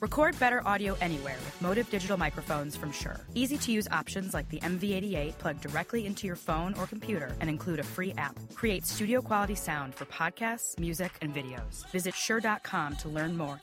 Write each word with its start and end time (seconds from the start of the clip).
Record 0.00 0.38
better 0.38 0.66
audio 0.66 0.96
anywhere 1.02 1.36
with 1.44 1.60
MOTIV 1.60 1.90
Digital 1.90 2.16
Microphones 2.16 2.74
from 2.74 2.90
Shure. 2.90 3.20
Easy 3.34 3.58
to 3.58 3.70
use 3.70 3.86
options 3.92 4.32
like 4.32 4.48
the 4.48 4.58
MV88 4.60 5.36
plug 5.36 5.60
directly 5.60 6.06
into 6.06 6.26
your 6.26 6.36
phone 6.36 6.72
or 6.78 6.86
computer 6.86 7.36
and 7.38 7.50
include 7.50 7.80
a 7.80 7.82
free 7.82 8.14
app. 8.16 8.34
Create 8.54 8.86
studio 8.86 9.20
quality 9.20 9.54
sound 9.54 9.94
for 9.94 10.06
podcasts, 10.06 10.78
music, 10.78 11.12
and 11.20 11.34
videos. 11.34 11.86
Visit 11.90 12.14
Shure.com 12.14 12.96
to 12.96 13.08
learn 13.10 13.36
more. 13.36 13.60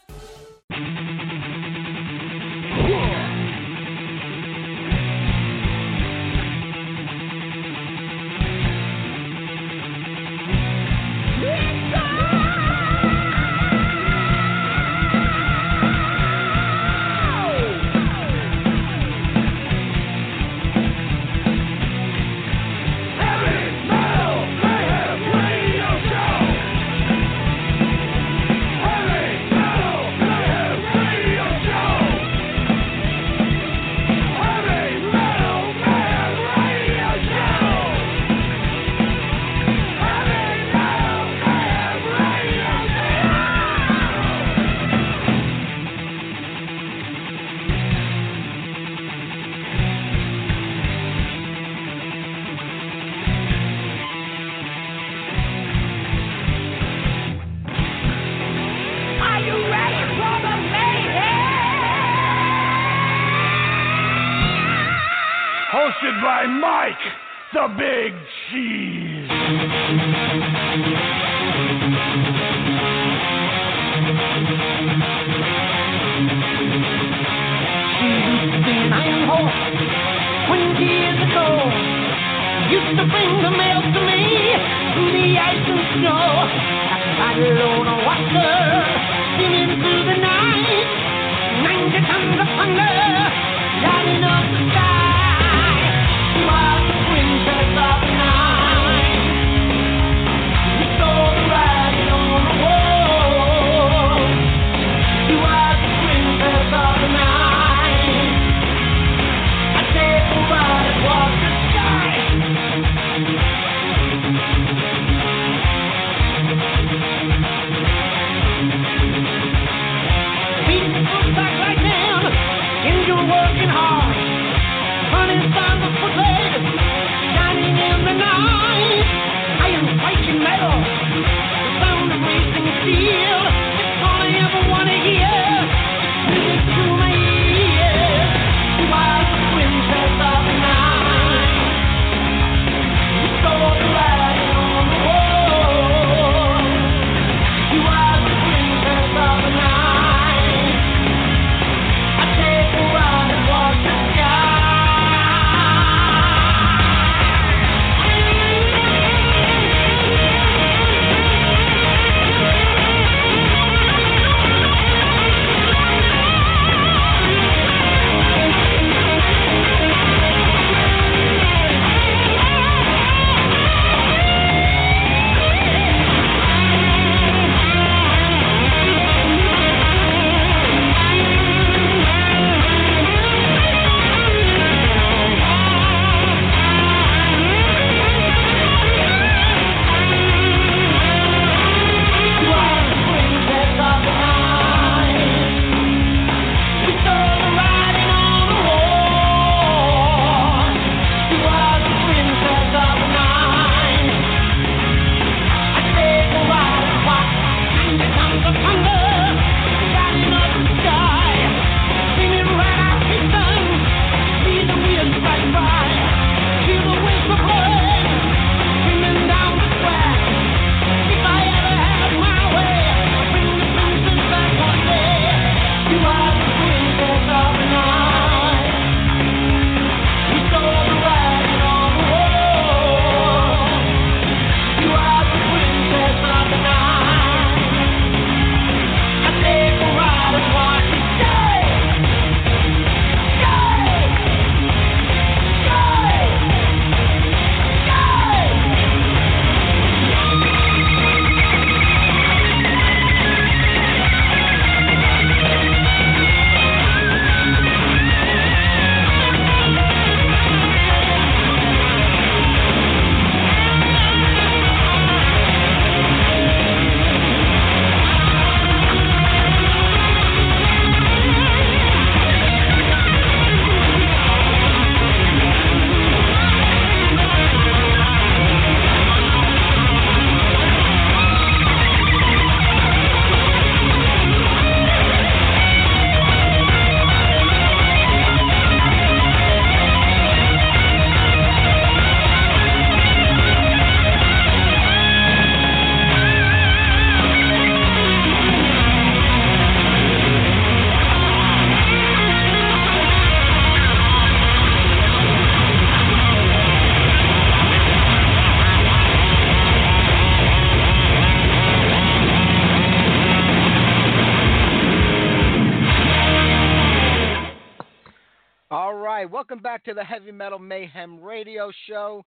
Welcome 319.49 319.63
back 319.63 319.85
to 319.85 319.93
the 319.93 320.03
Heavy 320.03 320.33
Metal 320.33 320.59
Mayhem 320.59 321.21
Radio 321.21 321.71
Show. 321.87 322.25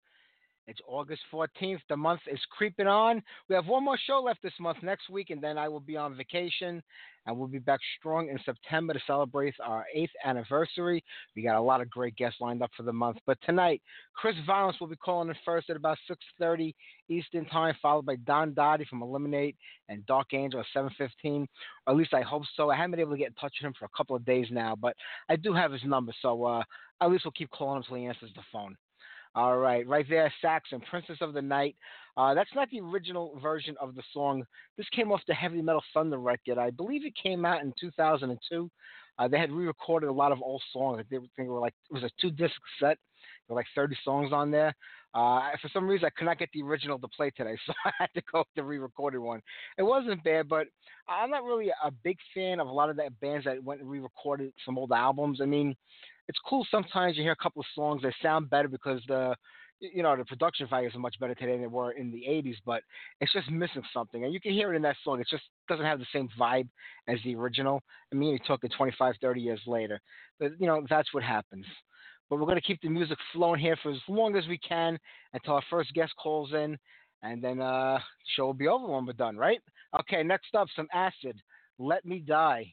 It's 0.66 0.80
August 0.88 1.20
14th. 1.30 1.80
The 1.90 1.96
month 1.96 2.22
is 2.26 2.40
creeping 2.56 2.86
on. 2.86 3.22
We 3.46 3.54
have 3.54 3.66
one 3.66 3.84
more 3.84 3.98
show 4.06 4.22
left 4.22 4.42
this 4.42 4.54
month 4.58 4.78
next 4.82 5.10
week, 5.10 5.28
and 5.28 5.42
then 5.42 5.58
I 5.58 5.68
will 5.68 5.80
be 5.80 5.98
on 5.98 6.16
vacation. 6.16 6.82
And 7.26 7.36
we'll 7.36 7.48
be 7.48 7.58
back 7.58 7.80
strong 7.98 8.30
in 8.30 8.38
September 8.46 8.94
to 8.94 9.00
celebrate 9.06 9.54
our 9.62 9.84
eighth 9.94 10.12
anniversary. 10.24 11.04
We 11.36 11.42
got 11.42 11.56
a 11.56 11.60
lot 11.60 11.82
of 11.82 11.90
great 11.90 12.16
guests 12.16 12.40
lined 12.40 12.62
up 12.62 12.70
for 12.74 12.84
the 12.84 12.92
month. 12.92 13.18
But 13.26 13.36
tonight, 13.44 13.82
Chris 14.14 14.36
Violence 14.46 14.80
will 14.80 14.86
be 14.86 14.96
calling 14.96 15.28
in 15.28 15.34
first 15.44 15.68
at 15.68 15.76
about 15.76 15.98
6:30 16.08 16.74
Eastern 17.08 17.44
Time, 17.46 17.74
followed 17.82 18.06
by 18.06 18.16
Don 18.16 18.54
Doty 18.54 18.86
from 18.86 19.02
Eliminate 19.02 19.56
and 19.90 20.06
Dark 20.06 20.32
Angel 20.32 20.60
at 20.60 20.66
7:15. 20.72 21.46
Or 21.86 21.92
at 21.92 21.96
least 21.96 22.14
I 22.14 22.22
hope 22.22 22.44
so. 22.56 22.70
I 22.70 22.76
haven't 22.76 22.92
been 22.92 23.00
able 23.00 23.12
to 23.12 23.18
get 23.18 23.28
in 23.28 23.34
touch 23.34 23.54
with 23.60 23.66
him 23.66 23.74
for 23.78 23.84
a 23.84 23.96
couple 23.96 24.16
of 24.16 24.24
days 24.24 24.46
now, 24.50 24.74
but 24.74 24.96
I 25.28 25.36
do 25.36 25.52
have 25.52 25.72
his 25.72 25.84
number, 25.84 26.14
so 26.22 26.44
uh, 26.44 26.62
at 27.00 27.10
least 27.10 27.24
we'll 27.24 27.32
keep 27.32 27.50
calling 27.50 27.76
him 27.76 27.82
until 27.82 27.96
he 27.96 28.06
answers 28.06 28.30
the 28.34 28.42
phone. 28.52 28.76
All 29.34 29.58
right, 29.58 29.86
right 29.86 30.06
there, 30.08 30.32
Saxon, 30.42 30.80
Princess 30.90 31.18
of 31.20 31.34
the 31.34 31.42
Night. 31.42 31.76
Uh, 32.16 32.34
that's 32.34 32.50
not 32.54 32.68
the 32.70 32.80
original 32.80 33.38
version 33.40 33.76
of 33.80 33.94
the 33.94 34.02
song. 34.12 34.44
This 34.76 34.88
came 34.88 35.12
off 35.12 35.20
the 35.28 35.34
Heavy 35.34 35.62
Metal 35.62 35.82
Thunder 35.94 36.18
record. 36.18 36.58
I 36.58 36.70
believe 36.70 37.06
it 37.06 37.14
came 37.20 37.44
out 37.44 37.62
in 37.62 37.72
2002. 37.80 38.70
Uh, 39.18 39.28
they 39.28 39.38
had 39.38 39.52
re-recorded 39.52 40.08
a 40.08 40.12
lot 40.12 40.32
of 40.32 40.42
old 40.42 40.62
songs. 40.72 41.04
They, 41.10 41.18
they 41.36 41.44
were 41.44 41.60
like 41.60 41.74
it 41.90 41.94
was 41.94 42.02
a 42.02 42.10
two-disc 42.20 42.54
set. 42.80 42.98
There 43.46 43.54
were 43.54 43.60
like 43.60 43.66
30 43.76 43.96
songs 44.02 44.32
on 44.32 44.50
there. 44.50 44.74
Uh, 45.12 45.50
for 45.60 45.68
some 45.72 45.86
reason, 45.86 46.06
I 46.06 46.18
could 46.18 46.24
not 46.24 46.38
get 46.38 46.48
the 46.54 46.62
original 46.62 46.98
to 46.98 47.08
play 47.08 47.30
today, 47.30 47.56
so 47.66 47.72
I 47.84 47.90
had 47.98 48.10
to 48.14 48.22
go 48.32 48.40
with 48.40 48.48
the 48.56 48.62
re-recorded 48.62 49.18
one. 49.18 49.42
It 49.76 49.82
wasn't 49.82 50.24
bad, 50.24 50.48
but 50.48 50.66
I'm 51.08 51.30
not 51.30 51.44
really 51.44 51.68
a 51.68 51.90
big 51.90 52.16
fan 52.34 52.60
of 52.60 52.68
a 52.68 52.72
lot 52.72 52.90
of 52.90 52.96
the 52.96 53.10
bands 53.20 53.44
that 53.44 53.62
went 53.62 53.80
and 53.80 53.90
re-recorded 53.90 54.52
some 54.64 54.78
old 54.78 54.92
albums. 54.92 55.40
I 55.40 55.46
mean, 55.46 55.76
it's 56.30 56.38
cool 56.46 56.64
sometimes 56.70 57.16
you 57.16 57.24
hear 57.24 57.32
a 57.32 57.42
couple 57.42 57.58
of 57.58 57.66
songs 57.74 58.02
that 58.02 58.14
sound 58.22 58.48
better 58.48 58.68
because 58.68 59.02
the 59.08 59.34
you 59.80 60.00
know 60.00 60.16
the 60.16 60.24
production 60.24 60.64
values 60.70 60.94
are 60.94 61.00
much 61.00 61.18
better 61.18 61.34
today 61.34 61.52
than 61.52 61.62
they 61.62 61.66
were 61.66 61.90
in 61.92 62.12
the 62.12 62.22
80s 62.28 62.54
but 62.64 62.82
it's 63.20 63.32
just 63.32 63.50
missing 63.50 63.82
something 63.92 64.22
and 64.22 64.32
you 64.32 64.40
can 64.40 64.52
hear 64.52 64.72
it 64.72 64.76
in 64.76 64.82
that 64.82 64.94
song 65.02 65.20
it 65.20 65.26
just 65.28 65.42
doesn't 65.68 65.84
have 65.84 65.98
the 65.98 66.06
same 66.14 66.28
vibe 66.38 66.68
as 67.08 67.18
the 67.24 67.34
original. 67.34 67.82
I 68.12 68.14
mean 68.14 68.30
you're 68.30 68.38
talking 68.46 68.70
25 68.76 69.14
30 69.20 69.40
years 69.40 69.60
later 69.66 70.00
but 70.38 70.52
you 70.60 70.68
know 70.68 70.86
that's 70.88 71.12
what 71.12 71.24
happens. 71.24 71.66
But 72.28 72.36
we're 72.38 72.46
going 72.46 72.54
to 72.54 72.62
keep 72.62 72.80
the 72.80 72.88
music 72.88 73.18
flowing 73.32 73.58
here 73.58 73.76
for 73.82 73.90
as 73.90 73.98
long 74.08 74.36
as 74.36 74.46
we 74.46 74.58
can 74.58 75.00
until 75.32 75.54
our 75.54 75.64
first 75.68 75.92
guest 75.94 76.12
calls 76.22 76.52
in 76.52 76.78
and 77.24 77.42
then 77.42 77.60
uh 77.60 77.98
show 78.36 78.46
will 78.46 78.54
be 78.54 78.68
over 78.68 78.86
when 78.86 79.04
we're 79.04 79.14
done 79.14 79.36
right? 79.36 79.60
Okay 79.98 80.22
next 80.22 80.54
up 80.54 80.68
some 80.76 80.86
acid. 80.94 81.40
Let 81.80 82.04
me 82.04 82.20
die 82.20 82.72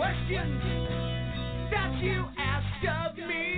questions 0.00 0.62
that 1.70 1.92
you 2.00 2.24
ask 2.38 3.10
of 3.12 3.18
me. 3.18 3.49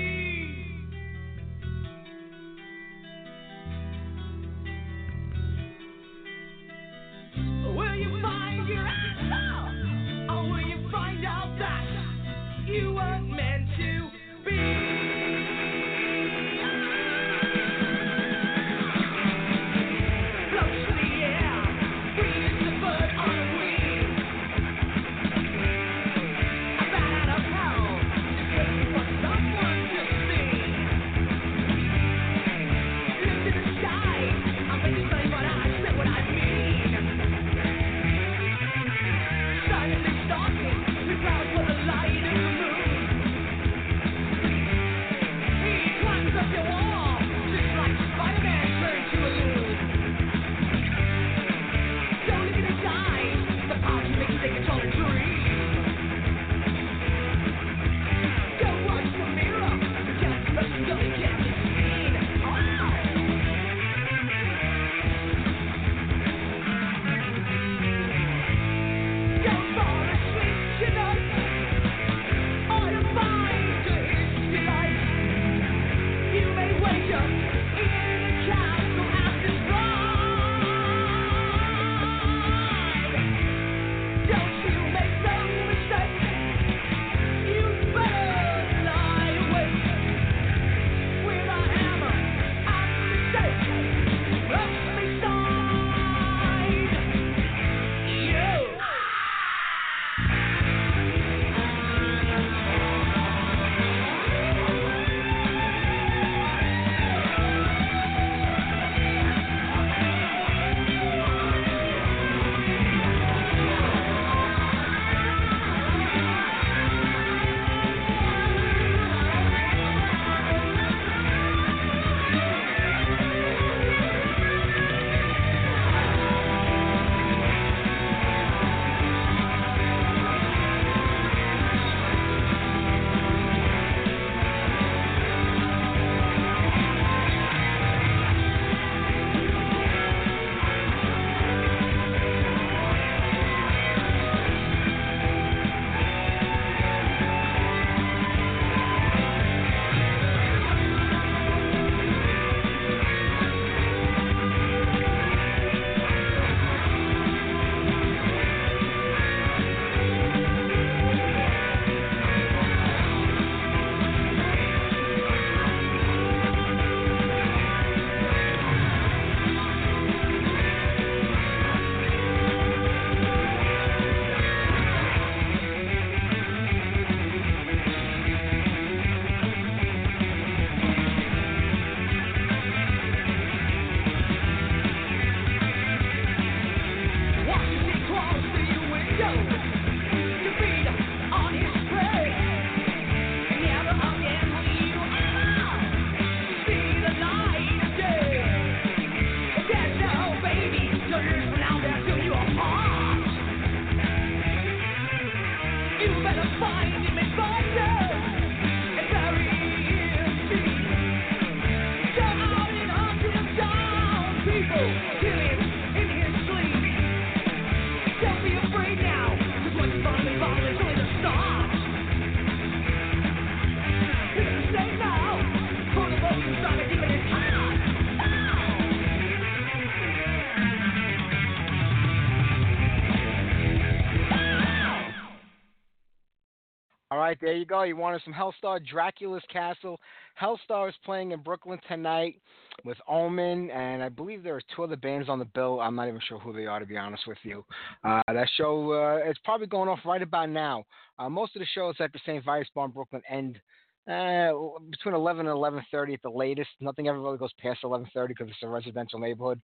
There 237.42 237.56
you 237.56 237.64
go. 237.66 237.82
You 237.82 237.96
wanted 237.96 238.22
some 238.24 238.32
Helstar, 238.32 238.80
Dracula's 238.86 239.42
Castle. 239.52 239.98
Helstar 240.40 240.88
is 240.88 240.94
playing 241.04 241.32
in 241.32 241.40
Brooklyn 241.40 241.80
tonight 241.88 242.36
with 242.84 242.96
Omen, 243.08 243.68
and 243.72 244.00
I 244.00 244.08
believe 244.10 244.44
there 244.44 244.54
are 244.54 244.62
two 244.76 244.84
other 244.84 244.94
bands 244.94 245.28
on 245.28 245.40
the 245.40 245.44
bill. 245.46 245.80
I'm 245.80 245.96
not 245.96 246.06
even 246.06 246.20
sure 246.28 246.38
who 246.38 246.52
they 246.52 246.66
are, 246.66 246.78
to 246.78 246.86
be 246.86 246.96
honest 246.96 247.26
with 247.26 247.38
you. 247.42 247.64
Uh, 248.04 248.22
that 248.28 248.46
show 248.56 248.92
uh, 248.92 249.28
it's 249.28 249.40
probably 249.44 249.66
going 249.66 249.88
off 249.88 249.98
right 250.04 250.22
about 250.22 250.50
now. 250.50 250.84
Uh, 251.18 251.28
most 251.28 251.56
of 251.56 251.60
the 251.60 251.66
shows 251.74 251.96
at 251.98 252.12
the 252.12 252.20
St. 252.24 252.44
Vitus 252.44 252.68
Bar 252.76 252.84
in 252.84 252.92
Brooklyn 252.92 253.22
end 253.28 253.60
uh, 254.08 254.52
between 254.90 255.14
11 255.14 255.46
and 255.46 255.56
11:30 255.56 256.14
at 256.14 256.22
the 256.22 256.30
latest. 256.30 256.70
Nothing 256.80 257.08
ever 257.08 257.20
really 257.20 257.38
goes 257.38 257.52
past 257.60 257.80
11:30 257.84 258.28
because 258.28 258.48
it's 258.48 258.62
a 258.62 258.68
residential 258.68 259.18
neighborhood, 259.18 259.60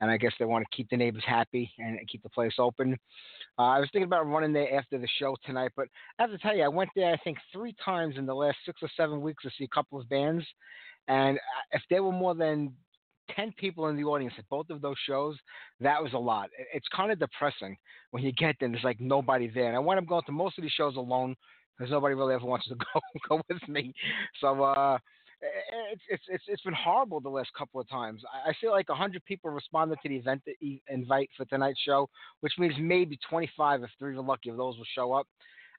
and 0.00 0.10
I 0.10 0.16
guess 0.16 0.32
they 0.38 0.44
want 0.44 0.64
to 0.64 0.76
keep 0.76 0.90
the 0.90 0.96
neighbors 0.96 1.24
happy 1.26 1.70
and 1.78 1.98
keep 2.08 2.22
the 2.22 2.28
place 2.28 2.54
open. 2.58 2.98
Uh, 3.58 3.62
I 3.62 3.80
was 3.80 3.88
thinking 3.92 4.06
about 4.06 4.26
running 4.26 4.52
there 4.52 4.74
after 4.74 4.98
the 4.98 5.08
show 5.18 5.36
tonight, 5.44 5.72
but 5.74 5.88
I 6.18 6.22
have 6.22 6.30
to 6.30 6.38
tell 6.38 6.54
you, 6.54 6.64
I 6.64 6.68
went 6.68 6.90
there 6.94 7.12
I 7.12 7.16
think 7.18 7.38
three 7.52 7.74
times 7.82 8.16
in 8.18 8.26
the 8.26 8.34
last 8.34 8.58
six 8.66 8.82
or 8.82 8.90
seven 8.96 9.22
weeks 9.22 9.42
to 9.44 9.50
see 9.56 9.64
a 9.64 9.74
couple 9.74 9.98
of 9.98 10.08
bands, 10.08 10.44
and 11.08 11.38
uh, 11.38 11.40
if 11.72 11.82
there 11.88 12.02
were 12.02 12.12
more 12.12 12.34
than 12.34 12.74
10 13.36 13.52
people 13.56 13.88
in 13.88 13.96
the 13.96 14.04
audience 14.04 14.34
at 14.38 14.48
both 14.48 14.70
of 14.70 14.80
those 14.80 14.96
shows, 15.06 15.36
that 15.80 16.02
was 16.02 16.12
a 16.12 16.18
lot. 16.18 16.48
It's 16.72 16.88
kind 16.94 17.12
of 17.12 17.18
depressing 17.18 17.76
when 18.10 18.22
you 18.22 18.32
get 18.32 18.56
there 18.58 18.68
there's 18.68 18.84
like 18.84 19.00
nobody 19.00 19.48
there. 19.48 19.68
And 19.68 19.76
I 19.76 19.80
wind 19.80 19.98
up 19.98 20.06
going 20.06 20.22
to 20.26 20.32
most 20.32 20.58
of 20.58 20.62
these 20.62 20.72
shows 20.72 20.96
alone 20.96 21.34
because 21.78 21.90
nobody 21.90 22.14
really 22.14 22.34
ever 22.34 22.46
wants 22.46 22.68
to 22.68 22.74
go 22.94 23.00
go 23.28 23.42
with 23.48 23.68
me. 23.68 23.94
So 24.40 24.62
uh, 24.62 24.98
it's 25.92 26.02
it's 26.08 26.24
it's 26.28 26.44
it's 26.48 26.62
been 26.62 26.74
horrible 26.74 27.20
the 27.20 27.28
last 27.28 27.50
couple 27.56 27.80
of 27.80 27.88
times. 27.88 28.22
I 28.32 28.50
I 28.50 28.52
feel 28.60 28.70
like 28.70 28.88
100 28.88 29.24
people 29.24 29.50
responded 29.50 29.98
to 30.02 30.08
the 30.08 30.16
event 30.16 30.42
invite 30.88 31.30
for 31.36 31.44
tonight's 31.46 31.80
show, 31.80 32.08
which 32.40 32.52
means 32.58 32.74
maybe 32.78 33.18
25 33.28 33.82
if 33.82 33.90
they're 33.98 34.12
even 34.12 34.26
lucky 34.26 34.50
of 34.50 34.56
those 34.56 34.76
will 34.76 34.84
show 34.94 35.12
up. 35.12 35.26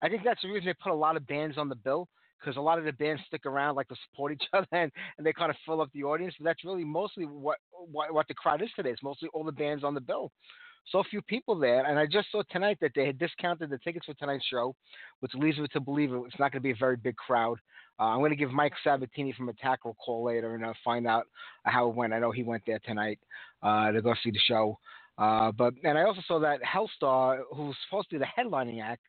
I 0.01 0.09
think 0.09 0.23
that's 0.23 0.41
the 0.41 0.49
reason 0.49 0.65
they 0.67 0.75
put 0.81 0.93
a 0.93 0.95
lot 0.95 1.17
of 1.17 1.27
bands 1.27 1.57
on 1.57 1.67
the 1.67 1.75
bill 1.75 2.07
because 2.39 2.55
a 2.55 2.62
lot 2.62 2.79
of 2.79 2.85
the 2.85 2.93
bands 2.93 3.21
stick 3.27 3.45
around 3.45 3.75
like 3.75 3.89
to 3.89 3.95
support 4.09 4.31
each 4.31 4.43
other 4.53 4.67
and, 4.71 4.91
and 5.17 5.27
they 5.27 5.33
kind 5.33 5.49
of 5.49 5.57
fill 5.65 5.81
up 5.81 5.89
the 5.93 6.03
audience. 6.03 6.33
But 6.39 6.45
that's 6.45 6.63
really 6.63 6.85
mostly 6.85 7.25
what, 7.25 7.57
what 7.71 8.13
what 8.13 8.27
the 8.27 8.33
crowd 8.33 8.62
is 8.62 8.69
today. 8.75 8.91
It's 8.91 9.03
mostly 9.03 9.29
all 9.33 9.43
the 9.43 9.51
bands 9.51 9.83
on 9.83 9.93
the 9.93 10.01
bill. 10.01 10.31
So 10.92 11.04
few 11.10 11.22
people 11.22 11.58
there, 11.58 11.86
and 11.86 12.00
I 12.00 12.06
just 12.06 12.32
saw 12.32 12.42
tonight 12.50 12.78
that 12.82 12.92
they 12.96 13.06
had 13.06 13.20
discounted 13.20 13.70
the 13.70 13.78
tickets 13.78 14.06
for 14.06 14.13
tonight's 14.15 14.46
show, 14.46 14.76
which 15.20 15.34
leads 15.36 15.58
me 15.58 15.68
to 15.74 15.80
believe 15.80 16.12
it's 16.12 16.39
not 16.39 16.52
going 16.52 16.62
to 16.62 16.68
be 16.68 16.72
a 16.72 16.76
very 16.80 16.96
big 16.96 17.15
crowd. 17.15 17.60
Uh, 18.00 18.04
I'm 18.04 18.20
going 18.20 18.32
to 18.32 18.38
give 18.38 18.52
Mike 18.52 18.74
Sabatini 18.84 19.34
from 19.34 19.50
Attack 19.50 19.80
a 19.86 19.94
call 19.94 20.24
later 20.24 20.56
and 20.56 20.65
uh, 20.65 20.74
find 20.84 21.06
out 21.06 21.26
how 21.65 21.89
it 21.89 21.96
went. 21.96 22.13
I 22.13 22.20
know 22.20 22.32
he 22.32 22.44
went 22.44 22.63
there 22.65 22.80
tonight 22.86 23.20
uh, 23.62 23.92
to 23.92 24.02
go 24.02 24.13
see 24.24 24.32
the 24.32 24.39
show. 24.48 24.78
Uh, 25.18 25.52
but 25.52 25.74
and 25.84 25.98
I 25.98 26.04
also 26.04 26.22
saw 26.26 26.39
that 26.39 26.62
Helstar, 26.63 27.42
who's 27.54 27.76
supposed 27.88 28.10
to 28.10 28.18
be 28.18 28.26
the 28.26 28.42
headlining 28.42 28.82
act, 28.82 29.02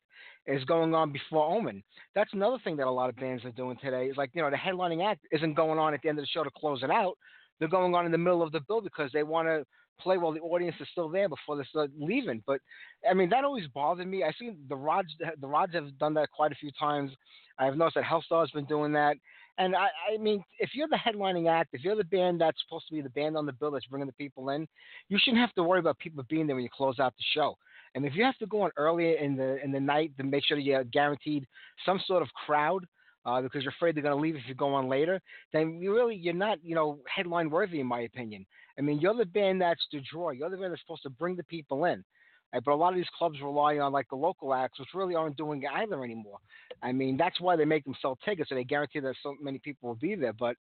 is 0.46 0.64
going 0.64 0.92
on 0.92 1.12
before 1.12 1.56
Omen. 1.56 1.82
That's 2.14 2.32
another 2.32 2.58
thing 2.64 2.76
that 2.78 2.88
a 2.88 2.90
lot 2.90 3.08
of 3.08 3.16
bands 3.16 3.44
are 3.44 3.52
doing 3.52 3.76
today. 3.80 4.06
Is 4.06 4.16
like 4.16 4.30
you 4.34 4.42
know 4.42 4.50
the 4.50 4.56
headlining 4.56 5.08
act 5.08 5.20
isn't 5.30 5.54
going 5.54 5.78
on 5.78 5.94
at 5.94 6.02
the 6.02 6.08
end 6.08 6.18
of 6.18 6.24
the 6.24 6.28
show 6.28 6.42
to 6.42 6.50
close 6.56 6.82
it 6.82 6.90
out. 6.90 7.16
They're 7.58 7.68
going 7.68 7.94
on 7.94 8.06
in 8.06 8.12
the 8.12 8.18
middle 8.18 8.42
of 8.42 8.50
the 8.50 8.60
bill 8.66 8.80
because 8.80 9.10
they 9.12 9.22
want 9.22 9.46
to 9.46 9.64
play 10.00 10.18
while 10.18 10.32
the 10.32 10.40
audience 10.40 10.76
is 10.80 10.88
still 10.92 11.08
there 11.08 11.28
before 11.28 11.56
they 11.56 11.64
start 11.64 11.90
leaving. 11.98 12.42
But 12.46 12.60
I 13.08 13.14
mean 13.14 13.30
that 13.30 13.44
always 13.44 13.66
bothered 13.68 14.06
me. 14.06 14.24
I 14.24 14.32
see 14.38 14.52
the 14.68 14.76
Rods 14.76 15.10
the 15.40 15.46
Rods 15.46 15.74
have 15.74 15.98
done 15.98 16.14
that 16.14 16.30
quite 16.30 16.52
a 16.52 16.56
few 16.56 16.70
times. 16.78 17.12
I've 17.58 17.76
noticed 17.76 17.96
that 17.96 18.04
Helstar's 18.04 18.50
been 18.52 18.64
doing 18.64 18.92
that. 18.92 19.16
And 19.58 19.76
I, 19.76 19.88
I 20.14 20.16
mean, 20.18 20.42
if 20.58 20.70
you're 20.72 20.88
the 20.88 20.96
headlining 20.96 21.50
act, 21.50 21.70
if 21.74 21.84
you're 21.84 21.96
the 21.96 22.04
band 22.04 22.40
that's 22.40 22.58
supposed 22.62 22.86
to 22.88 22.94
be 22.94 23.02
the 23.02 23.10
band 23.10 23.36
on 23.36 23.44
the 23.44 23.52
bill 23.52 23.70
that's 23.70 23.84
bringing 23.86 24.06
the 24.06 24.12
people 24.14 24.48
in, 24.48 24.66
you 25.10 25.18
shouldn't 25.20 25.42
have 25.42 25.52
to 25.54 25.62
worry 25.62 25.80
about 25.80 25.98
people 25.98 26.24
being 26.30 26.46
there 26.46 26.56
when 26.56 26.62
you 26.62 26.70
close 26.74 26.98
out 26.98 27.14
the 27.18 27.24
show. 27.34 27.56
And 27.94 28.06
if 28.06 28.14
you 28.14 28.24
have 28.24 28.38
to 28.38 28.46
go 28.46 28.62
on 28.62 28.70
earlier 28.76 29.16
in 29.16 29.36
the 29.36 29.62
in 29.62 29.72
the 29.72 29.80
night 29.80 30.12
to 30.16 30.24
make 30.24 30.44
sure 30.44 30.56
that 30.56 30.62
you're 30.62 30.84
guaranteed 30.84 31.46
some 31.84 32.00
sort 32.06 32.22
of 32.22 32.28
crowd, 32.46 32.86
uh, 33.26 33.42
because 33.42 33.62
you're 33.62 33.72
afraid 33.72 33.94
they're 33.94 34.02
going 34.02 34.16
to 34.16 34.20
leave 34.20 34.36
if 34.36 34.42
you 34.46 34.54
go 34.54 34.72
on 34.72 34.88
later, 34.88 35.20
then 35.52 35.78
you 35.80 35.94
really 35.94 36.14
you're 36.14 36.32
not 36.32 36.58
you 36.62 36.74
know 36.74 36.98
headline 37.14 37.50
worthy 37.50 37.80
in 37.80 37.86
my 37.86 38.00
opinion. 38.00 38.46
I 38.80 38.82
mean, 38.82 38.98
you're 38.98 39.14
the 39.14 39.26
band 39.26 39.60
that's 39.60 39.86
the 39.92 40.00
draw. 40.10 40.30
You're 40.30 40.48
the 40.48 40.56
band 40.56 40.72
that's 40.72 40.80
supposed 40.80 41.02
to 41.02 41.10
bring 41.10 41.36
the 41.36 41.44
people 41.44 41.84
in. 41.84 42.02
Uh, 42.54 42.60
But 42.64 42.72
a 42.72 42.76
lot 42.76 42.94
of 42.94 42.96
these 42.96 43.04
clubs 43.18 43.38
rely 43.42 43.76
on 43.76 43.92
like 43.92 44.08
the 44.08 44.16
local 44.16 44.54
acts, 44.54 44.80
which 44.80 44.88
really 44.94 45.14
aren't 45.14 45.36
doing 45.36 45.62
either 45.70 46.02
anymore. 46.02 46.38
I 46.82 46.90
mean, 46.90 47.18
that's 47.18 47.42
why 47.42 47.56
they 47.56 47.66
make 47.66 47.84
them 47.84 47.94
sell 48.00 48.18
tickets, 48.24 48.48
so 48.48 48.54
they 48.54 48.64
guarantee 48.64 49.00
that 49.00 49.14
so 49.22 49.36
many 49.38 49.58
people 49.58 49.90
will 49.90 49.96
be 49.96 50.14
there. 50.14 50.32
But 50.32 50.56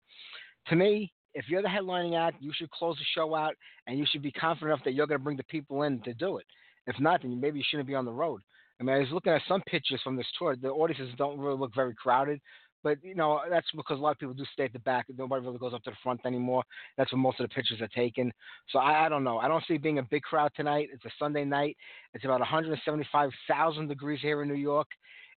to 0.68 0.76
me, 0.76 1.14
if 1.34 1.46
you're 1.48 1.62
the 1.62 1.70
headlining 1.70 2.20
act, 2.20 2.42
you 2.42 2.52
should 2.54 2.70
close 2.72 2.98
the 2.98 3.06
show 3.16 3.34
out, 3.36 3.56
and 3.88 3.98
you 3.98 4.06
should 4.12 4.22
be 4.22 4.34
confident 4.34 4.72
enough 4.72 4.84
that 4.84 4.96
you're 4.96 5.08
going 5.08 5.20
to 5.20 5.24
bring 5.24 5.38
the 5.38 5.44
people 5.44 5.84
in 5.84 6.02
to 6.02 6.14
do 6.14 6.40
it. 6.40 6.46
If 6.88 7.00
not, 7.00 7.22
then 7.22 7.40
maybe 7.40 7.60
you 7.60 7.66
shouldn't 7.70 7.88
be 7.88 7.96
on 7.96 8.04
the 8.04 8.12
road. 8.12 8.42
I 8.80 8.84
mean, 8.84 8.96
I 8.96 9.00
was 9.00 9.12
looking 9.12 9.32
at 9.32 9.42
some 9.48 9.62
pictures 9.62 10.02
from 10.04 10.18
this 10.18 10.28
tour. 10.38 10.56
The 10.56 10.70
audiences 10.70 11.14
don't 11.18 11.40
really 11.40 11.58
look 11.58 11.74
very 11.74 11.96
crowded, 11.96 12.42
but 12.84 12.98
you 13.04 13.16
know 13.16 13.42
that's 13.50 13.68
because 13.76 13.98
a 13.98 14.02
lot 14.02 14.12
of 14.12 14.20
people 14.20 14.34
do 14.34 14.46
stay 14.54 14.66
at 14.66 14.74
the 14.74 14.80
back. 14.80 15.06
Nobody 15.16 15.46
really 15.46 15.58
goes 15.58 15.74
up 15.74 15.84
to 15.84 15.92
the 15.92 15.98
front 16.04 16.22
anymore. 16.26 16.64
That's 16.98 17.12
where 17.12 17.22
most 17.22 17.40
of 17.40 17.50
the 17.50 17.54
pictures 17.54 17.82
are 17.82 17.88
taken. 17.90 18.32
So 18.70 18.80
I, 18.80 19.06
I 19.06 19.10
don't 19.10 19.24
know. 19.24 19.40
I 19.40 19.48
don't 19.48 19.64
see 19.68 19.78
being 19.78 20.00
a 20.00 20.04
big 20.04 20.24
crowd 20.24 20.52
tonight. 20.56 20.90
It's 20.94 21.06
a 21.06 21.12
Sunday 21.20 21.46
night. 21.46 21.78
It's 22.14 22.26
about 22.26 22.40
175,000 22.40 23.88
degrees 23.88 24.20
here 24.22 24.42
in 24.42 24.48
New 24.48 24.56
York. 24.56 24.88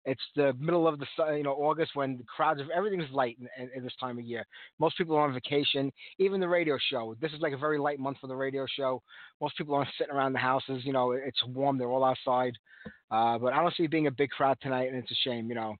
It's 0.05 0.21
the 0.35 0.53
middle 0.59 0.87
of 0.87 0.99
the 0.99 1.05
you 1.37 1.43
know 1.43 1.53
August 1.53 1.91
when 1.95 2.17
the 2.17 2.23
crowds 2.23 2.59
of 2.59 2.69
everything's 2.75 3.09
light 3.11 3.37
in, 3.39 3.47
in, 3.61 3.69
in 3.77 3.83
this 3.83 3.93
time 3.99 4.17
of 4.17 4.25
year. 4.25 4.45
Most 4.79 4.97
people 4.97 5.15
are 5.15 5.25
on 5.25 5.33
vacation. 5.33 5.91
Even 6.19 6.41
the 6.41 6.47
radio 6.47 6.77
show. 6.91 7.15
This 7.21 7.31
is 7.31 7.39
like 7.39 7.53
a 7.53 7.57
very 7.57 7.79
light 7.79 7.99
month 7.99 8.17
for 8.19 8.27
the 8.27 8.35
radio 8.35 8.65
show. 8.77 9.01
Most 9.41 9.57
people 9.57 9.75
aren't 9.75 9.89
sitting 9.97 10.13
around 10.13 10.33
the 10.33 10.39
houses. 10.39 10.81
You 10.83 10.91
know, 10.91 11.11
it's 11.11 11.41
warm. 11.47 11.77
They're 11.77 11.89
all 11.89 12.03
outside. 12.03 12.53
Uh, 13.11 13.37
but 13.37 13.53
I 13.53 13.61
don't 13.61 13.73
see 13.75 13.87
being 13.87 14.07
a 14.07 14.11
big 14.11 14.29
crowd 14.29 14.57
tonight, 14.61 14.89
and 14.89 14.97
it's 14.97 15.11
a 15.11 15.15
shame. 15.23 15.47
You 15.47 15.55
know, 15.55 15.75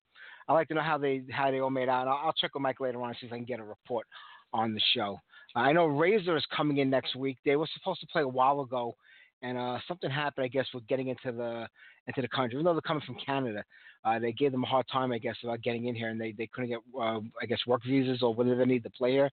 I 0.48 0.52
like 0.52 0.68
to 0.68 0.74
know 0.74 0.82
how 0.82 0.98
they 0.98 1.22
how 1.30 1.50
they 1.50 1.60
all 1.60 1.70
made 1.70 1.88
out. 1.88 2.08
I'll, 2.08 2.26
I'll 2.26 2.32
check 2.32 2.54
with 2.54 2.62
Mike 2.62 2.80
later 2.80 3.00
on 3.00 3.08
and 3.08 3.16
see 3.20 3.26
if 3.26 3.32
I 3.32 3.36
can 3.36 3.44
get 3.44 3.60
a 3.60 3.64
report 3.64 4.06
on 4.52 4.74
the 4.74 4.80
show. 4.94 5.18
I 5.56 5.72
know 5.72 5.86
Razor 5.86 6.36
is 6.36 6.44
coming 6.54 6.78
in 6.78 6.90
next 6.90 7.14
week. 7.16 7.38
They 7.44 7.56
were 7.56 7.68
supposed 7.78 8.00
to 8.00 8.06
play 8.08 8.22
a 8.22 8.28
while 8.28 8.60
ago, 8.60 8.96
and 9.42 9.56
uh, 9.56 9.78
something 9.86 10.10
happened, 10.10 10.44
I 10.44 10.48
guess, 10.48 10.66
with 10.74 10.86
getting 10.88 11.08
into 11.08 11.32
the 11.32 11.68
into 12.06 12.22
the 12.22 12.28
country. 12.28 12.56
Even 12.56 12.64
though 12.64 12.72
they're 12.72 12.82
coming 12.82 13.04
from 13.06 13.16
Canada, 13.24 13.64
uh, 14.04 14.18
they 14.18 14.32
gave 14.32 14.52
them 14.52 14.64
a 14.64 14.66
hard 14.66 14.86
time, 14.92 15.12
I 15.12 15.18
guess, 15.18 15.36
about 15.44 15.62
getting 15.62 15.86
in 15.86 15.94
here, 15.94 16.08
and 16.08 16.20
they, 16.20 16.32
they 16.32 16.48
couldn't 16.48 16.70
get, 16.70 16.80
uh, 16.98 17.20
I 17.40 17.46
guess, 17.46 17.60
work 17.66 17.82
visas 17.86 18.22
or 18.22 18.34
whether 18.34 18.54
they 18.56 18.64
need 18.64 18.82
to 18.82 18.90
play 18.90 19.12
here. 19.12 19.30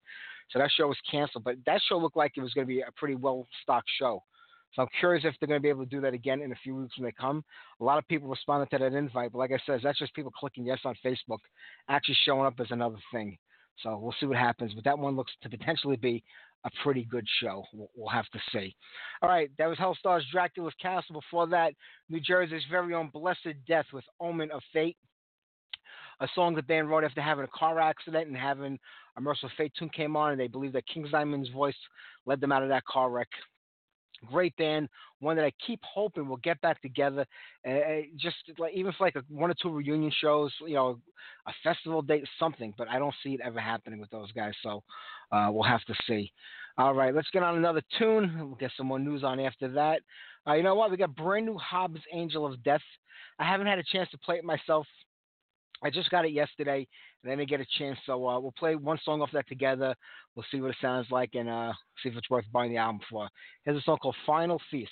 So 0.52 0.60
that 0.60 0.71
show 0.78 0.88
was 0.88 0.97
canceled. 1.10 1.43
But 1.43 1.56
that 1.65 1.82
show 1.88 1.97
looked 1.97 2.17
like 2.17 2.34
it 2.38 2.41
was 2.41 2.54
going 2.54 2.65
to 2.65 2.74
be 2.74 2.82
a 2.82 2.91
pretty 2.95 3.15
well 3.15 3.47
stocked 3.63 3.89
show. 4.00 4.24
So 4.73 4.81
I'm 4.81 4.88
curious 4.99 5.25
if 5.25 5.36
they're 5.39 5.47
going 5.47 5.60
to 5.60 5.63
be 5.63 5.69
able 5.69 5.84
to 5.84 5.89
do 5.89 6.01
that 6.01 6.13
again 6.13 6.41
in 6.41 6.51
a 6.51 6.55
few 6.63 6.75
weeks 6.75 6.97
when 6.97 7.05
they 7.05 7.12
come. 7.12 7.43
A 7.79 7.84
lot 7.84 7.97
of 7.97 8.07
people 8.07 8.29
responded 8.29 8.69
to 8.69 8.77
that 8.77 8.93
invite, 8.93 9.31
but 9.31 9.39
like 9.39 9.51
I 9.51 9.60
said, 9.65 9.81
that's 9.84 9.99
just 9.99 10.13
people 10.13 10.31
clicking 10.31 10.65
yes 10.65 10.79
on 10.86 10.95
Facebook, 11.03 11.39
actually 11.89 12.17
showing 12.25 12.45
up 12.45 12.60
as 12.60 12.71
another 12.71 12.97
thing. 13.12 13.38
So 13.84 13.97
we'll 13.97 14.15
see 14.19 14.25
what 14.27 14.38
happens. 14.38 14.73
But 14.73 14.84
that 14.86 14.97
one 14.97 15.15
looks 15.15 15.31
to 15.43 15.49
potentially 15.49 15.97
be 15.97 16.23
a 16.63 16.69
pretty 16.84 17.03
good 17.05 17.25
show. 17.41 17.63
We'll, 17.73 17.89
we'll 17.95 18.10
have 18.10 18.29
to 18.29 18.39
see. 18.51 18.75
All 19.21 19.29
right, 19.29 19.49
that 19.57 19.67
was 19.67 19.77
Helstar's 19.77 20.25
Dracula's 20.31 20.73
Castle. 20.81 21.13
Before 21.13 21.47
that, 21.47 21.73
New 22.10 22.19
Jersey's 22.19 22.63
very 22.69 22.93
own 22.93 23.10
Blessed 23.12 23.55
Death 23.67 23.88
with 23.91 24.05
Omen 24.19 24.51
of 24.51 24.62
Fate. 24.71 24.97
A 26.19 26.27
song 26.36 26.53
that 26.55 26.67
Dan 26.67 26.88
wrote 26.88 27.03
after 27.03 27.21
having 27.21 27.45
a 27.45 27.57
car 27.57 27.79
accident 27.79 28.27
and 28.27 28.38
having 28.38 28.77
a 29.17 29.21
Mercyful 29.21 29.49
Fate 29.57 29.73
tune 29.77 29.89
came 29.89 30.15
on, 30.15 30.31
and 30.31 30.39
they 30.39 30.47
believe 30.47 30.73
that 30.73 30.88
King 30.88 31.07
Diamond's 31.12 31.49
voice 31.49 31.75
led 32.27 32.39
them 32.39 32.51
out 32.51 32.62
of 32.63 32.69
that 32.69 32.86
car 32.86 33.10
wreck. 33.10 33.27
Great 34.27 34.55
band, 34.57 34.88
one 35.19 35.36
that 35.36 35.45
I 35.45 35.51
keep 35.65 35.79
hoping 35.84 36.27
will 36.27 36.38
get 36.38 36.62
back 36.62 36.81
together. 36.81 37.25
Uh, 37.67 38.01
just 38.17 38.36
like 38.60 38.73
even 38.73 38.91
for 38.97 39.05
like 39.05 39.15
a, 39.15 39.23
one 39.29 39.49
or 39.49 39.55
two 39.62 39.69
reunion 39.69 40.12
shows, 40.21 40.53
you 40.62 40.75
know, 40.75 40.99
a 41.47 41.51
festival 41.63 42.01
date, 42.01 42.23
something. 42.39 42.73
But 42.77 42.88
I 42.88 42.99
don't 42.99 43.15
see 43.23 43.34
it 43.34 43.41
ever 43.43 43.60
happening 43.60 43.99
with 43.99 44.12
those 44.12 44.31
guys. 44.31 44.53
So 44.62 44.84
uh, 45.31 45.49
we'll 45.51 45.63
have 45.63 45.84
to 45.86 45.95
see. 46.07 46.31
All 46.77 46.93
right, 46.93 47.13
let's 47.13 47.29
get 47.31 47.43
on 47.43 47.57
another 47.57 47.81
tune. 47.99 48.34
We'll 48.38 48.55
get 48.55 48.71
some 48.77 48.88
more 48.88 48.99
news 48.99 49.23
on 49.23 49.39
after 49.39 49.67
that. 49.69 50.01
Uh, 50.47 50.53
you 50.53 50.63
know 50.63 50.75
what? 50.75 50.89
We 50.89 50.97
got 50.97 51.15
brand 51.15 51.45
new 51.45 51.57
Hobbs 51.57 51.99
Angel 52.13 52.45
of 52.45 52.63
Death. 52.63 52.81
I 53.39 53.43
haven't 53.43 53.67
had 53.67 53.79
a 53.79 53.84
chance 53.84 54.10
to 54.12 54.17
play 54.17 54.38
it 54.38 54.43
myself. 54.43 54.88
I 55.83 55.89
just 55.89 56.09
got 56.09 56.25
it 56.25 56.31
yesterday, 56.31 56.87
and 57.23 57.31
I 57.31 57.35
didn't 57.35 57.49
get 57.49 57.61
a 57.61 57.65
chance. 57.77 57.97
So 58.05 58.27
uh, 58.27 58.39
we'll 58.39 58.53
play 58.57 58.75
one 58.75 58.99
song 59.03 59.21
off 59.21 59.31
that 59.33 59.47
together. 59.47 59.95
We'll 60.35 60.45
see 60.51 60.61
what 60.61 60.71
it 60.71 60.77
sounds 60.81 61.07
like 61.11 61.31
and 61.33 61.49
uh, 61.49 61.73
see 62.01 62.09
if 62.09 62.15
it's 62.15 62.29
worth 62.29 62.45
buying 62.53 62.71
the 62.71 62.77
album 62.77 63.01
for. 63.09 63.27
Here's 63.65 63.77
a 63.77 63.81
song 63.81 63.97
called 63.97 64.15
Final 64.25 64.59
Feast. 64.69 64.91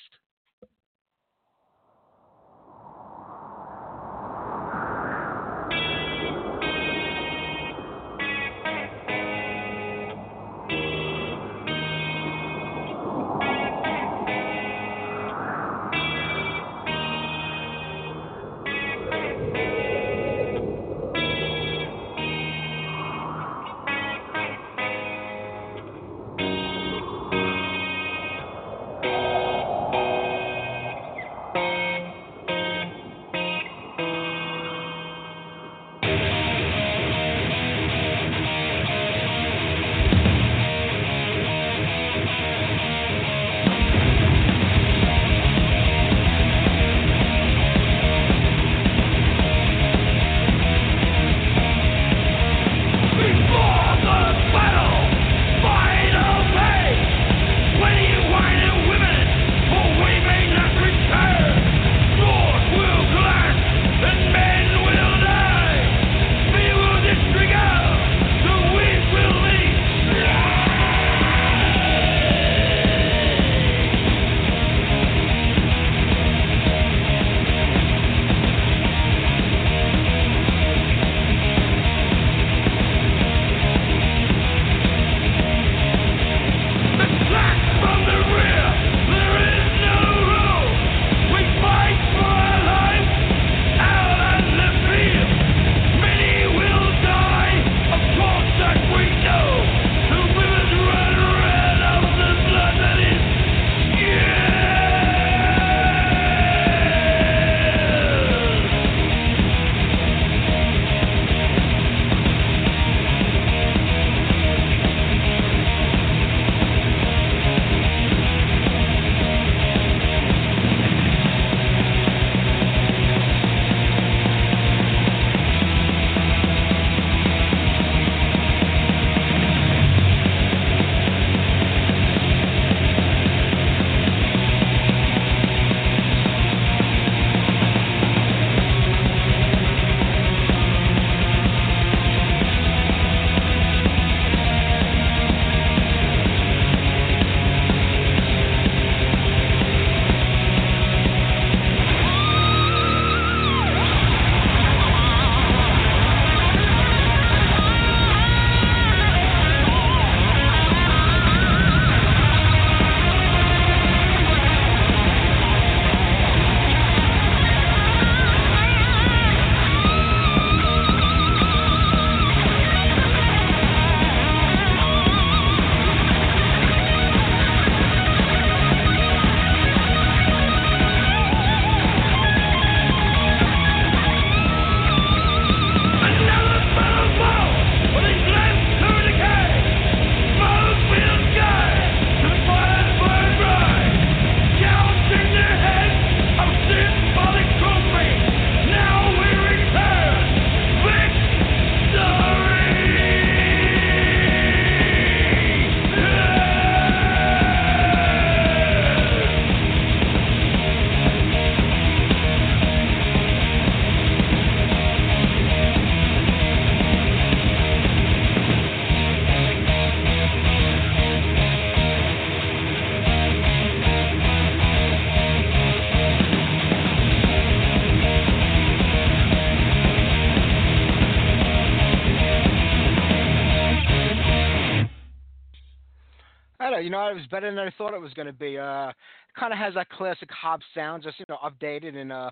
You 236.89 236.95
know, 236.95 237.08
it 237.08 237.13
was 237.13 237.28
better 237.30 237.54
than 237.54 237.60
I 237.60 237.71
thought 237.78 237.93
it 237.93 238.02
was 238.02 238.15
going 238.15 238.25
to 238.25 238.34
be. 238.34 238.58
Uh, 238.58 238.91
kind 239.39 239.54
of 239.54 239.60
has 239.60 239.75
that 239.75 239.89
classic 239.89 240.28
Hobbs 240.32 240.65
sound, 240.73 241.04
just 241.04 241.19
you 241.19 241.25
know, 241.30 241.38
updated 241.45 241.95
and 241.95 242.12
uh, 242.12 242.32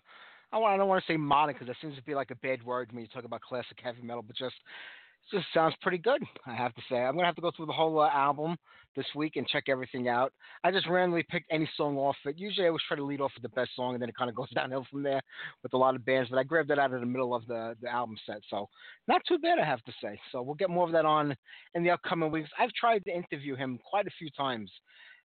I, 0.52 0.58
I 0.58 0.78
don't 0.78 0.88
want 0.88 1.04
to 1.06 1.14
say 1.14 1.16
modern 1.16 1.54
because 1.54 1.68
that 1.68 1.76
seems 1.80 1.96
to 1.96 2.02
be 2.02 2.16
like 2.16 2.32
a 2.32 2.36
bad 2.38 2.64
word 2.66 2.92
when 2.92 3.04
you 3.04 3.08
talk 3.08 3.24
about 3.24 3.42
classic 3.42 3.78
heavy 3.84 4.02
metal, 4.02 4.24
but 4.24 4.36
just 4.36 4.56
just 5.32 5.46
sounds 5.54 5.76
pretty 5.84 6.00
good. 6.00 6.24
I 6.48 6.56
have 6.56 6.74
to 6.74 6.82
say, 6.90 6.96
I'm 6.96 7.14
gonna 7.14 7.28
have 7.28 7.36
to 7.36 7.42
go 7.42 7.52
through 7.56 7.68
the 7.68 7.74
whole 7.74 8.00
uh, 8.00 8.10
album 8.10 8.58
this 8.98 9.06
week 9.16 9.38
and 9.38 9.48
check 9.48 9.66
everything 9.70 10.10
out. 10.10 10.34
I 10.66 10.72
just 10.72 10.90
randomly 10.90 11.24
picked 11.30 11.46
any 11.50 11.70
song 11.78 11.96
off 11.96 12.18
it. 12.26 12.38
Usually, 12.38 12.66
I 12.66 12.70
always 12.70 12.82
try 12.88 12.98
to 12.98 13.04
lead 13.04 13.22
off 13.22 13.32
with 13.36 13.44
the 13.44 13.56
best 13.56 13.70
song, 13.76 13.94
and 13.94 14.02
then 14.02 14.10
it 14.10 14.18
kind 14.18 14.30
of 14.30 14.36
goes 14.36 14.50
downhill 14.50 14.86
from 14.92 15.04
there 15.04 15.22
with 15.64 15.74
a 15.74 15.78
lot 15.78 15.96
of 15.96 16.04
bands. 16.04 16.30
But 16.30 16.40
I 16.40 16.44
grabbed 16.44 16.70
that 16.70 16.80
out 16.80 16.94
of 16.94 17.00
the 17.00 17.06
middle 17.06 17.34
of 17.34 17.48
the 17.48 17.76
the 17.82 17.90
album 17.90 18.18
set, 18.26 18.42
so 18.50 18.68
not 19.08 19.22
too 19.26 19.38
bad, 19.38 19.60
I 19.60 19.66
have 19.66 19.84
to 19.84 19.94
say. 20.02 20.20
So 20.32 20.42
we'll 20.42 20.56
get 20.56 20.70
more 20.70 20.86
of 20.86 20.92
that 20.92 21.06
on 21.06 21.36
in 21.76 21.84
the 21.84 21.92
upcoming 21.92 22.32
weeks. 22.32 22.50
I've 22.60 22.74
tried 22.74 23.06
to 23.06 23.16
interview 23.16 23.56
him 23.56 23.80
quite 23.90 24.08
a 24.08 24.12
few 24.18 24.30
times, 24.32 24.70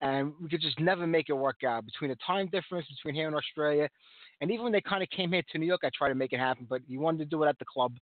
and 0.01 0.33
we 0.41 0.49
could 0.49 0.61
just 0.61 0.79
never 0.79 1.07
make 1.07 1.29
it 1.29 1.33
work 1.33 1.63
out 1.65 1.85
between 1.85 2.09
the 2.09 2.17
time 2.25 2.47
difference 2.47 2.87
between 2.87 3.15
here 3.15 3.27
and 3.27 3.35
Australia. 3.35 3.89
And 4.41 4.51
even 4.51 4.63
when 4.63 4.73
they 4.73 4.81
kind 4.81 5.01
of 5.01 5.09
came 5.09 5.31
here 5.31 5.43
to 5.51 5.57
New 5.57 5.65
York, 5.65 5.81
I 5.85 5.89
tried 5.97 6.09
to 6.09 6.15
make 6.15 6.33
it 6.33 6.39
happen, 6.39 6.67
but 6.69 6.81
he 6.87 6.97
wanted 6.97 7.19
to 7.19 7.25
do 7.25 7.43
it 7.43 7.47
at 7.47 7.57
the 7.57 7.65
club, 7.65 7.93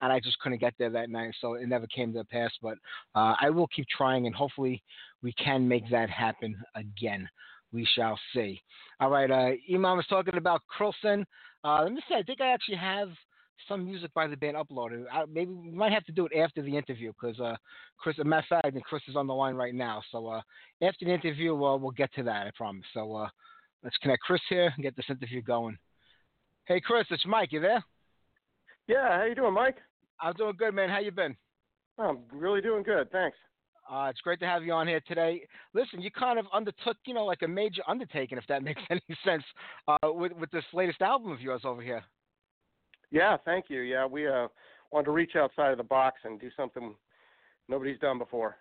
and 0.00 0.12
I 0.12 0.20
just 0.20 0.38
couldn't 0.38 0.60
get 0.60 0.74
there 0.78 0.90
that 0.90 1.10
night, 1.10 1.34
so 1.40 1.54
it 1.54 1.66
never 1.66 1.86
came 1.88 2.12
to 2.12 2.24
pass. 2.24 2.52
But 2.62 2.78
uh, 3.14 3.34
I 3.40 3.50
will 3.50 3.66
keep 3.68 3.86
trying, 3.88 4.26
and 4.26 4.34
hopefully 4.34 4.82
we 5.22 5.32
can 5.32 5.66
make 5.66 5.90
that 5.90 6.08
happen 6.08 6.56
again. 6.76 7.28
We 7.72 7.86
shall 7.94 8.18
see. 8.32 8.62
All 9.00 9.10
right, 9.10 9.30
uh, 9.30 9.52
Imam 9.72 9.96
was 9.96 10.06
talking 10.06 10.36
about 10.36 10.62
Krilson. 10.78 11.24
Uh, 11.64 11.82
let 11.82 11.92
me 11.92 12.00
say, 12.08 12.16
I 12.16 12.22
think 12.22 12.40
I 12.40 12.52
actually 12.52 12.78
have 12.78 13.08
some 13.68 13.84
music 13.84 14.12
by 14.14 14.26
the 14.26 14.36
band 14.36 14.56
uploaded. 14.56 15.04
I, 15.12 15.24
maybe 15.30 15.52
we 15.52 15.70
might 15.70 15.92
have 15.92 16.04
to 16.04 16.12
do 16.12 16.26
it 16.26 16.36
after 16.36 16.62
the 16.62 16.76
interview 16.76 17.12
because 17.12 17.38
uh, 17.40 17.56
Chris, 17.98 18.18
a 18.18 18.24
matter 18.24 18.46
of 18.50 18.62
fact, 18.62 18.74
and 18.74 18.84
Chris 18.84 19.02
is 19.08 19.16
on 19.16 19.26
the 19.26 19.34
line 19.34 19.54
right 19.54 19.74
now. 19.74 20.02
So 20.10 20.26
uh, 20.26 20.40
after 20.82 21.04
the 21.04 21.12
interview, 21.12 21.52
uh, 21.52 21.76
we'll 21.76 21.90
get 21.90 22.12
to 22.14 22.22
that. 22.24 22.46
I 22.46 22.50
promise. 22.56 22.84
So 22.94 23.14
uh, 23.14 23.28
let's 23.82 23.96
connect 23.98 24.22
Chris 24.22 24.40
here 24.48 24.72
and 24.74 24.82
get 24.82 24.96
this 24.96 25.06
interview 25.08 25.42
going. 25.42 25.76
Hey, 26.66 26.80
Chris, 26.80 27.06
it's 27.10 27.26
Mike. 27.26 27.52
You 27.52 27.60
there? 27.60 27.84
Yeah, 28.86 29.18
how 29.18 29.24
you 29.24 29.34
doing, 29.34 29.54
Mike? 29.54 29.76
I'm 30.20 30.34
doing 30.34 30.54
good, 30.58 30.74
man. 30.74 30.88
How 30.88 31.00
you 31.00 31.10
been? 31.10 31.36
I'm 31.98 32.18
really 32.32 32.60
doing 32.60 32.82
good, 32.82 33.10
thanks. 33.10 33.36
Uh, 33.90 34.06
it's 34.08 34.20
great 34.20 34.38
to 34.38 34.46
have 34.46 34.62
you 34.62 34.72
on 34.72 34.86
here 34.86 35.00
today. 35.06 35.42
Listen, 35.74 36.00
you 36.00 36.10
kind 36.12 36.38
of 36.38 36.46
undertook, 36.52 36.96
you 37.06 37.14
know, 37.14 37.24
like 37.24 37.42
a 37.42 37.48
major 37.48 37.82
undertaking, 37.88 38.38
if 38.38 38.46
that 38.48 38.62
makes 38.64 38.80
any 38.90 39.02
sense, 39.24 39.42
uh, 39.88 39.96
with 40.04 40.32
with 40.32 40.50
this 40.50 40.64
latest 40.72 41.02
album 41.02 41.32
of 41.32 41.40
yours 41.40 41.62
over 41.64 41.82
here. 41.82 42.02
Yeah, 43.10 43.36
thank 43.44 43.66
you. 43.68 43.80
Yeah, 43.80 44.06
we 44.06 44.26
uh, 44.26 44.48
wanted 44.92 45.06
to 45.06 45.10
reach 45.10 45.36
outside 45.36 45.72
of 45.72 45.78
the 45.78 45.84
box 45.84 46.20
and 46.24 46.40
do 46.40 46.50
something 46.56 46.94
nobody's 47.68 47.98
done 47.98 48.18
before. 48.18 48.56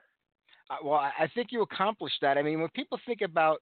Uh, 0.70 0.76
well, 0.84 1.00
I 1.00 1.28
think 1.34 1.52
you 1.52 1.62
accomplished 1.62 2.18
that. 2.22 2.38
I 2.38 2.44
mean, 2.44 2.60
when 2.60 2.70
people 2.70 3.00
think 3.06 3.22
about 3.22 3.62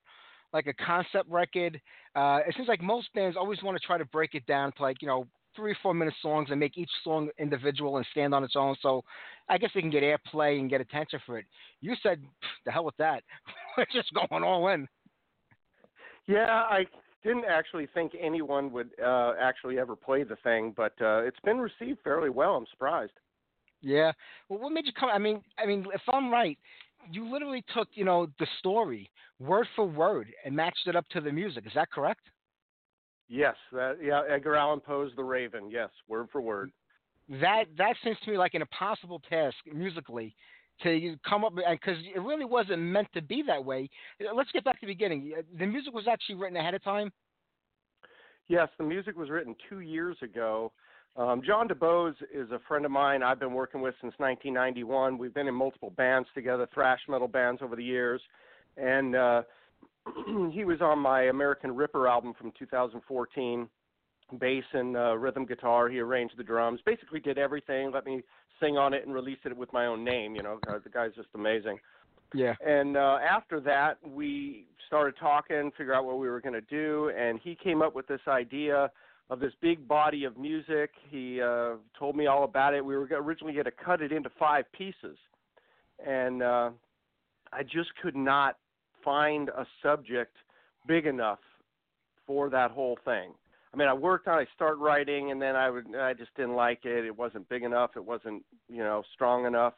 like 0.53 0.67
a 0.67 0.73
concept 0.73 1.29
record, 1.29 1.79
uh, 2.15 2.39
it 2.47 2.55
seems 2.55 2.67
like 2.67 2.81
most 2.81 3.13
bands 3.13 3.37
always 3.37 3.61
want 3.63 3.79
to 3.79 3.85
try 3.85 3.97
to 3.97 4.05
break 4.05 4.33
it 4.33 4.45
down 4.45 4.71
to 4.73 4.81
like 4.81 5.01
you 5.01 5.07
know 5.07 5.27
three 5.55 5.71
or 5.71 5.77
four 5.81 5.93
minute 5.93 6.13
songs 6.21 6.49
and 6.51 6.59
make 6.59 6.77
each 6.77 6.89
song 7.03 7.29
individual 7.39 7.97
and 7.97 8.05
stand 8.11 8.33
on 8.33 8.43
its 8.43 8.55
own. 8.55 8.75
So 8.81 9.03
I 9.49 9.57
guess 9.57 9.71
they 9.73 9.81
can 9.81 9.89
get 9.89 10.03
airplay 10.03 10.59
and 10.59 10.69
get 10.69 10.81
attention 10.81 11.19
for 11.25 11.39
it. 11.39 11.45
You 11.81 11.95
said 12.03 12.21
the 12.65 12.71
hell 12.71 12.85
with 12.85 12.97
that. 12.97 13.23
We're 13.77 13.85
just 13.91 14.13
going 14.13 14.43
all 14.43 14.67
in. 14.69 14.87
Yeah, 16.27 16.63
I 16.69 16.85
didn't 17.23 17.45
actually 17.45 17.87
think 17.93 18.13
anyone 18.19 18.71
would 18.71 18.91
uh, 19.03 19.33
actually 19.39 19.79
ever 19.79 19.95
play 19.95 20.23
the 20.23 20.37
thing, 20.37 20.73
but 20.75 20.93
uh, 21.01 21.19
it's 21.19 21.39
been 21.43 21.57
received 21.57 21.99
fairly 22.03 22.29
well. 22.29 22.55
I'm 22.55 22.65
surprised. 22.71 23.13
Yeah. 23.81 24.11
Well, 24.49 24.59
what 24.59 24.71
made 24.71 24.85
you 24.85 24.93
come? 24.97 25.09
I 25.11 25.17
mean, 25.17 25.41
I 25.57 25.65
mean, 25.65 25.85
if 25.93 26.01
I'm 26.11 26.31
right, 26.31 26.57
you 27.11 27.31
literally 27.31 27.63
took 27.75 27.89
you 27.93 28.05
know 28.05 28.27
the 28.39 28.47
story 28.59 29.09
word 29.39 29.67
for 29.75 29.85
word 29.85 30.27
and 30.45 30.55
matched 30.55 30.87
it 30.87 30.95
up 30.95 31.07
to 31.09 31.21
the 31.21 31.31
music. 31.31 31.65
Is 31.65 31.73
that 31.75 31.91
correct? 31.91 32.21
Yes, 33.29 33.55
that, 33.73 33.97
yeah, 34.01 34.21
Edgar 34.29 34.55
Allan 34.55 34.79
Poe's 34.79 35.11
The 35.15 35.23
Raven. 35.23 35.69
Yes, 35.69 35.89
word 36.07 36.27
for 36.31 36.41
word. 36.41 36.71
That 37.41 37.65
that 37.77 37.95
seems 38.03 38.17
to 38.23 38.31
me 38.31 38.37
like 38.37 38.53
an 38.53 38.61
impossible 38.61 39.21
task 39.29 39.57
musically 39.73 40.33
to 40.83 41.15
come 41.27 41.43
up 41.43 41.53
because 41.55 41.97
it 42.15 42.19
really 42.19 42.45
wasn't 42.45 42.81
meant 42.81 43.07
to 43.13 43.21
be 43.21 43.43
that 43.47 43.63
way. 43.63 43.89
Let's 44.35 44.51
get 44.51 44.63
back 44.63 44.79
to 44.79 44.85
the 44.85 44.93
beginning. 44.93 45.33
The 45.57 45.65
music 45.65 45.93
was 45.93 46.07
actually 46.07 46.35
written 46.35 46.57
ahead 46.57 46.73
of 46.73 46.83
time. 46.83 47.11
Yes, 48.47 48.69
the 48.77 48.83
music 48.83 49.17
was 49.17 49.29
written 49.29 49.55
two 49.69 49.81
years 49.81 50.15
ago. 50.21 50.71
Um, 51.17 51.41
John 51.45 51.67
DeBose 51.67 52.15
is 52.33 52.51
a 52.51 52.59
friend 52.67 52.85
of 52.85 52.91
mine 52.91 53.23
I've 53.23 53.39
been 53.39 53.53
working 53.53 53.81
with 53.81 53.95
since 54.01 54.13
1991. 54.17 55.17
We've 55.17 55.33
been 55.33 55.47
in 55.47 55.55
multiple 55.55 55.89
bands 55.89 56.29
together, 56.35 56.67
thrash 56.73 56.99
metal 57.09 57.27
bands 57.27 57.61
over 57.63 57.75
the 57.75 57.83
years, 57.83 58.21
and 58.77 59.15
uh, 59.15 59.41
he 60.51 60.63
was 60.63 60.79
on 60.81 60.99
my 60.99 61.23
American 61.23 61.75
Ripper 61.75 62.07
album 62.07 62.33
from 62.37 62.51
2014. 62.57 63.67
Bass 64.39 64.63
and 64.73 64.97
uh, 64.97 65.15
rhythm 65.15 65.45
guitar. 65.45 65.87
He 65.87 65.99
arranged 65.99 66.35
the 66.37 66.43
drums. 66.43 66.81
Basically, 66.85 67.21
did 67.21 67.37
everything. 67.37 67.91
Let 67.93 68.05
me 68.05 68.21
sing 68.59 68.77
on 68.77 68.93
it 68.93 69.05
and 69.05 69.13
release 69.13 69.37
it 69.45 69.55
with 69.55 69.71
my 69.73 69.85
own 69.85 70.03
name. 70.03 70.35
You 70.35 70.43
know, 70.43 70.59
uh, 70.67 70.79
the 70.83 70.89
guy's 70.89 71.13
just 71.15 71.29
amazing. 71.35 71.79
Yeah. 72.33 72.55
And 72.65 72.97
uh, 72.97 73.17
after 73.27 73.59
that, 73.61 73.97
we 74.05 74.65
started 74.87 75.15
talking, 75.19 75.71
figure 75.77 75.93
out 75.93 76.05
what 76.05 76.19
we 76.19 76.27
were 76.27 76.41
going 76.41 76.53
to 76.53 76.61
do, 76.61 77.11
and 77.17 77.39
he 77.43 77.55
came 77.55 77.81
up 77.81 77.95
with 77.95 78.07
this 78.07 78.21
idea 78.27 78.91
of 79.29 79.39
this 79.39 79.51
big 79.61 79.87
body 79.87 80.23
of 80.23 80.37
music. 80.37 80.91
He 81.09 81.41
uh, 81.41 81.75
told 81.97 82.15
me 82.15 82.27
all 82.27 82.43
about 82.43 82.73
it. 82.73 82.83
We 82.83 82.95
were 82.95 83.07
originally 83.11 83.53
going 83.53 83.65
to 83.65 83.71
cut 83.71 84.01
it 84.01 84.11
into 84.11 84.29
five 84.39 84.65
pieces, 84.71 85.17
and 86.05 86.41
uh, 86.41 86.69
I 87.51 87.63
just 87.63 87.89
could 88.01 88.15
not 88.15 88.57
find 89.03 89.49
a 89.49 89.65
subject 89.83 90.35
big 90.87 91.05
enough 91.05 91.39
for 92.25 92.49
that 92.49 92.71
whole 92.71 92.97
thing. 93.05 93.31
I 93.77 93.79
mean, 93.79 93.89
I 93.89 93.93
worked 93.93 94.27
on. 94.27 94.39
I 94.39 94.45
start 94.55 94.79
writing, 94.79 95.29
and 95.29 95.39
then 95.39 95.55
I 95.55 95.69
would. 95.69 95.95
I 95.95 96.11
just 96.15 96.33
didn't 96.35 96.55
like 96.55 96.79
it. 96.83 97.05
It 97.05 97.15
wasn't 97.15 97.47
big 97.47 97.61
enough. 97.61 97.91
It 97.95 98.03
wasn't, 98.03 98.43
you 98.67 98.79
know, 98.79 99.03
strong 99.13 99.45
enough. 99.45 99.73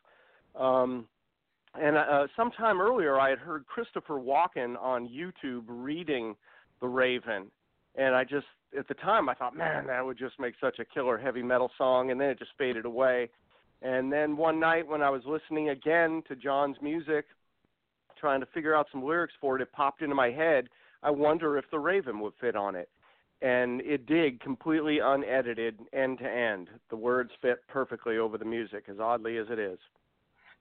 Um, 0.58 1.06
and 1.76 1.98
uh, 1.98 2.28
sometime 2.38 2.80
earlier, 2.80 3.20
I 3.20 3.30
had 3.30 3.40
heard 3.40 3.66
Christopher 3.66 4.14
Walken 4.14 4.82
on 4.82 5.10
YouTube 5.10 5.64
reading 5.68 6.38
The 6.80 6.88
Raven, 6.88 7.48
and 7.98 8.16
I 8.16 8.24
just, 8.24 8.46
at 8.78 8.88
the 8.88 8.94
time, 8.94 9.28
I 9.28 9.34
thought, 9.34 9.54
man, 9.54 9.88
that 9.88 10.06
would 10.06 10.18
just 10.18 10.40
make 10.40 10.54
such 10.62 10.80
a 10.80 10.86
killer 10.86 11.18
heavy 11.18 11.44
metal 11.44 11.70
song. 11.78 12.10
And 12.10 12.22
then 12.22 12.30
it 12.30 12.40
just 12.40 12.52
faded 12.58 12.86
away. 12.86 13.30
And 13.82 14.14
then 14.14 14.38
one 14.38 14.62
night, 14.62 14.88
when 14.88 15.02
I 15.02 15.10
was 15.10 15.24
listening 15.26 15.72
again 15.72 16.24
to 16.30 16.38
John's 16.38 16.78
music, 16.82 17.26
trying 18.18 18.40
to 18.40 18.48
figure 18.54 18.74
out 18.74 18.88
some 18.94 19.04
lyrics 19.04 19.34
for 19.42 19.58
it, 19.58 19.62
it 19.62 19.74
popped 19.74 20.02
into 20.02 20.16
my 20.16 20.32
head. 20.32 20.70
I 21.04 21.12
wonder 21.12 21.58
if 21.58 21.66
The 21.70 21.80
Raven 21.80 22.22
would 22.22 22.34
fit 22.40 22.56
on 22.56 22.76
it 22.76 22.88
and 23.42 23.82
it 23.82 24.06
did 24.06 24.40
completely 24.42 25.00
unedited 25.00 25.80
end 25.94 26.20
to 26.20 26.30
end. 26.30 26.70
The 26.90 26.96
words 26.96 27.32
fit 27.42 27.60
perfectly 27.68 28.18
over 28.18 28.38
the 28.38 28.46
music, 28.46 28.86
as 28.90 29.00
oddly 29.00 29.38
as 29.38 29.48
it 29.50 29.60
is. 29.60 29.80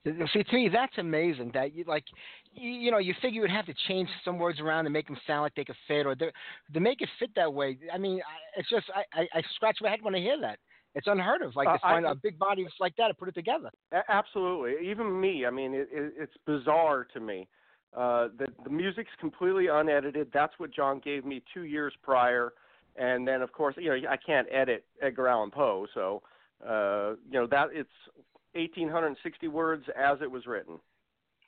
See, 0.05 0.43
to 0.43 0.55
me, 0.55 0.69
that's 0.71 0.97
amazing. 0.97 1.51
That 1.53 1.75
you 1.75 1.83
like, 1.85 2.05
you, 2.53 2.69
you 2.69 2.89
know, 2.89 2.99
you 2.99 3.13
figure 3.21 3.35
you 3.35 3.41
would 3.41 3.51
have 3.51 3.65
to 3.65 3.73
change 3.89 4.07
some 4.23 4.37
words 4.37 4.61
around 4.61 4.85
to 4.85 4.89
make 4.89 5.07
them 5.07 5.17
sound 5.27 5.41
like 5.41 5.55
they 5.55 5.65
could 5.65 5.75
fit, 5.89 6.05
or 6.05 6.15
to 6.15 6.79
make 6.79 7.01
it 7.01 7.09
fit 7.19 7.31
that 7.35 7.53
way. 7.53 7.77
I 7.93 7.97
mean, 7.97 8.21
I, 8.21 8.59
it's 8.59 8.69
just 8.69 8.85
I, 8.95 9.03
I, 9.21 9.27
I 9.39 9.41
scratch 9.55 9.77
my 9.81 9.89
head 9.89 9.99
when 10.01 10.15
I 10.15 10.19
hear 10.19 10.39
that. 10.39 10.57
It's 10.95 11.07
unheard 11.07 11.41
of, 11.41 11.55
like 11.55 11.67
Uh, 11.67 11.73
to 11.73 11.79
find 11.79 12.07
I- 12.07 12.11
a 12.11 12.15
big 12.15 12.39
body 12.39 12.65
like 12.79 12.95
that 12.95 13.07
and 13.07 13.17
put 13.17 13.27
it 13.27 13.35
together. 13.35 13.69
Absolutely, 14.07 14.89
even 14.89 15.19
me. 15.19 15.45
I 15.45 15.49
mean, 15.49 15.73
it, 15.73 15.89
it, 15.91 16.13
it's 16.17 16.37
bizarre 16.45 17.05
to 17.13 17.19
me. 17.19 17.47
Uh, 17.95 18.29
the 18.37 18.47
the 18.63 18.69
music's 18.69 19.11
completely 19.19 19.67
unedited. 19.67 20.29
That's 20.33 20.53
what 20.59 20.71
John 20.73 20.99
gave 21.03 21.25
me 21.25 21.43
two 21.53 21.63
years 21.63 21.93
prior, 22.03 22.53
and 22.95 23.27
then 23.27 23.41
of 23.41 23.51
course, 23.51 23.75
you 23.77 23.89
know, 23.89 24.09
I 24.09 24.17
can't 24.17 24.47
edit 24.51 24.85
Edgar 25.01 25.27
Allan 25.27 25.51
Poe, 25.51 25.87
so 25.93 26.21
uh, 26.67 27.11
you 27.29 27.39
know 27.39 27.47
that 27.47 27.67
it's 27.71 27.89
1,860 28.53 29.47
words 29.47 29.85
as 29.97 30.17
it 30.21 30.29
was 30.29 30.45
written. 30.45 30.79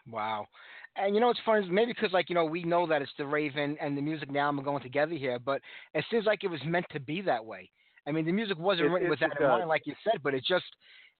Wow. 0.09 0.47
And 0.95 1.15
you 1.15 1.21
know 1.21 1.27
what's 1.27 1.39
funny? 1.45 1.63
is 1.65 1.71
Maybe 1.71 1.93
because 1.93 2.11
like 2.11 2.29
you 2.29 2.35
know 2.35 2.45
we 2.45 2.63
know 2.63 2.85
that 2.87 3.01
it's 3.01 3.11
the 3.17 3.25
Raven 3.25 3.77
and 3.79 3.97
the 3.97 4.01
music 4.01 4.29
now 4.31 4.51
are 4.51 4.61
going 4.63 4.83
together 4.83 5.15
here, 5.15 5.39
but 5.39 5.61
it 5.93 6.03
seems 6.11 6.25
like 6.25 6.43
it 6.43 6.47
was 6.49 6.59
meant 6.65 6.85
to 6.91 6.99
be 6.99 7.21
that 7.21 7.43
way. 7.45 7.69
I 8.07 8.11
mean, 8.11 8.25
the 8.25 8.31
music 8.31 8.57
wasn't 8.57 8.87
It- 8.87 8.89
written 8.91 9.07
it- 9.07 9.11
with 9.11 9.19
that 9.19 9.39
in 9.39 9.47
mind, 9.47 9.67
like 9.69 9.85
you 9.85 9.95
said, 10.03 10.21
but 10.23 10.33
it 10.33 10.43
just 10.43 10.65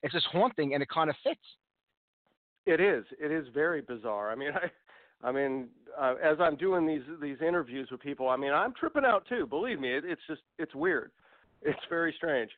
it's 0.04 0.14
just 0.14 0.26
haunting 0.28 0.74
and 0.74 0.82
it 0.84 0.90
kind 0.90 1.10
of 1.10 1.16
fits. 1.24 1.40
It 2.66 2.80
is. 2.80 3.06
It 3.20 3.32
is 3.32 3.48
very 3.54 3.82
bizarre. 3.82 4.32
I 4.32 4.36
mean, 4.36 4.52
I, 4.56 4.70
I 5.24 5.32
mean, 5.32 5.68
uh, 6.00 6.16
as 6.24 6.38
I'm 6.40 6.56
doing 6.56 6.86
these 6.88 7.02
these 7.22 7.38
interviews 7.46 7.90
with 7.92 8.02
people, 8.02 8.30
I 8.30 8.38
mean, 8.38 8.54
I'm 8.54 8.74
tripping 8.74 9.06
out 9.06 9.26
too. 9.28 9.46
Believe 9.46 9.80
me, 9.80 9.94
it, 9.94 10.04
it's 10.06 10.22
just 10.28 10.42
it's 10.58 10.76
weird. 10.76 11.12
It's 11.64 11.80
very 11.92 12.12
strange. 12.18 12.50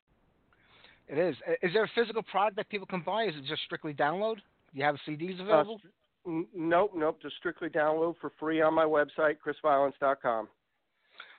It 1.09 1.17
is. 1.17 1.35
Is 1.61 1.73
there 1.73 1.83
a 1.83 1.89
physical 1.93 2.23
product 2.23 2.55
that 2.55 2.69
people 2.69 2.87
can 2.87 3.01
buy? 3.01 3.25
Is 3.25 3.35
it 3.35 3.43
just 3.45 3.61
strictly 3.65 3.93
download? 3.93 4.35
Do 4.35 4.79
you 4.79 4.85
have 4.85 4.95
CDs 5.05 5.41
available? 5.41 5.81
Uh, 6.25 6.29
n- 6.31 6.47
nope, 6.55 6.93
nope. 6.95 7.19
Just 7.21 7.35
strictly 7.35 7.67
download 7.67 8.15
for 8.21 8.31
free 8.39 8.61
on 8.61 8.73
my 8.73 8.85
website, 8.85 9.35
chrisviolence.com. 9.45 10.47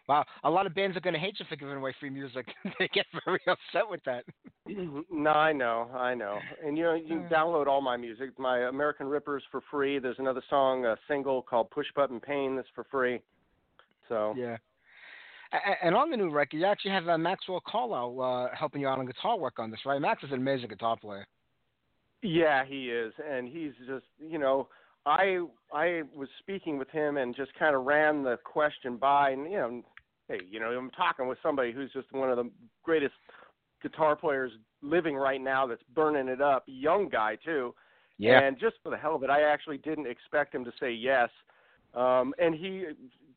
Wow, 0.08 0.24
a 0.42 0.50
lot 0.50 0.66
of 0.66 0.74
bands 0.74 0.96
are 0.96 1.00
going 1.00 1.14
to 1.14 1.20
hate 1.20 1.36
you 1.38 1.46
for 1.48 1.56
giving 1.56 1.76
away 1.76 1.94
free 1.98 2.10
music. 2.10 2.46
they 2.78 2.88
get 2.88 3.06
very 3.24 3.40
upset 3.46 3.88
with 3.88 4.00
that. 4.04 4.24
no, 5.10 5.30
I 5.30 5.52
know, 5.52 5.90
I 5.94 6.14
know. 6.14 6.38
And 6.64 6.76
you 6.76 6.84
know, 6.84 6.94
you 6.94 7.08
can 7.08 7.28
download 7.28 7.66
all 7.66 7.80
my 7.80 7.96
music. 7.96 8.38
My 8.38 8.68
American 8.68 9.06
Rippers 9.06 9.42
for 9.50 9.62
free. 9.70 9.98
There's 9.98 10.18
another 10.18 10.42
song, 10.50 10.84
a 10.84 10.96
single 11.08 11.42
called 11.42 11.70
Push 11.70 11.86
Button 11.96 12.20
Pain 12.20 12.56
that's 12.56 12.68
for 12.74 12.84
free. 12.90 13.20
So 14.08 14.34
Yeah. 14.36 14.56
And 15.82 15.94
on 15.94 16.10
the 16.10 16.16
new 16.16 16.30
record, 16.30 16.56
you 16.56 16.66
actually 16.66 16.90
have 16.90 17.08
uh, 17.08 17.16
Maxwell 17.16 17.62
Carlisle 17.66 18.20
uh, 18.20 18.56
helping 18.56 18.80
you 18.80 18.88
out 18.88 18.98
on 18.98 19.06
guitar 19.06 19.38
work 19.38 19.58
on 19.58 19.70
this, 19.70 19.78
right? 19.86 20.00
Max 20.00 20.22
is 20.24 20.32
an 20.32 20.38
amazing 20.38 20.68
guitar 20.68 20.96
player. 20.96 21.26
Yeah, 22.22 22.64
he 22.64 22.90
is, 22.90 23.12
and 23.30 23.46
he's 23.46 23.72
just 23.86 24.06
you 24.18 24.38
know, 24.38 24.68
I 25.06 25.40
I 25.72 26.02
was 26.14 26.28
speaking 26.40 26.78
with 26.78 26.88
him 26.90 27.18
and 27.18 27.36
just 27.36 27.54
kind 27.54 27.76
of 27.76 27.84
ran 27.84 28.22
the 28.22 28.38
question 28.44 28.96
by, 28.96 29.30
and 29.30 29.44
you 29.44 29.58
know, 29.58 29.82
hey, 30.28 30.40
you 30.50 30.60
know, 30.60 30.66
I'm 30.70 30.90
talking 30.90 31.28
with 31.28 31.38
somebody 31.42 31.72
who's 31.72 31.92
just 31.92 32.10
one 32.12 32.30
of 32.30 32.36
the 32.36 32.50
greatest 32.82 33.14
guitar 33.82 34.16
players 34.16 34.52
living 34.82 35.14
right 35.16 35.40
now 35.40 35.66
that's 35.66 35.82
burning 35.94 36.28
it 36.28 36.40
up, 36.40 36.64
young 36.66 37.08
guy 37.08 37.36
too. 37.44 37.74
Yeah. 38.18 38.40
And 38.40 38.58
just 38.58 38.76
for 38.82 38.90
the 38.90 38.96
hell 38.96 39.16
of 39.16 39.22
it, 39.22 39.30
I 39.30 39.42
actually 39.42 39.78
didn't 39.78 40.06
expect 40.06 40.54
him 40.54 40.64
to 40.64 40.72
say 40.78 40.92
yes, 40.92 41.28
um, 41.94 42.32
and 42.38 42.54
he 42.54 42.86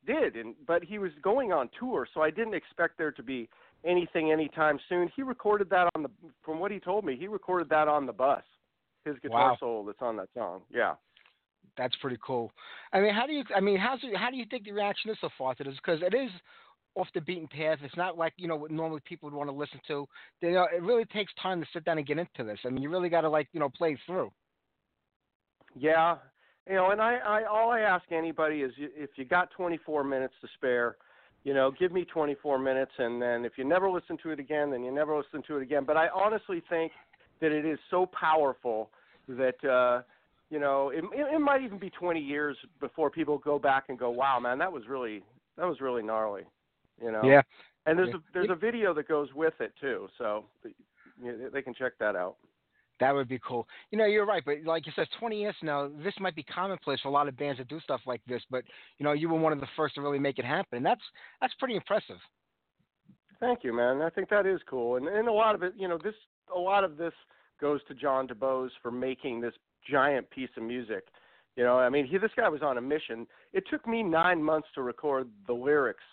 did. 0.05 0.35
And 0.35 0.53
but 0.67 0.83
he 0.83 0.99
was 0.99 1.11
going 1.23 1.51
on 1.51 1.69
tour, 1.79 2.07
so 2.13 2.21
I 2.21 2.29
didn't 2.29 2.53
expect 2.53 2.97
there 2.97 3.11
to 3.11 3.23
be 3.23 3.49
anything 3.85 4.31
anytime 4.31 4.79
soon. 4.87 5.09
He 5.15 5.23
recorded 5.23 5.69
that 5.71 5.89
on 5.95 6.03
the, 6.03 6.09
from 6.43 6.59
what 6.59 6.71
he 6.71 6.79
told 6.79 7.05
me, 7.05 7.15
he 7.17 7.27
recorded 7.27 7.69
that 7.69 7.87
on 7.87 8.05
the 8.05 8.13
bus. 8.13 8.43
His 9.03 9.15
guitar 9.21 9.51
Wow. 9.51 9.57
solo 9.59 9.85
that's 9.85 10.01
on 10.01 10.17
that 10.17 10.27
song. 10.35 10.61
Yeah. 10.69 10.95
That's 11.77 11.95
pretty 11.97 12.17
cool. 12.25 12.51
I 12.91 12.99
mean, 12.99 13.13
how 13.13 13.25
do 13.25 13.33
you? 13.33 13.43
I 13.55 13.59
mean, 13.59 13.77
how's 13.77 13.99
it, 14.03 14.15
how 14.15 14.29
do 14.29 14.37
you 14.37 14.45
think 14.49 14.65
the 14.65 14.71
reaction 14.71 15.11
is 15.11 15.17
so 15.21 15.29
far 15.37 15.55
to 15.55 15.63
this? 15.63 15.75
Because 15.75 16.01
it 16.01 16.13
is 16.13 16.29
off 16.97 17.07
the 17.13 17.21
beaten 17.21 17.47
path. 17.47 17.79
It's 17.83 17.95
not 17.95 18.17
like 18.17 18.33
you 18.37 18.47
know 18.47 18.55
what 18.55 18.71
normally 18.71 19.01
people 19.05 19.29
would 19.29 19.37
want 19.37 19.49
to 19.49 19.55
listen 19.55 19.79
to. 19.87 20.07
You 20.41 20.51
know, 20.51 20.67
it 20.73 20.81
really 20.81 21.05
takes 21.05 21.31
time 21.41 21.61
to 21.61 21.67
sit 21.71 21.85
down 21.85 21.97
and 21.97 22.07
get 22.07 22.17
into 22.17 22.43
this. 22.43 22.59
I 22.65 22.69
mean, 22.69 22.81
you 22.81 22.89
really 22.89 23.09
got 23.09 23.21
to 23.21 23.29
like 23.29 23.47
you 23.53 23.59
know 23.59 23.69
play 23.69 23.97
through. 24.05 24.31
Yeah, 25.75 26.15
you 26.67 26.75
know, 26.75 26.91
and 26.91 27.01
I, 27.01 27.17
I 27.17 27.43
all 27.43 27.71
I 27.71 27.81
ask 27.81 28.03
anybody 28.11 28.61
is 28.61 28.71
if 28.77 29.11
you 29.15 29.25
got 29.25 29.51
24 29.51 30.03
minutes 30.03 30.33
to 30.41 30.47
spare, 30.55 30.97
you 31.43 31.53
know, 31.53 31.71
give 31.71 31.91
me 31.91 32.03
24 32.03 32.57
minutes, 32.59 32.91
and 32.97 33.21
then 33.21 33.45
if 33.45 33.53
you 33.57 33.63
never 33.63 33.89
listen 33.89 34.17
to 34.23 34.31
it 34.31 34.39
again, 34.39 34.71
then 34.71 34.83
you 34.83 34.91
never 34.91 35.15
listen 35.15 35.43
to 35.47 35.57
it 35.57 35.61
again. 35.61 35.83
But 35.85 35.97
I 35.97 36.07
honestly 36.09 36.63
think 36.69 36.91
that 37.41 37.51
it 37.51 37.65
is 37.65 37.77
so 37.89 38.07
powerful 38.07 38.89
that 39.29 39.63
uh, 39.63 40.01
you 40.49 40.59
know 40.59 40.89
it, 40.89 41.03
it 41.13 41.39
might 41.39 41.61
even 41.61 41.77
be 41.77 41.89
20 41.91 42.19
years 42.19 42.57
before 42.79 43.09
people 43.09 43.37
go 43.37 43.59
back 43.59 43.85
and 43.89 43.99
go, 43.99 44.09
wow, 44.09 44.39
man, 44.39 44.57
that 44.57 44.71
was 44.71 44.83
really 44.89 45.23
that 45.57 45.67
was 45.67 45.79
really 45.79 46.03
gnarly, 46.03 46.43
you 47.01 47.11
know. 47.11 47.21
Yeah. 47.23 47.41
And 47.85 47.97
there's 47.97 48.09
Yeah. 48.09 48.15
a 48.15 48.33
there's 48.33 48.49
a 48.49 48.55
video 48.55 48.93
that 48.93 49.07
goes 49.07 49.33
with 49.33 49.59
it 49.61 49.73
too, 49.79 50.09
so 50.17 50.45
they 51.53 51.61
can 51.61 51.73
check 51.73 51.93
that 51.99 52.15
out. 52.15 52.35
That 52.99 53.13
would 53.13 53.27
be 53.27 53.39
cool. 53.39 53.67
You 53.91 53.97
know, 53.97 54.05
you're 54.05 54.25
right, 54.25 54.43
but 54.43 54.63
like 54.63 54.87
you 54.87 54.91
said, 54.95 55.07
20 55.19 55.39
years 55.39 55.55
now, 55.61 55.87
this 56.03 56.15
might 56.19 56.35
be 56.35 56.41
commonplace 56.43 56.99
for 57.01 57.09
a 57.09 57.11
lot 57.11 57.27
of 57.27 57.37
bands 57.37 57.59
that 57.59 57.67
do 57.67 57.79
stuff 57.79 58.01
like 58.07 58.21
this. 58.25 58.41
But 58.49 58.63
you 58.97 59.03
know, 59.03 59.13
you 59.13 59.29
were 59.29 59.39
one 59.39 59.53
of 59.53 59.59
the 59.59 59.67
first 59.75 59.95
to 59.95 60.01
really 60.01 60.19
make 60.19 60.39
it 60.39 60.45
happen, 60.45 60.77
and 60.77 60.85
that's 60.85 61.03
that's 61.39 61.53
pretty 61.55 61.75
impressive. 61.75 62.17
Thank 63.39 63.63
you, 63.63 63.71
man. 63.71 64.01
I 64.01 64.09
think 64.09 64.29
that 64.29 64.45
is 64.45 64.59
cool, 64.67 64.95
and 64.95 65.07
and 65.07 65.27
a 65.27 65.31
lot 65.31 65.53
of 65.55 65.63
it, 65.63 65.73
you 65.77 65.87
know, 65.87 65.97
this 66.03 66.15
a 66.55 66.59
lot 66.59 66.83
of 66.83 66.97
this 66.97 67.13
goes 67.61 67.83
to 67.87 67.93
John 67.93 68.27
DeBose 68.27 68.71
for 68.81 68.91
making 68.91 69.41
this 69.41 69.53
giant 69.89 70.29
piece 70.29 70.49
of 70.57 70.63
music. 70.63 71.07
You 71.55 71.63
know, 71.63 71.79
I 71.79 71.89
mean, 71.89 72.05
he 72.05 72.17
this 72.17 72.31
guy 72.35 72.49
was 72.49 72.61
on 72.61 72.77
a 72.77 72.81
mission. 72.81 73.27
It 73.53 73.63
took 73.69 73.87
me 73.87 74.03
nine 74.03 74.41
months 74.41 74.67
to 74.75 74.81
record 74.81 75.29
the 75.45 75.53
lyrics. 75.53 76.03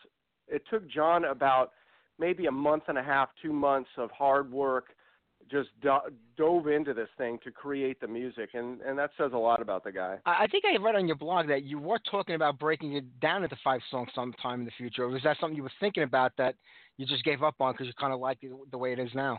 It 0.49 0.62
took 0.70 0.88
John 0.88 1.24
about 1.24 1.72
maybe 2.18 2.47
a 2.47 2.53
month 2.53 2.84
and 2.88 2.99
a 2.99 3.03
half, 3.03 3.30
two 3.42 3.53
months 3.53 3.90
of 3.97 4.11
hard 4.11 4.51
work, 4.53 4.86
just 5.51 5.68
do- 5.82 6.11
dove 6.36 6.68
into 6.68 6.95
this 6.95 7.09
thing 7.18 7.38
to 7.45 7.51
create 7.51 8.01
the 8.01 8.09
music, 8.09 8.51
and 8.55 8.80
and 8.80 8.99
that 8.99 9.11
says 9.18 9.32
a 9.34 9.38
lot 9.38 9.61
about 9.61 9.84
the 9.84 9.92
guy. 9.92 10.18
I 10.24 10.47
think 10.47 10.64
I 10.64 10.76
read 10.82 10.97
on 10.97 11.07
your 11.07 11.16
blog 11.16 11.49
that 11.49 11.64
you 11.64 11.78
were 11.78 11.99
talking 12.11 12.34
about 12.34 12.59
breaking 12.59 12.95
it 12.95 13.20
down 13.20 13.42
into 13.42 13.57
five 13.62 13.80
songs 13.90 14.09
sometime 14.14 14.61
in 14.61 14.64
the 14.64 14.72
future. 14.78 15.07
Was 15.09 15.22
that 15.24 15.36
something 15.40 15.57
you 15.57 15.62
were 15.62 15.72
thinking 15.80 16.03
about 16.03 16.32
that 16.38 16.55
you 16.97 17.07
just 17.07 17.24
gave 17.24 17.42
up 17.42 17.57
on 17.61 17.72
because 17.72 17.86
you 17.86 17.92
kind 17.99 18.12
of 18.12 18.20
like 18.20 18.38
the 18.70 18.78
way 18.78 18.92
it 18.92 18.99
is 18.99 19.11
now? 19.14 19.38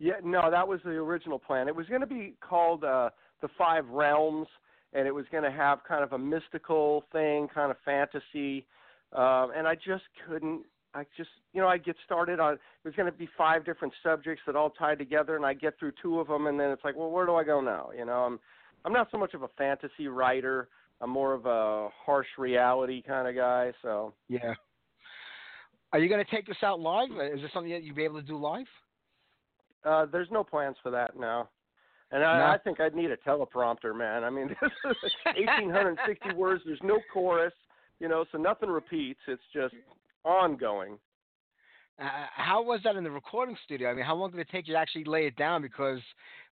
Yeah, 0.00 0.14
no, 0.24 0.50
that 0.50 0.66
was 0.66 0.80
the 0.84 0.90
original 0.90 1.38
plan. 1.38 1.66
It 1.68 1.74
was 1.74 1.86
going 1.86 2.00
to 2.00 2.06
be 2.06 2.34
called 2.40 2.84
uh, 2.84 3.10
the 3.42 3.48
Five 3.58 3.88
Realms, 3.88 4.46
and 4.92 5.06
it 5.06 5.14
was 5.14 5.26
going 5.30 5.44
to 5.44 5.50
have 5.50 5.80
kind 5.86 6.04
of 6.04 6.12
a 6.12 6.18
mystical 6.18 7.04
thing, 7.12 7.48
kind 7.52 7.70
of 7.70 7.76
fantasy. 7.84 8.66
Um, 9.12 9.52
and 9.56 9.66
I 9.66 9.74
just 9.74 10.04
couldn't. 10.26 10.62
I 10.94 11.04
just, 11.16 11.30
you 11.52 11.60
know, 11.60 11.68
I 11.68 11.76
get 11.78 11.96
started 12.04 12.40
on. 12.40 12.58
There's 12.82 12.96
going 12.96 13.10
to 13.10 13.16
be 13.16 13.28
five 13.36 13.64
different 13.64 13.92
subjects 14.02 14.42
that 14.46 14.56
all 14.56 14.70
tie 14.70 14.94
together, 14.94 15.36
and 15.36 15.44
I 15.44 15.54
get 15.54 15.78
through 15.78 15.92
two 16.02 16.18
of 16.18 16.28
them, 16.28 16.46
and 16.46 16.58
then 16.58 16.70
it's 16.70 16.82
like, 16.82 16.96
well, 16.96 17.10
where 17.10 17.26
do 17.26 17.34
I 17.34 17.44
go 17.44 17.60
now? 17.60 17.90
You 17.96 18.06
know, 18.06 18.24
I'm, 18.24 18.40
I'm 18.84 18.92
not 18.92 19.08
so 19.10 19.18
much 19.18 19.34
of 19.34 19.42
a 19.42 19.48
fantasy 19.58 20.08
writer. 20.08 20.68
I'm 21.00 21.10
more 21.10 21.34
of 21.34 21.46
a 21.46 21.88
harsh 22.04 22.26
reality 22.38 23.02
kind 23.02 23.28
of 23.28 23.36
guy. 23.36 23.72
So 23.82 24.14
Yeah. 24.28 24.54
Are 25.92 25.98
you 25.98 26.08
going 26.08 26.24
to 26.24 26.30
take 26.30 26.46
this 26.46 26.56
out 26.62 26.80
live? 26.80 27.10
Is 27.32 27.40
this 27.40 27.50
something 27.52 27.72
that 27.72 27.82
you'd 27.82 27.96
be 27.96 28.04
able 28.04 28.20
to 28.20 28.26
do 28.26 28.36
live? 28.36 28.66
Uh, 29.84 30.06
there's 30.06 30.28
no 30.30 30.44
plans 30.44 30.76
for 30.82 30.90
that 30.90 31.18
now. 31.18 31.48
And 32.10 32.24
I, 32.24 32.38
No? 32.38 32.44
I 32.46 32.58
think 32.58 32.80
I'd 32.80 32.94
need 32.94 33.10
a 33.10 33.16
teleprompter, 33.18 33.96
man. 33.96 34.24
I 34.24 34.30
mean, 34.30 34.48
this 34.60 34.70
is 35.04 35.12
1,860 35.24 36.34
words. 36.34 36.62
There's 36.66 36.80
no 36.82 36.98
chorus, 37.12 37.54
you 38.00 38.08
know, 38.08 38.24
so 38.32 38.38
nothing 38.38 38.68
repeats. 38.68 39.20
It's 39.26 39.42
just 39.52 39.74
ongoing. 40.24 40.98
Uh, 42.00 42.26
how 42.32 42.62
was 42.62 42.80
that 42.84 42.94
in 42.94 43.02
the 43.02 43.10
recording 43.10 43.56
studio? 43.64 43.90
I 43.90 43.94
mean, 43.94 44.04
how 44.04 44.14
long 44.14 44.30
did 44.30 44.38
it 44.38 44.48
take 44.52 44.68
you 44.68 44.74
to 44.74 44.78
actually 44.78 45.02
lay 45.04 45.26
it 45.26 45.34
down? 45.34 45.62
Because 45.62 45.98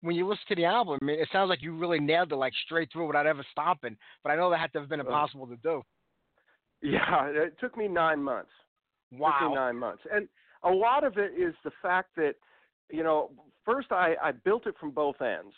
when 0.01 0.15
you 0.15 0.27
listen 0.27 0.43
to 0.49 0.55
the 0.55 0.65
album, 0.65 0.97
it 1.03 1.29
sounds 1.31 1.49
like 1.49 1.61
you 1.61 1.77
really 1.77 1.99
nailed 1.99 2.31
it, 2.31 2.35
like 2.35 2.53
straight 2.65 2.91
through 2.91 3.05
without 3.05 3.27
ever 3.27 3.45
stopping. 3.51 3.95
But 4.23 4.31
I 4.31 4.37
know 4.37 4.49
that 4.49 4.59
had 4.59 4.73
to 4.73 4.79
have 4.79 4.89
been 4.89 4.99
impossible 4.99 5.45
to 5.47 5.55
do. 5.57 5.83
Yeah, 6.81 7.27
it 7.27 7.57
took 7.59 7.77
me 7.77 7.87
nine 7.87 8.23
months. 8.23 8.49
It 9.11 9.15
took 9.17 9.21
me 9.21 9.25
Wow. 9.47 9.53
nine 9.53 9.77
months. 9.77 10.01
And 10.11 10.27
a 10.63 10.71
lot 10.71 11.03
of 11.03 11.17
it 11.17 11.33
is 11.39 11.53
the 11.63 11.71
fact 11.79 12.15
that, 12.15 12.33
you 12.89 13.03
know, 13.03 13.29
first 13.63 13.91
I, 13.91 14.15
I 14.21 14.31
built 14.31 14.65
it 14.65 14.75
from 14.79 14.91
both 14.91 15.21
ends 15.21 15.53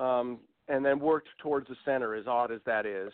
um, 0.00 0.38
and 0.68 0.82
then 0.82 0.98
worked 0.98 1.28
towards 1.38 1.68
the 1.68 1.76
center, 1.84 2.14
as 2.14 2.26
odd 2.26 2.50
as 2.50 2.60
that 2.64 2.86
is. 2.86 3.12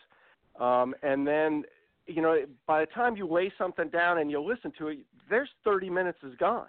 Um, 0.60 0.94
and 1.02 1.26
then, 1.26 1.64
you 2.08 2.22
know, 2.22 2.36
by 2.66 2.80
the 2.80 2.86
time 2.86 3.16
you 3.16 3.26
lay 3.26 3.52
something 3.58 3.88
down 3.88 4.18
and 4.18 4.30
you 4.30 4.42
listen 4.42 4.72
to 4.78 4.88
it, 4.88 4.98
there's 5.28 5.48
30 5.64 5.90
minutes 5.90 6.18
is 6.22 6.34
gone. 6.36 6.68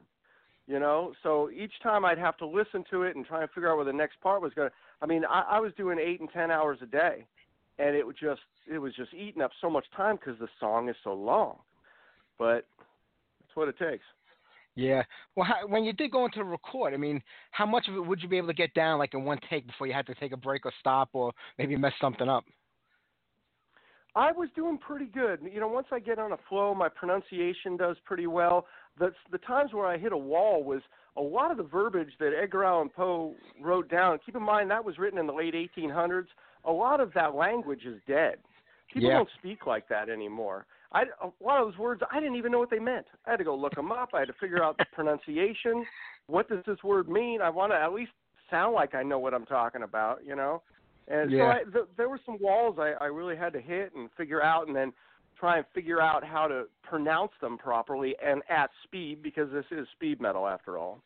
You 0.67 0.79
know, 0.79 1.13
so 1.23 1.49
each 1.49 1.71
time 1.81 2.05
I'd 2.05 2.19
have 2.19 2.37
to 2.37 2.45
listen 2.45 2.83
to 2.91 3.01
it 3.01 3.15
and 3.15 3.25
try 3.25 3.41
and 3.41 3.49
figure 3.49 3.71
out 3.71 3.77
where 3.77 3.85
the 3.85 3.93
next 3.93 4.21
part 4.21 4.39
was 4.39 4.53
going 4.53 4.69
to. 4.69 4.75
I 5.01 5.07
mean, 5.07 5.25
I, 5.25 5.43
I 5.49 5.59
was 5.59 5.71
doing 5.75 5.97
eight 5.99 6.19
and 6.19 6.29
ten 6.31 6.51
hours 6.51 6.77
a 6.83 6.85
day, 6.85 7.25
and 7.79 7.95
it 7.95 8.05
was 8.05 8.15
just 8.21 8.41
it 8.71 8.77
was 8.77 8.93
just 8.93 9.11
eating 9.15 9.41
up 9.41 9.49
so 9.61 9.69
much 9.71 9.85
time 9.97 10.17
because 10.17 10.37
the 10.37 10.47
song 10.59 10.87
is 10.87 10.95
so 11.03 11.13
long. 11.13 11.57
But 12.37 12.67
that's 13.41 13.55
what 13.55 13.67
it 13.67 13.79
takes. 13.79 14.03
Yeah. 14.75 15.01
Well, 15.35 15.47
how, 15.47 15.67
when 15.67 15.85
you 15.85 15.91
did 15.91 16.11
go 16.11 16.25
into 16.25 16.43
record, 16.43 16.93
I 16.93 16.97
mean, 16.97 17.19
how 17.49 17.65
much 17.65 17.87
of 17.87 17.95
it 17.95 18.05
would 18.05 18.21
you 18.21 18.29
be 18.29 18.37
able 18.37 18.49
to 18.49 18.53
get 18.53 18.71
down 18.75 18.99
like 18.99 19.15
in 19.15 19.23
one 19.23 19.39
take 19.49 19.65
before 19.65 19.87
you 19.87 19.93
had 19.93 20.05
to 20.05 20.15
take 20.15 20.33
a 20.33 20.37
break 20.37 20.67
or 20.67 20.73
stop 20.79 21.09
or 21.13 21.31
maybe 21.57 21.75
mess 21.75 21.93
something 21.99 22.29
up? 22.29 22.45
I 24.19 24.33
was 24.33 24.49
doing 24.53 24.77
pretty 24.77 25.05
good. 25.05 25.39
You 25.49 25.61
know, 25.61 25.69
once 25.69 25.87
I 25.93 25.99
get 25.99 26.19
on 26.19 26.33
a 26.33 26.37
flow, 26.49 26.75
my 26.75 26.89
pronunciation 26.89 27.77
does 27.77 27.95
pretty 28.03 28.27
well. 28.27 28.65
The 28.99 29.13
the 29.31 29.37
times 29.37 29.71
where 29.73 29.87
I 29.87 29.97
hit 29.97 30.11
a 30.11 30.17
wall 30.17 30.61
was 30.61 30.81
a 31.15 31.21
lot 31.21 31.51
of 31.51 31.57
the 31.57 31.63
verbiage 31.63 32.11
that 32.19 32.33
Edgar 32.37 32.65
Allan 32.65 32.89
Poe 32.89 33.33
wrote 33.61 33.89
down. 33.89 34.19
Keep 34.25 34.35
in 34.35 34.43
mind 34.43 34.69
that 34.71 34.83
was 34.83 34.97
written 34.97 35.19
in 35.19 35.25
the 35.25 35.33
late 35.33 35.53
1800s. 35.53 36.27
A 36.65 36.71
lot 36.71 36.99
of 36.99 37.13
that 37.13 37.33
language 37.33 37.85
is 37.85 38.01
dead. 38.07 38.39
People 38.91 39.09
Yeah. 39.09 39.17
don't 39.19 39.29
speak 39.37 39.65
like 39.65 39.87
that 39.87 40.09
anymore. 40.09 40.65
I 40.91 41.03
a 41.21 41.31
lot 41.41 41.61
of 41.61 41.67
those 41.67 41.77
words 41.77 42.01
I 42.11 42.19
didn't 42.19 42.35
even 42.35 42.51
know 42.51 42.59
what 42.59 42.69
they 42.69 42.79
meant. 42.79 43.07
I 43.25 43.29
had 43.31 43.37
to 43.37 43.45
go 43.45 43.55
look 43.55 43.75
them 43.75 43.91
up. 43.91 44.09
I 44.13 44.19
had 44.19 44.27
to 44.27 44.33
figure 44.33 44.61
out 44.61 44.77
the 44.77 44.85
pronunciation. 44.91 45.85
What 46.27 46.49
does 46.49 46.65
this 46.65 46.83
word 46.83 47.07
mean? 47.07 47.41
I 47.41 47.49
want 47.49 47.71
to 47.71 47.77
at 47.77 47.93
least 47.93 48.11
sound 48.51 48.73
like 48.73 48.95
I 48.95 49.03
know 49.03 49.19
what 49.19 49.33
I'm 49.33 49.45
talking 49.45 49.83
about. 49.83 50.25
You 50.25 50.35
know. 50.35 50.61
And 51.09 51.31
Yeah. 51.31 51.39
so 51.39 51.43
I, 51.45 51.71
th- 51.71 51.89
there 51.97 52.09
were 52.09 52.19
some 52.25 52.37
walls 52.39 52.77
I, 52.79 52.93
I 53.01 53.05
really 53.05 53.35
had 53.35 53.53
to 53.53 53.61
hit 53.61 53.93
and 53.95 54.09
figure 54.17 54.41
out, 54.41 54.67
and 54.67 54.75
then 54.75 54.93
try 55.39 55.57
and 55.57 55.65
figure 55.73 56.01
out 56.01 56.23
how 56.23 56.47
to 56.47 56.65
pronounce 56.83 57.31
them 57.41 57.57
properly 57.57 58.15
and 58.23 58.41
at 58.49 58.69
speed 58.83 59.23
because 59.23 59.49
this 59.51 59.65
is 59.71 59.87
speed 59.93 60.21
metal 60.21 60.47
after 60.47 60.77
all. 60.77 61.01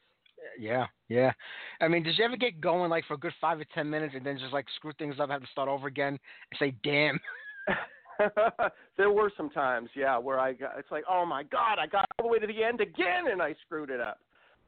Yeah, 0.59 0.87
yeah. 1.07 1.31
I 1.79 1.87
mean, 1.87 2.03
did 2.03 2.17
you 2.17 2.25
ever 2.25 2.35
get 2.35 2.59
going 2.59 2.89
like 2.89 3.05
for 3.05 3.13
a 3.13 3.17
good 3.17 3.33
five 3.39 3.59
or 3.59 3.65
ten 3.73 3.89
minutes 3.89 4.13
and 4.15 4.25
then 4.25 4.37
just 4.37 4.51
like 4.51 4.65
screw 4.75 4.91
things 4.99 5.15
up, 5.19 5.29
have 5.29 5.41
to 5.41 5.47
start 5.47 5.69
over 5.69 5.87
again, 5.87 6.19
and 6.51 6.59
say, 6.59 6.75
"Damn." 6.83 7.19
there 8.97 9.11
were 9.11 9.31
some 9.35 9.49
times, 9.49 9.89
yeah, 9.95 10.17
where 10.17 10.39
I 10.39 10.53
got 10.53 10.77
it's 10.77 10.91
like, 10.91 11.03
oh 11.09 11.25
my 11.25 11.43
god, 11.43 11.79
I 11.79 11.87
got 11.87 12.05
all 12.17 12.27
the 12.27 12.31
way 12.31 12.39
to 12.39 12.47
the 12.47 12.63
end 12.63 12.81
again 12.81 13.27
and 13.31 13.41
I 13.41 13.55
screwed 13.65 13.89
it 13.89 13.99
up. 13.99 14.19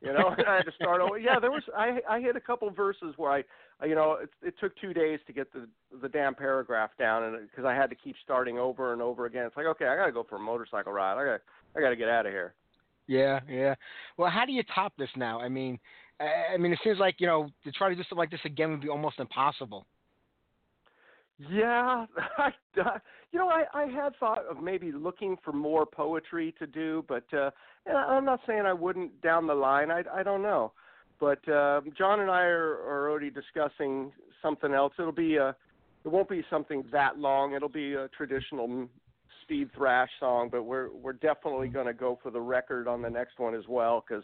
You 0.01 0.13
know, 0.13 0.33
and 0.37 0.45
I 0.47 0.57
had 0.57 0.65
to 0.65 0.71
start 0.73 1.01
over. 1.01 1.17
Yeah, 1.17 1.39
there 1.39 1.51
was 1.51 1.63
I 1.75 1.99
I 2.09 2.19
hit 2.19 2.35
a 2.35 2.41
couple 2.41 2.69
verses 2.69 3.13
where 3.17 3.31
I, 3.31 3.43
I- 3.81 3.85
you 3.85 3.95
know, 3.95 4.13
it, 4.21 4.29
it 4.41 4.53
took 4.59 4.75
two 4.77 4.93
days 4.93 5.19
to 5.27 5.33
get 5.33 5.51
the 5.53 5.67
the 6.01 6.09
damn 6.09 6.35
paragraph 6.35 6.91
down, 6.99 7.23
and 7.23 7.49
because 7.49 7.65
I 7.65 7.73
had 7.73 7.89
to 7.89 7.95
keep 7.95 8.15
starting 8.23 8.57
over 8.57 8.93
and 8.93 9.01
over 9.01 9.25
again. 9.25 9.45
It's 9.45 9.57
like, 9.57 9.65
okay, 9.67 9.85
I 9.85 9.95
gotta 9.95 10.11
go 10.11 10.23
for 10.27 10.35
a 10.35 10.39
motorcycle 10.39 10.93
ride. 10.93 11.19
I 11.21 11.25
got 11.25 11.41
I 11.77 11.81
gotta 11.81 11.95
get 11.95 12.09
out 12.09 12.25
of 12.25 12.31
here. 12.31 12.53
Yeah, 13.07 13.39
yeah. 13.49 13.75
Well, 14.17 14.29
how 14.31 14.45
do 14.45 14.51
you 14.51 14.63
top 14.73 14.93
this 14.97 15.09
now? 15.15 15.39
I 15.39 15.49
mean, 15.49 15.79
I 16.19 16.53
I 16.53 16.57
mean, 16.57 16.73
it 16.73 16.79
seems 16.83 16.99
like 16.99 17.15
you 17.19 17.27
know 17.27 17.49
to 17.63 17.71
try 17.71 17.89
to 17.89 17.95
do 17.95 18.01
something 18.03 18.17
like 18.17 18.31
this 18.31 18.39
again 18.45 18.71
would 18.71 18.81
be 18.81 18.89
almost 18.89 19.19
impossible. 19.19 19.85
Yeah, 21.37 22.05
I, 22.37 22.51
you 23.31 23.39
know, 23.39 23.49
I, 23.49 23.63
I 23.73 23.85
had 23.87 24.15
thought 24.19 24.45
of 24.49 24.61
maybe 24.61 24.91
looking 24.91 25.37
for 25.43 25.51
more 25.51 25.85
poetry 25.85 26.53
to 26.59 26.67
do, 26.67 27.03
but 27.07 27.25
uh, 27.33 27.51
I'm 27.93 28.25
not 28.25 28.39
saying 28.47 28.61
I 28.65 28.73
wouldn't 28.73 29.21
down 29.21 29.47
the 29.47 29.53
line. 29.53 29.91
I, 29.91 30.03
I 30.13 30.23
don't 30.23 30.41
know, 30.41 30.71
but 31.19 31.47
uh, 31.49 31.81
John 31.97 32.21
and 32.21 32.31
I 32.31 32.43
are, 32.43 32.79
are 32.87 33.09
already 33.09 33.29
discussing 33.29 34.11
something 34.41 34.73
else. 34.73 34.93
It'll 34.97 35.11
be 35.11 35.35
a, 35.35 35.49
it 36.05 36.07
won't 36.07 36.29
be 36.29 36.43
something 36.49 36.83
that 36.91 37.17
long. 37.17 37.53
It'll 37.53 37.67
be 37.67 37.93
a 37.93 38.07
traditional 38.09 38.87
speed 39.41 39.69
thrash 39.75 40.09
song, 40.19 40.49
but 40.51 40.63
we're 40.63 40.89
we're 40.91 41.13
definitely 41.13 41.67
going 41.67 41.87
to 41.87 41.93
go 41.93 42.17
for 42.23 42.31
the 42.31 42.41
record 42.41 42.87
on 42.87 43.01
the 43.01 43.09
next 43.09 43.39
one 43.39 43.55
as 43.55 43.67
well 43.67 44.03
because 44.07 44.23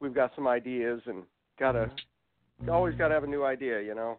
we've 0.00 0.14
got 0.14 0.32
some 0.34 0.46
ideas 0.46 1.00
and 1.06 1.22
gotta 1.58 1.90
always 2.70 2.94
got 2.96 3.08
to 3.08 3.14
have 3.14 3.24
a 3.24 3.28
new 3.28 3.44
idea, 3.44 3.80
you 3.80 3.94
know. 3.94 4.18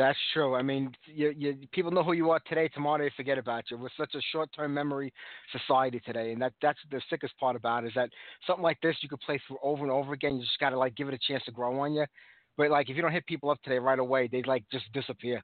That's 0.00 0.18
true. 0.32 0.54
I 0.54 0.62
mean, 0.62 0.92
you, 1.04 1.34
you, 1.36 1.58
people 1.72 1.90
know 1.90 2.02
who 2.02 2.14
you 2.14 2.30
are 2.30 2.40
today. 2.48 2.68
Tomorrow 2.68 3.04
they 3.04 3.12
forget 3.18 3.36
about 3.36 3.64
you. 3.70 3.76
We're 3.76 3.90
such 3.98 4.14
a 4.14 4.20
short-term 4.32 4.72
memory 4.72 5.12
society 5.52 6.00
today, 6.06 6.32
and 6.32 6.40
that 6.40 6.54
that's 6.62 6.78
the 6.90 7.02
sickest 7.10 7.36
part 7.38 7.54
about 7.54 7.84
it, 7.84 7.88
is 7.88 7.92
that 7.96 8.08
something 8.46 8.62
like 8.62 8.80
this 8.80 8.96
you 9.02 9.10
could 9.10 9.20
play 9.20 9.38
through 9.46 9.58
over 9.62 9.82
and 9.82 9.92
over 9.92 10.14
again. 10.14 10.36
You 10.36 10.40
just 10.40 10.58
gotta 10.58 10.78
like 10.78 10.96
give 10.96 11.08
it 11.08 11.12
a 11.12 11.18
chance 11.28 11.44
to 11.44 11.52
grow 11.52 11.78
on 11.80 11.92
you. 11.92 12.06
But 12.56 12.70
like 12.70 12.88
if 12.88 12.96
you 12.96 13.02
don't 13.02 13.12
hit 13.12 13.26
people 13.26 13.50
up 13.50 13.60
today 13.62 13.78
right 13.78 13.98
away, 13.98 14.26
they 14.26 14.42
like 14.42 14.64
just 14.72 14.90
disappear. 14.94 15.42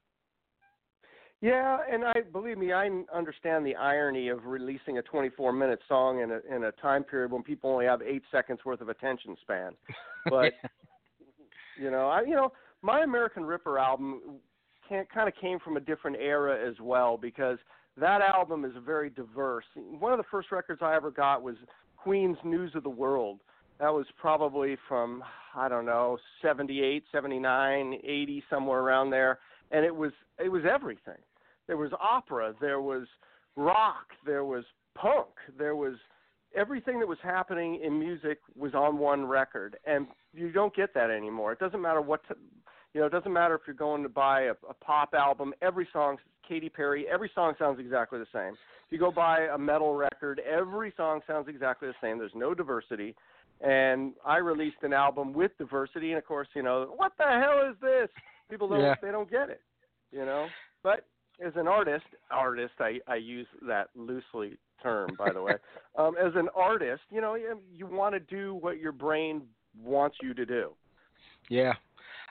Yeah, 1.39 1.77
and 1.91 2.03
I 2.03 2.21
believe 2.33 2.57
me, 2.57 2.73
I 2.73 2.89
understand 3.15 3.63
the 3.63 3.75
irony 3.75 4.29
of 4.29 4.45
releasing 4.45 4.97
a 4.97 5.03
24-minute 5.03 5.81
song 5.87 6.21
in 6.21 6.31
a 6.31 6.39
in 6.55 6.63
a 6.63 6.71
time 6.71 7.03
period 7.03 7.31
when 7.31 7.43
people 7.43 7.69
only 7.69 7.85
have 7.85 8.01
eight 8.01 8.23
seconds 8.31 8.61
worth 8.65 8.81
of 8.81 8.89
attention 8.89 9.37
span. 9.39 9.73
But 10.27 10.53
you 11.79 11.91
know, 11.91 12.07
I 12.07 12.21
you 12.23 12.35
know, 12.35 12.51
my 12.81 13.01
American 13.01 13.45
Ripper 13.45 13.79
album 13.79 14.39
kind 14.89 15.27
of 15.27 15.33
came 15.39 15.59
from 15.59 15.77
a 15.77 15.79
different 15.79 16.17
era 16.19 16.57
as 16.67 16.75
well 16.81 17.17
because 17.17 17.57
that 17.97 18.21
album 18.21 18.65
is 18.65 18.71
very 18.85 19.09
diverse. 19.09 19.65
One 19.75 20.11
of 20.11 20.17
the 20.17 20.25
first 20.29 20.51
records 20.51 20.81
I 20.81 20.95
ever 20.95 21.11
got 21.11 21.41
was 21.41 21.55
Queen's 21.97 22.37
News 22.43 22.71
of 22.75 22.83
the 22.83 22.89
World. 22.89 23.39
That 23.79 23.93
was 23.93 24.05
probably 24.19 24.77
from 24.87 25.23
I 25.55 25.69
don't 25.69 25.85
know, 25.85 26.17
78, 26.41 27.03
79, 27.11 27.99
80 28.03 28.43
somewhere 28.49 28.79
around 28.79 29.09
there 29.09 29.39
and 29.71 29.85
it 29.85 29.95
was 29.95 30.11
it 30.43 30.49
was 30.49 30.63
everything. 30.69 31.21
There 31.67 31.77
was 31.77 31.91
opera, 31.99 32.53
there 32.61 32.81
was 32.81 33.07
rock, 33.55 34.07
there 34.25 34.45
was 34.45 34.63
punk, 34.95 35.29
there 35.57 35.75
was 35.75 35.95
everything 36.55 36.99
that 36.99 37.07
was 37.07 37.17
happening 37.21 37.81
in 37.83 37.99
music 37.99 38.39
was 38.55 38.73
on 38.73 38.97
one 38.97 39.25
record, 39.25 39.77
and 39.85 40.07
you 40.33 40.51
don't 40.51 40.75
get 40.75 40.93
that 40.93 41.09
anymore. 41.09 41.51
It 41.51 41.59
doesn't 41.59 41.81
matter 41.81 42.01
what, 42.01 42.21
t- 42.27 42.35
you 42.97 43.01
know, 43.01 43.05
it 43.05 43.11
doesn't 43.11 43.31
matter 43.31 43.53
if 43.53 43.61
you're 43.67 43.75
going 43.75 44.01
to 44.01 44.09
buy 44.09 44.45
a, 44.45 44.53
a 44.67 44.73
pop 44.81 45.13
album. 45.13 45.53
Every 45.61 45.87
song, 45.93 46.17
Katy 46.49 46.67
Perry, 46.67 47.05
every 47.07 47.29
song 47.35 47.53
sounds 47.59 47.79
exactly 47.79 48.17
the 48.17 48.25
same. 48.33 48.53
If 48.53 48.91
you 48.91 48.97
go 48.97 49.11
buy 49.11 49.41
a 49.53 49.57
metal 49.57 49.93
record, 49.93 50.41
every 50.49 50.91
song 50.97 51.21
sounds 51.27 51.47
exactly 51.47 51.87
the 51.87 51.93
same. 52.01 52.17
There's 52.17 52.31
no 52.33 52.55
diversity. 52.55 53.13
And 53.61 54.13
I 54.25 54.37
released 54.37 54.77
an 54.81 54.93
album 54.93 55.31
with 55.31 55.51
diversity, 55.59 56.09
and 56.09 56.17
of 56.17 56.25
course, 56.25 56.47
you 56.55 56.63
know, 56.63 56.91
what 56.95 57.11
the 57.19 57.25
hell 57.25 57.69
is 57.69 57.75
this? 57.83 58.09
People 58.49 58.67
don't 58.67 58.79
Yeah. 58.79 58.95
they 58.99 59.11
don't 59.11 59.29
get 59.29 59.51
it, 59.51 59.61
you 60.11 60.25
know. 60.25 60.47
But 60.81 61.05
as 61.39 61.53
an 61.55 61.67
artist, 61.67 62.05
artist, 62.31 62.73
I 62.79 62.99
I 63.07 63.17
use 63.17 63.47
that 63.67 63.89
loosely 63.95 64.57
term, 64.81 65.11
by 65.19 65.31
the 65.31 65.41
way. 65.43 65.53
um, 65.99 66.15
as 66.17 66.33
an 66.33 66.49
artist, 66.55 67.03
you 67.11 67.21
know, 67.21 67.35
you, 67.35 67.59
you 67.71 67.85
want 67.85 68.15
to 68.15 68.19
do 68.19 68.55
what 68.55 68.79
your 68.79 68.91
brain 68.91 69.43
wants 69.83 70.17
you 70.19 70.33
to 70.33 70.47
do. 70.47 70.71
Yeah. 71.47 71.73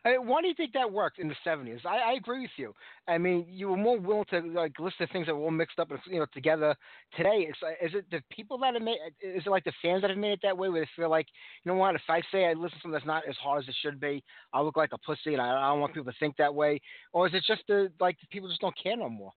I 0.07 0.11
mean, 0.11 0.29
why 0.29 0.41
do 0.41 0.47
you 0.47 0.55
think 0.55 0.73
that 0.75 0.91
worked 0.91 1.19
in 1.19 1.27
the 1.27 1.35
'70s? 1.45 1.85
I, 1.85 2.13
I 2.13 2.13
agree 2.13 2.43
with 2.43 2.53
you. 2.57 2.73
I 3.09 3.19
mean, 3.19 3.45
you 3.49 3.69
were 3.69 3.77
more 3.77 3.99
willing 3.99 4.25
to 4.31 4.41
like 4.41 4.79
list 4.79 4.97
the 5.01 5.09
things 5.09 5.27
that 5.27 5.35
were 5.35 5.43
all 5.43 5.51
mixed 5.51 5.81
up 5.81 5.91
and 5.91 5.99
you 6.07 6.21
know 6.21 6.27
together. 6.33 6.77
Today, 7.17 7.49
it's 7.49 7.59
is 7.83 7.99
it 7.99 8.05
the 8.13 8.23
people 8.31 8.57
that 8.59 8.75
have 8.75 8.83
made? 8.85 8.99
Is 9.21 9.43
it 9.45 9.51
like 9.51 9.65
the 9.65 9.73
fans 9.83 10.03
that 10.03 10.11
have 10.11 10.19
made 10.19 10.33
it 10.33 10.41
that 10.45 10.57
way, 10.57 10.69
where 10.69 10.83
they 10.83 10.89
feel 10.95 11.11
like, 11.11 11.27
you 11.65 11.73
know 11.73 11.79
what? 11.79 11.97
If 11.97 12.03
I 12.09 12.23
say 12.31 12.47
I 12.47 12.53
listen 12.53 12.79
to 12.79 12.83
something 12.83 12.93
that's 12.93 13.05
not 13.05 13.25
as 13.29 13.37
hard 13.37 13.65
as 13.65 13.69
it 13.69 13.75
should 13.83 13.99
be, 13.99 14.23
I 14.53 14.61
look 14.61 14.77
like 14.77 14.91
a 14.93 14.99
pussy, 14.99 15.33
and 15.33 15.43
I, 15.43 15.49
I 15.49 15.71
don't 15.71 15.81
want 15.81 15.93
people 15.93 16.13
to 16.13 16.19
think 16.21 16.37
that 16.37 16.55
way. 16.55 16.81
Or 17.13 17.27
is 17.27 17.35
it 17.35 17.43
just 17.45 17.63
the 17.67 17.91
like 17.99 18.17
the 18.21 18.29
people 18.31 18.49
just 18.49 18.61
don't 18.61 18.79
care 18.81 18.97
no 18.97 19.09
more? 19.09 19.33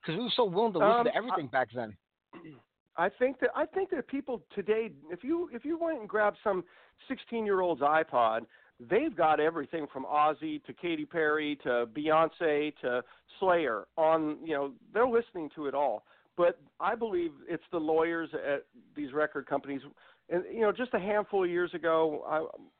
Because 0.00 0.16
we 0.16 0.24
were 0.24 0.32
so 0.34 0.44
willing 0.44 0.72
to 0.72 0.78
listen 0.78 1.00
Um, 1.00 1.04
to 1.04 1.14
everything 1.14 1.48
back 1.48 1.68
then. 1.74 1.94
I 2.96 3.10
think 3.10 3.40
that 3.40 3.50
I 3.54 3.66
think 3.66 3.90
that 3.90 4.06
people 4.06 4.42
today, 4.54 4.90
if 5.10 5.22
you 5.22 5.50
if 5.52 5.66
you 5.66 5.76
went 5.76 6.00
and 6.00 6.08
grabbed 6.08 6.38
some 6.42 6.64
16 7.08 7.44
year 7.44 7.60
old's 7.60 7.82
iPod, 7.82 8.46
they've 8.80 9.14
got 9.16 9.40
everything 9.40 9.86
from 9.92 10.04
Ozzy 10.04 10.62
to 10.64 10.72
Katy 10.72 11.04
Perry 11.04 11.58
to 11.62 11.86
Beyonce 11.96 12.72
to 12.82 13.02
Slayer 13.40 13.86
on. 13.96 14.38
You 14.44 14.54
know, 14.54 14.72
they're 14.92 15.06
listening 15.06 15.50
to 15.56 15.66
it 15.66 15.74
all. 15.74 16.04
But 16.36 16.58
I 16.80 16.94
believe 16.96 17.30
it's 17.48 17.62
the 17.70 17.78
lawyers 17.78 18.28
at 18.34 18.64
these 18.96 19.12
record 19.12 19.46
companies. 19.46 19.80
And 20.28 20.42
you 20.52 20.62
know, 20.62 20.72
just 20.72 20.92
a 20.94 20.98
handful 20.98 21.44
of 21.44 21.50
years 21.50 21.72
ago, 21.74 22.24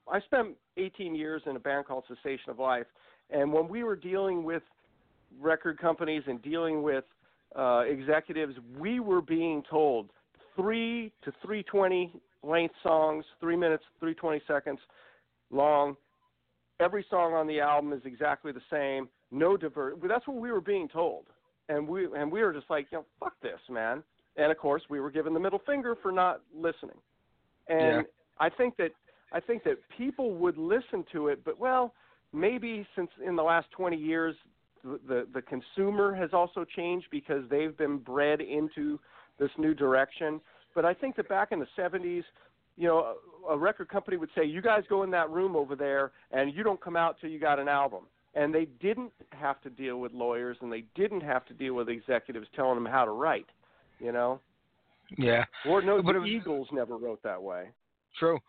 I 0.09 0.17
I 0.17 0.21
spent 0.23 0.57
18 0.77 1.15
years 1.15 1.43
in 1.47 1.57
a 1.57 1.61
band 1.61 1.87
called 1.87 2.05
Cessation 2.09 2.51
of 2.51 2.59
Life, 2.59 2.87
and 3.31 3.53
when 3.53 3.69
we 3.69 3.85
were 3.85 3.97
dealing 3.97 4.45
with 4.45 4.63
record 5.41 5.79
companies 5.79 6.23
and 6.27 6.41
dealing 6.43 6.83
with 6.83 7.05
uh, 7.57 7.83
executives, 7.89 8.55
we 8.79 9.01
were 9.01 9.23
being 9.23 9.63
told 9.71 10.11
three 10.57 11.13
to 11.25 11.33
320 11.43 12.13
length 12.43 12.75
songs, 12.83 13.25
three 13.41 13.57
minutes, 13.57 13.85
320 14.01 14.43
seconds 14.47 14.79
long. 15.55 15.97
Every 16.81 17.05
song 17.09 17.35
on 17.35 17.47
the 17.47 17.61
album 17.61 17.93
is 17.93 18.03
exactly 18.05 18.53
the 18.53 18.61
same. 18.71 19.09
No 19.31 19.57
divert. 19.57 20.01
That's 20.07 20.27
what 20.27 20.37
we 20.37 20.51
were 20.51 20.61
being 20.61 20.89
told, 20.89 21.27
and 21.69 21.87
we 21.87 22.07
and 22.17 22.31
we 22.31 22.43
were 22.43 22.53
just 22.53 22.69
like, 22.69 22.87
you 22.91 22.99
know, 22.99 23.05
fuck 23.21 23.35
this, 23.43 23.61
man. 23.71 24.03
And 24.37 24.51
of 24.51 24.59
course, 24.59 24.83
we 24.89 25.01
were 25.01 25.11
given 25.11 25.33
the 25.33 25.41
middle 25.41 25.61
finger 25.65 25.97
for 26.03 26.11
not 26.11 26.41
listening. 26.55 26.99
And 27.69 27.99
Yeah. 27.99 28.03
I 28.39 28.49
think 28.49 28.77
that 28.77 28.91
I 29.33 29.41
think 29.41 29.65
that 29.65 29.77
people 29.97 30.35
would 30.35 30.59
listen 30.59 31.05
to 31.13 31.29
it, 31.29 31.45
but 31.45 31.59
well, 31.59 31.95
maybe 32.33 32.87
since 32.97 33.11
in 33.25 33.37
the 33.37 33.43
last 33.43 33.71
20 33.71 33.97
years 33.97 34.35
the, 34.83 35.01
the 35.09 35.27
the 35.33 35.43
consumer 35.43 36.15
has 36.15 36.31
also 36.33 36.65
changed 36.65 37.07
because 37.11 37.49
they've 37.49 37.77
been 37.77 37.99
bred 37.99 38.41
into 38.41 38.99
this 39.39 39.51
new 39.59 39.75
direction. 39.75 40.41
But 40.75 40.85
I 40.85 40.93
think 40.95 41.15
that 41.17 41.29
back 41.29 41.53
in 41.53 41.61
the 41.61 41.69
70s, 41.79 42.25
you 42.77 42.89
know, 42.89 43.15
a, 43.49 43.53
a 43.53 43.57
record 43.57 43.89
company 43.89 44.17
would 44.17 44.31
say, 44.35 44.45
"You 44.45 44.61
guys 44.63 44.85
go 44.89 45.03
in 45.03 45.11
that 45.13 45.31
room 45.31 45.55
over 45.57 45.77
there, 45.77 46.13
and 46.33 46.53
you 46.55 46.63
don't 46.63 46.81
come 46.81 46.97
out 46.97 47.17
till 47.21 47.31
you 47.31 47.39
got 47.39 47.59
an 47.59 47.69
album." 47.69 48.05
And 48.37 48.53
they 48.53 48.65
didn't 48.81 49.13
have 49.31 49.61
to 49.63 49.71
deal 49.71 49.99
with 50.01 50.13
lawyers, 50.13 50.57
and 50.61 50.73
they 50.73 50.85
didn't 50.97 51.21
have 51.21 51.47
to 51.47 51.55
deal 51.55 51.75
with 51.75 51.89
executives 51.89 52.49
telling 52.57 52.75
them 52.75 52.87
how 52.93 53.05
to 53.05 53.13
write. 53.13 53.47
You 54.01 54.11
know, 54.11 54.41
Yeah. 55.17 55.45
Lord 55.65 55.85
knows 55.87 56.03
But 56.05 56.15
the 56.15 56.21
was- 56.21 56.29
Eagles 56.29 56.69
never 56.73 56.97
wrote 56.97 57.23
that 57.23 57.41
way. 57.41 57.69
True, 58.19 58.41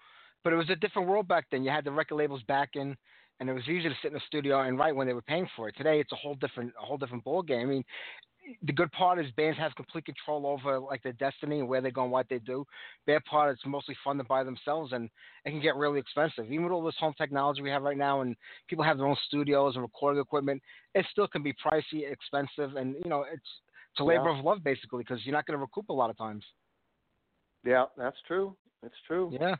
but 0.43 0.53
it 0.53 0.55
was 0.55 0.69
a 0.71 0.75
different 0.75 1.07
world 1.07 1.27
back 1.27 1.45
then. 1.51 1.63
You 1.63 1.69
had 1.69 1.83
the 1.83 1.91
record 1.91 2.15
labels 2.15 2.41
backing, 2.43 2.97
and 3.39 3.49
it 3.49 3.53
was 3.53 3.67
easy 3.69 3.87
to 3.89 3.95
sit 4.01 4.07
in 4.07 4.13
the 4.13 4.19
studio 4.21 4.61
and 4.61 4.77
write 4.79 4.95
when 4.95 5.05
they 5.05 5.13
were 5.13 5.21
paying 5.21 5.47
for 5.55 5.67
it. 5.69 5.75
Today, 5.77 5.99
it's 5.99 6.11
a 6.11 6.15
whole 6.15 6.35
different, 6.35 6.73
a 6.81 6.85
whole 6.85 6.97
different 6.97 7.23
ball 7.23 7.43
game. 7.43 7.61
I 7.61 7.65
mean, 7.65 7.85
the 8.63 8.73
good 8.73 8.91
part 8.91 9.19
is 9.19 9.31
bands 9.31 9.57
have 9.57 9.75
complete 9.75 10.05
control 10.05 10.45
over 10.45 10.79
like 10.79 11.01
their 11.03 11.13
destiny 11.13 11.59
and 11.59 11.67
where 11.67 11.81
they 11.81 11.91
go 11.91 12.03
and 12.03 12.11
what 12.11 12.27
they 12.29 12.39
do. 12.39 12.65
Bad 13.07 13.23
part 13.25 13.53
is 13.53 13.59
mostly 13.65 13.95
funded 14.03 14.27
by 14.27 14.43
themselves, 14.43 14.93
and 14.93 15.09
it 15.45 15.51
can 15.51 15.61
get 15.61 15.75
really 15.75 15.99
expensive. 15.99 16.45
Even 16.45 16.63
with 16.63 16.73
all 16.73 16.83
this 16.83 16.95
home 16.99 17.13
technology 17.17 17.61
we 17.61 17.69
have 17.69 17.83
right 17.83 17.97
now, 17.97 18.21
and 18.21 18.35
people 18.67 18.83
have 18.83 18.97
their 18.97 19.07
own 19.07 19.17
studios 19.27 19.75
and 19.75 19.83
recording 19.83 20.21
equipment, 20.21 20.61
it 20.93 21.05
still 21.11 21.27
can 21.27 21.43
be 21.43 21.53
pricey, 21.53 22.09
expensive, 22.11 22.75
and 22.75 22.95
you 23.03 23.09
know, 23.09 23.21
it's 23.21 23.41
it's 23.91 24.01
a 24.01 24.03
labor 24.03 24.29
Yeah. 24.29 24.39
of 24.39 24.45
love 24.45 24.63
basically 24.63 25.03
because 25.03 25.25
you're 25.25 25.35
not 25.35 25.45
going 25.45 25.57
to 25.57 25.61
recoup 25.61 25.89
a 25.89 25.93
lot 25.93 26.09
of 26.09 26.17
times. 26.17 26.43
Yeah, 27.63 27.85
that's 27.97 28.17
true. 28.27 28.55
That's 28.81 28.95
true. 29.07 29.31
Yeah. 29.31 29.55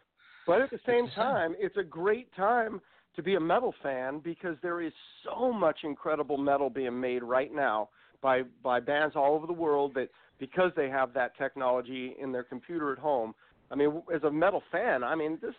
But 0.46 0.62
at 0.62 0.70
the 0.70 0.80
same 0.86 1.06
the 1.06 1.12
same. 1.12 1.16
time, 1.16 1.56
it's 1.58 1.78
a 1.78 1.84
great 1.84 2.34
time 2.36 2.82
to 3.16 3.24
be 3.24 3.36
a 3.36 3.40
metal 3.40 3.74
fan 3.82 4.20
because 4.20 4.58
there 4.62 4.82
is 4.82 4.94
so 5.24 5.52
much 5.52 5.80
incredible 5.84 6.38
metal 6.38 6.70
being 6.70 7.00
made 7.00 7.24
right 7.24 7.54
now 7.54 7.90
by 8.22 8.44
by 8.64 8.80
bands 8.80 9.16
all 9.16 9.34
over 9.36 9.48
the 9.48 9.54
world 9.54 9.94
that 9.96 10.10
because 10.40 10.72
they 10.76 10.90
have 10.90 11.14
that 11.14 11.38
technology 11.38 12.16
in 12.22 12.32
their 12.32 12.44
computer 12.44 12.92
at 12.92 13.00
home. 13.00 13.34
I 13.72 13.76
mean, 13.76 14.02
as 14.14 14.24
a 14.24 14.32
metal 14.32 14.62
fan, 14.72 15.04
I 15.04 15.16
mean, 15.16 15.40
this 15.42 15.54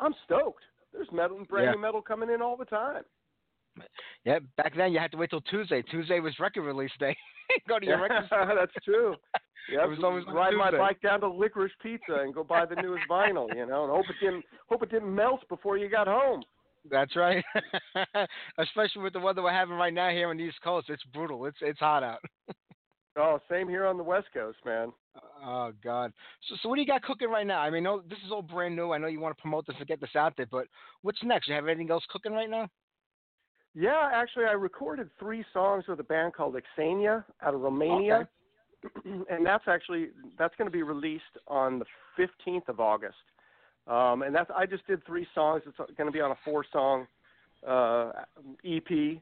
I'm 0.00 0.14
stoked. 0.24 0.62
There's 0.92 1.10
metal, 1.12 1.38
and 1.38 1.48
brand 1.48 1.66
Yeah. 1.66 1.72
new 1.72 1.78
metal 1.80 2.02
coming 2.02 2.30
in 2.30 2.42
all 2.42 2.56
the 2.56 2.64
time. 2.64 3.04
Yeah, 4.24 4.38
back 4.56 4.74
then 4.76 4.92
you 4.92 4.98
had 4.98 5.10
to 5.12 5.16
wait 5.16 5.30
till 5.30 5.40
Tuesday. 5.42 5.82
Tuesday 5.82 6.20
was 6.20 6.38
record 6.38 6.62
release 6.62 6.90
day. 6.98 7.16
Go 7.68 7.78
to 7.78 7.86
your 7.86 8.00
record 8.00 8.26
store. 8.26 8.52
That's 8.58 8.84
true. 8.84 9.16
Yeah, 9.70 9.86
was 9.86 10.00
always 10.02 10.24
ride 10.26 10.54
my 10.54 10.72
bike 10.72 11.00
down 11.02 11.20
to 11.20 11.28
Licorice 11.28 11.70
Pizza 11.80 12.14
and 12.20 12.34
go 12.34 12.42
buy 12.42 12.66
the 12.66 12.74
newest 12.74 13.04
vinyl, 13.08 13.46
you 13.54 13.64
know, 13.64 13.84
and 13.84 13.92
hope 13.92 14.06
it 14.10 14.16
didn't 14.20 14.44
hope 14.68 14.82
it 14.82 14.90
didn't 14.90 15.14
melt 15.14 15.48
before 15.48 15.76
you 15.76 15.88
got 15.88 16.08
home. 16.08 16.42
That's 16.90 17.14
right. 17.16 17.44
Especially 18.58 19.02
with 19.02 19.12
the 19.12 19.20
weather 19.20 19.42
we're 19.42 19.52
having 19.52 19.76
right 19.76 19.94
now 19.94 20.10
here 20.10 20.28
on 20.28 20.36
the 20.36 20.44
East 20.44 20.60
Coast, 20.62 20.90
it's 20.90 21.02
brutal. 21.12 21.46
It's 21.46 21.58
it's 21.60 21.78
hot 21.78 22.02
out. 22.02 22.18
Oh, 23.16 23.38
same 23.50 23.68
here 23.68 23.86
on 23.86 23.98
the 23.98 24.02
West 24.02 24.28
Coast, 24.32 24.58
man. 24.64 24.92
Oh 25.44 25.72
God. 25.84 26.12
So, 26.48 26.56
so 26.62 26.68
what 26.68 26.76
do 26.76 26.80
you 26.80 26.86
got 26.86 27.02
cooking 27.02 27.28
right 27.28 27.46
now? 27.46 27.60
I 27.60 27.70
mean, 27.70 27.82
no, 27.82 28.00
this 28.08 28.18
is 28.24 28.32
all 28.32 28.42
brand 28.42 28.74
new. 28.74 28.92
I 28.92 28.98
know 28.98 29.06
you 29.06 29.20
want 29.20 29.36
to 29.36 29.40
promote 29.40 29.66
this 29.66 29.76
and 29.78 29.86
get 29.86 30.00
this 30.00 30.16
out 30.16 30.34
there, 30.36 30.46
but 30.50 30.66
what's 31.02 31.22
next? 31.22 31.48
You 31.48 31.54
have 31.54 31.66
anything 31.66 31.90
else 31.90 32.04
cooking 32.10 32.32
right 32.32 32.48
now? 32.48 32.68
Yeah, 33.74 34.10
actually, 34.12 34.44
I 34.44 34.52
recorded 34.52 35.08
three 35.18 35.44
songs 35.52 35.84
with 35.88 36.00
a 36.00 36.04
band 36.04 36.34
called 36.34 36.56
Exania 36.56 37.24
out 37.42 37.54
of 37.54 37.60
Romania, 37.60 38.28
and 39.04 39.44
that's 39.44 39.64
actually 39.66 40.08
that's 40.38 40.54
going 40.56 40.66
to 40.66 40.72
be 40.72 40.82
released 40.82 41.22
on 41.48 41.78
the 41.78 41.86
15th 42.18 42.68
of 42.68 42.80
August. 42.80 43.16
Um, 43.86 44.22
and 44.22 44.34
that's 44.34 44.50
I 44.54 44.66
just 44.66 44.86
did 44.86 45.04
three 45.04 45.26
songs. 45.34 45.62
It's 45.66 45.76
going 45.76 46.06
to 46.06 46.12
be 46.12 46.20
on 46.20 46.30
a 46.30 46.36
four-song 46.44 47.06
uh, 47.66 48.12
EP 48.64 49.18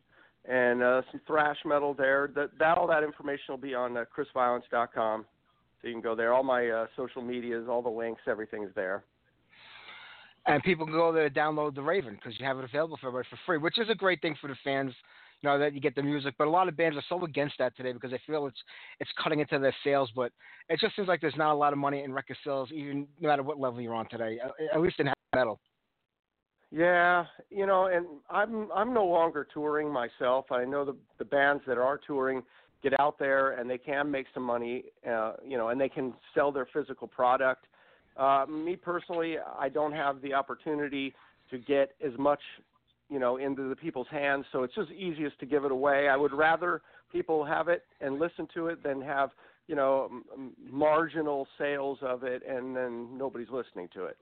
and 0.48 0.82
uh, 0.82 1.02
some 1.10 1.20
thrash 1.26 1.56
metal 1.64 1.94
there. 1.94 2.30
That, 2.34 2.50
that 2.58 2.78
all 2.78 2.86
that 2.88 3.02
information 3.02 3.44
will 3.48 3.58
be 3.58 3.74
on 3.74 3.96
uh, 3.96 4.04
chrisviolence.com, 4.16 5.24
so 5.80 5.88
you 5.88 5.94
can 5.94 6.02
go 6.02 6.14
there. 6.14 6.32
All 6.32 6.42
my 6.42 6.68
uh, 6.68 6.86
social 6.96 7.22
medias, 7.22 7.66
all 7.68 7.82
the 7.82 7.88
links, 7.88 8.22
everything's 8.26 8.70
there. 8.74 9.04
And 10.46 10.62
people 10.62 10.86
can 10.86 10.94
go 10.94 11.12
there 11.12 11.28
to 11.28 11.34
download 11.34 11.74
the 11.74 11.82
Raven 11.82 12.14
because 12.14 12.38
you 12.40 12.46
have 12.46 12.58
it 12.58 12.64
available 12.64 12.96
for 13.00 13.08
everybody 13.08 13.28
for 13.30 13.38
free, 13.44 13.58
which 13.58 13.78
is 13.78 13.88
a 13.90 13.94
great 13.94 14.22
thing 14.22 14.36
for 14.40 14.48
the 14.48 14.56
fans. 14.64 14.92
Know 15.42 15.58
that 15.58 15.72
you 15.72 15.80
get 15.80 15.94
the 15.94 16.02
music, 16.02 16.34
but 16.36 16.46
a 16.46 16.50
lot 16.50 16.68
of 16.68 16.76
bands 16.76 16.98
are 16.98 17.04
so 17.08 17.24
against 17.24 17.54
that 17.58 17.74
today 17.74 17.92
because 17.92 18.10
they 18.10 18.20
feel 18.26 18.46
it's 18.46 18.62
it's 18.98 19.10
cutting 19.22 19.40
into 19.40 19.58
their 19.58 19.74
sales. 19.82 20.10
But 20.14 20.32
it 20.68 20.78
just 20.80 20.94
seems 20.96 21.08
like 21.08 21.22
there's 21.22 21.36
not 21.36 21.52
a 21.52 21.56
lot 21.56 21.72
of 21.72 21.78
money 21.78 22.04
in 22.04 22.12
record 22.12 22.36
sales, 22.44 22.68
even 22.72 23.06
no 23.20 23.28
matter 23.28 23.42
what 23.42 23.58
level 23.58 23.80
you're 23.80 23.94
on 23.94 24.08
today. 24.10 24.38
uh, 24.44 24.50
At 24.74 24.82
least 24.82 25.00
in 25.00 25.06
heavy 25.06 25.16
metal. 25.34 25.58
Yeah, 26.70 27.24
you 27.48 27.66
know, 27.66 27.86
and 27.86 28.06
I'm 28.30 28.70
I'm 28.72 28.92
no 28.92 29.04
longer 29.04 29.46
touring 29.52 29.90
myself. 29.90 30.52
I 30.52 30.64
know 30.64 30.84
the 30.84 30.96
the 31.18 31.24
bands 31.24 31.62
that 31.66 31.78
are 31.78 31.98
touring 32.06 32.42
get 32.82 32.98
out 33.00 33.18
there 33.18 33.52
and 33.52 33.68
they 33.68 33.78
can 33.78 34.10
make 34.10 34.26
some 34.32 34.42
money, 34.42 34.84
uh, 35.08 35.34
you 35.46 35.58
know, 35.58 35.68
and 35.68 35.80
they 35.80 35.88
can 35.88 36.14
sell 36.34 36.52
their 36.52 36.66
physical 36.72 37.06
product. 37.06 37.66
Uh, 38.16 38.44
me 38.48 38.76
personally, 38.76 39.36
I 39.58 39.68
don't 39.68 39.92
have 39.92 40.20
the 40.22 40.32
opportunity 40.34 41.14
to 41.50 41.58
get 41.58 41.92
as 42.04 42.12
much, 42.18 42.40
you 43.10 43.18
know, 43.18 43.36
into 43.36 43.68
the 43.68 43.76
people's 43.76 44.06
hands. 44.10 44.46
So 44.52 44.62
it's 44.62 44.74
just 44.74 44.90
easiest 44.92 45.38
to 45.40 45.46
give 45.46 45.64
it 45.64 45.72
away. 45.72 46.08
I 46.08 46.16
would 46.16 46.32
rather 46.32 46.80
people 47.12 47.44
have 47.44 47.68
it 47.68 47.84
and 48.00 48.18
listen 48.18 48.46
to 48.54 48.68
it 48.68 48.82
than 48.82 49.02
have, 49.02 49.30
you 49.66 49.74
know, 49.74 50.08
marginal 50.70 51.46
sales 51.58 51.98
of 52.02 52.22
it 52.22 52.42
and 52.48 52.74
then 52.74 53.18
nobody's 53.18 53.50
listening 53.50 53.88
to 53.94 54.04
it. 54.06 54.16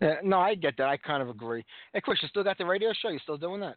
Yeah, 0.00 0.14
no, 0.22 0.38
I 0.38 0.54
get 0.54 0.76
that. 0.78 0.88
I 0.88 0.96
kind 0.96 1.22
of 1.22 1.28
agree. 1.28 1.64
Hey, 1.92 2.00
Chris, 2.00 2.18
you 2.22 2.28
still 2.28 2.44
got 2.44 2.56
the 2.56 2.64
radio 2.64 2.92
show? 3.02 3.10
You 3.10 3.18
still 3.22 3.36
doing 3.36 3.60
that? 3.60 3.74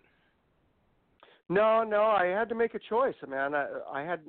No, 1.49 1.83
no, 1.83 2.03
I 2.03 2.27
had 2.27 2.47
to 2.49 2.55
make 2.55 2.75
a 2.75 2.79
choice, 2.79 3.15
man. 3.27 3.53
I, 3.53 3.67
I 3.91 4.01
had, 4.03 4.21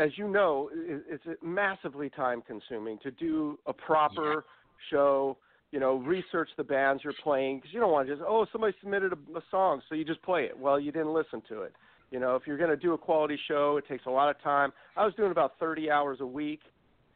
as 0.00 0.10
you 0.16 0.28
know, 0.28 0.70
it, 0.72 1.02
it's 1.10 1.42
massively 1.42 2.08
time 2.08 2.42
consuming 2.46 2.98
to 3.02 3.10
do 3.10 3.58
a 3.66 3.72
proper 3.72 4.44
show. 4.90 5.36
You 5.70 5.80
know, 5.80 5.96
research 5.96 6.48
the 6.56 6.64
bands 6.64 7.02
you're 7.04 7.12
playing 7.22 7.58
because 7.58 7.72
you 7.74 7.80
don't 7.80 7.92
want 7.92 8.08
to 8.08 8.14
just 8.14 8.24
oh 8.26 8.46
somebody 8.52 8.74
submitted 8.80 9.12
a, 9.12 9.38
a 9.38 9.42
song, 9.50 9.82
so 9.88 9.94
you 9.94 10.04
just 10.04 10.22
play 10.22 10.44
it. 10.44 10.58
Well, 10.58 10.80
you 10.80 10.92
didn't 10.92 11.12
listen 11.12 11.42
to 11.48 11.62
it. 11.62 11.74
You 12.10 12.20
know, 12.20 12.36
if 12.36 12.46
you're 12.46 12.56
going 12.56 12.70
to 12.70 12.76
do 12.76 12.94
a 12.94 12.98
quality 12.98 13.38
show, 13.48 13.76
it 13.76 13.86
takes 13.86 14.06
a 14.06 14.10
lot 14.10 14.30
of 14.30 14.40
time. 14.42 14.72
I 14.96 15.04
was 15.04 15.14
doing 15.14 15.30
about 15.30 15.58
30 15.60 15.90
hours 15.90 16.18
a 16.20 16.26
week, 16.26 16.60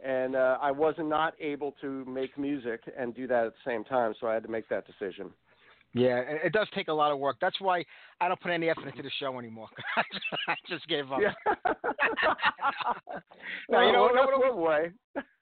and 0.05 0.37
uh, 0.37 0.59
I 0.61 0.71
was 0.71 0.95
not 0.99 1.33
able 1.41 1.75
to 1.81 2.05
make 2.05 2.37
music 2.39 2.81
and 2.99 3.15
do 3.15 3.27
that 3.27 3.47
at 3.47 3.53
the 3.53 3.71
same 3.71 3.85
time, 3.85 4.13
so 4.21 4.27
I 4.27 4.35
had 4.35 4.43
to 4.43 4.51
make 4.51 4.69
that 4.69 4.85
decision. 4.87 5.31
Yeah, 5.95 6.19
it 6.21 6.53
does 6.53 6.69
take 6.75 6.89
a 6.89 6.93
lot 6.93 7.13
of 7.13 7.19
work. 7.19 7.37
That's 7.41 7.61
why 7.61 7.85
I 8.21 8.29
don't 8.29 8.41
put 8.41 8.51
any 8.51 8.71
effort 8.71 8.87
into 8.89 9.03
the 9.03 9.11
show 9.21 9.39
anymore. 9.39 9.69
I 10.49 10.55
just 10.69 10.89
gave 10.89 11.13
up. 11.13 11.21
Yeah. 11.21 11.33
No, 13.69 13.79
oh, 13.79 13.87
you 13.87 13.93
know, 13.93 14.03
well, 14.03 14.13
that's 14.15 14.55
one 14.55 14.61
way. 14.61 14.91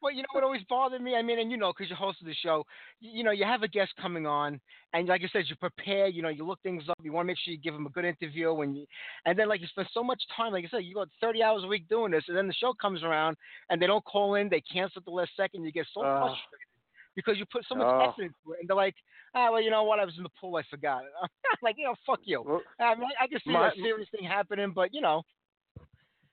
Well, 0.02 0.12
you 0.12 0.22
know 0.22 0.28
what 0.32 0.42
always 0.42 0.62
bothered 0.68 1.02
me? 1.02 1.14
I 1.14 1.22
mean, 1.22 1.38
and 1.38 1.50
you 1.50 1.56
know, 1.56 1.72
because 1.72 1.90
you 1.90 1.96
hosted 1.96 2.24
the 2.24 2.34
show, 2.34 2.64
you, 3.00 3.18
you 3.18 3.24
know, 3.24 3.30
you 3.30 3.44
have 3.44 3.62
a 3.62 3.68
guest 3.68 3.92
coming 4.00 4.26
on, 4.26 4.58
and 4.94 5.06
like 5.06 5.22
I 5.22 5.28
said, 5.32 5.44
you 5.48 5.56
prepare, 5.56 6.08
you 6.08 6.22
know, 6.22 6.28
you 6.28 6.44
look 6.46 6.60
things 6.62 6.84
up, 6.88 6.96
you 7.02 7.12
want 7.12 7.26
to 7.26 7.28
make 7.28 7.38
sure 7.38 7.52
you 7.52 7.60
give 7.60 7.74
them 7.74 7.86
a 7.86 7.90
good 7.90 8.04
interview, 8.04 8.58
and 8.62 8.76
you, 8.76 8.86
and 9.26 9.38
then 9.38 9.48
like 9.48 9.60
you 9.60 9.66
spend 9.68 9.88
so 9.92 10.02
much 10.02 10.20
time, 10.36 10.52
like 10.52 10.64
I 10.64 10.68
said, 10.68 10.84
you 10.84 10.94
go 10.94 11.04
30 11.20 11.42
hours 11.42 11.62
a 11.64 11.68
week 11.68 11.88
doing 11.88 12.10
this, 12.10 12.24
and 12.28 12.36
then 12.36 12.46
the 12.48 12.54
show 12.54 12.72
comes 12.80 13.02
around, 13.02 13.36
and 13.68 13.80
they 13.80 13.86
don't 13.86 14.04
call 14.04 14.34
in, 14.36 14.48
they 14.48 14.62
cancel 14.62 15.00
at 15.00 15.04
the 15.04 15.10
last 15.10 15.30
second, 15.36 15.64
you 15.64 15.72
get 15.72 15.86
so 15.92 16.00
Oh. 16.02 16.18
frustrated 16.18 16.69
because 17.16 17.36
you 17.38 17.44
put 17.52 17.64
so 17.68 17.74
much 17.74 17.86
Oh. 17.86 18.00
effort 18.10 18.22
into 18.22 18.52
it, 18.54 18.60
and 18.60 18.68
they're 18.68 18.76
like, 18.76 18.94
ah, 19.34 19.50
well, 19.50 19.60
you 19.60 19.70
know 19.70 19.84
what, 19.84 19.98
I 20.00 20.04
was 20.04 20.14
in 20.16 20.22
the 20.22 20.30
pool, 20.40 20.56
I 20.56 20.62
forgot. 20.70 21.02
like, 21.62 21.76
you 21.78 21.84
know, 21.84 21.94
fuck 22.06 22.20
you. 22.24 22.42
Well, 22.46 22.62
I 22.80 22.94
mean, 22.94 23.08
I 23.20 23.26
can 23.26 23.38
see 23.44 23.50
My- 23.52 23.68
a 23.68 23.74
serious 23.74 24.08
thing 24.10 24.26
happening, 24.28 24.72
but 24.74 24.92
you 24.94 25.00
know, 25.00 25.22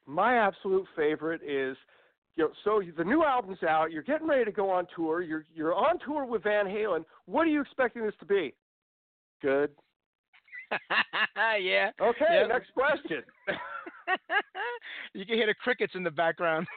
my 0.06 0.38
absolute 0.38 0.86
favorite 0.96 1.42
is 1.44 1.76
you 2.36 2.44
know, 2.44 2.52
so 2.64 2.82
the 2.96 3.04
new 3.04 3.24
album's 3.24 3.64
out, 3.64 3.92
you're 3.92 4.04
getting 4.04 4.28
ready 4.28 4.46
to 4.46 4.52
go 4.52 4.70
on 4.70 4.86
tour, 4.96 5.22
you're 5.22 5.46
you're 5.56 5.74
on 5.74 5.98
tour 6.06 6.24
with 6.26 6.44
Van 6.44 6.66
Halen. 6.68 7.04
What 7.26 7.42
are 7.48 7.50
you 7.50 7.62
expecting 7.62 8.04
this 8.06 8.14
to 8.20 8.26
be? 8.26 8.54
Good. 9.42 9.72
yeah. 11.60 11.90
Okay, 12.00 12.26
Yeah. 12.30 12.46
next 12.48 12.72
question. 12.74 13.24
you 15.14 15.26
can 15.26 15.36
hear 15.36 15.48
the 15.48 15.54
crickets 15.56 15.94
in 15.96 16.04
the 16.04 16.12
background. 16.12 16.68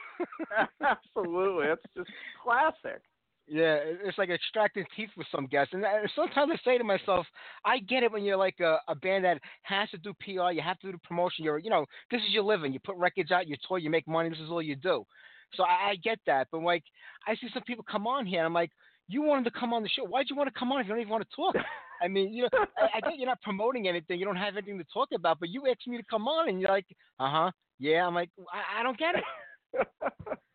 Absolutely. 0.81 1.67
It's 1.67 1.81
just 1.95 2.09
classic. 2.43 3.01
Yeah, 3.47 3.79
it's 3.83 4.17
like 4.17 4.29
extracting 4.29 4.85
teeth 4.95 5.09
with 5.17 5.27
some 5.31 5.45
guests. 5.45 5.73
And 5.73 5.83
sometimes 6.15 6.51
I 6.53 6.57
say 6.63 6.77
to 6.77 6.83
myself, 6.83 7.25
I 7.65 7.79
get 7.79 8.03
it 8.03 8.11
when 8.11 8.23
you're 8.23 8.37
like 8.37 8.59
a, 8.61 8.77
a 8.87 8.95
band 8.95 9.25
that 9.25 9.39
has 9.63 9.89
to 9.89 9.97
do 9.97 10.13
PR, 10.21 10.51
you 10.51 10.61
have 10.61 10.79
to 10.79 10.87
do 10.87 10.91
the 10.93 10.97
promotion. 10.99 11.43
You're, 11.43 11.57
you 11.57 11.69
know, 11.69 11.85
this 12.11 12.21
is 12.21 12.33
your 12.33 12.43
living. 12.43 12.71
You 12.71 12.79
put 12.79 12.95
records 12.95 13.31
out, 13.31 13.47
you 13.47 13.55
tour, 13.67 13.77
you 13.77 13.89
make 13.89 14.07
money. 14.07 14.29
This 14.29 14.39
is 14.39 14.49
all 14.49 14.61
you 14.61 14.75
do. 14.75 15.05
So 15.55 15.63
I, 15.63 15.91
I 15.91 15.95
get 16.01 16.19
that. 16.27 16.47
But 16.51 16.61
like, 16.61 16.83
I 17.27 17.35
see 17.35 17.49
some 17.53 17.63
people 17.63 17.83
come 17.89 18.07
on 18.07 18.25
here, 18.25 18.39
and 18.39 18.45
I'm 18.45 18.53
like, 18.53 18.71
you 19.09 19.21
wanted 19.21 19.51
to 19.51 19.59
come 19.59 19.73
on 19.73 19.83
the 19.83 19.89
show. 19.89 20.05
Why'd 20.05 20.27
you 20.29 20.35
want 20.35 20.53
to 20.53 20.57
come 20.57 20.71
on 20.71 20.79
if 20.79 20.87
you 20.87 20.93
don't 20.93 21.01
even 21.01 21.11
want 21.11 21.27
to 21.29 21.35
talk? 21.35 21.55
I 22.01 22.07
mean, 22.07 22.33
you 22.33 22.43
know, 22.43 22.49
I, 22.77 22.97
I 22.97 23.01
get 23.01 23.17
you're 23.17 23.27
not 23.27 23.41
promoting 23.41 23.87
anything. 23.87 24.17
You 24.17 24.25
don't 24.25 24.37
have 24.37 24.55
anything 24.55 24.77
to 24.77 24.85
talk 24.93 25.09
about, 25.13 25.39
but 25.39 25.49
you 25.49 25.63
asked 25.69 25.87
me 25.87 25.97
to 25.97 26.03
come 26.09 26.27
on, 26.27 26.47
and 26.47 26.61
you're 26.61 26.71
like, 26.71 26.87
uh 27.19 27.29
huh, 27.29 27.51
yeah. 27.79 28.07
I'm 28.07 28.15
like, 28.15 28.29
I, 28.51 28.79
I 28.79 28.83
don't 28.83 28.97
get 28.97 29.15
it. 29.15 29.87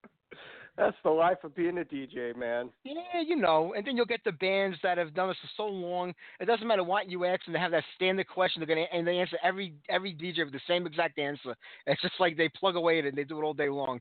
That's 0.77 0.97
the 1.03 1.11
life 1.11 1.39
of 1.43 1.55
being 1.55 1.79
a 1.79 1.85
DJ, 1.85 2.37
man. 2.37 2.69
Yeah, 2.85 3.23
you 3.27 3.37
know, 3.37 3.73
and 3.75 3.87
then 3.87 3.97
you'll 3.97 4.05
get 4.05 4.23
the 4.25 4.33
bands 4.33 4.77
that 4.83 4.99
have 4.99 5.15
done 5.15 5.29
this 5.29 5.39
for 5.41 5.49
so 5.57 5.67
long. 5.67 6.13
It 6.39 6.45
doesn't 6.45 6.67
matter 6.67 6.85
what 6.85 7.11
you 7.11 7.25
ask 7.25 7.45
them; 7.45 7.55
they 7.55 7.59
have 7.59 7.71
that 7.71 7.85
standard 7.95 8.29
question. 8.29 8.61
They're 8.61 8.75
gonna 8.75 8.87
and 8.93 9.07
they 9.07 9.19
answer 9.19 9.39
every 9.43 9.75
every 9.89 10.13
DJ 10.15 10.45
with 10.45 10.53
the 10.53 10.61
same 10.69 10.87
exact 10.87 11.19
answer. 11.19 11.55
It's 11.87 12.03
just 12.03 12.15
like 12.21 12.37
they 12.37 12.51
plug 12.51 12.77
away 12.77 12.99
at 12.99 13.07
it 13.07 13.09
and 13.09 13.17
they 13.19 13.25
do 13.25 13.41
it 13.41 13.43
all 13.43 13.55
day 13.55 13.71
long. 13.71 14.01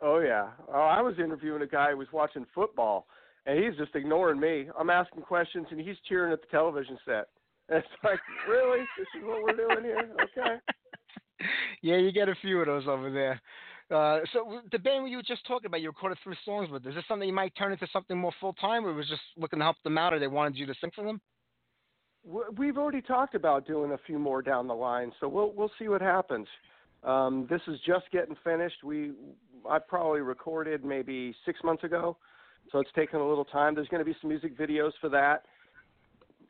Oh 0.00 0.20
yeah. 0.20 0.50
Oh, 0.72 0.80
I 0.80 1.00
was 1.00 1.14
interviewing 1.18 1.62
a 1.62 1.66
guy 1.66 1.90
who 1.90 1.96
was 1.96 2.08
watching 2.12 2.46
football, 2.54 3.06
and 3.46 3.62
he's 3.62 3.76
just 3.76 3.96
ignoring 3.96 4.38
me. 4.38 4.68
I'm 4.78 4.90
asking 4.90 5.22
questions, 5.22 5.66
and 5.70 5.80
he's 5.80 5.96
cheering 6.08 6.32
at 6.32 6.40
the 6.40 6.48
television 6.48 6.98
set. 7.04 7.28
And 7.68 7.78
it's 7.78 7.88
like, 8.04 8.20
really? 8.48 8.84
This 8.98 9.06
is 9.18 9.24
what 9.24 9.42
we're 9.42 9.56
doing 9.56 9.84
here? 9.84 10.10
Okay. 10.22 10.56
yeah, 11.82 11.96
you 11.96 12.12
get 12.12 12.28
a 12.28 12.34
few 12.42 12.60
of 12.60 12.66
those 12.66 12.86
over 12.86 13.10
there. 13.10 13.40
Uh, 13.90 14.20
so 14.32 14.60
the 14.72 14.78
band 14.78 15.08
you 15.10 15.18
were 15.18 15.22
just 15.22 15.46
talking 15.46 15.66
about, 15.66 15.80
you 15.80 15.88
recorded 15.88 16.18
three 16.24 16.36
songs 16.44 16.70
with. 16.70 16.86
Is 16.86 16.94
this 16.94 17.04
something 17.06 17.28
you 17.28 17.34
might 17.34 17.54
turn 17.56 17.72
into 17.72 17.86
something 17.92 18.16
more 18.16 18.32
full 18.40 18.54
time, 18.54 18.84
or 18.86 18.94
was 18.94 19.08
just 19.08 19.20
looking 19.36 19.58
to 19.58 19.64
help 19.64 19.76
them 19.84 19.98
out, 19.98 20.14
or 20.14 20.18
they 20.18 20.26
wanted 20.26 20.56
you 20.56 20.66
to 20.66 20.74
sing 20.80 20.90
for 20.94 21.04
them? 21.04 21.20
We've 22.56 22.78
already 22.78 23.02
talked 23.02 23.34
about 23.34 23.66
doing 23.66 23.92
a 23.92 23.98
few 24.06 24.18
more 24.18 24.40
down 24.40 24.66
the 24.66 24.74
line, 24.74 25.12
so 25.20 25.28
we'll 25.28 25.52
we'll 25.52 25.70
see 25.78 25.88
what 25.88 26.00
happens. 26.00 26.46
Um, 27.02 27.46
this 27.50 27.60
is 27.68 27.78
just 27.86 28.10
getting 28.10 28.34
finished. 28.42 28.82
We 28.82 29.12
I 29.68 29.78
probably 29.78 30.20
recorded 30.20 30.84
maybe 30.84 31.34
six 31.44 31.60
months 31.62 31.84
ago, 31.84 32.16
so 32.72 32.78
it's 32.78 32.90
taken 32.96 33.20
a 33.20 33.28
little 33.28 33.44
time. 33.44 33.74
There's 33.74 33.88
going 33.88 34.02
to 34.02 34.10
be 34.10 34.16
some 34.22 34.30
music 34.30 34.56
videos 34.58 34.92
for 35.02 35.10
that, 35.10 35.44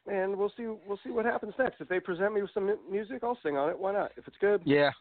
and 0.06 0.36
we'll 0.36 0.52
see 0.56 0.66
we'll 0.86 1.00
see 1.02 1.10
what 1.10 1.24
happens 1.24 1.54
next. 1.58 1.80
If 1.80 1.88
they 1.88 1.98
present 1.98 2.34
me 2.34 2.42
with 2.42 2.52
some 2.54 2.72
music, 2.88 3.24
I'll 3.24 3.38
sing 3.42 3.56
on 3.56 3.68
it. 3.70 3.76
Why 3.76 3.92
not? 3.92 4.12
If 4.16 4.28
it's 4.28 4.36
good. 4.40 4.62
Yeah. 4.64 4.92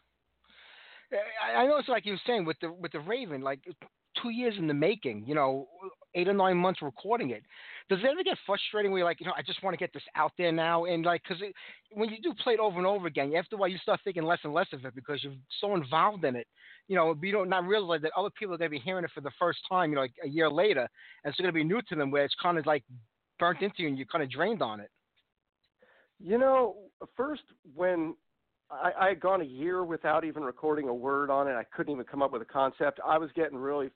I, 1.56 1.66
know 1.66 1.76
it's 1.76 1.88
like 1.88 2.06
you 2.06 2.12
were 2.12 2.20
saying 2.26 2.44
with 2.44 2.58
the 2.60 2.72
with 2.72 2.92
the 2.92 3.00
Raven, 3.00 3.40
like 3.40 3.60
two 4.22 4.30
years 4.30 4.54
in 4.58 4.66
the 4.66 4.74
making. 4.74 5.24
You 5.26 5.34
know, 5.34 5.68
eight 6.14 6.28
or 6.28 6.34
nine 6.34 6.56
months 6.56 6.82
recording 6.82 7.30
it. 7.30 7.42
Does 7.88 7.98
it 8.00 8.06
ever 8.06 8.22
get 8.24 8.38
frustrating 8.46 8.90
where 8.90 9.00
you're 9.00 9.08
like, 9.08 9.20
you 9.20 9.26
know, 9.26 9.34
I 9.36 9.42
just 9.42 9.62
want 9.62 9.74
to 9.74 9.78
get 9.78 9.92
this 9.92 10.02
out 10.16 10.32
there 10.38 10.52
now, 10.52 10.84
and 10.84 11.04
like, 11.04 11.22
because 11.22 11.42
when 11.92 12.08
you 12.10 12.16
do 12.22 12.32
play 12.42 12.54
it 12.54 12.60
over 12.60 12.78
and 12.78 12.86
over 12.86 13.06
again, 13.06 13.34
after 13.34 13.56
a 13.56 13.58
while 13.58 13.68
you 13.68 13.78
start 13.78 14.00
thinking 14.04 14.22
less 14.22 14.40
and 14.44 14.54
less 14.54 14.68
of 14.72 14.84
it 14.84 14.94
because 14.94 15.22
you're 15.22 15.34
so 15.60 15.74
involved 15.74 16.24
in 16.24 16.36
it. 16.36 16.46
You 16.88 16.96
know, 16.96 17.16
you 17.22 17.32
don't 17.32 17.48
not 17.48 17.64
realize 17.64 18.02
that 18.02 18.12
other 18.16 18.30
people 18.38 18.54
are 18.54 18.58
going 18.58 18.70
to 18.70 18.76
be 18.78 18.82
hearing 18.82 19.04
it 19.04 19.10
for 19.14 19.20
the 19.22 19.30
first 19.38 19.60
time. 19.68 19.90
You 19.90 19.96
know, 19.96 20.02
like 20.02 20.14
a 20.22 20.28
year 20.28 20.50
later, 20.50 20.88
and 21.24 21.30
it's 21.30 21.38
going 21.38 21.48
to 21.48 21.52
be 21.52 21.64
new 21.64 21.80
to 21.88 21.94
them, 21.94 22.10
where 22.10 22.24
it's 22.24 22.34
kind 22.42 22.58
of 22.58 22.66
like 22.66 22.84
burnt 23.38 23.62
into 23.62 23.82
you 23.82 23.88
and 23.88 23.98
you're 23.98 24.06
kind 24.06 24.22
of 24.22 24.30
drained 24.30 24.62
on 24.62 24.80
it. 24.80 24.90
You 26.20 26.38
know, 26.38 26.76
first 27.16 27.42
when 27.74 28.14
I, 28.70 28.92
I 28.98 29.08
had 29.08 29.20
gone 29.20 29.40
a 29.40 29.44
year 29.44 29.84
without 29.84 30.24
even 30.24 30.42
recording 30.42 30.88
a 30.88 30.94
word 30.94 31.30
on 31.30 31.48
it, 31.48 31.52
I 31.52 31.64
couldn't 31.64 31.92
even 31.92 32.04
come 32.04 32.22
up 32.22 32.32
with 32.32 32.42
a 32.42 32.46
concept. 32.46 33.00
I 33.04 33.18
was 33.18 33.30
getting 33.34 33.58
really 33.58 33.90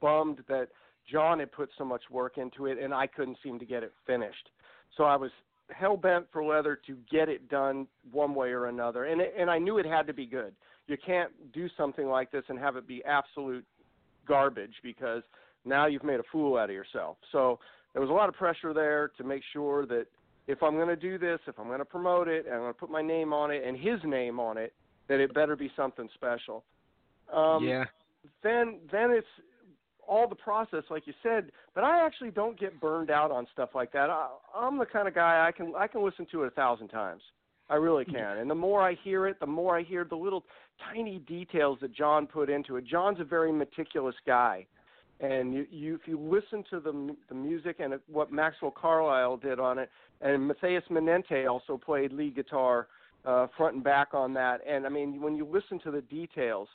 bummed 0.00 0.40
that 0.48 0.68
John 1.10 1.38
had 1.38 1.52
put 1.52 1.70
so 1.76 1.84
much 1.84 2.02
work 2.10 2.38
into 2.38 2.66
it, 2.66 2.78
and 2.78 2.94
I 2.94 3.06
couldn't 3.06 3.38
seem 3.42 3.58
to 3.58 3.66
get 3.66 3.82
it 3.82 3.92
finished. 4.06 4.50
So 4.96 5.04
I 5.04 5.16
was 5.16 5.30
hell 5.70 5.96
bent 5.96 6.26
for 6.32 6.44
leather 6.44 6.78
to 6.86 6.96
get 7.10 7.28
it 7.28 7.48
done 7.48 7.86
one 8.12 8.34
way 8.34 8.50
or 8.50 8.66
another, 8.66 9.04
and 9.04 9.20
it, 9.20 9.34
and 9.38 9.50
I 9.50 9.58
knew 9.58 9.78
it 9.78 9.86
had 9.86 10.06
to 10.06 10.14
be 10.14 10.26
good. 10.26 10.54
you 10.86 10.96
can't 11.04 11.30
do 11.52 11.68
something 11.76 12.06
like 12.06 12.30
this 12.30 12.44
and 12.48 12.58
have 12.58 12.76
it 12.76 12.86
be 12.86 13.02
absolute 13.04 13.64
garbage 14.26 14.74
because 14.82 15.22
now 15.64 15.86
you've 15.86 16.04
made 16.04 16.20
a 16.20 16.24
fool 16.30 16.56
out 16.58 16.68
of 16.68 16.74
yourself. 16.74 17.16
So 17.32 17.58
there 17.92 18.02
was 18.02 18.10
a 18.10 18.14
lot 18.14 18.28
of 18.28 18.34
pressure 18.34 18.74
there 18.74 19.10
to 19.16 19.24
make 19.24 19.42
sure 19.52 19.86
that 19.86 20.06
if 20.46 20.62
I'm 20.62 20.74
going 20.74 20.88
to 20.88 20.96
do 20.96 21.18
this, 21.18 21.38
if 21.46 21.58
I'm 21.58 21.66
going 21.66 21.78
to 21.78 21.84
promote 21.84 22.28
it, 22.28 22.46
and 22.46 22.54
I'm 22.54 22.60
going 22.60 22.74
to 22.74 22.78
put 22.78 22.90
my 22.90 23.02
name 23.02 23.32
on 23.32 23.50
it 23.50 23.64
and 23.64 23.76
his 23.76 23.98
name 24.04 24.38
on 24.38 24.58
it, 24.58 24.72
that 25.08 25.20
it 25.20 25.34
better 25.34 25.56
be 25.56 25.70
something 25.76 26.08
special. 26.14 26.64
Um, 27.32 27.64
yeah. 27.64 27.84
Then 28.42 28.78
then 28.90 29.10
it's 29.10 29.26
all 30.06 30.28
the 30.28 30.34
process, 30.34 30.84
like 30.90 31.06
you 31.06 31.14
said. 31.22 31.50
But 31.74 31.84
I 31.84 32.04
actually 32.04 32.30
don't 32.30 32.58
get 32.58 32.80
burned 32.80 33.10
out 33.10 33.30
on 33.30 33.46
stuff 33.52 33.70
like 33.74 33.92
that. 33.92 34.10
I, 34.10 34.28
I'm 34.54 34.78
the 34.78 34.86
kind 34.86 35.08
of 35.08 35.14
guy 35.14 35.46
I 35.46 35.52
can 35.52 35.74
I 35.76 35.86
can 35.86 36.04
listen 36.04 36.26
to 36.32 36.42
it 36.44 36.48
a 36.48 36.50
thousand 36.50 36.88
times. 36.88 37.22
I 37.70 37.76
really 37.76 38.04
can. 38.04 38.38
And 38.38 38.50
the 38.50 38.54
more 38.54 38.82
I 38.82 38.94
hear 39.02 39.26
it, 39.26 39.40
the 39.40 39.46
more 39.46 39.78
I 39.78 39.82
hear 39.82 40.04
the 40.04 40.16
little 40.16 40.44
tiny 40.92 41.18
details 41.20 41.78
that 41.80 41.94
John 41.94 42.26
put 42.26 42.50
into 42.50 42.76
it. 42.76 42.84
John's 42.86 43.20
a 43.20 43.24
very 43.24 43.52
meticulous 43.52 44.14
guy. 44.26 44.66
And 45.20 45.54
you, 45.54 45.66
you, 45.70 45.94
if 45.94 46.06
you 46.06 46.18
listen 46.18 46.64
to 46.70 46.80
the 46.80 47.14
the 47.28 47.34
music 47.34 47.76
and 47.78 47.94
what 48.08 48.32
Maxwell 48.32 48.72
Carlyle 48.72 49.36
did 49.36 49.60
on 49.60 49.78
it, 49.78 49.88
and 50.20 50.46
Matthias 50.48 50.84
Menente 50.90 51.48
also 51.48 51.78
played 51.78 52.12
lead 52.12 52.34
guitar 52.34 52.88
uh, 53.24 53.46
front 53.56 53.76
and 53.76 53.84
back 53.84 54.08
on 54.12 54.34
that. 54.34 54.60
And 54.68 54.86
I 54.86 54.88
mean, 54.88 55.20
when 55.20 55.36
you 55.36 55.46
listen 55.46 55.78
to 55.84 55.90
the 55.90 56.02
details, 56.02 56.68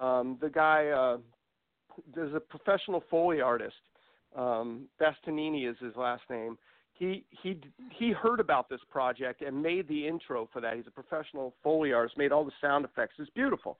um, 0.00 0.38
the 0.40 0.48
guy, 0.48 0.88
uh, 0.88 1.18
there's 2.14 2.34
a 2.34 2.40
professional 2.40 3.02
foley 3.10 3.40
artist. 3.40 3.76
Um, 4.36 4.86
Bastianini 5.00 5.68
is 5.68 5.76
his 5.80 5.94
last 5.96 6.22
name. 6.30 6.56
He 6.94 7.24
he 7.42 7.58
he 7.98 8.12
heard 8.12 8.40
about 8.40 8.68
this 8.68 8.80
project 8.90 9.42
and 9.42 9.60
made 9.60 9.88
the 9.88 10.06
intro 10.06 10.48
for 10.52 10.60
that. 10.60 10.76
He's 10.76 10.86
a 10.86 10.90
professional 10.90 11.54
foley 11.62 11.92
artist. 11.92 12.16
Made 12.16 12.30
all 12.30 12.44
the 12.44 12.52
sound 12.60 12.84
effects. 12.84 13.14
It's 13.18 13.30
beautiful. 13.30 13.78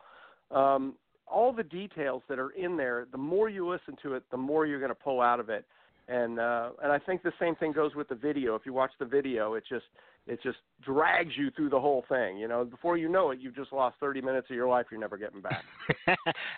Um, 0.51 0.95
all 1.31 1.53
the 1.53 1.63
details 1.63 2.23
that 2.29 2.39
are 2.39 2.51
in 2.51 2.77
there. 2.77 3.07
The 3.11 3.19
more 3.19 3.49
you 3.49 3.69
listen 3.69 3.97
to 4.03 4.15
it, 4.15 4.25
the 4.31 4.37
more 4.37 4.67
you're 4.67 4.81
going 4.81 4.91
to 4.91 4.95
pull 4.95 5.21
out 5.21 5.41
of 5.41 5.49
it. 5.49 5.65
And 6.09 6.41
uh, 6.41 6.71
and 6.83 6.91
I 6.91 6.99
think 6.99 7.23
the 7.23 7.33
same 7.39 7.55
thing 7.55 7.73
goes 7.73 7.95
with 7.95 8.09
the 8.09 8.17
video. 8.17 8.57
If 8.57 8.63
you 8.67 8.73
watch 8.73 8.91
the 8.99 9.05
video, 9.05 9.55
it 9.55 9.63
just 9.69 9.85
it 10.27 10.41
just 10.43 10.59
drags 10.83 11.31
you 11.37 11.51
through 11.53 11.71
the 11.71 11.79
whole 11.79 12.05
thing. 12.09 12.37
You 12.37 12.49
know, 12.49 12.65
before 12.65 12.97
you 12.97 13.09
know 13.09 13.31
it, 13.31 13.39
you've 13.41 13.55
just 13.55 13.73
lost 13.73 13.97
30 14.01 14.21
minutes 14.21 14.49
of 14.51 14.57
your 14.57 14.69
life 14.69 14.87
you're 14.91 14.99
never 14.99 15.17
getting 15.17 15.41
back. 15.41 15.65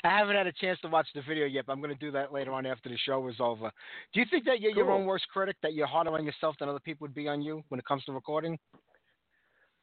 I 0.04 0.18
haven't 0.18 0.36
had 0.36 0.46
a 0.46 0.52
chance 0.52 0.80
to 0.80 0.88
watch 0.88 1.06
the 1.14 1.20
video 1.28 1.44
yet, 1.44 1.66
but 1.66 1.74
I'm 1.74 1.82
going 1.82 1.92
to 1.92 2.00
do 2.00 2.10
that 2.12 2.32
later 2.32 2.52
on 2.52 2.64
after 2.64 2.88
the 2.88 2.96
show 3.04 3.28
is 3.28 3.36
over. 3.40 3.70
Do 4.14 4.20
you 4.20 4.26
think 4.30 4.46
that 4.46 4.60
you're 4.60 4.72
your 4.72 4.90
own 4.90 5.04
worst 5.04 5.26
critic, 5.30 5.56
that 5.62 5.74
you're 5.74 5.86
harder 5.86 6.12
on 6.12 6.24
yourself 6.24 6.56
than 6.58 6.70
other 6.70 6.80
people 6.80 7.04
would 7.04 7.14
be 7.14 7.28
on 7.28 7.42
you 7.42 7.62
when 7.68 7.78
it 7.78 7.84
comes 7.84 8.04
to 8.04 8.12
recording? 8.12 8.58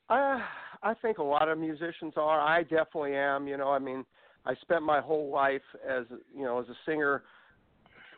Uh, 0.10 0.40
I 0.82 0.96
think 1.02 1.20
a 1.20 1.24
lot 1.24 1.48
of 1.48 1.60
musicians 1.60 2.14
are. 2.18 2.40
I 2.40 2.64
definitely 2.64 3.16
am. 3.16 3.48
You 3.48 3.58
know, 3.58 3.70
I 3.70 3.78
mean, 3.78 4.04
I 4.46 4.56
spent 4.56 4.84
my 4.84 5.02
whole 5.02 5.30
life 5.30 5.62
as 5.88 6.06
you 6.36 6.44
know 6.44 6.60
as 6.60 6.68
a 6.70 6.76
singer, 6.86 7.24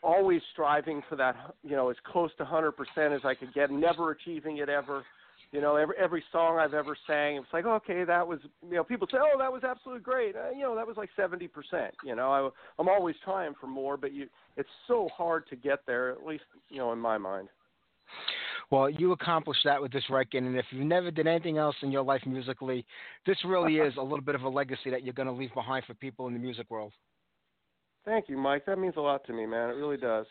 always 0.03 0.41
striving 0.53 1.01
for 1.09 1.15
that. 1.15 1.35
You 1.63 1.75
know, 1.75 1.89
as 1.89 1.97
close 2.05 2.31
to 2.37 2.45
100% 2.45 2.71
as 3.15 3.21
I 3.23 3.33
could 3.33 3.53
get, 3.53 3.71
never 3.71 4.11
achieving 4.11 4.57
it 4.57 4.69
ever. 4.69 5.03
You 5.51 5.59
know, 5.59 5.75
every 5.75 5.95
every 5.97 6.23
song 6.31 6.59
I've 6.59 6.73
ever 6.73 6.95
sang, 7.05 7.35
it's 7.35 7.47
like, 7.51 7.65
okay, 7.65 8.05
that 8.05 8.25
was. 8.25 8.39
You 8.69 8.75
know, 8.75 8.83
people 8.83 9.07
say, 9.11 9.17
oh, 9.19 9.37
that 9.37 9.51
was 9.51 9.63
absolutely 9.63 10.03
great. 10.03 10.35
Uh, 10.35 10.51
you 10.51 10.61
know, 10.61 10.75
that 10.75 10.87
was 10.87 10.95
like 10.95 11.09
70%. 11.17 11.49
You 12.05 12.15
know, 12.15 12.31
I, 12.31 12.49
I'm 12.79 12.87
always 12.87 13.15
trying 13.23 13.53
for 13.59 13.67
more, 13.67 13.97
but 13.97 14.13
you, 14.13 14.27
it's 14.55 14.69
so 14.87 15.09
hard 15.15 15.47
to 15.49 15.57
get 15.57 15.79
there. 15.85 16.11
At 16.11 16.25
least, 16.25 16.45
you 16.69 16.77
know, 16.77 16.93
in 16.93 16.99
my 16.99 17.17
mind. 17.17 17.49
Well, 18.71 18.89
you 18.89 19.11
accomplished 19.11 19.65
that 19.65 19.81
with 19.81 19.91
this 19.91 20.09
record, 20.09 20.43
and 20.43 20.55
if 20.57 20.65
you 20.71 20.85
never 20.85 21.11
did 21.11 21.27
anything 21.27 21.57
else 21.57 21.75
in 21.81 21.91
your 21.91 22.03
life 22.03 22.21
musically, 22.25 22.85
this 23.25 23.37
really 23.43 23.75
is 23.75 23.93
a 23.97 24.01
little 24.01 24.21
bit 24.21 24.33
of 24.33 24.43
a 24.43 24.49
legacy 24.49 24.89
that 24.89 25.03
you're 25.03 25.13
going 25.13 25.27
to 25.27 25.33
leave 25.33 25.53
behind 25.53 25.83
for 25.85 25.93
people 25.95 26.27
in 26.27 26.33
the 26.33 26.39
music 26.39 26.67
world. 26.69 26.93
Thank 28.05 28.29
you, 28.29 28.37
Mike. 28.37 28.65
That 28.65 28.79
means 28.79 28.93
a 28.95 29.01
lot 29.01 29.25
to 29.25 29.33
me, 29.33 29.45
man. 29.45 29.69
It 29.69 29.73
really 29.73 29.97
does. 29.97 30.25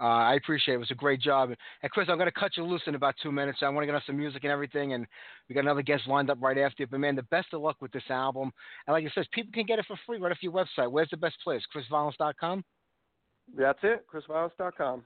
Uh, 0.00 0.04
I 0.04 0.34
appreciate 0.34 0.74
it. 0.74 0.76
It 0.76 0.80
was 0.80 0.90
a 0.92 0.94
great 0.94 1.20
job. 1.20 1.50
And 1.82 1.90
Chris, 1.90 2.08
I'm 2.08 2.18
going 2.18 2.30
to 2.30 2.40
cut 2.40 2.56
you 2.56 2.62
loose 2.62 2.82
in 2.86 2.94
about 2.94 3.14
two 3.20 3.32
minutes. 3.32 3.60
I 3.62 3.68
want 3.70 3.82
to 3.82 3.86
get 3.86 3.94
on 3.94 4.02
some 4.06 4.16
music 4.16 4.44
and 4.44 4.52
everything, 4.52 4.92
and 4.92 5.06
we 5.48 5.54
got 5.54 5.64
another 5.64 5.82
guest 5.82 6.06
lined 6.06 6.30
up 6.30 6.38
right 6.40 6.58
after 6.58 6.82
you. 6.82 6.86
But 6.86 7.00
man, 7.00 7.16
the 7.16 7.24
best 7.24 7.48
of 7.52 7.62
luck 7.62 7.76
with 7.80 7.90
this 7.90 8.04
album. 8.10 8.52
And 8.86 8.92
like 8.92 9.04
I 9.04 9.10
said, 9.14 9.26
people 9.32 9.50
can 9.52 9.64
get 9.64 9.78
it 9.78 9.86
for 9.86 9.98
free 10.06 10.18
right 10.18 10.30
off 10.30 10.42
your 10.42 10.52
website. 10.52 10.92
Where's 10.92 11.10
the 11.10 11.16
best 11.16 11.36
place? 11.42 11.62
ChrisViolence.com. 11.74 12.64
That's 13.56 13.78
it. 13.82 14.04
ChrisViolence.com. 14.12 15.04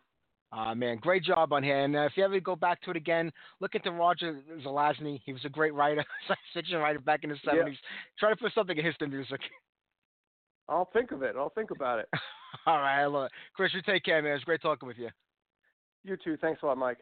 Uh, 0.53 0.75
man, 0.75 0.99
great 0.99 1.25
job 1.25 1.53
on 1.53 1.63
here. 1.63 1.83
And 1.83 1.97
uh, 1.97 2.03
if 2.03 2.13
you 2.17 2.25
ever 2.25 2.39
go 2.39 2.55
back 2.55 2.83
to 2.83 2.91
it 2.91 2.97
again, 2.97 3.33
look 3.61 3.75
into 3.75 3.91
Roger 3.91 4.39
Zelazny. 4.65 5.21
He 5.25 5.33
was 5.33 5.45
a 5.47 5.49
great 5.49 5.73
writer, 5.73 6.05
science 6.29 6.41
fiction 6.53 6.79
writer 6.79 6.99
back 6.99 7.25
in 7.25 7.31
the 7.31 7.37
70s. 7.37 7.77
Try 8.19 8.31
to 8.31 8.37
put 8.37 8.53
something 8.55 8.77
in 8.77 8.85
his 8.85 8.95
music. 9.01 9.41
I'll 10.69 10.91
think 10.93 11.11
of 11.11 11.23
it. 11.23 11.35
I'll 11.37 11.51
think 11.51 11.71
about 11.71 11.99
it. 11.99 12.09
All 12.67 12.77
right, 12.79 13.03
I 13.03 13.07
love 13.07 13.27
it. 13.27 13.33
Chris, 13.55 13.73
you 13.75 13.81
take 13.83 14.05
care, 14.05 14.23
man. 14.23 14.37
It's 14.37 14.45
great 14.45 14.63
talking 14.63 14.87
with 14.87 14.99
you. 14.99 15.09
You 16.05 16.17
too. 16.23 16.37
Thanks 16.37 16.63
a 16.63 16.67
lot, 16.67 16.79
Mike. 16.79 16.99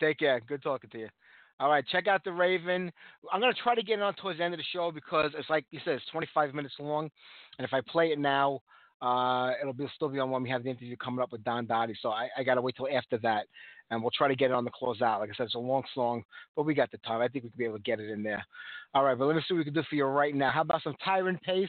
Take 0.00 0.18
care. 0.20 0.40
Good 0.40 0.62
talking 0.62 0.90
to 0.90 0.98
you. 0.98 1.08
All 1.60 1.68
right, 1.68 1.84
check 1.92 2.08
out 2.08 2.24
the 2.24 2.32
Raven. 2.32 2.90
I'm 3.32 3.40
gonna 3.40 3.52
try 3.62 3.74
to 3.74 3.82
get 3.82 3.98
it 3.98 4.02
on 4.02 4.14
towards 4.14 4.38
the 4.38 4.44
end 4.44 4.54
of 4.54 4.58
the 4.58 4.64
show 4.72 4.90
because 4.90 5.30
it's 5.38 5.48
like 5.48 5.64
you 5.70 5.78
said, 5.84 5.94
it's 5.94 6.06
25 6.10 6.54
minutes 6.54 6.74
long, 6.80 7.08
and 7.58 7.64
if 7.64 7.72
I 7.72 7.80
play 7.86 8.08
it 8.08 8.18
now, 8.18 8.62
uh, 9.02 9.50
it'll 9.60 9.72
be 9.72 9.86
still 9.96 10.08
be 10.08 10.20
on 10.20 10.30
when 10.30 10.42
we 10.42 10.50
have 10.50 10.62
the 10.62 10.70
interview 10.70 10.96
coming 10.96 11.20
up 11.20 11.32
with 11.32 11.42
Don 11.42 11.66
Doty. 11.66 11.94
So 12.00 12.10
I, 12.10 12.28
I 12.38 12.44
gotta 12.44 12.62
wait 12.62 12.76
till 12.76 12.88
after 12.88 13.18
that, 13.18 13.46
and 13.90 14.00
we'll 14.00 14.12
try 14.16 14.28
to 14.28 14.36
get 14.36 14.50
it 14.50 14.54
on 14.54 14.64
the 14.64 14.70
close 14.70 15.02
out. 15.02 15.20
Like 15.20 15.30
I 15.30 15.34
said, 15.36 15.46
it's 15.46 15.56
a 15.56 15.58
long 15.58 15.82
song, 15.94 16.22
but 16.54 16.64
we 16.64 16.74
got 16.74 16.90
the 16.92 16.98
time. 16.98 17.20
I 17.20 17.28
think 17.28 17.44
we 17.44 17.50
could 17.50 17.58
be 17.58 17.64
able 17.64 17.76
to 17.76 17.82
get 17.82 18.00
it 18.00 18.10
in 18.10 18.22
there. 18.22 18.44
All 18.94 19.02
right, 19.04 19.18
but 19.18 19.26
let 19.26 19.34
me 19.34 19.42
see 19.46 19.54
what 19.54 19.58
we 19.58 19.64
can 19.64 19.74
do 19.74 19.82
for 19.88 19.96
you 19.96 20.04
right 20.04 20.34
now. 20.34 20.50
How 20.50 20.60
about 20.62 20.82
some 20.82 20.94
Tyrant 21.04 21.42
Pace? 21.42 21.68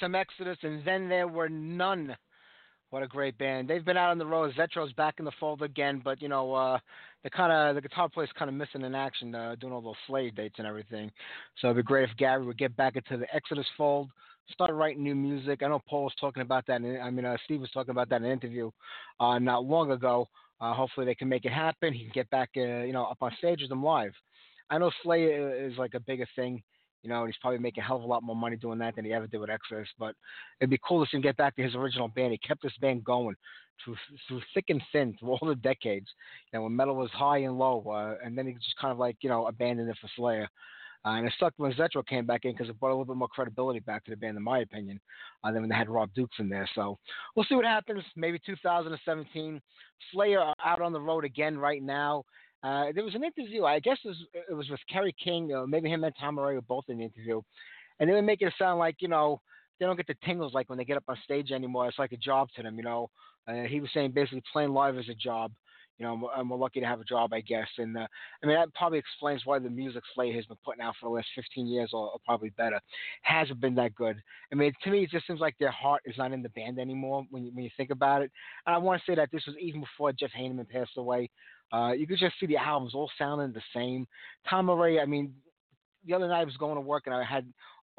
Some 0.00 0.14
Exodus, 0.14 0.58
and 0.62 0.82
then 0.84 1.08
there 1.08 1.28
were 1.28 1.48
none. 1.48 2.16
What 2.88 3.02
a 3.02 3.06
great 3.06 3.38
band! 3.38 3.68
They've 3.68 3.84
been 3.84 3.96
out 3.96 4.10
on 4.10 4.18
the 4.18 4.26
road. 4.26 4.52
Zetro's 4.56 4.92
back 4.94 5.16
in 5.18 5.24
the 5.24 5.32
fold 5.38 5.62
again, 5.62 6.00
but 6.02 6.20
you 6.20 6.28
know, 6.28 6.52
uh, 6.54 6.78
the 7.22 7.30
kind 7.30 7.52
of 7.52 7.76
the 7.76 7.80
guitar 7.80 8.08
player's 8.08 8.30
kind 8.36 8.48
of 8.48 8.54
missing 8.54 8.82
in 8.82 8.94
action, 8.94 9.34
uh, 9.34 9.54
doing 9.60 9.72
all 9.72 9.80
those 9.80 9.94
Slayer 10.06 10.30
dates 10.30 10.56
and 10.58 10.66
everything. 10.66 11.10
So 11.58 11.68
it'd 11.68 11.76
be 11.76 11.82
great 11.82 12.08
if 12.08 12.16
Gary 12.16 12.44
would 12.44 12.58
get 12.58 12.74
back 12.76 12.96
into 12.96 13.16
the 13.16 13.32
Exodus 13.32 13.66
fold, 13.76 14.10
start 14.50 14.72
writing 14.72 15.02
new 15.02 15.14
music. 15.14 15.62
I 15.62 15.68
know 15.68 15.80
Paul 15.88 16.04
was 16.04 16.14
talking 16.20 16.42
about 16.42 16.66
that. 16.66 16.80
In, 16.80 17.00
I 17.00 17.10
mean, 17.10 17.24
uh, 17.24 17.36
Steve 17.44 17.60
was 17.60 17.70
talking 17.70 17.92
about 17.92 18.08
that 18.08 18.22
in 18.22 18.24
an 18.24 18.32
interview 18.32 18.70
uh, 19.20 19.38
not 19.38 19.64
long 19.64 19.92
ago. 19.92 20.28
Uh, 20.60 20.74
hopefully, 20.74 21.06
they 21.06 21.14
can 21.14 21.28
make 21.28 21.44
it 21.44 21.52
happen. 21.52 21.92
He 21.92 22.04
can 22.04 22.12
get 22.12 22.28
back, 22.30 22.50
uh, 22.56 22.82
you 22.82 22.92
know, 22.92 23.04
up 23.04 23.18
on 23.20 23.32
stage 23.38 23.60
with 23.60 23.70
them 23.70 23.82
live. 23.82 24.12
I 24.68 24.78
know 24.78 24.90
Slayer 25.02 25.66
is 25.66 25.76
like 25.78 25.94
a 25.94 26.00
bigger 26.00 26.26
thing, 26.36 26.62
you 27.02 27.08
know, 27.08 27.20
and 27.20 27.28
he's 27.28 27.40
probably 27.40 27.58
making 27.58 27.82
a 27.82 27.86
hell 27.86 27.96
of 27.96 28.02
a 28.02 28.06
lot 28.06 28.22
more 28.22 28.36
money 28.36 28.56
doing 28.56 28.78
that 28.78 28.96
than 28.96 29.04
he 29.04 29.12
ever 29.12 29.26
did 29.26 29.40
with 29.40 29.50
Exodus. 29.50 29.88
But 29.98 30.14
it'd 30.60 30.70
be 30.70 30.80
cool 30.86 31.04
to 31.04 31.10
see 31.10 31.16
him 31.16 31.22
get 31.22 31.36
back 31.36 31.56
to 31.56 31.62
his 31.62 31.74
original 31.74 32.08
band. 32.08 32.32
He 32.32 32.38
kept 32.38 32.62
this 32.62 32.76
band 32.80 33.04
going 33.04 33.36
through 33.84 33.96
through 34.28 34.42
thick 34.54 34.66
and 34.68 34.82
thin 34.92 35.16
through 35.18 35.30
all 35.30 35.48
the 35.48 35.54
decades. 35.54 36.06
You 36.52 36.58
know, 36.58 36.64
when 36.64 36.76
metal 36.76 36.96
was 36.96 37.10
high 37.10 37.38
and 37.38 37.58
low, 37.58 37.82
uh, 37.88 38.24
and 38.24 38.36
then 38.36 38.46
he 38.46 38.52
just 38.54 38.76
kind 38.80 38.92
of 38.92 38.98
like 38.98 39.16
you 39.20 39.28
know 39.28 39.46
abandoned 39.46 39.88
it 39.88 39.96
for 40.00 40.08
Slayer. 40.16 40.48
Uh, 41.02 41.12
and 41.12 41.26
it 41.26 41.32
sucked 41.40 41.58
when 41.58 41.72
Zetro 41.72 42.06
came 42.06 42.26
back 42.26 42.44
in 42.44 42.52
because 42.52 42.68
it 42.68 42.78
brought 42.78 42.90
a 42.90 42.92
little 42.92 43.06
bit 43.06 43.16
more 43.16 43.28
credibility 43.28 43.80
back 43.80 44.04
to 44.04 44.10
the 44.10 44.16
band, 44.18 44.36
in 44.36 44.42
my 44.42 44.58
opinion, 44.58 45.00
uh, 45.42 45.50
than 45.50 45.62
when 45.62 45.70
they 45.70 45.74
had 45.74 45.88
Rob 45.88 46.10
Dukes 46.14 46.36
in 46.38 46.50
there. 46.50 46.68
So 46.74 46.98
we'll 47.34 47.46
see 47.48 47.54
what 47.54 47.64
happens. 47.64 48.04
Maybe 48.16 48.38
2017. 48.44 49.62
Slayer 50.12 50.40
are 50.40 50.54
out 50.62 50.82
on 50.82 50.92
the 50.92 51.00
road 51.00 51.24
again 51.24 51.56
right 51.56 51.82
now. 51.82 52.24
Uh, 52.62 52.86
there 52.94 53.04
was 53.04 53.14
an 53.14 53.24
interview, 53.24 53.64
I 53.64 53.80
guess 53.80 53.98
it 54.04 54.08
was, 54.08 54.24
it 54.50 54.54
was 54.54 54.68
with 54.68 54.80
Kerry 54.92 55.14
King, 55.22 55.54
uh, 55.54 55.66
maybe 55.66 55.88
him 55.88 56.04
and 56.04 56.14
Tom 56.20 56.36
Araya 56.36 56.56
were 56.56 56.60
both 56.62 56.84
in 56.88 56.98
the 56.98 57.04
interview, 57.04 57.40
and 57.98 58.08
they 58.08 58.12
were 58.12 58.22
making 58.22 58.48
it 58.48 58.54
sound 58.58 58.78
like, 58.78 58.96
you 59.00 59.08
know, 59.08 59.40
they 59.78 59.86
don't 59.86 59.96
get 59.96 60.06
the 60.06 60.16
tingles 60.24 60.52
like 60.52 60.68
when 60.68 60.78
they 60.78 60.84
get 60.84 60.98
up 60.98 61.04
on 61.08 61.16
stage 61.24 61.50
anymore. 61.50 61.88
It's 61.88 61.98
like 61.98 62.12
a 62.12 62.18
job 62.18 62.48
to 62.56 62.62
them, 62.62 62.76
you 62.76 62.84
know. 62.84 63.10
Uh, 63.48 63.62
he 63.62 63.80
was 63.80 63.90
saying 63.94 64.12
basically 64.12 64.42
playing 64.52 64.70
live 64.70 64.96
is 64.98 65.08
a 65.08 65.14
job. 65.14 65.52
You 65.98 66.06
know, 66.06 66.30
and 66.34 66.48
we're 66.48 66.56
lucky 66.56 66.80
to 66.80 66.86
have 66.86 67.02
a 67.02 67.04
job, 67.04 67.34
I 67.34 67.42
guess. 67.42 67.68
And 67.76 67.94
uh, 67.94 68.06
I 68.42 68.46
mean, 68.46 68.56
that 68.56 68.72
probably 68.72 68.98
explains 68.98 69.44
why 69.44 69.58
the 69.58 69.68
music 69.68 70.02
Slayer 70.14 70.32
has 70.32 70.46
been 70.46 70.56
putting 70.64 70.80
out 70.80 70.94
for 70.98 71.10
the 71.10 71.14
last 71.14 71.26
15 71.34 71.66
years, 71.66 71.90
or, 71.92 72.08
or 72.08 72.18
probably 72.24 72.48
better, 72.56 72.80
hasn't 73.20 73.60
been 73.60 73.74
that 73.74 73.94
good. 73.94 74.16
I 74.50 74.54
mean, 74.54 74.72
to 74.82 74.90
me, 74.90 75.04
it 75.04 75.10
just 75.10 75.26
seems 75.26 75.40
like 75.40 75.56
their 75.60 75.70
heart 75.70 76.00
is 76.06 76.16
not 76.16 76.32
in 76.32 76.42
the 76.42 76.48
band 76.50 76.78
anymore 76.78 77.26
when 77.28 77.44
you, 77.44 77.50
when 77.52 77.64
you 77.64 77.70
think 77.76 77.90
about 77.90 78.22
it. 78.22 78.30
And 78.64 78.74
I 78.74 78.78
want 78.78 78.98
to 78.98 79.12
say 79.12 79.14
that 79.14 79.28
this 79.30 79.44
was 79.46 79.56
even 79.60 79.80
before 79.82 80.14
Jeff 80.14 80.30
Hanneman 80.32 80.70
passed 80.70 80.96
away. 80.96 81.28
Uh, 81.72 81.92
you 81.92 82.06
could 82.06 82.18
just 82.18 82.34
see 82.40 82.46
the 82.46 82.56
albums 82.56 82.94
all 82.94 83.10
sounding 83.18 83.52
the 83.52 83.62
same. 83.74 84.06
Tom 84.48 84.66
Araya, 84.66 85.02
I 85.02 85.06
mean, 85.06 85.32
the 86.06 86.14
other 86.14 86.28
night 86.28 86.40
I 86.40 86.44
was 86.44 86.56
going 86.56 86.76
to 86.76 86.80
work 86.80 87.04
and 87.06 87.14
I 87.14 87.24
had 87.24 87.46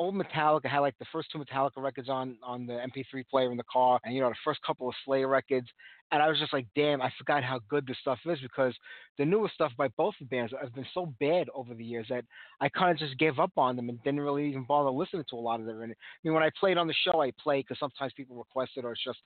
old 0.02 0.16
Metallica. 0.16 0.66
I 0.66 0.70
had 0.70 0.80
like 0.80 0.98
the 0.98 1.06
first 1.12 1.30
two 1.32 1.38
Metallica 1.38 1.78
records 1.78 2.10
on 2.10 2.38
on 2.42 2.66
the 2.66 2.74
MP3 2.74 3.28
player 3.30 3.52
in 3.52 3.58
the 3.58 3.64
car, 3.72 4.00
and 4.04 4.16
you 4.16 4.22
know 4.22 4.30
the 4.30 4.36
first 4.44 4.62
couple 4.64 4.90
of 4.90 4.96
Slayer 5.06 5.28
records. 5.28 5.68
And 6.12 6.22
I 6.22 6.28
was 6.28 6.40
just 6.40 6.52
like, 6.52 6.68
damn, 6.76 7.02
I 7.02 7.10
forgot 7.18 7.42
how 7.42 7.62
good 7.70 7.88
this 7.88 7.96
stuff 8.02 8.20
is 8.26 8.40
because 8.42 8.74
the 9.18 9.24
newest 9.24 9.54
stuff 9.54 9.72
by 9.78 9.88
both 9.90 10.14
the 10.20 10.26
bands 10.26 10.52
has 10.60 10.70
been 10.72 10.86
so 10.94 11.14
bad 11.22 11.48
over 11.56 11.74
the 11.74 11.86
years 11.86 12.08
that 12.10 12.26
I 12.60 12.68
kind 12.68 12.92
of 12.92 12.98
just 12.98 13.18
gave 13.18 13.40
up 13.40 13.52
on 13.56 13.78
them 13.78 13.88
and 13.88 14.04
didn't 14.04 14.20
really 14.20 14.50
even 14.50 14.66
bother 14.66 14.90
listening 14.90 15.24
to 15.30 15.38
a 15.38 15.38
lot 15.38 15.62
of 15.62 15.68
them. 15.68 15.82
And 15.84 15.94
I 15.94 15.96
mean, 16.24 16.34
when 16.34 16.44
I 16.44 16.50
played 16.60 16.78
on 16.78 16.88
the 16.88 16.96
show, 17.06 17.22
I 17.22 17.32
play 17.42 17.62
because 17.62 17.80
sometimes 17.80 18.12
people 18.12 18.36
request 18.36 18.72
it 18.76 18.84
or 18.84 18.92
it's 18.92 19.04
just 19.04 19.20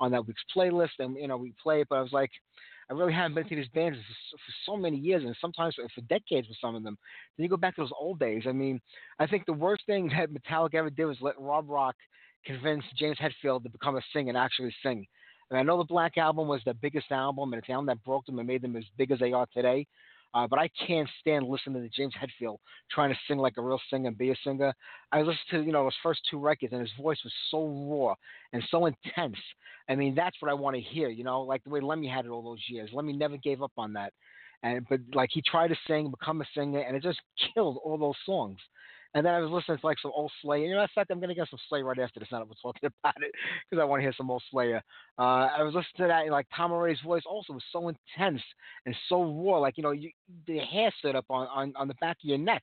on 0.00 0.10
that 0.12 0.26
week's 0.26 0.42
playlist, 0.56 0.98
and 0.98 1.16
you 1.16 1.28
know 1.28 1.36
we 1.36 1.52
play 1.62 1.82
it. 1.82 1.88
But 1.90 1.98
I 1.98 2.02
was 2.02 2.12
like. 2.12 2.30
I 2.92 2.94
really 2.94 3.14
haven't 3.14 3.34
been 3.34 3.48
to 3.48 3.56
these 3.56 3.68
bands 3.68 3.98
for, 4.30 4.38
so 4.66 4.76
many 4.76 4.98
years, 4.98 5.24
and 5.24 5.34
sometimes 5.40 5.74
for 5.76 6.00
decades 6.02 6.46
with 6.46 6.58
some 6.60 6.74
of 6.74 6.82
them. 6.82 6.98
Then 7.36 7.44
you 7.44 7.48
go 7.48 7.56
back 7.56 7.74
to 7.76 7.80
those 7.80 7.90
old 7.98 8.18
days. 8.18 8.42
I 8.46 8.52
mean, 8.52 8.82
I 9.18 9.26
think 9.26 9.46
the 9.46 9.54
worst 9.54 9.84
thing 9.86 10.08
that 10.16 10.28
Metallica 10.30 10.74
ever 10.74 10.90
did 10.90 11.06
was 11.06 11.16
let 11.22 11.38
Bob 11.38 11.70
Rock 11.70 11.96
convince 12.44 12.84
James 12.98 13.16
Hetfield 13.16 13.62
to 13.62 13.70
become 13.70 13.96
a 13.96 14.02
singer 14.12 14.28
and 14.28 14.36
actually 14.36 14.74
sing. 14.82 15.06
And 15.50 15.58
I 15.58 15.62
know 15.62 15.78
the 15.78 15.84
Black 15.84 16.18
Album 16.18 16.48
was 16.48 16.60
the 16.66 16.74
biggest 16.74 17.10
album, 17.10 17.52
and 17.52 17.60
it's 17.60 17.66
the 17.66 17.72
album 17.72 17.86
that 17.86 18.04
broke 18.04 18.26
them 18.26 18.38
and 18.38 18.46
made 18.46 18.60
them 18.60 18.76
as 18.76 18.84
big 18.98 19.10
as 19.10 19.18
they 19.20 19.32
are 19.32 19.46
today. 19.54 19.86
Uh, 20.34 20.46
but 20.46 20.58
I 20.58 20.68
can't 20.86 21.08
stand 21.20 21.46
listening 21.46 21.82
to 21.82 21.88
James 21.88 22.14
Hetfield 22.14 22.56
trying 22.90 23.10
to 23.10 23.18
sing 23.28 23.38
like 23.38 23.54
a 23.58 23.62
real 23.62 23.80
singer 23.90 24.08
and 24.08 24.16
be 24.18 24.30
a 24.30 24.36
singer. 24.44 24.72
I 25.12 25.20
listened 25.20 25.38
to 25.50 25.62
you 25.62 25.72
know 25.72 25.84
his 25.86 25.94
first 26.02 26.20
two 26.30 26.38
records, 26.38 26.72
and 26.72 26.80
his 26.80 26.90
voice 27.00 27.18
was 27.22 27.32
so 27.50 27.66
raw 27.68 28.14
and 28.52 28.62
so 28.70 28.86
intense. 28.86 29.36
I 29.88 29.94
mean, 29.94 30.14
that's 30.14 30.36
what 30.40 30.50
I 30.50 30.54
want 30.54 30.76
to 30.76 30.82
hear. 30.82 31.08
You 31.08 31.24
know, 31.24 31.42
like 31.42 31.62
the 31.64 31.70
way 31.70 31.80
Lemmy 31.80 32.08
had 32.08 32.24
it 32.24 32.30
all 32.30 32.42
those 32.42 32.62
years. 32.68 32.90
Lemmy 32.92 33.12
never 33.12 33.36
gave 33.36 33.62
up 33.62 33.72
on 33.76 33.92
that, 33.94 34.12
and 34.62 34.86
but 34.88 35.00
like 35.14 35.30
he 35.32 35.42
tried 35.42 35.68
to 35.68 35.76
sing, 35.86 36.10
become 36.10 36.40
a 36.40 36.46
singer, 36.56 36.80
and 36.80 36.96
it 36.96 37.02
just 37.02 37.20
killed 37.54 37.78
all 37.84 37.98
those 37.98 38.16
songs. 38.24 38.58
And 39.14 39.26
then 39.26 39.34
I 39.34 39.40
was 39.40 39.50
listening 39.50 39.78
to 39.78 39.86
like 39.86 39.98
some 40.00 40.12
old 40.14 40.32
Slayer. 40.40 40.66
You 40.66 40.74
know, 40.74 40.82
in 40.82 40.88
fact, 40.94 41.10
I'm 41.10 41.20
gonna 41.20 41.34
get 41.34 41.48
some 41.50 41.58
Slayer 41.68 41.84
right 41.84 41.98
after 41.98 42.20
this. 42.20 42.28
Now 42.32 42.38
that 42.38 42.48
we're 42.48 42.54
talking 42.72 42.90
about 43.04 43.22
it, 43.22 43.32
because 43.68 43.80
I 43.80 43.84
want 43.84 44.00
to 44.00 44.04
hear 44.04 44.14
some 44.16 44.30
old 44.30 44.42
Slayer. 44.50 44.82
Uh, 45.18 45.48
I 45.56 45.62
was 45.62 45.74
listening 45.74 46.08
to 46.08 46.08
that, 46.08 46.22
and 46.22 46.30
like 46.30 46.46
Tom 46.56 46.72
Araya's 46.72 47.00
voice 47.04 47.22
also 47.26 47.52
was 47.52 47.64
so 47.72 47.88
intense 47.88 48.42
and 48.86 48.96
so 49.08 49.22
raw. 49.22 49.58
Like 49.58 49.76
you 49.76 49.82
know, 49.82 49.92
you, 49.92 50.10
the 50.46 50.58
hair 50.58 50.92
stood 50.98 51.16
up 51.16 51.26
on, 51.30 51.46
on 51.48 51.72
on 51.76 51.88
the 51.88 51.94
back 51.94 52.16
of 52.22 52.28
your 52.28 52.38
neck. 52.38 52.62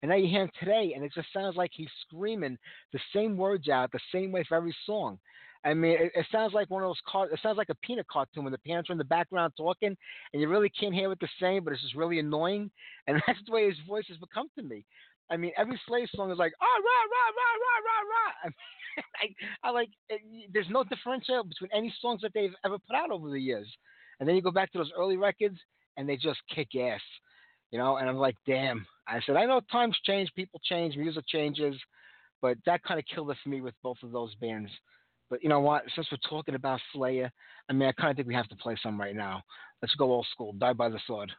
And 0.00 0.10
now 0.10 0.16
you 0.16 0.28
hear 0.28 0.42
him 0.42 0.50
today, 0.60 0.92
and 0.94 1.04
it 1.04 1.12
just 1.12 1.32
sounds 1.32 1.56
like 1.56 1.72
he's 1.74 1.88
screaming 2.06 2.56
the 2.92 3.00
same 3.12 3.36
words 3.36 3.68
out 3.68 3.90
the 3.90 3.98
same 4.12 4.30
way 4.30 4.44
for 4.48 4.56
every 4.56 4.74
song. 4.86 5.18
I 5.64 5.74
mean, 5.74 5.92
it, 5.92 6.12
it 6.14 6.26
sounds 6.30 6.54
like 6.54 6.70
one 6.70 6.82
of 6.82 6.88
those 6.88 7.00
car. 7.06 7.26
It 7.30 7.40
sounds 7.42 7.58
like 7.58 7.68
a 7.68 7.74
peanut 7.76 8.06
cartoon 8.06 8.44
when 8.44 8.52
the 8.52 8.58
parents 8.58 8.88
are 8.88 8.92
in 8.92 8.98
the 8.98 9.04
background 9.04 9.54
talking, 9.56 9.96
and 10.32 10.42
you 10.42 10.48
really 10.48 10.70
can't 10.70 10.94
hear 10.94 11.08
what 11.08 11.18
they're 11.20 11.30
saying, 11.40 11.62
but 11.64 11.72
it's 11.72 11.82
just 11.82 11.96
really 11.96 12.20
annoying. 12.20 12.70
And 13.06 13.20
that's 13.26 13.40
the 13.46 13.52
way 13.52 13.66
his 13.66 13.78
voice 13.86 14.04
has 14.08 14.18
become 14.18 14.48
to 14.56 14.62
me. 14.62 14.84
I 15.30 15.36
mean, 15.36 15.52
every 15.56 15.80
Slayer 15.86 16.06
song 16.14 16.30
is 16.30 16.38
like, 16.38 16.52
ah, 16.60 16.66
rah, 16.66 17.04
rah, 17.12 17.30
rah, 17.38 17.54
rah, 17.64 17.80
rah, 17.86 18.02
rah. 18.10 18.32
I, 18.42 18.46
mean, 18.46 19.34
I, 19.62 19.68
I 19.68 19.70
like. 19.70 19.90
It, 20.08 20.50
there's 20.52 20.70
no 20.70 20.84
differential 20.84 21.44
between 21.44 21.70
any 21.74 21.92
songs 22.00 22.22
that 22.22 22.32
they've 22.34 22.54
ever 22.64 22.78
put 22.78 22.96
out 22.96 23.10
over 23.10 23.30
the 23.30 23.40
years. 23.40 23.68
And 24.20 24.28
then 24.28 24.36
you 24.36 24.42
go 24.42 24.50
back 24.50 24.72
to 24.72 24.78
those 24.78 24.92
early 24.96 25.16
records, 25.16 25.58
and 25.96 26.08
they 26.08 26.16
just 26.16 26.40
kick 26.54 26.68
ass, 26.76 27.00
you 27.70 27.78
know. 27.78 27.96
And 27.96 28.08
I'm 28.08 28.16
like, 28.16 28.36
damn. 28.46 28.86
I 29.06 29.20
said, 29.24 29.36
I 29.36 29.46
know 29.46 29.60
times 29.70 29.96
change, 30.04 30.30
people 30.34 30.60
change, 30.64 30.96
music 30.96 31.24
changes, 31.28 31.74
but 32.42 32.56
that 32.66 32.82
kind 32.82 32.98
of 32.98 33.06
killed 33.12 33.30
it 33.30 33.36
for 33.42 33.48
me 33.48 33.60
with 33.60 33.74
both 33.82 33.98
of 34.02 34.12
those 34.12 34.34
bands. 34.36 34.70
But 35.30 35.42
you 35.42 35.48
know 35.48 35.60
what? 35.60 35.84
Since 35.94 36.08
we're 36.10 36.28
talking 36.28 36.54
about 36.54 36.80
Slayer, 36.92 37.30
I 37.68 37.72
mean, 37.72 37.88
I 37.88 37.92
kind 37.92 38.10
of 38.10 38.16
think 38.16 38.28
we 38.28 38.34
have 38.34 38.48
to 38.48 38.56
play 38.56 38.76
some 38.82 38.98
right 38.98 39.14
now. 39.14 39.42
Let's 39.82 39.94
go 39.94 40.10
old 40.10 40.26
school. 40.32 40.52
Die 40.54 40.72
by 40.72 40.88
the 40.88 41.00
sword. 41.06 41.30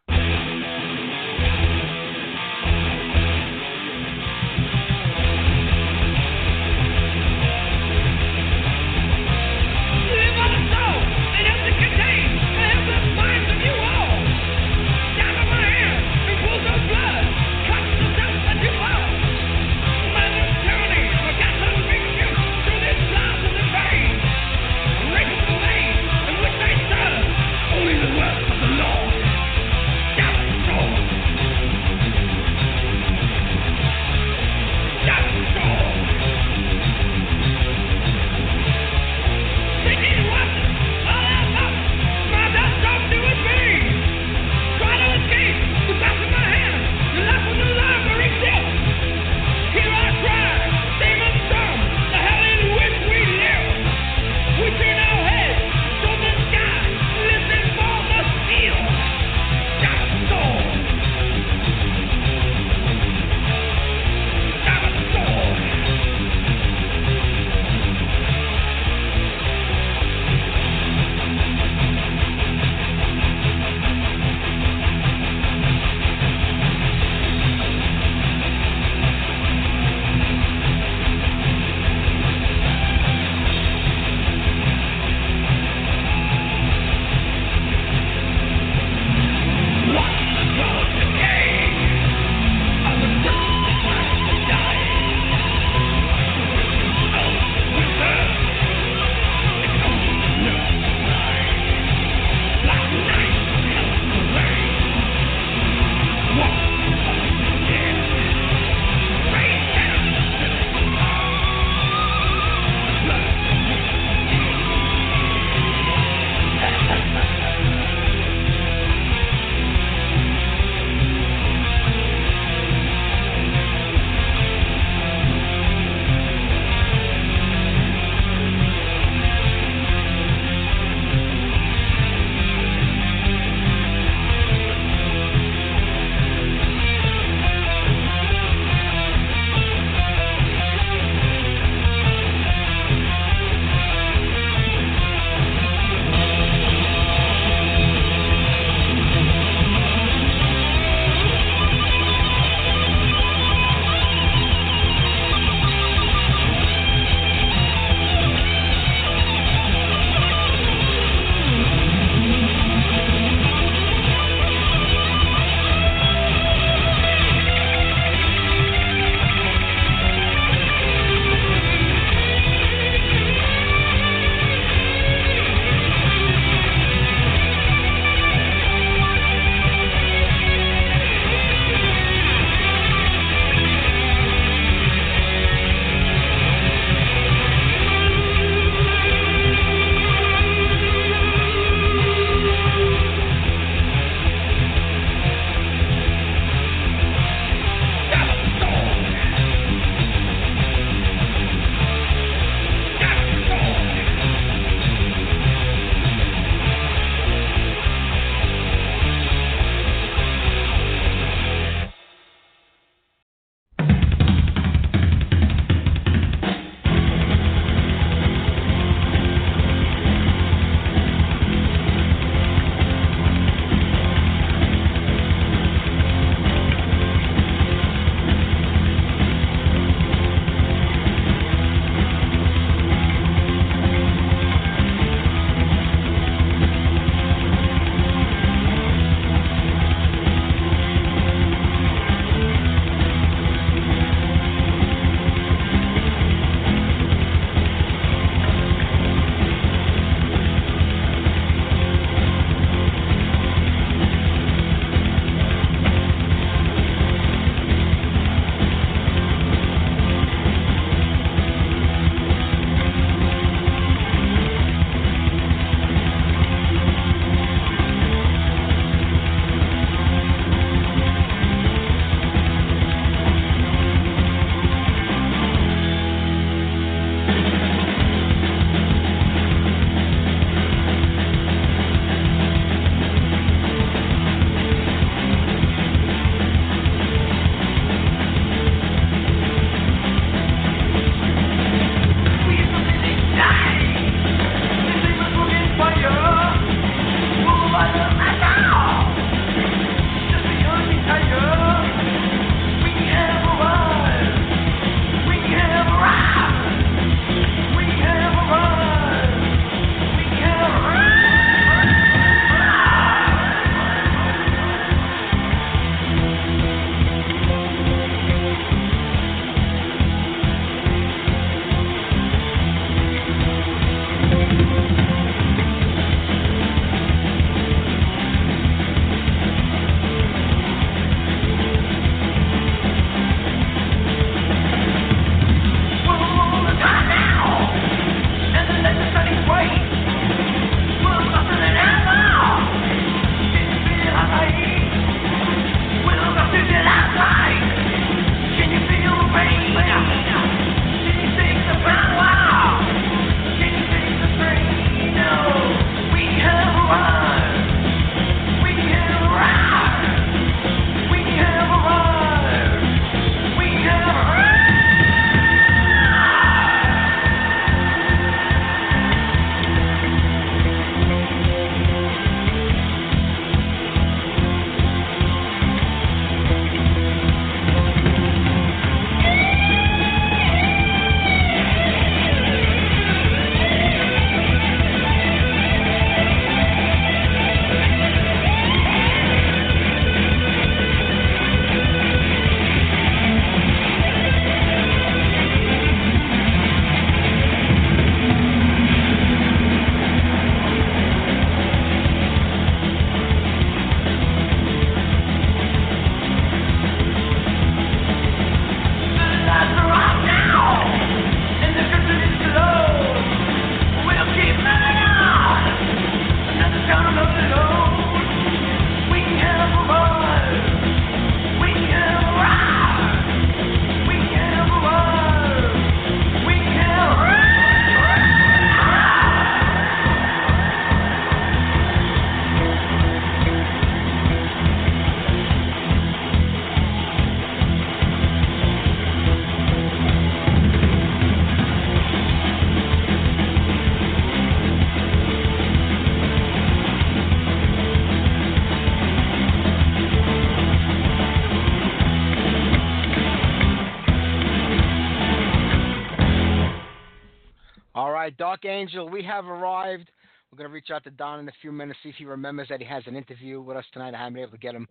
Angel, 458.65 459.10
we 459.10 459.23
have 459.23 459.45
arrived. 459.45 460.10
We're 460.52 460.57
going 460.57 460.69
to 460.69 460.73
reach 460.73 460.90
out 460.91 461.03
to 461.03 461.11
Don 461.11 461.41
in 461.41 461.48
a 461.48 461.52
few 461.61 461.72
minutes, 461.72 461.99
see 462.02 462.10
if 462.10 462.15
he 462.15 462.26
remembers 462.26 462.69
that 462.69 462.80
he 462.80 462.86
has 462.88 463.03
an 463.06 463.15
interview 463.15 463.61
with 463.61 463.77
us 463.77 463.86
tonight. 463.94 464.15
I 464.15 464.18
haven't 464.18 464.34
been 464.34 464.41
able 464.41 464.53
to 464.53 464.57
get 464.57 464.73
him 464.73 464.88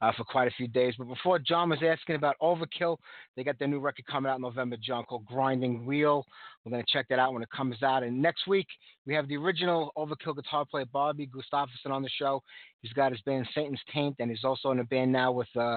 uh, 0.00 0.12
for 0.16 0.22
quite 0.22 0.46
a 0.46 0.52
few 0.52 0.68
days. 0.68 0.94
But 0.96 1.08
before 1.08 1.40
John 1.40 1.70
was 1.70 1.80
asking 1.84 2.14
about 2.14 2.36
Overkill, 2.40 2.96
they 3.34 3.42
got 3.42 3.58
their 3.58 3.66
new 3.66 3.80
record 3.80 4.06
coming 4.06 4.30
out 4.30 4.36
in 4.36 4.42
November, 4.42 4.76
John, 4.80 5.04
called 5.04 5.26
Grinding 5.26 5.84
Wheel. 5.84 6.24
We're 6.64 6.70
going 6.70 6.84
to 6.84 6.92
check 6.92 7.06
that 7.08 7.18
out 7.18 7.32
when 7.32 7.42
it 7.42 7.50
comes 7.50 7.82
out. 7.82 8.04
And 8.04 8.22
next 8.22 8.46
week, 8.46 8.68
we 9.04 9.12
have 9.14 9.26
the 9.26 9.36
original 9.36 9.90
Overkill 9.96 10.36
guitar 10.36 10.64
player, 10.64 10.86
Bobby 10.92 11.26
Gustafson, 11.26 11.90
on 11.90 12.02
the 12.02 12.10
show. 12.16 12.40
He's 12.82 12.92
got 12.92 13.10
his 13.10 13.20
band 13.22 13.48
Satan's 13.52 13.80
Taint, 13.92 14.14
and 14.20 14.30
he's 14.30 14.44
also 14.44 14.70
in 14.70 14.78
a 14.78 14.84
band 14.84 15.10
now 15.10 15.32
with 15.32 15.48
uh, 15.58 15.76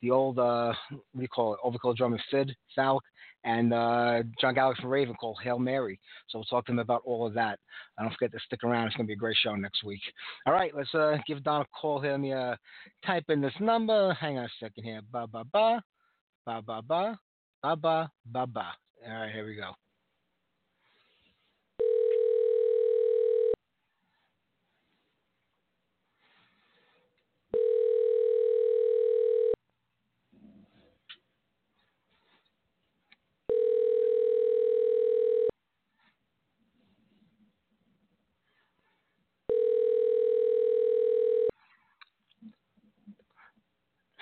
the 0.00 0.10
old, 0.10 0.40
uh, 0.40 0.72
what 0.90 1.00
do 1.14 1.22
you 1.22 1.28
call 1.28 1.54
it, 1.54 1.60
Overkill 1.64 1.94
drummer 1.94 2.20
Sid 2.32 2.52
Falck 2.74 3.04
and 3.44 3.72
uh, 3.72 4.22
John 4.40 4.54
Gallagher 4.54 4.80
from 4.80 4.90
Raven 4.90 5.14
called 5.14 5.38
Hail 5.42 5.58
Mary. 5.58 5.98
So 6.28 6.38
we'll 6.38 6.44
talk 6.44 6.66
to 6.66 6.72
him 6.72 6.78
about 6.78 7.02
all 7.04 7.26
of 7.26 7.34
that. 7.34 7.58
And 7.98 8.08
don't 8.08 8.14
forget 8.16 8.32
to 8.32 8.38
stick 8.46 8.64
around. 8.64 8.86
It's 8.86 8.96
going 8.96 9.06
to 9.06 9.08
be 9.08 9.14
a 9.14 9.16
great 9.16 9.36
show 9.42 9.54
next 9.54 9.84
week. 9.84 10.00
All 10.46 10.52
right, 10.52 10.72
let's 10.74 10.94
uh, 10.94 11.18
give 11.26 11.42
Don 11.42 11.62
a 11.62 11.66
call 11.78 12.00
here. 12.00 12.12
Let 12.12 12.20
me 12.20 12.32
uh, 12.32 12.56
type 13.04 13.24
in 13.28 13.40
this 13.40 13.54
number. 13.60 14.14
Hang 14.14 14.38
on 14.38 14.44
a 14.44 14.48
second 14.60 14.84
here. 14.84 15.00
Ba 15.10 15.26
ba 15.26 15.44
ba, 15.52 15.82
ba 16.46 16.62
ba 16.62 16.82
ba, 16.82 17.18
ba 17.62 17.76
ba 17.76 18.10
ba 18.26 18.46
ba. 18.46 18.66
All 19.06 19.12
right, 19.12 19.32
here 19.32 19.46
we 19.46 19.56
go. 19.56 19.72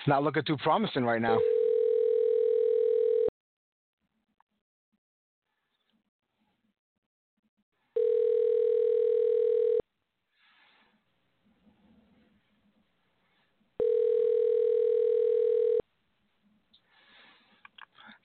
not 0.11 0.23
looking 0.23 0.43
too 0.43 0.57
promising 0.57 1.05
right 1.05 1.21
now. 1.21 1.37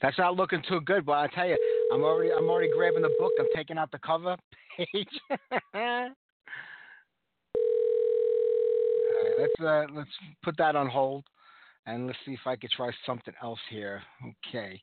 That's 0.02 0.18
not 0.18 0.34
looking 0.34 0.60
too 0.68 0.80
good, 0.80 1.06
but 1.06 1.12
I 1.12 1.28
tell 1.28 1.46
you, 1.46 1.56
I'm 1.92 2.02
already 2.02 2.32
I'm 2.32 2.48
already 2.48 2.72
grabbing 2.72 3.02
the 3.02 3.14
book. 3.16 3.30
I'm 3.38 3.46
taking 3.54 3.78
out 3.78 3.92
the 3.92 4.00
cover 4.00 4.36
page. 4.76 5.08
Let's 9.38 9.60
uh, 9.60 9.84
let's 9.94 10.10
put 10.42 10.56
that 10.58 10.74
on 10.74 10.88
hold, 10.88 11.24
and 11.86 12.06
let's 12.06 12.18
see 12.24 12.32
if 12.32 12.46
I 12.46 12.56
can 12.56 12.68
try 12.74 12.90
something 13.04 13.34
else 13.42 13.60
here. 13.70 14.02
Okay, 14.48 14.80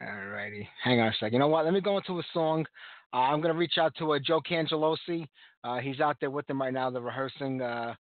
all 0.00 0.26
righty. 0.26 0.68
Hang 0.82 1.00
on 1.00 1.08
a 1.08 1.12
second. 1.14 1.34
You 1.34 1.38
know 1.40 1.48
what? 1.48 1.64
Let 1.64 1.74
me 1.74 1.80
go 1.80 1.98
into 1.98 2.18
a 2.18 2.22
song. 2.32 2.64
Uh, 3.12 3.18
I'm 3.18 3.40
gonna 3.40 3.54
reach 3.54 3.78
out 3.78 3.92
to 3.98 4.12
uh, 4.12 4.18
Joe 4.24 4.40
Cangelosi. 4.40 5.26
Uh, 5.64 5.78
he's 5.78 6.00
out 6.00 6.16
there 6.20 6.30
with 6.30 6.46
them 6.46 6.60
right 6.60 6.72
now. 6.72 6.90
They're 6.90 7.02
rehearsing. 7.02 7.60
Uh, 7.60 7.94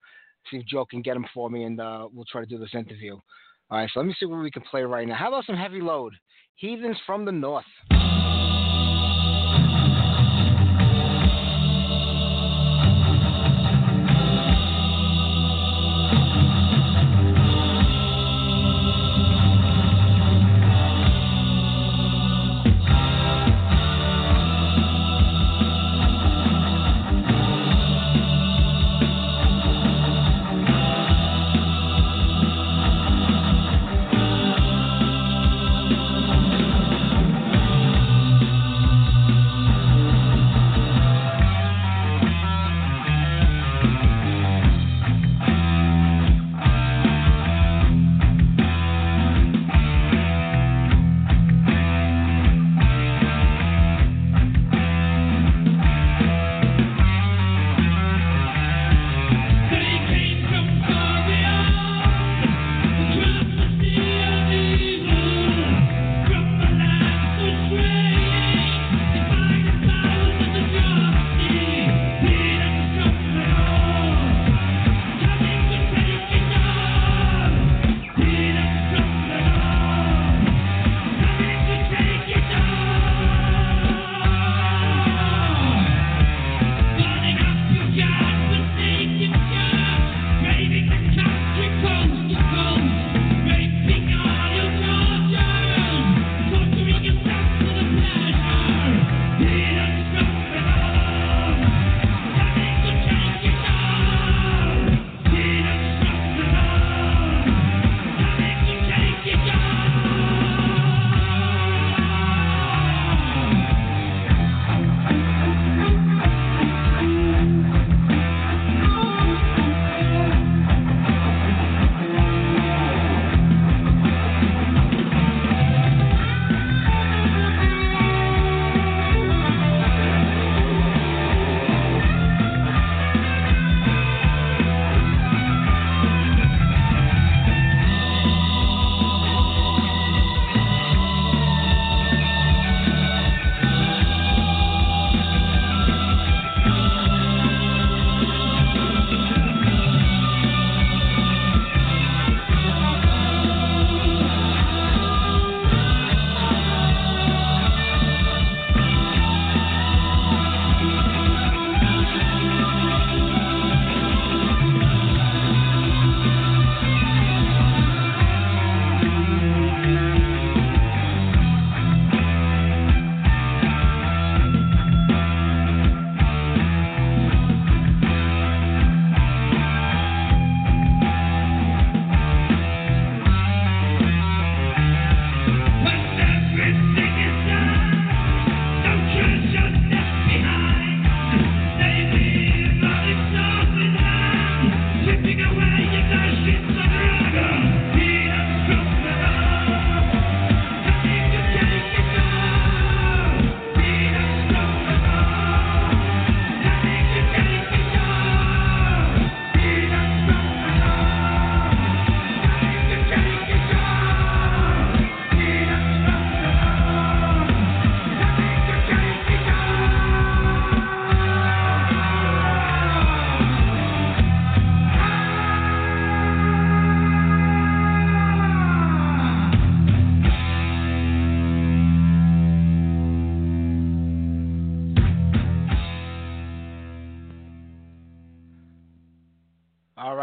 see 0.50 0.58
if 0.58 0.66
Joe 0.66 0.86
can 0.86 1.02
get 1.02 1.16
him 1.16 1.26
for 1.34 1.50
me, 1.50 1.64
and 1.64 1.80
uh, 1.80 2.08
we'll 2.14 2.26
try 2.32 2.42
to 2.42 2.48
do 2.48 2.58
this 2.58 2.74
interview. 2.74 3.14
All 3.72 3.78
right, 3.78 3.90
so 3.94 4.00
let 4.00 4.08
me 4.08 4.16
see 4.20 4.26
what 4.26 4.42
we 4.42 4.52
can 4.52 4.64
play 4.64 4.82
right 4.82 5.08
now. 5.08 5.16
How 5.16 5.28
about 5.28 5.46
some 5.46 5.56
heavy 5.56 5.82
load? 5.82 6.14
Heathens 6.56 6.98
from 7.06 7.26
the 7.26 7.32
North. 7.32 7.66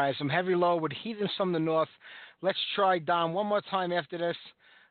Right, 0.07 0.15
some 0.19 0.29
Heavy 0.29 0.55
Load 0.55 0.83
with 0.83 0.93
Heathens 0.93 1.33
from 1.37 1.53
the 1.53 1.59
North. 1.59 1.89
Let's 2.41 2.61
try 2.77 3.01
Don 3.01 3.33
one 3.33 3.47
more 3.47 3.61
time 3.63 3.91
after 3.91 4.17
this. 4.17 4.37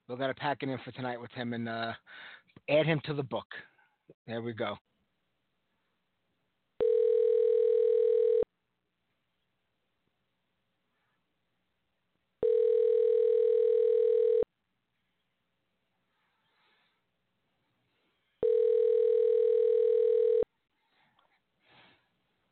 We're 0.10 0.18
gonna 0.18 0.34
pack 0.34 0.58
it 0.62 0.68
in 0.68 0.78
for 0.84 0.92
tonight 0.92 1.22
with 1.22 1.32
him 1.32 1.54
and 1.54 1.70
uh, 1.70 1.94
add 2.70 2.86
him 2.86 3.00
to 3.06 3.14
the 3.14 3.24
book. 3.24 3.46
There 4.28 4.42
we 4.42 4.52
go. 4.52 4.76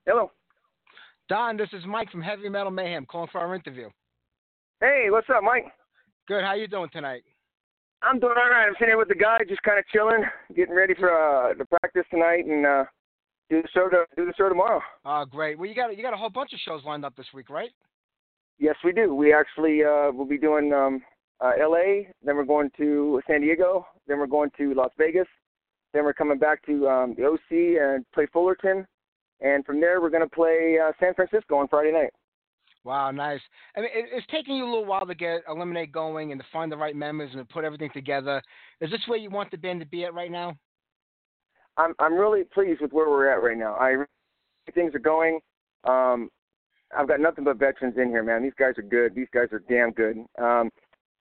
Hello. 0.06 0.32
Don, 1.34 1.58
this 1.58 1.70
is 1.74 1.84
Mike 1.88 2.12
from 2.12 2.22
Heavy 2.22 2.48
Metal 2.48 2.70
Mayhem 2.70 3.08
calling 3.08 3.28
for 3.32 3.42
our 3.42 3.56
interview. 3.56 3.90
Hey, 4.80 5.08
what's 5.10 5.26
up, 5.36 5.42
Mike? 5.42 5.66
Good. 6.28 6.44
How 6.44 6.54
you 6.54 6.68
doing 6.68 6.92
tonight? 6.94 7.24
I'm 8.04 8.20
doing 8.20 8.36
all 8.38 8.52
right. 8.52 8.68
I'm 8.68 8.74
sitting 8.76 8.90
here 8.90 9.00
with 9.00 9.08
the 9.08 9.16
guy, 9.16 9.40
just 9.50 9.64
kind 9.64 9.80
of 9.80 9.86
chilling, 9.88 10.24
getting 10.56 10.76
ready 10.76 10.94
for 10.94 11.10
uh, 11.10 11.56
the 11.58 11.66
practice 11.66 12.04
tonight, 12.12 12.46
and 12.46 12.64
uh, 12.64 12.84
do 13.50 13.64
the 13.64 13.68
show 13.74 13.90
to 13.90 14.06
do 14.16 14.28
the 14.28 14.34
show 14.38 14.48
tomorrow. 14.48 14.80
Oh, 15.06 15.26
great. 15.26 15.58
Well, 15.58 15.68
you 15.68 15.74
got 15.74 15.98
you 15.98 16.04
got 16.04 16.14
a 16.14 16.18
whole 16.18 16.30
bunch 16.30 16.54
of 16.54 16.60
shows 16.60 16.84
lined 16.86 17.04
up 17.04 17.16
this 17.16 17.26
week, 17.34 17.50
right? 17.50 17.72
Yes, 18.60 18.76
we 18.84 18.92
do. 18.92 19.16
We 19.16 19.34
actually 19.34 19.84
uh, 19.84 20.12
will 20.12 20.28
be 20.28 20.38
doing 20.38 20.72
um, 20.72 21.02
uh, 21.44 21.54
L.A. 21.60 22.10
Then 22.24 22.36
we're 22.36 22.46
going 22.46 22.70
to 22.78 23.24
San 23.26 23.42
Diego. 23.42 23.88
Then 24.08 24.20
we're 24.20 24.28
going 24.28 24.52
to 24.60 24.76
Las 24.76 24.92
Vegas. 25.00 25.28
Then 25.94 26.04
we're 26.04 26.14
coming 26.14 26.38
back 26.38 26.64
to 26.68 26.88
um, 26.88 27.16
the 27.18 27.26
OC 27.26 27.82
and 27.82 28.06
play 28.14 28.28
Fullerton. 28.32 28.86
And 29.42 29.66
from 29.66 29.80
there, 29.82 30.02
we're 30.02 30.10
going 30.10 30.28
to 30.28 30.36
play 30.36 30.78
uh, 30.84 30.92
San 31.00 31.14
Francisco 31.14 31.56
on 31.56 31.68
Friday 31.68 31.92
night. 31.92 32.12
Wow, 32.84 33.12
nice. 33.12 33.40
I 33.78 33.82
mean, 33.82 33.90
it, 33.94 34.06
it's 34.12 34.28
taking 34.28 34.56
you 34.56 34.66
a 34.66 34.70
little 34.70 34.86
while 34.86 35.06
to 35.06 35.16
get 35.16 35.44
Eliminate 35.48 35.92
going 35.92 36.32
and 36.32 36.42
to 36.42 36.48
find 36.52 36.72
the 36.72 36.78
right 36.78 36.96
members 36.96 37.30
and 37.34 37.48
to 37.48 37.54
put 37.54 37.64
everything 37.64 37.90
together. 37.94 38.42
Is 38.82 38.92
this 38.92 39.00
where 39.08 39.18
you 39.18 39.30
want 39.30 39.52
the 39.52 39.58
band 39.58 39.80
to 39.80 39.86
be 39.86 40.04
at 40.04 40.14
right 40.14 40.32
now? 40.32 40.56
I'm 41.78 41.94
I'm 42.00 42.14
really 42.14 42.44
pleased 42.44 42.82
with 42.82 42.92
where 42.92 43.10
we're 43.10 43.32
at 43.32 43.42
right 43.42 43.58
now. 43.58 43.74
I 43.76 43.96
things 44.76 44.94
are 44.94 45.00
going. 45.00 45.40
Um, 45.86 46.30
I've 46.96 47.08
got 47.08 47.20
nothing 47.20 47.44
but 47.44 47.58
veterans 47.58 47.96
in 47.98 48.10
here, 48.10 48.24
man. 48.24 48.44
These 48.44 48.54
guys 48.60 48.78
are 48.78 48.84
good. 48.84 49.16
These 49.16 49.28
guys 49.34 49.48
are 49.52 49.64
damn 49.68 49.92
good. 49.92 50.18
Um, 50.40 50.70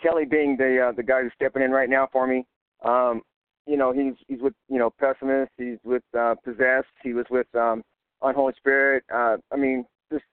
Kelly 0.02 0.24
being 0.24 0.56
the 0.56 0.88
uh, 0.88 0.92
the 0.92 1.02
guy 1.02 1.22
who's 1.22 1.32
stepping 1.34 1.62
in 1.62 1.70
right 1.70 1.88
now 1.88 2.08
for 2.12 2.26
me. 2.26 2.44
Um, 2.84 3.22
you 3.66 3.76
know, 3.76 3.92
he's 3.92 4.14
he's 4.26 4.40
with 4.40 4.54
you 4.68 4.78
know 4.78 4.90
Pessimist. 4.90 5.52
He's 5.56 5.78
with 5.84 6.02
uh, 6.18 6.34
Possessed. 6.44 6.88
He 7.02 7.14
was 7.14 7.26
with 7.30 7.46
um, 7.54 7.82
Unholy 8.22 8.54
Spirit. 8.56 9.04
Uh, 9.12 9.36
I 9.52 9.56
mean, 9.56 9.84
just 10.12 10.24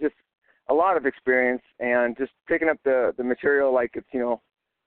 just 0.00 0.14
a 0.68 0.74
lot 0.74 0.96
of 0.96 1.06
experience 1.06 1.62
and 1.80 2.16
just 2.16 2.32
picking 2.48 2.68
up 2.68 2.78
the 2.84 3.12
the 3.16 3.24
material 3.24 3.72
like 3.72 3.90
it's 3.94 4.06
you 4.12 4.20
know 4.20 4.40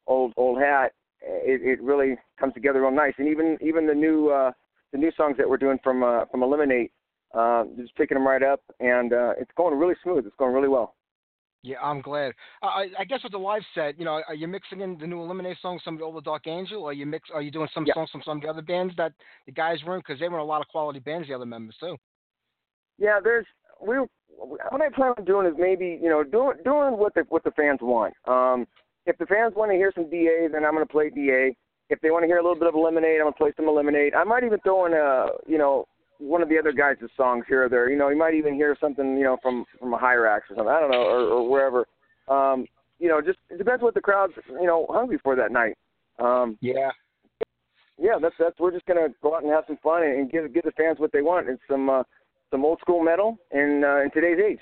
old 0.08 0.34
old 0.38 0.60
hat. 0.60 0.94
It, 1.22 1.62
it 1.64 1.82
really 1.82 2.16
comes 2.40 2.54
together 2.54 2.82
real 2.82 2.92
nice. 2.92 3.14
And 3.18 3.28
even 3.28 3.58
even 3.62 3.88
the 3.88 3.94
new 3.94 4.30
uh, 4.30 4.52
the 4.92 4.98
new 4.98 5.12
songs 5.18 5.36
that 5.38 5.50
we're 5.50 5.58
doing 5.58 5.80
from 5.84 6.04
uh, 6.04 6.26
from 6.26 6.44
Eliminate, 6.44 6.92
uh, 7.34 7.66
just 7.78 7.96
picking 7.96 8.16
them 8.16 8.28
right 8.28 8.44
up, 8.44 8.62
and 8.80 9.14
uh, 9.14 9.34
it's 9.40 9.52
going 9.58 9.78
really 9.78 9.96
smooth. 10.04 10.26
It's 10.26 10.36
going 10.38 10.54
really 10.54 10.70
well. 10.70 10.96
Yeah, 11.64 11.78
I'm 11.82 12.02
glad. 12.02 12.34
Uh, 12.62 12.68
I, 12.68 12.88
I 13.00 13.04
guess 13.04 13.24
with 13.24 13.32
the 13.32 13.38
live 13.40 13.64
set, 13.74 13.98
you 14.00 14.06
know, 14.06 14.22
are 14.28 14.36
you 14.36 14.48
mixing 14.48 14.82
in 14.82 14.98
the 15.00 15.08
new 15.08 15.20
Eliminate 15.20 15.58
songs, 15.62 15.82
some 15.84 15.96
of 15.96 16.00
the 16.00 16.06
older 16.06 16.22
Dark 16.22 16.48
Angel, 16.48 16.84
or 16.84 16.92
are 16.92 16.94
you 16.94 17.06
mix? 17.06 17.30
Are 17.34 17.42
you 17.42 17.52
doing 17.52 17.68
some 17.74 17.86
Yeah. 17.86 17.96
songs 17.96 18.10
from 18.12 18.22
some 18.24 18.38
of 18.38 18.44
the 18.44 18.48
other 18.48 18.62
bands 18.62 18.94
that 18.98 19.12
the 19.46 19.52
guys 19.52 19.84
were 19.84 19.96
in? 19.96 20.00
Because 20.00 20.20
they 20.20 20.30
were 20.30 20.38
in 20.38 20.44
a 20.44 20.46
lot 20.46 20.62
of 20.62 20.68
quality 20.68 21.00
bands, 21.00 21.28
the 21.28 21.34
other 21.34 21.46
members 21.46 21.76
too. 21.80 21.98
Yeah, 22.98 23.20
there's 23.24 23.46
we 23.86 23.96
what 24.38 24.82
I 24.82 24.90
plan 24.90 25.14
on 25.18 25.26
doing 25.26 25.48
is 25.48 25.54
maybe 25.58 26.00
you 26.02 26.10
know 26.10 26.24
doing 26.24 26.58
doing 26.64 26.98
what 26.98 27.14
the 27.14 27.24
what 27.30 27.44
the 27.44 27.52
fans 27.52 27.80
want. 27.82 28.14
Um, 28.26 28.68
if 29.06 29.18
the 29.18 29.26
fans 29.26 29.54
want 29.56 29.72
to 29.72 29.76
hear 29.76 29.92
some 29.96 30.10
DA, 30.10 30.48
then 30.52 30.66
I'm 30.66 30.74
going 30.74 30.86
to 30.86 30.92
play 30.92 31.10
DA. 31.10 31.56
If 31.90 32.02
they 32.02 32.12
want 32.12 32.24
to 32.24 32.28
hear 32.28 32.38
a 32.38 32.44
little 32.44 32.60
bit 32.60 32.68
of 32.68 32.76
Eliminate, 32.76 33.20
I'm 33.20 33.24
going 33.26 33.34
to 33.34 33.38
play 33.38 33.54
some 33.56 33.70
Eliminate. 33.70 34.14
I 34.14 34.26
might 34.26 34.44
even 34.44 34.60
throw 34.60 34.86
in 34.86 34.94
a 34.94 35.28
you 35.48 35.58
know 35.58 35.88
one 36.20 36.42
of 36.42 36.50
the 36.50 36.58
other 36.58 36.72
guys' 36.72 36.98
songs 37.16 37.46
here 37.48 37.66
or 37.66 37.70
there. 37.70 37.90
You 37.90 37.98
know, 37.98 38.10
you 38.10 38.18
might 38.18 38.34
even 38.34 38.56
hear 38.56 38.76
something 38.80 39.18
you 39.18 39.24
know 39.24 39.38
from 39.42 39.66
from 39.80 39.94
a 39.94 39.98
Hirax 39.98 40.42
or 40.50 40.56
something. 40.56 40.68
I 40.68 40.80
don't 40.80 40.92
know 40.92 41.04
or, 41.04 41.22
or 41.28 41.50
wherever. 41.50 41.88
Um, 42.28 42.66
you 43.00 43.08
know, 43.08 43.22
just 43.22 43.40
it 43.50 43.58
depends 43.58 43.82
what 43.84 43.94
the 43.94 44.02
crowd's 44.02 44.34
you 44.50 44.68
know 44.68 44.86
hungry 44.90 45.20
for 45.24 45.36
that 45.36 45.52
night. 45.52 45.78
Um, 46.20 46.58
Yeah. 46.62 46.92
yeah, 47.98 48.18
that's 48.22 48.36
that's 48.40 48.60
we're 48.60 48.72
just 48.72 48.86
gonna 48.86 49.10
go 49.22 49.36
out 49.36 49.44
and 49.44 49.52
have 49.52 49.66
some 49.68 49.78
fun 49.78 50.04
and, 50.04 50.20
and 50.20 50.32
give 50.32 50.54
give 50.54 50.64
the 50.64 50.72
fans 50.72 51.00
what 51.00 51.12
they 51.12 51.22
want. 51.22 51.48
It's 51.48 51.62
some 51.70 51.90
uh, 51.90 52.04
some 52.52 52.66
old 52.66 52.80
school 52.80 53.04
metal 53.04 53.38
in 53.52 53.84
uh, 53.86 54.02
in 54.02 54.12
today's 54.12 54.40
age. 54.44 54.60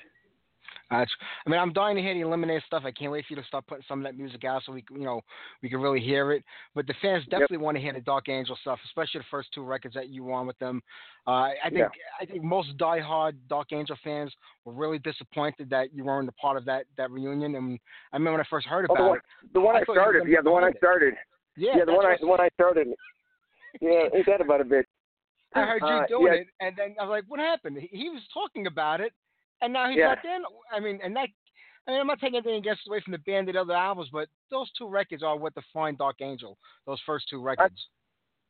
Uh, 0.91 1.03
I 1.45 1.49
mean, 1.49 1.60
I'm 1.60 1.74
dying 1.74 1.95
to 1.95 2.02
hear 2.02 2.14
the 2.14 2.22
Eliminate 2.22 2.62
stuff. 2.68 2.84
I 2.86 2.91
can't 2.91 3.12
wait 3.12 3.26
for 3.28 3.34
you 3.34 3.41
to 3.41 3.48
start 3.48 3.66
putting 3.66 3.84
some 3.88 3.99
of 3.99 4.03
that 4.03 4.16
music 4.16 4.45
out 4.45 4.62
so 4.64 4.72
we, 4.72 4.84
can- 4.84 4.98
you 4.99 5.03
know, 5.06 5.20
we 5.64 5.70
can 5.70 5.82
really 5.82 5.99
hear 5.99 6.32
it. 6.32 6.44
But 6.76 6.86
the 6.86 6.94
fans 7.02 7.24
definitely 7.28 7.57
want 7.57 7.76
to 7.76 7.82
hear 7.82 7.91
the 7.91 8.02
Dark 8.02 8.30
Angel 8.30 8.56
stuff, 8.62 8.78
especially 8.86 9.22
the 9.22 9.26
first 9.32 9.49
two 9.52 9.64
records 9.64 9.95
that 9.95 10.10
you 10.10 10.24
were 10.24 10.34
on 10.34 10.45
with 10.45 10.60
them. 10.60 10.84
Uh, 11.26 11.32
I 11.32 11.56
think 11.70 11.78
Yeah. 11.80 11.88
I 12.22 12.26
think 12.26 12.44
most 12.44 12.78
diehard 12.78 13.34
Dark 13.49 13.72
Angel 13.74 13.95
fans 14.03 14.32
were 14.64 14.74
really 14.74 14.99
disappointed 14.99 15.72
that 15.72 15.91
you 15.91 16.03
weren't 16.03 16.30
a 16.30 16.34
part 16.34 16.56
of 16.56 16.66
that 16.66 16.86
that 16.98 17.10
reunion. 17.10 17.56
And 17.56 17.80
I 18.14 18.18
remember 18.18 18.34
when 18.38 18.41
I 18.41 18.48
first 18.49 18.68
heard 18.68 18.86
Oh, 18.90 18.94
about 18.94 19.03
the 19.03 19.10
one, 19.10 19.18
it. 19.18 19.53
the 19.53 19.62
one 19.62 19.76
I 19.76 19.80
I, 19.80 19.86
thought 19.86 19.94
you 19.94 19.99
were 19.99 20.03
started. 20.06 20.28
Yeah, 20.30 20.41
the 20.44 20.52
one 20.52 20.64
I 20.64 20.72
started. 20.74 21.14
Yeah, 21.57 21.78
Yeah, 21.78 21.86
the 21.86 21.94
one 21.94 22.06
I 22.06 22.16
the 22.20 22.28
one 22.28 22.40
I 22.41 22.49
started. 22.53 22.88
Yeah, 23.82 24.03
ain't 24.14 24.26
that 24.28 24.40
about 24.40 24.62
a 24.62 24.66
bit? 24.66 24.86
I 25.56 25.65
heard 25.65 25.82
you 25.82 25.88
Uh, 25.88 26.07
doing 26.07 26.34
yeah. 26.34 26.40
it, 26.40 26.48
and 26.60 26.76
then 26.76 26.95
I 26.99 27.03
was 27.03 27.10
like, 27.10 27.23
"What 27.27 27.40
happened?" 27.40 27.77
He, 27.77 28.10
was 28.10 28.22
talking 28.34 28.68
about 28.68 29.02
it, 29.02 29.14
and 29.61 29.72
now 29.73 29.90
he's 29.90 29.98
Yeah. 29.98 30.10
not 30.10 30.23
there. 30.23 30.40
I 30.72 30.80
mean, 30.80 30.99
and 31.02 31.15
that. 31.15 31.30
I 31.88 31.91
mean, 31.91 32.02
I'm 32.02 32.07
not 32.07 32.19
taking 32.19 32.38
anything 32.38 32.56
against 32.56 32.88
away 32.88 32.99
from 33.02 33.11
the 33.11 33.19
band 33.19 33.48
and 33.48 33.56
other 33.56 33.76
albums, 33.76 34.10
but 34.11 34.27
those 34.49 34.72
two 34.72 34.88
records 34.88 35.22
are 35.22 35.38
what 35.38 35.53
define 35.53 35.95
Dark 35.95 36.19
Angel. 36.19 36.57
Those 36.88 36.99
first 37.06 37.30
two 37.30 37.40
records. 37.40 37.90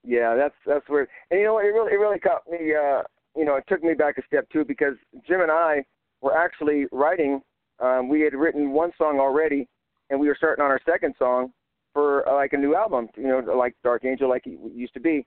Yeah, 0.05 0.35
that's 0.35 0.55
that's 0.65 0.87
where. 0.87 1.07
And 1.31 1.39
you 1.39 1.45
know 1.45 1.55
what? 1.55 1.65
It 1.65 1.69
really 1.69 1.91
it 1.91 1.97
really 1.97 2.19
caught 2.19 2.43
me. 2.49 2.73
Uh, 2.73 3.03
you 3.35 3.43
know, 3.43 3.55
it 3.55 3.65
took 3.67 3.83
me 3.83 3.93
back 3.93 4.17
a 4.17 4.23
step 4.25 4.47
too 4.51 4.63
because 4.63 4.95
Jim 5.27 5.41
and 5.41 5.51
I 5.51 5.83
were 6.21 6.35
actually 6.37 6.85
writing. 6.93 7.41
Um, 7.79 8.07
we 8.07 8.21
had 8.21 8.33
written 8.33 8.71
one 8.71 8.93
song 8.97 9.19
already, 9.19 9.67
and 10.09 10.17
we 10.19 10.27
were 10.29 10.35
starting 10.35 10.63
on 10.63 10.71
our 10.71 10.79
second 10.89 11.13
song 11.19 11.51
for 11.93 12.27
uh, 12.29 12.35
like 12.35 12.53
a 12.53 12.57
new 12.57 12.73
album. 12.73 13.09
You 13.17 13.27
know, 13.27 13.39
like 13.39 13.75
Dark 13.83 14.05
Angel, 14.05 14.29
like 14.29 14.47
it 14.47 14.57
used 14.73 14.93
to 14.93 15.01
be. 15.01 15.25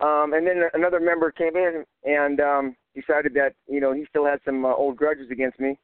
Um, 0.00 0.32
and 0.34 0.46
then 0.46 0.62
another 0.74 1.00
member 1.00 1.30
came 1.30 1.56
in 1.56 1.84
and 2.04 2.40
um, 2.40 2.76
decided 2.94 3.34
that 3.34 3.54
you 3.68 3.80
know 3.80 3.92
he 3.92 4.04
still 4.08 4.26
had 4.26 4.40
some 4.44 4.64
uh, 4.64 4.74
old 4.74 4.96
grudges 4.96 5.30
against 5.30 5.60
me, 5.60 5.78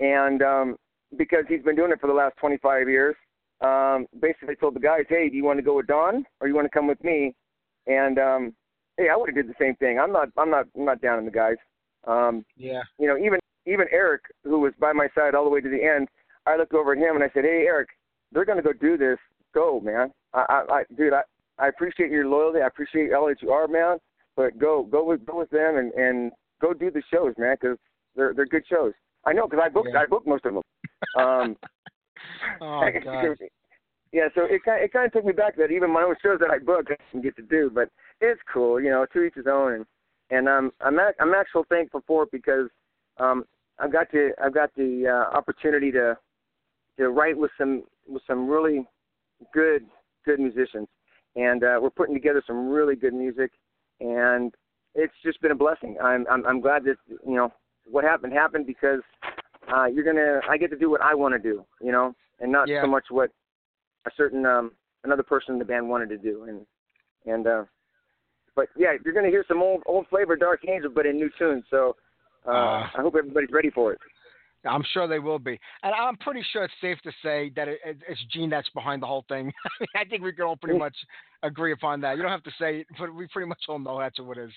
and 0.00 0.42
um, 0.42 0.76
because 1.16 1.44
he's 1.48 1.62
been 1.62 1.76
doing 1.76 1.92
it 1.92 2.00
for 2.00 2.06
the 2.06 2.12
last 2.12 2.36
25 2.38 2.88
years, 2.88 3.14
um, 3.60 4.06
basically 4.20 4.56
told 4.56 4.74
the 4.74 4.80
guys, 4.80 5.04
hey, 5.08 5.28
do 5.28 5.36
you 5.36 5.44
want 5.44 5.58
to 5.58 5.62
go 5.62 5.76
with 5.76 5.86
Don 5.86 6.24
or 6.40 6.48
you 6.48 6.54
want 6.54 6.66
to 6.66 6.70
come 6.70 6.86
with 6.86 7.02
me? 7.04 7.34
And 7.86 8.18
um, 8.18 8.54
hey, 8.96 9.08
I 9.12 9.16
would 9.16 9.28
have 9.28 9.36
did 9.36 9.48
the 9.48 9.54
same 9.60 9.76
thing. 9.76 9.98
I'm 9.98 10.12
not, 10.12 10.28
I'm 10.36 10.50
not, 10.50 10.66
I'm 10.76 10.84
not 10.84 11.00
down 11.00 11.18
on 11.18 11.24
the 11.24 11.30
guys. 11.30 11.56
Um, 12.06 12.44
Yeah. 12.56 12.82
you 12.98 13.06
know, 13.06 13.16
even 13.16 13.38
even 13.66 13.86
Eric, 13.90 14.22
who 14.42 14.60
was 14.60 14.74
by 14.78 14.92
my 14.92 15.08
side 15.14 15.34
all 15.34 15.44
the 15.44 15.50
way 15.50 15.60
to 15.60 15.70
the 15.70 15.82
end, 15.82 16.08
I 16.46 16.56
looked 16.56 16.74
over 16.74 16.92
at 16.92 16.98
him 16.98 17.14
and 17.14 17.24
I 17.24 17.30
said, 17.32 17.44
hey, 17.44 17.64
Eric, 17.66 17.88
they're 18.30 18.44
going 18.44 18.58
to 18.58 18.62
go 18.62 18.74
do 18.74 18.98
this. 18.98 19.18
Go, 19.54 19.80
man. 19.80 20.12
I, 20.34 20.44
I, 20.48 20.74
I 20.74 20.84
dude, 20.96 21.14
I, 21.14 21.22
I 21.58 21.68
appreciate 21.68 22.10
your 22.10 22.26
loyalty. 22.26 22.60
I 22.60 22.66
appreciate 22.66 23.12
all 23.12 23.28
that 23.28 23.42
you 23.42 23.50
are, 23.50 23.68
man. 23.68 23.98
But 24.36 24.58
go, 24.58 24.82
go 24.82 25.04
with, 25.04 25.24
go 25.24 25.38
with 25.38 25.50
them 25.50 25.76
and 25.76 25.92
and 25.94 26.32
go 26.60 26.72
do 26.74 26.90
the 26.90 27.02
shows, 27.12 27.34
man, 27.38 27.56
because 27.60 27.78
they're 28.16 28.34
they're 28.34 28.46
good 28.46 28.64
shows. 28.68 28.92
I 29.24 29.32
know 29.32 29.46
because 29.46 29.62
I 29.64 29.68
booked 29.68 29.90
Yeah. 29.92 30.00
I 30.00 30.06
booked 30.06 30.26
most 30.26 30.44
of 30.44 30.54
them. 30.54 30.62
Um, 31.22 31.56
Oh 32.60 32.80
God. 33.04 33.36
yeah, 34.12 34.28
so 34.34 34.44
it 34.44 34.64
kind 34.64 34.82
it 34.82 34.92
kind 34.92 35.06
of 35.06 35.12
took 35.12 35.24
me 35.24 35.32
back 35.32 35.56
that 35.56 35.70
even 35.70 35.92
my 35.92 36.02
own 36.02 36.14
shows 36.22 36.38
that 36.40 36.50
I 36.50 36.58
book 36.58 36.86
I 36.88 36.94
didn't 37.12 37.24
get 37.24 37.36
to 37.36 37.42
do, 37.42 37.70
but 37.72 37.88
it's 38.20 38.40
cool, 38.52 38.80
you 38.80 38.90
know, 38.90 39.04
to 39.12 39.22
each 39.24 39.34
his 39.34 39.46
own, 39.46 39.72
and 39.72 39.86
and 40.30 40.48
um, 40.48 40.70
I'm 40.80 40.98
ac- 40.98 41.16
I'm 41.20 41.34
actually 41.34 41.64
thankful 41.68 42.02
for 42.06 42.22
it 42.22 42.30
because 42.30 42.68
um, 43.18 43.44
I've 43.78 43.92
got 43.92 44.10
to 44.12 44.30
I've 44.42 44.54
got 44.54 44.70
the 44.76 45.08
uh, 45.08 45.36
opportunity 45.36 45.90
to 45.92 46.16
to 46.98 47.08
write 47.08 47.36
with 47.36 47.50
some 47.58 47.82
with 48.06 48.22
some 48.26 48.48
really 48.48 48.86
good 49.52 49.84
good 50.24 50.38
musicians, 50.38 50.86
and 51.36 51.62
uh, 51.64 51.78
we're 51.80 51.90
putting 51.90 52.14
together 52.14 52.42
some 52.46 52.68
really 52.68 52.96
good 52.96 53.14
music, 53.14 53.52
and 54.00 54.54
it's 54.94 55.14
just 55.24 55.40
been 55.40 55.52
a 55.52 55.56
blessing. 55.56 55.96
I'm 56.02 56.26
I'm, 56.30 56.46
I'm 56.46 56.60
glad 56.60 56.84
that 56.84 56.96
you 57.08 57.34
know 57.34 57.52
what 57.90 58.04
happened 58.04 58.32
happened 58.32 58.66
because 58.66 59.00
uh, 59.74 59.86
you're 59.86 60.04
gonna 60.04 60.40
I 60.48 60.56
get 60.56 60.70
to 60.70 60.78
do 60.78 60.90
what 60.90 61.00
I 61.00 61.14
want 61.14 61.34
to 61.34 61.38
do, 61.38 61.64
you 61.80 61.92
know, 61.92 62.14
and 62.40 62.50
not 62.50 62.68
Yeah. 62.68 62.82
so 62.82 62.86
much 62.86 63.04
what 63.10 63.30
a 64.06 64.10
certain 64.16 64.44
um 64.46 64.72
another 65.04 65.22
person 65.22 65.54
in 65.54 65.58
the 65.58 65.64
band 65.64 65.88
wanted 65.88 66.08
to 66.08 66.18
do 66.18 66.44
and 66.44 66.66
and 67.26 67.46
uh 67.46 67.64
but 68.56 68.68
yeah 68.76 68.92
you're 69.04 69.14
going 69.14 69.24
to 69.24 69.30
hear 69.30 69.44
some 69.48 69.62
old 69.62 69.82
old 69.86 70.06
flavor 70.08 70.36
dark 70.36 70.60
angel 70.68 70.90
but 70.94 71.06
in 71.06 71.16
new 71.16 71.30
tunes 71.38 71.64
so 71.70 71.96
uh, 72.46 72.50
Uh. 72.50 72.86
i 72.96 73.00
hope 73.00 73.14
everybody's 73.16 73.50
ready 73.52 73.70
for 73.70 73.92
it 73.92 73.98
I'm 74.66 74.82
sure 74.92 75.06
they 75.06 75.18
will 75.18 75.38
be, 75.38 75.58
and 75.82 75.94
I'm 75.94 76.16
pretty 76.16 76.44
sure 76.52 76.64
it's 76.64 76.74
safe 76.80 76.98
to 77.02 77.12
say 77.22 77.50
that 77.56 77.68
it, 77.68 77.78
it, 77.84 77.98
it's 78.08 78.20
Gene 78.32 78.50
that's 78.50 78.68
behind 78.70 79.02
the 79.02 79.06
whole 79.06 79.24
thing. 79.28 79.52
I, 79.64 79.70
mean, 79.80 79.88
I 79.96 80.04
think 80.04 80.22
we 80.22 80.32
can 80.32 80.44
all 80.44 80.56
pretty 80.56 80.78
much 80.78 80.96
agree 81.42 81.72
upon 81.72 82.00
that. 82.02 82.16
You 82.16 82.22
don't 82.22 82.30
have 82.30 82.42
to 82.44 82.52
say 82.58 82.78
it, 82.80 82.86
but 82.98 83.14
we 83.14 83.26
pretty 83.28 83.48
much 83.48 83.62
all 83.68 83.78
know 83.78 83.98
that's 83.98 84.18
what 84.20 84.38
it 84.38 84.44
is. 84.44 84.52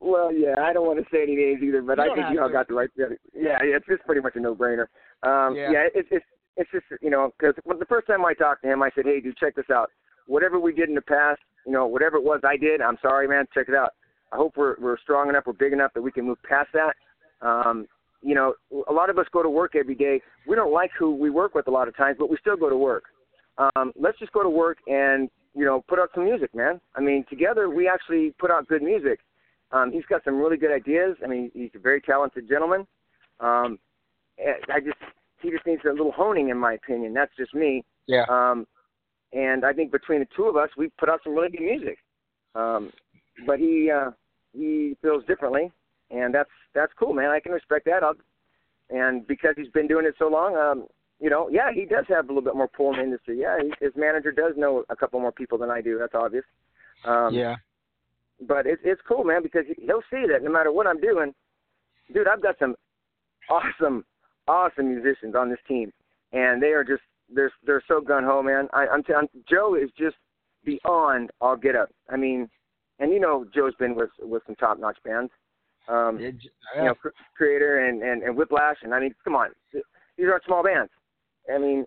Well, 0.00 0.32
yeah, 0.32 0.54
I 0.60 0.72
don't 0.72 0.86
want 0.86 1.00
to 1.00 1.04
say 1.12 1.22
any 1.22 1.34
names 1.34 1.62
either, 1.62 1.82
but 1.82 1.98
You 1.98 2.04
I 2.12 2.14
think 2.14 2.26
you 2.32 2.40
all 2.40 2.48
to. 2.48 2.52
got 2.52 2.68
the 2.68 2.74
right. 2.74 2.90
Yeah, 2.96 3.06
yeah, 3.34 3.58
it's 3.62 3.86
just 3.86 4.04
pretty 4.04 4.20
much 4.20 4.36
a 4.36 4.40
no-brainer. 4.40 4.86
Um, 5.24 5.56
Yeah. 5.56 5.70
yeah, 5.72 5.88
it's 5.94 6.08
it's 6.10 6.24
it's 6.56 6.70
just 6.70 6.84
you 7.02 7.10
know 7.10 7.32
because 7.38 7.54
the 7.66 7.86
first 7.86 8.06
time 8.06 8.24
I 8.24 8.34
talked 8.34 8.62
to 8.62 8.72
him, 8.72 8.82
I 8.82 8.90
said, 8.94 9.04
"Hey, 9.06 9.20
dude, 9.20 9.36
check 9.36 9.56
this 9.56 9.70
out. 9.72 9.90
Whatever 10.26 10.60
we 10.60 10.72
did 10.72 10.88
in 10.88 10.94
the 10.94 11.00
past, 11.00 11.40
you 11.66 11.72
know, 11.72 11.86
whatever 11.86 12.16
it 12.16 12.24
was 12.24 12.40
I 12.44 12.56
did, 12.56 12.80
I'm 12.80 12.98
sorry, 13.02 13.26
man. 13.26 13.46
Check 13.52 13.68
it 13.68 13.74
out. 13.74 13.90
I 14.32 14.36
hope 14.36 14.56
we're 14.56 14.76
we're 14.78 14.98
strong 14.98 15.28
enough, 15.28 15.44
we're 15.46 15.52
big 15.54 15.72
enough 15.72 15.92
that 15.94 16.02
we 16.02 16.12
can 16.12 16.26
move 16.26 16.38
past 16.48 16.68
that. 16.74 16.94
Um, 17.40 17.86
you 18.22 18.34
know, 18.34 18.54
a 18.88 18.92
lot 18.92 19.10
of 19.10 19.18
us 19.18 19.26
go 19.32 19.42
to 19.42 19.50
work 19.50 19.74
every 19.76 19.94
day. 19.94 20.20
We 20.46 20.56
don't 20.56 20.72
like 20.72 20.90
who 20.98 21.14
we 21.14 21.30
work 21.30 21.54
with 21.54 21.68
a 21.68 21.70
lot 21.70 21.88
of 21.88 21.96
times, 21.96 22.16
but 22.18 22.30
we 22.30 22.36
still 22.40 22.56
go 22.56 22.68
to 22.68 22.76
work. 22.76 23.04
Um, 23.58 23.92
let's 23.98 24.18
just 24.18 24.32
go 24.32 24.42
to 24.42 24.50
work 24.50 24.78
and 24.86 25.28
you 25.54 25.64
know 25.64 25.84
put 25.88 25.98
out 25.98 26.10
some 26.14 26.24
music, 26.24 26.54
man. 26.54 26.80
I 26.94 27.00
mean, 27.00 27.24
together 27.28 27.68
we 27.68 27.88
actually 27.88 28.34
put 28.38 28.50
out 28.50 28.68
good 28.68 28.82
music. 28.82 29.20
Um, 29.70 29.92
he's 29.92 30.04
got 30.08 30.24
some 30.24 30.38
really 30.38 30.56
good 30.56 30.72
ideas. 30.72 31.16
I 31.22 31.26
mean, 31.26 31.50
he's 31.54 31.70
a 31.74 31.78
very 31.78 32.00
talented 32.00 32.48
gentleman. 32.48 32.86
Um, 33.40 33.78
I 34.38 34.80
just 34.80 34.96
he 35.42 35.50
just 35.50 35.66
needs 35.66 35.82
a 35.84 35.90
little 35.90 36.12
honing, 36.12 36.48
in 36.48 36.58
my 36.58 36.74
opinion. 36.74 37.12
That's 37.14 37.32
just 37.36 37.54
me. 37.54 37.84
Yeah. 38.06 38.24
Um, 38.28 38.66
and 39.32 39.64
I 39.64 39.72
think 39.72 39.92
between 39.92 40.20
the 40.20 40.26
two 40.34 40.44
of 40.44 40.56
us, 40.56 40.70
we 40.76 40.88
put 40.98 41.08
out 41.08 41.20
some 41.22 41.34
really 41.34 41.50
good 41.50 41.60
music. 41.60 41.98
Um, 42.54 42.90
but 43.46 43.58
he 43.58 43.90
uh, 43.90 44.10
he 44.52 44.96
feels 45.02 45.24
differently, 45.26 45.70
and 46.10 46.34
that's 46.34 46.50
that's 46.74 46.92
cool, 46.98 47.14
man. 47.14 47.30
I 47.30 47.40
can 47.40 47.52
respect 47.52 47.84
that. 47.86 48.02
I'll, 48.02 48.14
and 48.90 49.26
because 49.26 49.54
he's 49.56 49.68
been 49.70 49.86
doing 49.86 50.06
it 50.06 50.14
so 50.18 50.28
long, 50.28 50.56
um, 50.56 50.86
you 51.20 51.28
know, 51.30 51.48
yeah, 51.50 51.70
he 51.74 51.84
does 51.84 52.04
have 52.08 52.26
a 52.26 52.28
little 52.28 52.42
bit 52.42 52.56
more 52.56 52.68
pull 52.68 52.92
in 52.92 52.96
the 52.98 53.02
industry. 53.04 53.40
Yeah, 53.40 53.58
he, 53.60 53.72
his 53.84 53.92
manager 53.96 54.32
does 54.32 54.54
know 54.56 54.84
a 54.88 54.96
couple 54.96 55.20
more 55.20 55.32
people 55.32 55.58
than 55.58 55.70
I 55.70 55.80
do. 55.80 55.98
That's 55.98 56.14
obvious. 56.14 56.44
Um, 57.04 57.34
yeah. 57.34 57.56
but 58.46 58.66
it's 58.66 58.82
it's 58.84 59.00
cool, 59.06 59.24
man, 59.24 59.42
because 59.42 59.64
he- 59.66 59.84
he'll 59.84 60.02
see 60.10 60.24
that 60.30 60.42
no 60.42 60.50
matter 60.50 60.72
what 60.72 60.86
I'm 60.86 61.00
doing, 61.00 61.34
dude, 62.12 62.28
I've 62.28 62.42
got 62.42 62.58
some 62.58 62.74
awesome, 63.50 64.04
awesome 64.46 64.88
musicians 64.88 65.34
on 65.34 65.50
this 65.50 65.58
team, 65.66 65.92
and 66.32 66.62
they 66.62 66.68
are 66.68 66.84
just 66.84 67.02
they're 67.32 67.52
they're 67.64 67.82
so 67.86 68.00
gun 68.00 68.24
ho, 68.24 68.42
man. 68.42 68.68
I, 68.72 68.86
I'm, 68.86 69.02
t- 69.02 69.14
I'm 69.14 69.28
Joe 69.48 69.74
is 69.74 69.90
just 69.98 70.16
beyond 70.64 71.30
all 71.40 71.56
get 71.56 71.76
up. 71.76 71.90
I 72.08 72.16
mean, 72.16 72.48
and 72.98 73.12
you 73.12 73.20
know 73.20 73.44
Joe's 73.54 73.74
been 73.78 73.94
with 73.94 74.10
with 74.20 74.42
some 74.46 74.56
top 74.56 74.78
notch 74.78 74.98
bands, 75.04 75.30
um, 75.88 76.18
Yeah, 76.74 76.80
you 76.82 76.84
know, 76.88 76.94
Cr- 76.94 77.08
Kreator 77.40 77.88
and, 77.88 78.02
and 78.02 78.22
and 78.22 78.36
Whiplash, 78.36 78.76
and 78.82 78.94
I 78.94 79.00
mean, 79.00 79.14
come 79.24 79.34
on, 79.34 79.50
these 79.72 80.26
aren't 80.30 80.44
small 80.44 80.62
bands. 80.62 80.90
I 81.52 81.58
mean, 81.58 81.86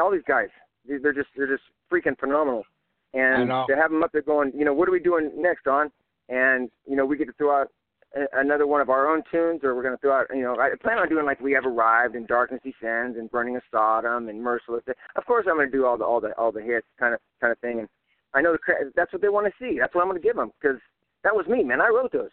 all 0.00 0.10
these 0.10 0.22
guys, 0.26 0.48
they're 0.86 0.98
they're 1.00 1.12
just 1.12 1.28
they're 1.36 1.46
just 1.48 1.64
freaking 1.90 2.18
phenomenal. 2.18 2.64
And 3.14 3.48
to 3.66 3.76
have 3.76 3.90
them 3.90 4.02
up 4.02 4.12
there 4.12 4.22
going, 4.22 4.52
you 4.54 4.64
know, 4.64 4.74
what 4.74 4.88
are 4.88 4.92
we 4.92 5.00
doing 5.00 5.30
next, 5.36 5.66
on? 5.66 5.90
And 6.28 6.70
you 6.86 6.96
know, 6.96 7.06
we 7.06 7.16
get 7.16 7.26
to 7.26 7.32
throw 7.34 7.60
out 7.60 7.68
a- 8.14 8.38
another 8.38 8.66
one 8.66 8.80
of 8.80 8.90
our 8.90 9.08
own 9.08 9.22
tunes, 9.30 9.60
or 9.64 9.74
we're 9.74 9.82
going 9.82 9.94
to 9.94 10.00
throw 10.00 10.12
out, 10.12 10.26
you 10.34 10.42
know, 10.42 10.56
I 10.58 10.70
plan 10.82 10.98
on 10.98 11.08
doing 11.08 11.24
like 11.24 11.40
We 11.40 11.52
Have 11.52 11.64
Arrived 11.64 12.14
and 12.14 12.26
Darkness 12.26 12.60
Descends 12.62 13.16
and 13.16 13.30
Burning 13.30 13.56
of 13.56 13.62
Sodom 13.70 14.28
and 14.28 14.42
Merciless. 14.42 14.84
Of 15.16 15.24
course, 15.24 15.46
I'm 15.48 15.56
going 15.56 15.70
to 15.70 15.76
do 15.76 15.86
all 15.86 15.96
the 15.96 16.04
all 16.04 16.20
the 16.20 16.32
all 16.36 16.52
the 16.52 16.62
hits, 16.62 16.86
kind 16.98 17.14
of 17.14 17.20
kind 17.40 17.52
of 17.52 17.58
thing. 17.60 17.78
And 17.80 17.88
I 18.34 18.42
know 18.42 18.52
the 18.52 18.58
cra- 18.58 18.90
that's 18.94 19.12
what 19.12 19.22
they 19.22 19.28
want 19.28 19.46
to 19.46 19.52
see. 19.58 19.78
That's 19.78 19.94
what 19.94 20.02
I'm 20.02 20.08
going 20.08 20.20
to 20.20 20.26
give 20.26 20.36
them 20.36 20.50
because 20.60 20.78
that 21.24 21.34
was 21.34 21.46
me, 21.46 21.62
man. 21.64 21.80
I 21.80 21.88
wrote 21.88 22.12
those. 22.12 22.30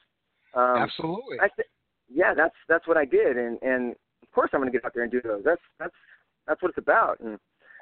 Um, 0.54 0.78
Absolutely. 0.78 1.40
I 1.40 1.48
th- 1.56 1.68
yeah, 2.14 2.34
that's 2.36 2.56
that's 2.68 2.88
what 2.88 2.98
I 2.98 3.06
did, 3.06 3.38
and 3.38 3.58
and 3.62 3.96
of 4.22 4.32
course 4.32 4.52
I'm 4.54 4.60
going 4.60 4.72
to 4.72 4.78
get 4.78 4.86
out 4.86 4.94
there 4.94 5.04
and 5.04 5.12
do 5.12 5.22
those. 5.22 5.42
That's 5.44 5.62
that's 5.80 5.96
that's 6.48 6.62
what 6.62 6.70
it's 6.70 6.78
about. 6.78 7.20
And 7.20 7.40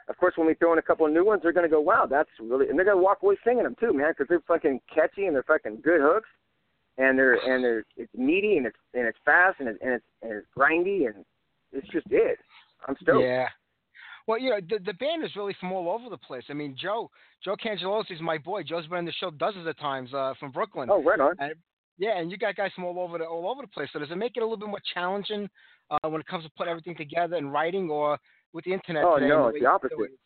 of 0.07 0.17
course, 0.17 0.33
when 0.35 0.47
we 0.47 0.53
throw 0.53 0.73
in 0.73 0.79
a 0.79 0.83
couple 0.83 1.05
of 1.05 1.11
new 1.11 1.25
ones, 1.25 1.41
they're 1.43 1.53
going 1.53 1.69
to 1.69 1.73
go, 1.73 1.81
wow, 1.81 2.05
that's 2.09 2.29
really, 2.39 2.69
and 2.69 2.77
they're 2.77 2.85
going 2.85 2.97
to 2.97 3.03
walk 3.03 3.19
away 3.23 3.37
singing 3.43 3.63
them 3.63 3.75
too, 3.79 3.93
man, 3.93 4.11
because 4.11 4.27
they're 4.27 4.41
fucking 4.47 4.81
catchy 4.93 5.25
and 5.25 5.35
they're 5.35 5.43
fucking 5.43 5.81
good 5.81 6.01
hooks, 6.01 6.29
and 6.97 7.17
they're 7.17 7.35
and 7.35 7.63
they're 7.63 7.83
it's 7.97 8.13
meaty 8.15 8.57
and 8.57 8.65
it's 8.65 8.77
and 8.93 9.07
it's 9.07 9.17
fast 9.25 9.59
and 9.59 9.69
it's 9.69 9.79
and 9.81 9.93
it's, 9.93 10.05
and 10.21 10.33
it's 10.33 10.47
grindy 10.57 11.07
and 11.07 11.25
it's 11.71 11.87
just 11.89 12.07
it. 12.09 12.37
I'm 12.87 12.95
stoked. 13.01 13.23
Yeah. 13.23 13.47
Well, 14.27 14.39
you 14.39 14.51
know, 14.51 14.59
the 14.69 14.79
the 14.79 14.93
band 14.93 15.23
is 15.23 15.35
really 15.35 15.55
from 15.59 15.71
all 15.71 15.89
over 15.89 16.09
the 16.09 16.17
place. 16.17 16.43
I 16.49 16.53
mean, 16.53 16.75
Joe 16.79 17.09
Joe 17.43 17.55
Cangelosi 17.55 18.11
is 18.11 18.21
my 18.21 18.37
boy. 18.37 18.63
Joe's 18.63 18.87
been 18.87 18.99
on 18.99 19.05
the 19.05 19.11
show 19.13 19.31
dozens 19.31 19.67
of 19.67 19.77
times 19.77 20.13
uh, 20.13 20.33
from 20.39 20.51
Brooklyn. 20.51 20.89
Oh, 20.91 21.01
right 21.03 21.19
on. 21.19 21.35
And, 21.39 21.53
yeah, 21.97 22.17
and 22.17 22.31
you 22.31 22.37
got 22.37 22.55
guys 22.55 22.71
from 22.75 22.85
all 22.85 22.99
over 22.99 23.17
the 23.17 23.25
all 23.25 23.49
over 23.49 23.61
the 23.61 23.67
place. 23.67 23.89
So 23.93 23.99
does 23.99 24.11
it 24.11 24.17
make 24.17 24.33
it 24.35 24.41
a 24.41 24.43
little 24.45 24.57
bit 24.57 24.69
more 24.69 24.81
challenging 24.93 25.49
uh, 25.89 26.09
when 26.09 26.21
it 26.21 26.27
comes 26.27 26.43
to 26.45 26.49
put 26.57 26.67
everything 26.67 26.95
together 26.95 27.35
and 27.35 27.51
writing, 27.51 27.89
or 27.89 28.17
with 28.53 28.65
the 28.65 28.73
internet? 28.73 29.03
Oh, 29.05 29.15
today, 29.15 29.27
no, 29.29 29.47
it's 29.47 29.59
the 29.59 29.65
opposite. 29.65 29.93
it's- 29.99 30.17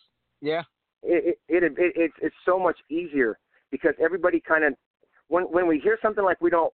Yeah. 0.42 0.64
it, 1.04 1.38
it, 1.50 1.64
it, 1.64 1.74
it 1.78 1.94
it's 1.96 2.14
it's 2.22 2.36
so 2.46 2.60
much 2.60 2.78
easier 2.90 3.38
because 3.72 3.94
everybody 4.02 4.40
kind 4.40 4.64
of 4.64 4.74
when 5.28 5.44
when 5.46 5.68
we 5.68 5.80
hear 5.80 5.98
something 6.02 6.24
like 6.24 6.40
we 6.42 6.50
don't 6.50 6.74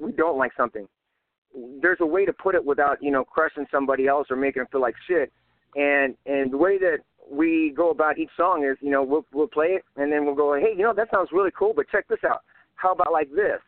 we 0.00 0.12
don't 0.12 0.38
like 0.38 0.52
something 0.56 0.86
there's 1.80 1.98
a 2.00 2.06
way 2.06 2.24
to 2.26 2.32
put 2.32 2.54
it 2.54 2.64
without 2.64 3.02
you 3.02 3.10
know 3.10 3.24
crushing 3.24 3.66
somebody 3.70 4.06
else 4.06 4.26
or 4.30 4.36
making 4.36 4.60
them 4.60 4.68
feel 4.70 4.80
like 4.80 4.94
shit 5.08 5.32
and 5.76 6.14
and 6.26 6.52
the 6.52 6.56
way 6.56 6.78
that 6.78 6.98
we 7.30 7.72
go 7.76 7.90
about 7.90 8.18
each 8.18 8.30
song 8.36 8.64
is 8.64 8.76
you 8.80 8.90
know 8.90 9.02
we'll 9.02 9.24
we'll 9.32 9.48
play 9.48 9.68
it 9.68 9.82
and 9.96 10.12
then 10.12 10.24
we'll 10.24 10.34
go 10.34 10.54
hey 10.54 10.72
you 10.76 10.82
know 10.82 10.92
that 10.94 11.08
sounds 11.12 11.30
really 11.32 11.50
cool 11.58 11.72
but 11.74 11.88
check 11.90 12.06
this 12.08 12.18
out 12.28 12.40
how 12.76 12.92
about 12.92 13.12
like 13.12 13.30
this 13.30 13.60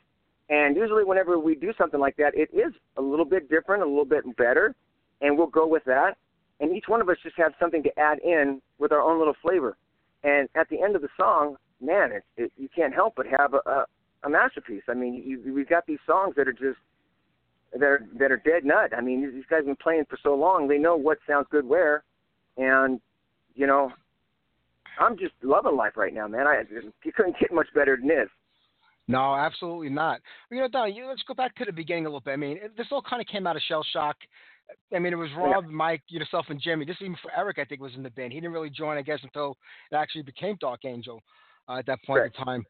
and 0.51 0.77
usually 0.77 1.05
whenever 1.05 1.39
we 1.39 1.55
do 1.55 1.72
something 1.78 2.01
like 2.01 2.16
that 2.16 2.35
it 2.35 2.51
is 2.52 2.72
a 2.98 3.02
little 3.02 3.24
bit 3.24 3.48
different 3.48 3.82
a 3.82 3.86
little 3.86 4.05
bit 4.05 4.24
better 4.36 4.74
and 5.22 5.36
we'll 5.36 5.47
go 5.47 5.66
with 5.66 5.85
that 5.85 6.16
and 6.60 6.77
each 6.77 6.85
one 6.89 7.01
of 7.01 7.09
us 7.09 7.16
just 7.22 7.36
have 7.36 7.52
something 7.59 7.82
to 7.82 7.98
add 7.98 8.18
in 8.24 8.60
with 8.78 8.93
our 8.93 9.01
own 9.01 9.18
little 9.18 9.36
flavor 9.40 9.77
and 10.22 10.48
at 10.55 10.68
the 10.68 10.82
end 10.82 10.97
of 10.97 11.02
the 11.02 11.09
song, 11.16 11.56
man, 11.81 12.12
it, 12.12 12.24
it, 12.36 12.52
you 12.56 12.68
can't 12.74 12.94
help 12.94 13.14
but 13.16 13.27
have 13.27 13.55
a, 13.55 13.68
a, 13.68 13.86
a 14.24 14.28
masterpiece. 14.31 14.82
I 14.89 14.94
mean, 14.94 15.14
you, 15.14 15.52
we've 15.55 15.68
got 15.68 15.86
these 15.86 15.98
songs 16.06 16.35
that 16.36 16.47
are 16.47 16.52
just 16.52 16.78
that 17.72 17.82
are 17.82 18.06
that 18.18 18.32
are 18.32 18.36
dead 18.36 18.64
nut. 18.64 18.93
I 18.97 19.01
mean, 19.01 19.22
these 19.32 19.44
guys 19.48 19.59
have 19.59 19.66
been 19.66 19.77
playing 19.77 20.05
for 20.10 20.18
so 20.22 20.35
long; 20.35 20.68
they 20.68 20.78
know 20.78 20.97
what 20.97 21.18
sounds 21.27 21.47
good 21.51 21.66
where, 21.66 22.02
and 22.56 23.01
you 23.55 23.66
know, 23.66 23.93
I'm 24.98 25.16
just 25.16 25.32
loving 25.43 25.77
life 25.77 25.97
right 25.97 26.12
now, 26.12 26.27
man. 26.27 26.47
I 26.47 26.62
you 27.05 27.12
couldn't 27.12 27.39
get 27.40 27.52
much 27.52 27.68
better 27.74 27.97
than 27.97 28.09
this. 28.09 28.28
No, 29.10 29.34
absolutely 29.34 29.88
not. 29.88 30.20
You 30.50 30.60
know, 30.60 30.68
Don, 30.68 30.94
you, 30.94 31.06
let's 31.06 31.22
go 31.26 31.34
back 31.34 31.54
to 31.56 31.64
the 31.64 31.72
beginning 31.72 32.06
a 32.06 32.08
little 32.08 32.20
bit. 32.20 32.32
I 32.32 32.36
mean, 32.36 32.58
it, 32.58 32.76
this 32.76 32.86
all 32.92 33.02
kind 33.02 33.20
of 33.20 33.26
came 33.26 33.46
out 33.46 33.56
of 33.56 33.62
Shellshock. 33.70 34.14
I 34.94 34.98
mean, 35.00 35.12
it 35.12 35.16
was 35.16 35.30
Rob, 35.36 35.66
Mike, 35.66 36.02
yourself, 36.08 36.46
and 36.48 36.60
Jimmy. 36.60 36.84
This 36.84 36.96
even 37.00 37.16
for 37.20 37.32
Eric, 37.36 37.58
I 37.58 37.64
think, 37.64 37.80
was 37.80 37.94
in 37.96 38.04
the 38.04 38.10
band. 38.10 38.32
He 38.32 38.40
didn't 38.40 38.52
really 38.52 38.70
join, 38.70 38.96
I 38.96 39.02
guess, 39.02 39.18
until 39.22 39.56
it 39.90 39.96
actually 39.96 40.22
became 40.22 40.56
Dark 40.60 40.84
Angel 40.84 41.20
uh, 41.68 41.78
at 41.78 41.86
that 41.86 41.98
point 42.06 42.24
in 42.24 42.44
time. 42.44 42.64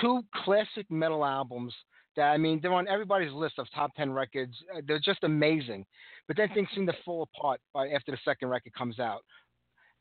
Two 0.00 0.20
classic 0.44 0.90
metal 0.90 1.24
albums 1.24 1.72
that, 2.16 2.24
I 2.24 2.36
mean, 2.36 2.60
they're 2.60 2.74
on 2.74 2.88
everybody's 2.88 3.32
list 3.32 3.58
of 3.58 3.66
top 3.74 3.94
10 3.94 4.12
records. 4.12 4.52
Uh, 4.74 4.82
they're 4.86 4.98
just 4.98 5.24
amazing. 5.24 5.86
But 6.28 6.36
then 6.36 6.48
things 6.52 6.68
seem 6.74 6.86
to 6.86 6.94
fall 7.04 7.28
apart 7.34 7.60
by, 7.72 7.88
after 7.88 8.12
the 8.12 8.18
second 8.22 8.48
record 8.48 8.74
comes 8.74 8.98
out. 8.98 9.22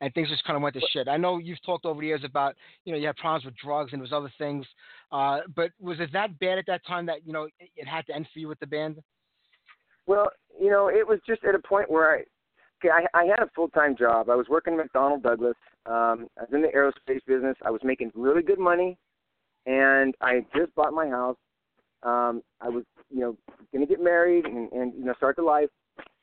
And 0.02 0.14
things 0.14 0.30
just 0.30 0.44
kind 0.44 0.58
of 0.58 0.62
went 0.62 0.76
to 0.76 0.82
shit. 0.92 1.08
I 1.08 1.16
know 1.16 1.38
you've 1.38 1.64
talked 1.66 1.86
over 1.86 2.02
the 2.02 2.08
years 2.08 2.24
about, 2.26 2.56
you 2.84 2.92
know, 2.92 3.00
you 3.00 3.08
had 3.08 3.16
problems 3.16 3.46
with 3.46 3.56
drugs 3.56 3.94
and 3.94 4.02
there 4.02 4.04
was 4.04 4.12
other 4.12 4.32
things. 4.38 4.66
Uh, 5.12 5.40
but 5.56 5.72
was 5.80 6.00
it 6.02 6.12
that 6.12 6.38
bad 6.40 6.58
at 6.58 6.66
that 6.68 6.86
time 6.86 7.06
that, 7.06 7.26
you 7.26 7.32
know, 7.32 7.44
it, 7.44 7.70
it 7.78 7.88
had 7.88 8.06
to 8.08 8.16
end 8.16 8.28
for 8.34 8.40
you 8.40 8.50
with 8.50 8.60
the 8.60 8.68
band? 8.68 8.98
Well, 10.06 10.30
you 10.60 10.70
know, 10.70 10.90
it 10.90 11.08
was 11.08 11.20
just 11.28 11.44
at 11.44 11.56
a 11.56 11.60
point 11.60 11.90
where 11.90 12.12
I, 12.12 12.24
okay, 12.80 12.90
I, 12.94 13.20
I 13.20 13.26
had 13.26 13.40
a 13.40 13.50
full 13.56 13.70
time 13.70 13.96
job. 13.98 14.30
I 14.30 14.36
was 14.36 14.48
working 14.50 14.80
at 14.80 14.92
McDonnell 14.92 15.22
Douglas. 15.22 15.56
Um, 15.86 16.28
I 16.38 16.42
was 16.42 16.50
in 16.54 16.62
the 16.62 16.70
aerospace 16.70 17.22
business. 17.26 17.56
I 17.64 17.72
was 17.72 17.82
making 17.84 18.12
really 18.16 18.42
good 18.42 18.60
money, 18.60 18.98
and 19.66 20.14
I 20.22 20.46
just 20.56 20.74
bought 20.76 20.94
my 20.94 21.08
house. 21.08 21.38
Um, 22.04 22.44
I 22.62 22.70
was, 22.70 22.84
you 23.10 23.20
know, 23.20 23.38
going 23.72 23.86
to 23.86 23.92
get 23.92 24.04
married 24.04 24.46
and, 24.46 24.72
and 24.72 24.94
you 24.94 25.06
know 25.06 25.14
start 25.18 25.36
the 25.38 25.42
life, 25.42 25.70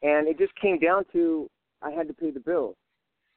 and 0.03 0.29
it 0.29 0.39
just 0.39 0.55
came 0.57 0.79
down 0.79 1.05
to 1.13 1.49
I 1.83 1.91
had 1.91 2.07
to 2.09 2.15
pay 2.15 2.31
the 2.31 2.41
bills, 2.41 2.77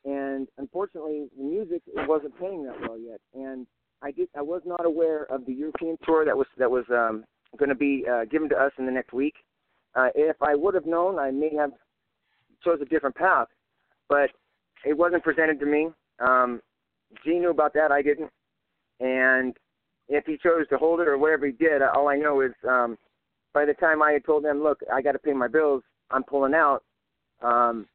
and 0.05 0.47
unfortunately, 0.57 1.27
the 1.37 1.43
music 1.43 1.81
it 1.87 2.07
wasn't 2.07 2.39
paying 2.39 2.63
that 2.65 2.79
well 2.81 2.97
yet, 2.97 3.19
and 3.33 3.65
I 4.01 4.11
did 4.11 4.29
I 4.37 4.41
was 4.41 4.61
not 4.65 4.85
aware 4.85 5.23
of 5.31 5.45
the 5.45 5.53
European 5.53 5.97
tour 6.05 6.25
that 6.25 6.37
was 6.37 6.47
that 6.57 6.69
was 6.69 6.85
um, 6.91 7.25
going 7.57 7.69
to 7.69 7.75
be 7.75 8.05
uh, 8.09 8.25
given 8.25 8.47
to 8.49 8.55
us 8.55 8.71
in 8.77 8.85
the 8.85 8.91
next 8.91 9.13
week. 9.13 9.33
Uh, 9.95 10.09
if 10.13 10.35
I 10.41 10.55
would 10.55 10.75
have 10.75 10.85
known, 10.85 11.17
I 11.17 11.31
may 11.31 11.53
have 11.55 11.71
chose 12.63 12.79
a 12.81 12.85
different 12.85 13.15
path, 13.15 13.47
but 14.07 14.29
it 14.85 14.95
wasn't 14.95 15.23
presented 15.23 15.59
to 15.59 15.65
me. 15.65 15.89
Um, 16.19 16.61
Gene 17.23 17.41
knew 17.41 17.49
about 17.49 17.73
that, 17.73 17.91
I 17.91 18.01
didn't, 18.01 18.29
and 18.99 19.55
if 20.07 20.25
he 20.25 20.37
chose 20.37 20.67
to 20.69 20.77
hold 20.77 20.99
it 20.99 21.07
or 21.07 21.17
whatever 21.17 21.45
he 21.45 21.51
did, 21.51 21.81
all 21.81 22.07
I 22.07 22.17
know 22.17 22.41
is 22.41 22.51
um, 22.67 22.97
by 23.53 23.65
the 23.65 23.73
time 23.73 24.01
I 24.01 24.11
had 24.11 24.25
told 24.25 24.43
them, 24.43 24.61
look, 24.61 24.79
I 24.93 25.01
got 25.01 25.13
to 25.13 25.19
pay 25.19 25.33
my 25.33 25.47
bills, 25.47 25.81
I'm 26.11 26.23
pulling 26.23 26.53
out. 26.53 26.83
Um, 27.41 27.87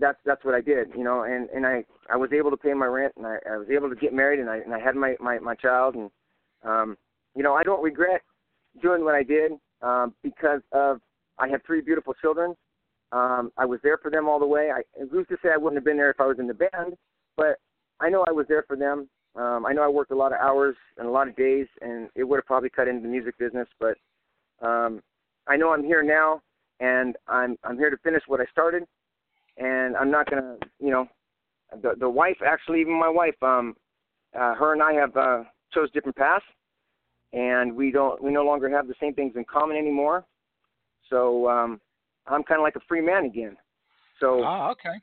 that's 0.00 0.18
that's 0.24 0.44
what 0.44 0.54
I 0.54 0.60
did, 0.60 0.88
you 0.96 1.04
know, 1.04 1.22
and 1.22 1.48
and 1.50 1.66
I 1.66 1.84
I 2.10 2.16
was 2.16 2.30
able 2.32 2.50
to 2.50 2.56
pay 2.56 2.74
my 2.74 2.86
rent, 2.86 3.14
and 3.16 3.26
I, 3.26 3.38
I 3.50 3.56
was 3.56 3.68
able 3.70 3.88
to 3.88 3.96
get 3.96 4.12
married, 4.12 4.40
and 4.40 4.50
I 4.50 4.58
and 4.58 4.74
I 4.74 4.78
had 4.78 4.94
my 4.94 5.16
my 5.20 5.38
my 5.38 5.54
child, 5.54 5.94
and 5.94 6.10
um, 6.64 6.96
you 7.34 7.42
know, 7.42 7.54
I 7.54 7.62
don't 7.62 7.82
regret 7.82 8.22
doing 8.82 9.04
what 9.04 9.14
I 9.14 9.22
did 9.22 9.52
um, 9.82 10.14
because 10.22 10.60
of 10.72 11.00
I 11.38 11.48
have 11.48 11.60
three 11.66 11.80
beautiful 11.80 12.14
children. 12.14 12.54
Um, 13.12 13.52
I 13.56 13.64
was 13.64 13.80
there 13.82 13.98
for 13.98 14.10
them 14.10 14.28
all 14.28 14.40
the 14.40 14.46
way. 14.46 14.70
I, 14.74 14.82
who's 15.10 15.26
to 15.28 15.36
say 15.42 15.50
I 15.52 15.56
wouldn't 15.56 15.76
have 15.76 15.84
been 15.84 15.96
there 15.96 16.10
if 16.10 16.20
I 16.20 16.26
was 16.26 16.38
in 16.38 16.46
the 16.46 16.54
band? 16.54 16.96
But 17.36 17.58
I 18.00 18.08
know 18.08 18.24
I 18.26 18.32
was 18.32 18.46
there 18.48 18.64
for 18.66 18.76
them, 18.76 19.08
Um, 19.36 19.66
I 19.66 19.72
know 19.72 19.82
I 19.82 19.88
worked 19.88 20.10
a 20.10 20.16
lot 20.16 20.32
of 20.32 20.38
hours 20.40 20.76
and 20.96 21.06
a 21.06 21.10
lot 21.10 21.28
of 21.28 21.36
days, 21.36 21.66
and 21.82 22.08
it 22.14 22.24
would 22.24 22.38
have 22.38 22.46
probably 22.46 22.70
cut 22.70 22.88
into 22.88 23.02
the 23.02 23.08
music 23.08 23.36
business. 23.38 23.68
But 23.78 23.96
um, 24.66 25.02
I 25.46 25.56
know 25.56 25.72
I'm 25.72 25.84
here 25.84 26.02
now, 26.02 26.40
and 26.80 27.16
I'm 27.28 27.56
I'm 27.62 27.76
here 27.76 27.90
to 27.90 27.96
finish 27.98 28.22
what 28.26 28.40
I 28.40 28.46
started, 28.50 28.84
and 29.56 29.96
I'm 29.96 30.10
not 30.10 30.28
gonna, 30.30 30.56
you 30.78 30.90
know, 30.90 31.08
the 31.82 31.94
the 31.98 32.08
wife 32.08 32.38
actually, 32.46 32.80
even 32.80 32.98
my 32.98 33.08
wife, 33.08 33.40
um, 33.42 33.74
uh, 34.34 34.54
her 34.54 34.72
and 34.72 34.82
I 34.82 34.92
have 34.94 35.16
uh, 35.16 35.44
chose 35.72 35.90
different 35.92 36.16
paths, 36.16 36.44
and 37.32 37.74
we 37.74 37.90
don't 37.90 38.22
we 38.22 38.30
no 38.30 38.44
longer 38.44 38.68
have 38.70 38.88
the 38.88 38.94
same 39.00 39.14
things 39.14 39.32
in 39.36 39.44
common 39.44 39.76
anymore. 39.76 40.24
So 41.10 41.48
um, 41.48 41.80
I'm 42.26 42.42
kind 42.42 42.60
of 42.60 42.64
like 42.64 42.76
a 42.76 42.86
free 42.88 43.00
man 43.00 43.24
again. 43.24 43.56
So 44.20 44.42
Oh, 44.44 44.70
okay. 44.72 45.00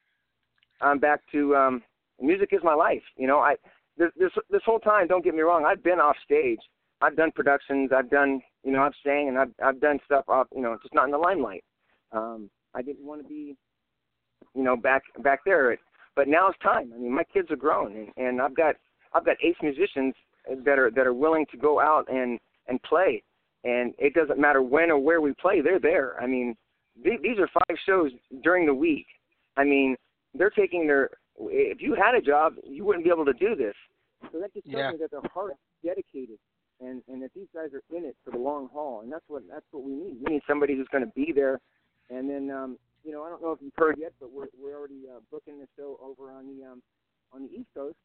I'm 0.82 1.00
back 1.00 1.22
to 1.32 1.56
um 1.56 1.84
music 2.22 2.50
is 2.52 2.62
my 2.64 2.74
life. 2.74 3.04
You 3.18 3.28
know, 3.28 3.40
I 3.40 3.56
this 3.98 4.12
this 4.18 4.32
this 4.50 4.62
whole 4.66 4.80
time, 4.80 5.08
don't 5.08 5.24
get 5.24 5.34
me 5.34 5.42
wrong, 5.42 5.66
I've 5.66 5.84
been 5.84 6.00
off 6.00 6.16
stage. 6.24 6.60
I've 7.02 7.18
done 7.18 7.32
productions, 7.32 7.92
I've 7.96 8.10
done 8.10 8.42
you 8.64 8.72
know, 8.72 8.82
I've 8.84 8.94
sang 9.04 9.28
and 9.30 9.38
I've 9.38 9.52
I've 9.64 9.82
done 9.82 10.00
stuff 10.06 10.26
off 10.28 10.48
you 10.56 10.62
know, 10.62 10.78
just 10.82 10.94
not 10.94 11.06
in 11.06 11.12
the 11.12 11.18
limelight. 11.18 11.64
Um 12.12 12.50
I 12.76 12.82
didn't 12.82 13.06
want 13.06 13.22
to 13.22 13.28
be 13.28 13.56
you 14.56 14.64
know, 14.64 14.76
back 14.76 15.03
back 15.20 15.40
there. 15.45 15.78
But 16.15 16.28
now 16.28 16.49
it's 16.49 16.60
time. 16.60 16.91
I 16.94 16.98
mean 16.98 17.14
my 17.14 17.24
kids 17.24 17.49
are 17.52 17.56
grown 17.56 17.95
and, 17.95 18.10
and 18.18 18.41
I've 18.41 18.56
got 18.56 18.76
I've 19.14 19.26
got 19.26 19.38
ace 19.44 19.56
musicians 19.61 20.14
that 20.65 20.78
are 20.80 20.91
that 20.91 21.07
are 21.07 21.14
willing 21.14 21.45
to 21.52 21.57
go 21.57 21.80
out 21.80 22.06
and 22.11 22.40
and 22.68 22.82
play. 22.84 23.24
And 23.64 23.94
it 23.98 24.14
doesn't 24.14 24.40
matter 24.40 24.61
when 24.61 24.91
or 24.91 24.99
where 24.99 25.22
we 25.22 25.34
play, 25.34 25.61
they're 25.61 25.80
there. 25.80 26.22
I 26.22 26.28
mean, 26.28 26.56
th- 27.03 27.22
these 27.22 27.38
are 27.40 27.48
five 27.48 27.78
shows 27.86 28.11
during 28.44 28.65
the 28.65 28.74
week. 28.74 29.06
I 29.56 29.64
mean, 29.64 29.95
they're 30.34 30.49
taking 30.49 30.86
their. 30.86 31.10
If 31.40 31.82
you 31.82 31.95
had 31.95 32.14
a 32.14 32.22
job, 32.22 32.56
you 32.68 32.84
wouldn't 32.84 33.06
be 33.06 33.10
able 33.10 33.26
to 33.26 33.34
do 33.34 33.56
this. 33.56 33.74
So 34.32 34.40
that 34.40 34.53
just 34.53 34.65
tells 34.70 34.78
Yeah. 34.78 34.91
me 34.91 34.98
that 34.98 35.11
their 35.11 35.22
heart 35.34 35.52
is 35.52 35.57
dedicated, 35.90 36.40
and 36.82 37.02
and 37.07 37.22
that 37.24 37.34
these 37.34 37.48
guys 37.53 37.70
are 37.74 37.84
in 37.95 38.03
it 38.06 38.15
for 38.24 38.32
the 38.32 38.38
long 38.38 38.70
haul, 38.74 39.02
and 39.02 39.11
that's 39.11 39.26
what 39.28 39.44
that's 39.49 39.65
what 39.72 39.84
we 39.84 39.94
need. 39.94 40.18
We 40.26 40.34
need 40.34 40.44
somebody 40.48 40.76
who's 40.76 40.88
going 40.90 41.06
to 41.06 41.11
be 41.15 41.32
there, 41.32 41.60
and 42.10 42.30
then 42.30 42.52
um, 42.52 42.78
you 43.04 43.12
know 43.12 43.24
I 43.24 43.30
don't 43.30 43.42
know 43.42 43.52
if 43.52 43.60
you've 43.62 43.74
heard 43.78 43.98
yet, 44.00 44.14
but 44.20 44.32
we're 44.32 44.48
we're 44.58 44.78
already 44.78 45.04
uh, 45.10 45.20
booking 45.32 45.60
the 45.60 45.68
show 45.78 46.00
over 46.02 46.32
on 46.32 46.48
the 46.48 46.66
um, 46.66 46.82
on 47.32 47.44
the 47.44 47.54
East 47.54 47.70
Coast, 47.76 47.98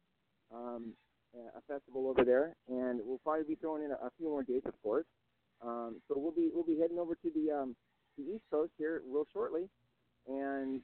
um, 0.53 0.93
a 1.35 1.61
festival 1.71 2.07
over 2.09 2.23
there, 2.25 2.55
and 2.67 2.99
we'll 3.03 3.19
probably 3.19 3.45
be 3.45 3.55
throwing 3.55 3.83
in 3.83 3.91
a, 3.91 3.95
a 3.95 4.11
few 4.17 4.27
more 4.27 4.43
dates, 4.43 4.65
of 4.65 4.73
course. 4.81 5.05
Um, 5.61 6.01
so 6.07 6.15
we'll 6.17 6.31
be 6.31 6.49
we'll 6.53 6.63
be 6.63 6.77
heading 6.79 6.99
over 6.99 7.15
to 7.15 7.29
the 7.33 7.51
um, 7.51 7.75
the 8.17 8.23
East 8.23 8.43
Coast 8.51 8.71
here 8.77 9.01
real 9.07 9.25
shortly, 9.33 9.69
and 10.27 10.81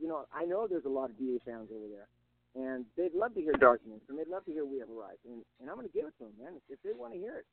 you 0.00 0.08
know 0.08 0.26
I 0.34 0.44
know 0.44 0.66
there's 0.68 0.84
a 0.84 0.90
lot 0.90 1.10
of 1.10 1.18
DA 1.18 1.38
fans 1.44 1.68
over 1.74 1.86
there, 1.88 2.08
and 2.54 2.84
they'd 2.96 3.14
love 3.14 3.34
to 3.34 3.40
hear 3.40 3.52
Darkness, 3.54 4.00
and 4.08 4.18
they'd 4.18 4.28
love 4.28 4.44
to 4.46 4.52
hear 4.52 4.64
We 4.64 4.78
Have 4.80 4.90
Arrived, 4.90 5.24
and 5.26 5.42
and 5.60 5.70
I'm 5.70 5.76
to 5.80 5.88
give 5.88 6.06
it 6.06 6.14
to 6.18 6.24
them, 6.24 6.34
man. 6.42 6.54
If 6.68 6.78
they 6.82 6.90
want 6.92 7.14
to 7.14 7.18
hear 7.18 7.38
it, 7.38 7.46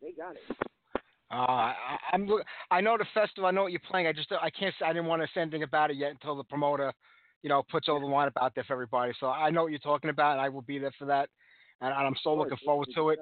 they 0.00 0.12
got 0.12 0.36
it. 0.36 0.71
Uh, 1.32 1.36
I, 1.36 1.96
I'm. 2.12 2.28
I 2.70 2.80
know 2.80 2.98
the 2.98 3.06
festival. 3.14 3.46
I 3.46 3.52
know 3.52 3.62
what 3.62 3.72
you're 3.72 3.80
playing. 3.88 4.06
I 4.06 4.12
just. 4.12 4.30
I 4.32 4.50
can't. 4.50 4.74
say- 4.78 4.84
I 4.84 4.92
didn't 4.92 5.06
want 5.06 5.22
to 5.22 5.28
say 5.34 5.40
anything 5.40 5.62
about 5.62 5.90
it 5.90 5.96
yet 5.96 6.10
until 6.10 6.36
the 6.36 6.44
promoter, 6.44 6.92
you 7.42 7.48
know, 7.48 7.62
puts 7.70 7.88
all 7.88 8.00
the 8.00 8.06
lineup 8.06 8.32
out 8.40 8.54
there 8.54 8.64
for 8.64 8.74
everybody. 8.74 9.12
So 9.18 9.28
I 9.28 9.50
know 9.50 9.62
what 9.62 9.70
you're 9.70 9.78
talking 9.78 10.10
about, 10.10 10.32
and 10.32 10.40
I 10.40 10.48
will 10.48 10.62
be 10.62 10.78
there 10.78 10.92
for 10.98 11.06
that. 11.06 11.30
And, 11.80 11.92
and 11.92 12.06
I'm 12.06 12.16
so 12.22 12.34
looking 12.34 12.58
forward 12.64 12.88
to 12.94 13.10
it. 13.10 13.18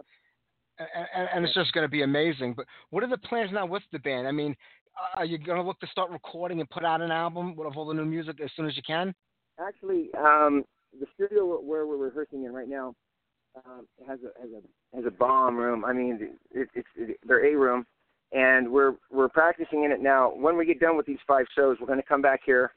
And, 1.15 1.29
and, 1.35 1.45
it's 1.45 1.55
just 1.55 1.73
going 1.73 1.85
to 1.85 1.91
be 1.91 2.03
amazing. 2.03 2.55
But 2.55 2.65
what 2.89 3.03
are 3.05 3.09
the 3.09 3.19
plans 3.19 3.51
now 3.53 3.67
with 3.67 3.83
the 3.93 3.99
band? 3.99 4.27
I 4.27 4.33
mean, 4.33 4.57
are 5.15 5.25
you 5.25 5.39
going 5.39 5.59
to 5.59 5.63
look 5.63 5.79
to 5.81 5.87
start 5.89 6.11
recording 6.11 6.61
and 6.61 6.71
put 6.71 6.85
out 6.85 7.01
an 7.03 7.11
album 7.11 7.55
with 7.55 7.77
all 7.77 7.87
the 7.87 7.95
new 7.95 8.05
music 8.05 8.41
as 8.43 8.51
soon 8.57 8.67
as 8.67 8.77
you 8.77 8.83
can? 8.87 9.15
Actually, 9.59 10.09
um, 10.19 10.65
the 10.99 11.07
studio 11.15 11.61
where 11.61 11.87
we're 11.87 11.97
rehearsing 11.97 12.45
in 12.45 12.53
right 12.53 12.69
now 12.69 12.95
um, 13.57 13.87
has 14.09 14.19
a 14.21 14.41
has 14.41 14.51
a 14.51 14.97
has 14.97 15.05
a 15.07 15.11
bomb 15.11 15.57
room. 15.57 15.85
I 15.85 15.93
mean, 15.93 16.37
it, 16.51 16.69
it's 16.75 16.89
it, 16.97 17.19
their 17.27 17.45
A 17.45 17.57
room, 17.57 17.85
and 18.33 18.71
we're 18.71 18.95
we're 19.11 19.29
practicing 19.29 19.85
in 19.85 19.93
it 19.93 20.01
now. 20.01 20.33
When 20.35 20.57
we 20.57 20.65
get 20.65 20.81
done 20.81 20.97
with 20.97 21.07
these 21.07 21.19
five 21.27 21.47
shows, 21.57 21.77
we're 21.81 21.87
going 21.87 22.01
to 22.01 22.07
come 22.07 22.23
back 22.23 22.41
here. 22.45 22.73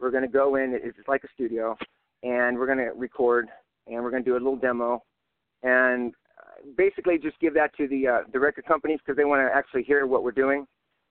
We're 0.00 0.10
going 0.10 0.22
to 0.22 0.28
go 0.28 0.56
in. 0.56 0.78
It's 0.82 0.98
like 1.08 1.24
a 1.24 1.28
studio, 1.34 1.76
and 2.22 2.58
we're 2.58 2.66
going 2.66 2.78
to 2.78 2.92
record, 2.96 3.48
and 3.86 4.02
we're 4.02 4.10
going 4.10 4.24
to 4.24 4.30
do 4.30 4.34
a 4.34 4.38
little 4.38 4.56
demo, 4.56 5.02
and 5.62 6.12
uh, 6.38 6.70
basically 6.76 7.18
just 7.18 7.38
give 7.40 7.54
that 7.54 7.74
to 7.76 7.86
the 7.88 8.08
uh, 8.08 8.18
the 8.32 8.40
record 8.40 8.66
companies 8.66 8.98
because 9.04 9.16
they 9.16 9.24
want 9.24 9.46
to 9.46 9.56
actually 9.56 9.84
hear 9.84 10.06
what 10.06 10.24
we're 10.24 10.32
doing. 10.32 10.66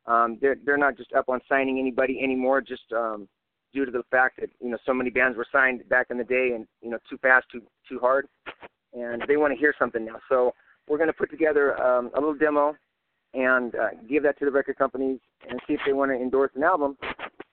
Um, 0.07 0.37
they're 0.41 0.57
they're 0.65 0.77
not 0.77 0.97
just 0.97 1.13
up 1.13 1.29
on 1.29 1.39
signing 1.47 1.79
anybody 1.79 2.19
anymore, 2.21 2.61
just 2.61 2.91
um, 2.95 3.27
due 3.73 3.85
to 3.85 3.91
the 3.91 4.03
fact 4.11 4.39
that 4.39 4.49
you 4.61 4.69
know 4.69 4.77
so 4.85 4.93
many 4.93 5.09
bands 5.09 5.37
were 5.37 5.47
signed 5.51 5.87
back 5.89 6.07
in 6.09 6.17
the 6.17 6.23
day 6.23 6.51
and 6.53 6.67
you 6.81 6.89
know 6.89 6.99
too 7.09 7.17
fast, 7.19 7.45
too 7.51 7.61
too 7.87 7.99
hard, 7.99 8.27
and 8.93 9.23
they 9.27 9.37
want 9.37 9.53
to 9.53 9.59
hear 9.59 9.73
something 9.79 10.03
now. 10.03 10.19
So 10.27 10.53
we're 10.87 10.97
going 10.97 11.07
to 11.07 11.13
put 11.13 11.31
together 11.31 11.81
um, 11.81 12.11
a 12.15 12.19
little 12.19 12.35
demo 12.35 12.75
and 13.35 13.75
uh, 13.75 13.89
give 14.09 14.23
that 14.23 14.39
to 14.39 14.45
the 14.45 14.51
record 14.51 14.77
companies 14.77 15.19
and 15.49 15.59
see 15.67 15.73
if 15.73 15.81
they 15.85 15.93
want 15.93 16.11
to 16.11 16.15
endorse 16.15 16.51
an 16.55 16.63
album. 16.63 16.97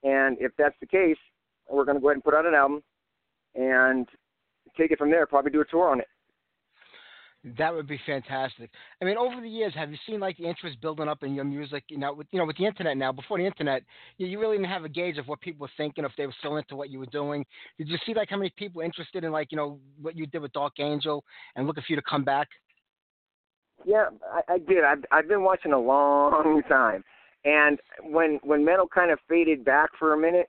And 0.04 0.36
if 0.40 0.52
that's 0.56 0.76
the 0.80 0.86
case, 0.86 1.16
we're 1.68 1.84
going 1.84 1.96
to 1.96 2.00
go 2.00 2.08
ahead 2.08 2.16
and 2.16 2.24
put 2.24 2.34
out 2.34 2.46
an 2.46 2.54
album 2.54 2.82
and 3.54 4.08
take 4.76 4.90
it 4.90 4.98
from 4.98 5.10
there. 5.10 5.26
Probably 5.26 5.50
do 5.50 5.60
a 5.60 5.64
tour 5.64 5.90
on 5.90 6.00
it. 6.00 6.06
That 7.58 7.74
would 7.74 7.88
be 7.88 8.00
fantastic. 8.06 8.70
I 9.00 9.04
mean, 9.04 9.16
over 9.16 9.40
the 9.40 9.48
years, 9.48 9.74
have 9.74 9.90
you 9.90 9.98
seen 10.06 10.20
like 10.20 10.36
the 10.36 10.44
interest 10.44 10.80
building 10.80 11.08
up 11.08 11.24
in 11.24 11.34
your 11.34 11.44
music? 11.44 11.82
You 11.88 11.98
know, 11.98 12.14
with 12.14 12.28
you 12.30 12.38
know, 12.38 12.46
with 12.46 12.56
the 12.56 12.66
internet 12.66 12.96
now. 12.96 13.10
Before 13.10 13.36
the 13.36 13.44
internet, 13.44 13.82
you, 14.16 14.28
you 14.28 14.38
really 14.38 14.58
didn't 14.58 14.70
have 14.70 14.84
a 14.84 14.88
gauge 14.88 15.18
of 15.18 15.26
what 15.26 15.40
people 15.40 15.64
were 15.64 15.70
thinking, 15.76 16.04
if 16.04 16.12
they 16.16 16.26
were 16.26 16.34
still 16.38 16.56
into 16.56 16.76
what 16.76 16.88
you 16.88 17.00
were 17.00 17.06
doing. 17.06 17.44
Did 17.78 17.88
you 17.88 17.98
see 18.06 18.14
like 18.14 18.30
how 18.30 18.36
many 18.36 18.52
people 18.56 18.80
interested 18.80 19.24
in 19.24 19.32
like 19.32 19.48
you 19.50 19.56
know 19.56 19.80
what 20.00 20.16
you 20.16 20.26
did 20.26 20.40
with 20.40 20.52
Dark 20.52 20.74
Angel 20.78 21.24
and 21.56 21.66
looking 21.66 21.82
for 21.82 21.92
you 21.92 21.96
to 21.96 22.02
come 22.08 22.22
back? 22.22 22.46
Yeah, 23.84 24.06
I, 24.32 24.54
I 24.54 24.58
did. 24.58 24.84
I've 24.84 25.04
I've 25.10 25.28
been 25.28 25.42
watching 25.42 25.72
a 25.72 25.78
long 25.78 26.62
time, 26.68 27.04
and 27.44 27.78
when 28.02 28.38
when 28.42 28.64
metal 28.64 28.86
kind 28.92 29.10
of 29.10 29.18
faded 29.28 29.64
back 29.64 29.90
for 29.98 30.14
a 30.14 30.18
minute, 30.18 30.48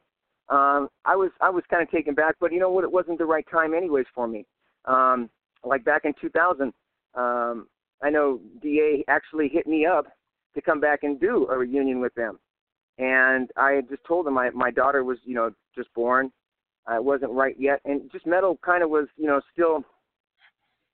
um, 0.49 0.89
I 1.05 1.15
was 1.15 1.31
I 1.41 1.49
was 1.49 1.63
kind 1.69 1.81
of 1.81 1.89
taken 1.89 2.13
back. 2.13 2.35
But 2.39 2.51
you 2.51 2.59
know 2.59 2.69
what? 2.69 2.83
It 2.83 2.91
wasn't 2.91 3.17
the 3.17 3.25
right 3.25 3.45
time, 3.51 3.73
anyways, 3.73 4.05
for 4.13 4.27
me. 4.27 4.45
Um, 4.85 5.29
like 5.63 5.85
back 5.85 6.01
in 6.03 6.13
2000, 6.19 6.73
um, 7.15 7.67
I 8.01 8.09
know 8.09 8.41
DA 8.61 9.03
actually 9.07 9.47
hit 9.47 9.65
me 9.65 9.85
up 9.85 10.07
to 10.55 10.61
come 10.61 10.81
back 10.81 11.03
and 11.03 11.19
do 11.19 11.47
a 11.49 11.57
reunion 11.57 11.99
with 12.01 12.13
them, 12.15 12.39
and 12.97 13.49
I 13.57 13.81
just 13.89 14.03
told 14.05 14.25
them 14.25 14.35
my 14.35 14.49
my 14.51 14.71
daughter 14.71 15.03
was 15.03 15.17
you 15.23 15.35
know 15.35 15.51
just 15.75 15.93
born. 15.93 16.31
It 16.93 17.03
wasn't 17.03 17.31
right 17.31 17.55
yet, 17.57 17.79
and 17.85 18.11
just 18.11 18.27
metal 18.27 18.59
kind 18.63 18.83
of 18.83 18.89
was 18.89 19.07
you 19.17 19.25
know 19.27 19.41
still. 19.51 19.83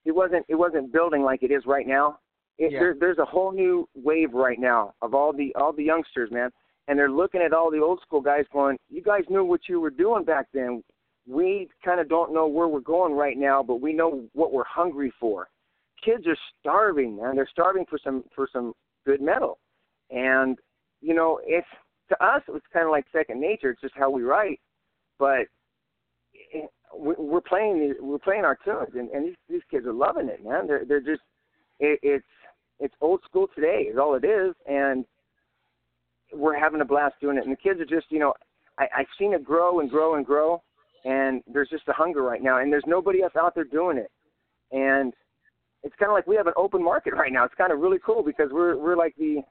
It 0.06 0.14
wasn't 0.14 0.46
it 0.48 0.56
wasn't 0.56 0.94
building 0.94 1.24
like 1.24 1.44
it 1.44 1.52
is 1.52 1.64
right 1.66 1.86
now 1.86 2.20
it, 2.60 2.72
Yeah. 2.74 2.80
there, 2.80 2.94
there's 3.00 3.18
a 3.18 3.26
whole 3.26 3.52
new 3.52 3.88
wave 3.96 4.34
right 4.34 4.60
now 4.60 4.94
of 5.02 5.14
all 5.16 5.34
the 5.34 5.54
all 5.56 5.74
the 5.74 5.84
youngsters, 5.84 6.30
man, 6.32 6.52
and 6.88 6.98
they're 7.00 7.10
looking 7.12 7.42
at 7.42 7.54
all 7.54 7.72
the 7.72 7.82
old 7.82 8.02
school 8.02 8.22
guys, 8.22 8.46
going, 8.54 8.78
"You 8.90 9.02
guys 9.02 9.24
knew 9.30 9.44
what 9.46 9.62
you 9.68 9.80
were 9.80 9.90
doing 9.90 10.24
back 10.24 10.48
then. 10.54 10.84
We 11.28 11.70
kind 11.84 12.00
of 12.00 12.10
don't 12.10 12.34
know 12.34 12.48
where 12.48 12.68
we're 12.68 12.80
going 12.82 13.14
right 13.14 13.38
now, 13.38 13.64
but 13.64 13.82
we 13.82 13.94
know 13.94 14.28
what 14.34 14.52
we're 14.52 14.64
hungry 14.66 15.12
for. 15.20 15.48
Kids 16.04 16.26
are 16.28 16.38
starving, 16.60 17.16
man. 17.18 17.36
They're 17.36 17.48
starving 17.52 17.86
for 17.90 17.98
some 18.04 18.24
for 18.36 18.48
some 18.52 18.74
good 19.06 19.22
metal, 19.22 19.58
and 20.12 20.58
you 21.02 21.14
know, 21.14 21.40
it's 21.46 21.68
to 22.10 22.24
us 22.26 22.42
it's 22.50 22.66
kind 22.74 22.86
of 22.86 22.92
like 22.92 23.06
second 23.12 23.40
nature. 23.40 23.70
It's 23.72 23.82
just 23.82 23.96
how 23.96 24.10
we 24.10 24.24
write, 24.24 24.60
but 25.18 25.46
it, 26.34 26.70
we- 26.98 27.16
we're 27.18 27.42
playing 27.42 27.96
we're 28.00 28.18
playing 28.20 28.46
our 28.46 28.58
tunes, 28.66 28.96
and, 28.96 29.10
and 29.12 29.26
these 29.26 29.36
these 29.50 29.62
kids 29.72 29.86
are 29.86 29.94
loving 29.94 30.28
it, 30.30 30.44
man. 30.44 30.68
They're 30.68 30.86
they're 30.86 31.00
just 31.00 31.22
it, 31.80 32.00
it's 32.02 32.26
it's 32.80 32.96
old 33.02 33.22
school 33.28 33.48
today 33.56 33.88
is 33.92 33.98
all 33.98 34.16
it 34.16 34.24
is 34.26 34.56
and 34.68 35.06
we're 36.34 36.58
having 36.58 36.82
a 36.82 36.86
blast 36.86 37.16
doing 37.20 37.38
it. 37.38 37.44
And 37.44 37.52
the 37.52 37.58
kids 37.58 37.80
are 37.80 37.86
just 37.86 38.12
you 38.12 38.20
know 38.20 38.34
I, 38.78 38.88
I've 39.00 39.08
seen 39.18 39.34
it 39.34 39.44
grow 39.44 39.80
and 39.80 39.90
grow 39.90 40.16
and 40.16 40.26
grow 40.26 40.62
and 41.06 41.42
there's 41.52 41.70
just 41.70 41.88
a 41.88 41.94
hunger 41.94 42.22
right 42.22 42.42
now 42.42 42.60
and 42.60 42.72
there's 42.72 42.84
nobody 42.88 43.22
else 43.22 43.34
out 43.40 43.56
there 43.56 43.64
doing 43.64 43.98
it. 43.98 44.12
And 44.72 45.14
it's 45.84 45.96
kind 45.98 46.12
of 46.12 46.14
like 46.14 46.28
we 46.28 46.36
have 46.36 46.48
an 46.48 46.54
open 46.58 46.84
market 46.84 47.14
right 47.14 47.32
now. 47.32 47.46
It's 47.46 47.56
kind 47.56 47.72
of 47.72 47.80
really 47.80 48.00
cool 48.06 48.24
because 48.24 48.50
we're 48.52 48.78
we're 48.78 48.98
like 48.98 49.16
the 49.18 49.42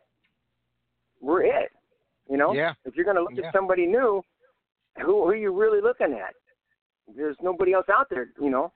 we're 1.20 1.42
it 1.42 1.70
you 2.30 2.36
know? 2.36 2.52
Yeah. 2.52 2.74
if 2.84 2.94
you're 2.94 3.06
going 3.06 3.16
to 3.16 3.22
look 3.22 3.32
Yeah. 3.34 3.46
at 3.46 3.54
somebody 3.54 3.86
new 3.86 4.22
who, 5.00 5.04
who 5.06 5.24
are 5.28 5.36
you 5.36 5.52
really 5.58 5.80
looking 5.80 6.12
at? 6.12 6.34
There's 7.16 7.36
nobody 7.42 7.72
else 7.72 7.86
out 7.90 8.08
there 8.10 8.28
you 8.40 8.50
know? 8.50 8.72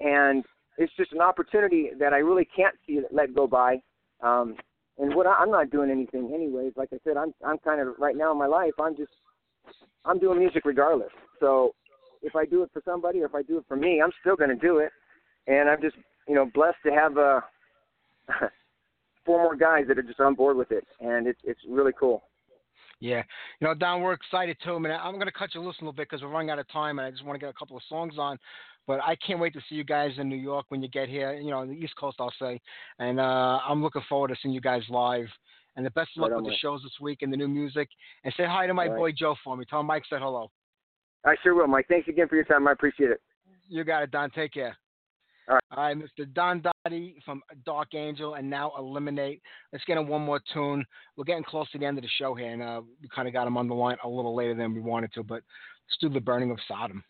And 0.00 0.44
it's 0.78 0.92
just 0.96 1.12
an 1.12 1.20
opportunity 1.20 1.90
that 1.98 2.12
I 2.12 2.18
really 2.18 2.48
can't 2.56 2.74
see 2.86 3.00
let 3.12 3.34
go 3.34 3.46
by. 3.46 3.80
Um, 4.22 4.56
and 4.98 5.14
what 5.14 5.26
I, 5.26 5.34
I'm 5.34 5.50
not 5.50 5.70
doing 5.70 5.90
anything 5.90 6.32
anyways. 6.34 6.72
Like 6.76 6.90
I 6.92 6.98
said, 7.04 7.16
I'm 7.16 7.34
I'm 7.44 7.58
kind 7.58 7.80
of 7.80 7.94
right 7.98 8.16
now 8.16 8.32
in 8.32 8.38
my 8.38 8.46
life. 8.46 8.72
I'm 8.80 8.96
just 8.96 9.12
I'm 10.04 10.18
doing 10.18 10.38
music 10.38 10.64
regardless. 10.64 11.10
So 11.40 11.74
if 12.22 12.36
I 12.36 12.44
do 12.44 12.62
it 12.62 12.70
for 12.72 12.82
somebody 12.84 13.20
or 13.20 13.26
if 13.26 13.34
I 13.34 13.42
do 13.42 13.58
it 13.58 13.64
for 13.68 13.76
me, 13.76 14.00
I'm 14.02 14.12
still 14.20 14.36
going 14.36 14.50
to 14.50 14.56
do 14.56 14.78
it. 14.78 14.90
And 15.46 15.68
I'm 15.68 15.80
just 15.80 15.96
you 16.28 16.34
know 16.34 16.50
blessed 16.54 16.76
to 16.86 16.92
have 16.92 17.18
uh, 17.18 17.40
four 19.26 19.42
more 19.42 19.56
guys 19.56 19.84
that 19.88 19.98
are 19.98 20.02
just 20.02 20.20
on 20.20 20.34
board 20.34 20.56
with 20.56 20.70
it, 20.70 20.86
and 21.00 21.26
it's 21.26 21.40
it's 21.44 21.60
really 21.68 21.92
cool. 21.98 22.22
Yeah, 23.00 23.22
you 23.60 23.66
know, 23.66 23.74
Don, 23.74 24.00
we're 24.00 24.12
excited 24.12 24.56
too. 24.64 24.76
I 24.76 24.78
mean, 24.78 24.92
I'm 24.92 25.14
going 25.14 25.26
to 25.26 25.32
cut 25.32 25.54
you 25.54 25.60
loose 25.60 25.76
a 25.80 25.84
little 25.84 25.92
bit 25.92 26.08
because 26.08 26.22
we're 26.22 26.30
running 26.30 26.50
out 26.50 26.58
of 26.58 26.70
time, 26.70 26.98
and 26.98 27.06
I 27.06 27.10
just 27.10 27.24
want 27.24 27.38
to 27.38 27.44
get 27.44 27.50
a 27.50 27.58
couple 27.58 27.76
of 27.76 27.82
songs 27.88 28.14
on. 28.18 28.38
But 28.86 29.00
I 29.02 29.16
can't 29.16 29.40
wait 29.40 29.54
to 29.54 29.60
see 29.68 29.74
you 29.76 29.84
guys 29.84 30.12
in 30.18 30.28
New 30.28 30.36
York 30.36 30.66
when 30.68 30.82
you 30.82 30.88
get 30.88 31.08
here. 31.08 31.34
You 31.34 31.50
know, 31.50 31.58
on 31.58 31.68
the 31.68 31.74
East 31.74 31.94
Coast, 31.96 32.16
I'll 32.20 32.32
say. 32.40 32.60
And 32.98 33.18
uh, 33.18 33.60
I'm 33.66 33.82
looking 33.82 34.02
forward 34.08 34.28
to 34.28 34.36
seeing 34.42 34.54
you 34.54 34.60
guys 34.60 34.82
live. 34.88 35.26
And 35.76 35.84
the 35.84 35.90
best 35.90 36.10
of 36.16 36.22
luck 36.22 36.30
Right 36.30 36.42
with 36.42 36.52
the 36.52 36.56
shows 36.58 36.82
this 36.82 36.92
week 37.00 37.22
and 37.22 37.32
the 37.32 37.36
new 37.36 37.48
music. 37.48 37.88
And 38.24 38.32
say 38.36 38.44
hi 38.46 38.66
to 38.66 38.74
my 38.74 38.84
All 38.84 38.92
right. 38.92 38.98
boy 38.98 39.12
Joe 39.12 39.34
for 39.42 39.56
me. 39.56 39.64
Tell 39.68 39.80
him 39.80 39.86
Mike 39.86 40.04
said 40.08 40.20
hello. 40.20 40.50
I 41.24 41.34
sure 41.42 41.54
will, 41.54 41.66
Mike. 41.66 41.86
Thanks 41.88 42.08
again 42.08 42.28
for 42.28 42.34
your 42.34 42.44
time. 42.44 42.68
I 42.68 42.72
appreciate 42.72 43.10
it. 43.10 43.20
You 43.68 43.82
got 43.82 44.02
it, 44.02 44.10
Don. 44.10 44.30
Take 44.30 44.52
care. 44.52 44.76
All 45.48 45.54
right. 45.54 45.64
All 45.76 45.84
right, 45.84 45.96
Mr. 45.96 46.32
Don 46.32 46.62
Doty 46.84 47.16
from 47.24 47.42
Dark 47.66 47.94
Angel 47.94 48.34
and 48.34 48.48
now 48.48 48.72
Eliminate. 48.78 49.42
Let's 49.72 49.84
get 49.84 49.98
him 49.98 50.08
one 50.08 50.22
more 50.22 50.40
tune. 50.52 50.84
We're 51.16 51.24
getting 51.24 51.44
close 51.44 51.70
to 51.72 51.78
the 51.78 51.86
end 51.86 51.98
of 51.98 52.02
the 52.02 52.10
show 52.18 52.34
here, 52.34 52.52
and 52.52 52.62
uh, 52.62 52.82
we 53.02 53.08
kind 53.08 53.28
of 53.28 53.34
got 53.34 53.46
him 53.46 53.56
on 53.56 53.68
the 53.68 53.74
line 53.74 53.96
a 54.04 54.08
little 54.08 54.34
later 54.34 54.54
than 54.54 54.74
we 54.74 54.80
wanted 54.80 55.12
to, 55.14 55.22
but 55.22 55.42
let's 55.88 55.98
do 56.00 56.08
the 56.08 56.20
burning 56.20 56.50
of 56.50 56.58
Sodom. 56.66 57.04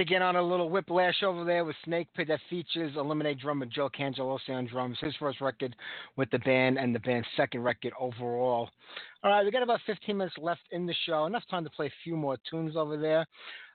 To 0.00 0.04
get 0.06 0.22
on 0.22 0.36
a 0.36 0.42
little 0.42 0.70
whiplash 0.70 1.22
over 1.22 1.44
there 1.44 1.62
with 1.62 1.76
Snake 1.84 2.08
Pit 2.14 2.28
that 2.28 2.40
features 2.48 2.92
Eliminate 2.96 3.38
drummer 3.38 3.66
Joe 3.66 3.90
Cangelosi 3.90 4.48
on 4.48 4.66
drums, 4.66 4.96
his 5.02 5.14
first 5.16 5.42
record 5.42 5.76
with 6.16 6.30
the 6.30 6.38
band 6.38 6.78
and 6.78 6.94
the 6.94 7.00
band's 7.00 7.28
second 7.36 7.62
record 7.62 7.92
overall. 8.00 8.70
All 9.22 9.30
right, 9.30 9.44
we 9.44 9.50
got 9.50 9.62
about 9.62 9.80
15 9.84 10.16
minutes 10.16 10.36
left 10.40 10.62
in 10.70 10.86
the 10.86 10.94
show. 11.04 11.26
Enough 11.26 11.42
time 11.50 11.64
to 11.64 11.70
play 11.70 11.86
a 11.86 11.92
few 12.02 12.16
more 12.16 12.38
tunes 12.50 12.76
over 12.76 12.96
there. 12.96 13.26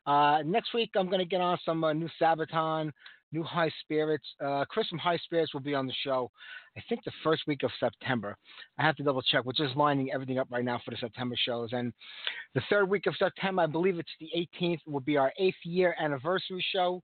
Uh, 0.07 0.41
next 0.43 0.73
week, 0.73 0.89
I'm 0.95 1.07
going 1.07 1.19
to 1.19 1.25
get 1.25 1.41
on 1.41 1.59
some 1.63 1.83
uh, 1.83 1.93
new 1.93 2.09
Sabaton, 2.19 2.91
new 3.35 3.43
High 3.43 3.71
Spirits. 3.81 4.25
Uh, 4.43 4.63
Chris 4.69 4.87
from 4.87 4.99
High 4.99 5.17
Spirits 5.17 5.53
will 5.53 5.61
be 5.61 5.75
on 5.75 5.85
the 5.85 5.93
show, 6.03 6.31
I 6.77 6.81
think 6.87 7.03
the 7.03 7.11
first 7.23 7.43
week 7.47 7.63
of 7.63 7.71
September. 7.79 8.37
I 8.79 8.83
have 8.83 8.95
to 8.95 9.03
double 9.03 9.21
check. 9.21 9.43
We're 9.45 9.53
just 9.53 9.75
lining 9.75 10.11
everything 10.13 10.39
up 10.39 10.47
right 10.49 10.63
now 10.63 10.79
for 10.83 10.91
the 10.91 10.97
September 10.97 11.35
shows. 11.37 11.69
And 11.73 11.93
the 12.53 12.61
third 12.69 12.89
week 12.89 13.05
of 13.07 13.15
September, 13.17 13.63
I 13.63 13.67
believe 13.67 13.99
it's 13.99 14.09
the 14.19 14.29
18th, 14.61 14.79
will 14.87 15.01
be 15.01 15.17
our 15.17 15.33
eighth 15.37 15.55
year 15.63 15.95
anniversary 15.99 16.65
show. 16.73 17.01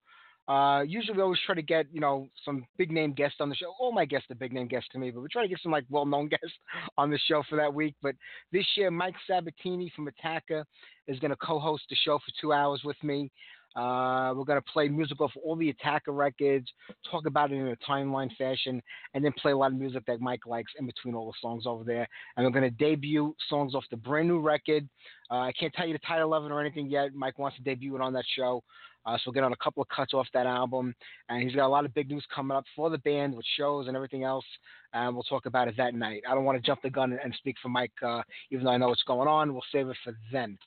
Uh, 0.48 0.82
usually 0.82 1.16
we 1.16 1.24
always 1.24 1.40
try 1.45 1.53
to 1.56 1.62
get, 1.62 1.86
you 1.94 2.02
know, 2.02 2.28
some 2.44 2.66
big 2.78 2.91
name 2.91 3.14
guests 3.14 3.38
on 3.40 3.48
the 3.48 3.56
show. 3.56 3.74
All 3.80 3.91
my 3.91 4.06
guests 4.06 4.30
are 4.32 4.36
big 4.36 4.52
name 4.52 4.68
guests 4.68 4.90
to 4.91 4.99
me, 4.99 5.12
but 5.12 5.22
we 5.22 5.28
try 5.30 5.44
to 5.44 5.48
get 5.48 5.60
some 5.62 5.72
like 5.72 5.86
well 5.90 6.06
known 6.06 6.28
guests 6.30 6.58
on 6.98 7.12
the 7.12 7.20
show 7.28 7.44
for 7.49 7.58
that 7.58 7.74
week. 7.74 7.95
But 8.02 8.16
this 8.52 8.66
year, 8.76 8.90
Mike 8.90 9.16
Sabatini 9.28 9.91
from 9.95 10.08
Attacker 10.08 10.66
is 11.08 11.20
going 11.20 11.32
to 11.32 11.38
co 11.38 11.60
host 11.60 11.84
the 11.90 11.95
show 11.95 12.18
for 12.18 12.34
two 12.41 12.53
hours 12.53 12.82
with 12.84 13.02
me. 13.03 13.32
Uh, 13.76 14.34
we're 14.35 14.43
going 14.43 14.60
to 14.60 14.72
play 14.73 14.89
music 14.89 15.22
off 15.22 15.31
all 15.43 15.56
the 15.56 15.69
Attacker 15.69 16.11
records, 16.11 16.68
talk 17.10 17.26
about 17.26 17.52
it 17.52 17.56
in 17.56 17.68
a 17.68 17.76
timeline 17.89 18.30
fashion, 18.35 18.81
and 19.14 19.23
then 19.23 19.31
play 19.41 19.52
a 19.52 19.57
lot 19.57 19.72
of 19.72 19.77
music 19.77 20.03
that 20.07 20.19
Mike 20.19 20.45
likes 20.45 20.72
in 20.80 20.85
between 20.85 21.15
all 21.15 21.27
the 21.27 21.38
songs 21.41 21.64
over 21.65 21.84
there. 21.84 22.07
And 22.35 22.45
we're 22.45 22.52
going 22.52 22.69
to 22.69 22.72
debut 22.72 23.35
songs 23.49 23.73
off 23.73 23.85
the 23.89 23.98
brand 23.98 24.27
new 24.27 24.39
record. 24.39 24.88
Uh, 25.30 25.39
I 25.39 25.53
can't 25.53 25.73
tell 25.73 25.88
you 25.88 25.93
the 25.93 25.99
title 25.99 26.34
of 26.34 26.45
it 26.45 26.52
or 26.52 26.60
anything 26.60 26.89
yet. 26.89 27.14
Mike 27.14 27.39
wants 27.39 27.57
to 27.57 27.64
debut 27.64 27.95
it 27.95 28.02
on 28.02 28.14
that 28.14 28.26
show. 28.35 28.64
Uh, 29.06 29.18
so 29.18 29.23
we'll 29.27 29.34
get 29.34 29.43
on 29.43 29.53
a 29.53 29.64
couple 29.64 29.81
of 29.81 29.89
cuts 29.89 30.14
off 30.14 30.27
that 30.34 30.45
album. 30.45 30.93
And 31.30 31.41
he's 31.41 31.56
got 31.56 31.65
a 31.65 31.68
lot 31.68 31.85
of 31.85 31.93
big 31.93 32.10
news 32.10 32.26
coming 32.34 32.56
up 32.56 32.65
for 32.76 32.89
the 32.89 32.99
band 32.99 33.34
with 33.34 33.45
shows 33.57 33.88
and 33.88 33.95
everything 33.95 34.23
else. 34.23 34.45
And 34.93 35.15
we'll 35.15 35.23
talk 35.23 35.45
about 35.45 35.68
it 35.68 35.77
that 35.77 35.95
night. 35.95 36.23
I 36.30 36.35
don't 36.35 36.45
want 36.45 36.61
to 36.61 36.65
jump 36.65 36.81
the 36.81 36.89
gun 36.89 37.11
and, 37.11 37.22
and 37.23 37.34
speak 37.35 37.56
for 37.61 37.69
Mike, 37.69 37.93
uh, 38.06 38.22
even 38.52 38.65
though 38.65 38.72
I 38.72 38.77
know 38.77 38.89
what's 38.89 39.03
going 39.03 39.27
on. 39.27 39.53
We'll 39.53 39.64
save 39.72 39.88
it 39.88 39.98
for 40.03 40.14
then. 40.31 40.57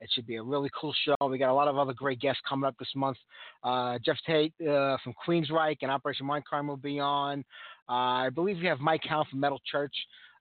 It 0.00 0.08
should 0.12 0.26
be 0.26 0.36
a 0.36 0.42
really 0.42 0.70
cool 0.80 0.94
show. 1.04 1.14
We 1.26 1.38
got 1.38 1.50
a 1.50 1.54
lot 1.54 1.68
of 1.68 1.76
other 1.76 1.92
great 1.92 2.20
guests 2.20 2.40
coming 2.48 2.66
up 2.66 2.76
this 2.78 2.92
month. 2.94 3.16
Uh, 3.64 3.98
Geoff 4.04 4.18
Tate 4.26 4.54
uh, 4.60 4.96
from 5.02 5.14
Queensryche 5.26 5.78
and 5.82 5.90
Operation 5.90 6.26
Mindcrime 6.26 6.68
will 6.68 6.76
be 6.76 7.00
on. 7.00 7.44
Uh, 7.88 7.92
I 8.26 8.30
believe 8.30 8.58
we 8.58 8.66
have 8.66 8.78
Mike 8.78 9.02
Howe 9.04 9.24
from 9.28 9.40
Metal 9.40 9.60
Church 9.70 9.94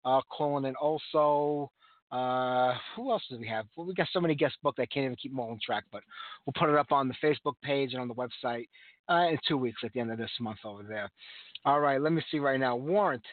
uh, 0.05 0.21
calling 0.29 0.65
in 0.65 0.75
also. 0.75 1.71
Uh, 2.11 2.73
who 2.95 3.11
else 3.11 3.23
do 3.29 3.37
we 3.37 3.47
have? 3.47 3.65
Well, 3.75 3.85
we 3.85 3.93
got 3.93 4.07
so 4.13 4.21
many 4.21 4.35
guests 4.35 4.57
booked 4.63 4.79
I 4.79 4.85
can't 4.85 5.05
even 5.05 5.17
keep 5.17 5.31
them 5.31 5.39
all 5.39 5.51
on 5.51 5.59
track, 5.65 5.83
but 5.91 6.03
we'll 6.45 6.53
put 6.57 6.69
it 6.69 6.77
up 6.77 6.91
on 6.91 7.09
the 7.09 7.15
Facebook 7.21 7.55
page 7.63 7.93
and 7.93 8.01
on 8.01 8.07
the 8.07 8.13
website 8.13 8.67
uh, 9.09 9.27
in 9.29 9.37
two 9.45 9.57
weeks 9.57 9.81
at 9.83 9.91
the 9.91 9.99
end 9.99 10.11
of 10.11 10.17
this 10.17 10.31
month 10.39 10.59
over 10.63 10.83
there. 10.83 11.09
All 11.65 11.81
right, 11.81 11.99
let 11.99 12.13
me 12.13 12.23
see 12.31 12.39
right 12.39 12.59
now. 12.59 12.75
Warrant, 12.77 13.25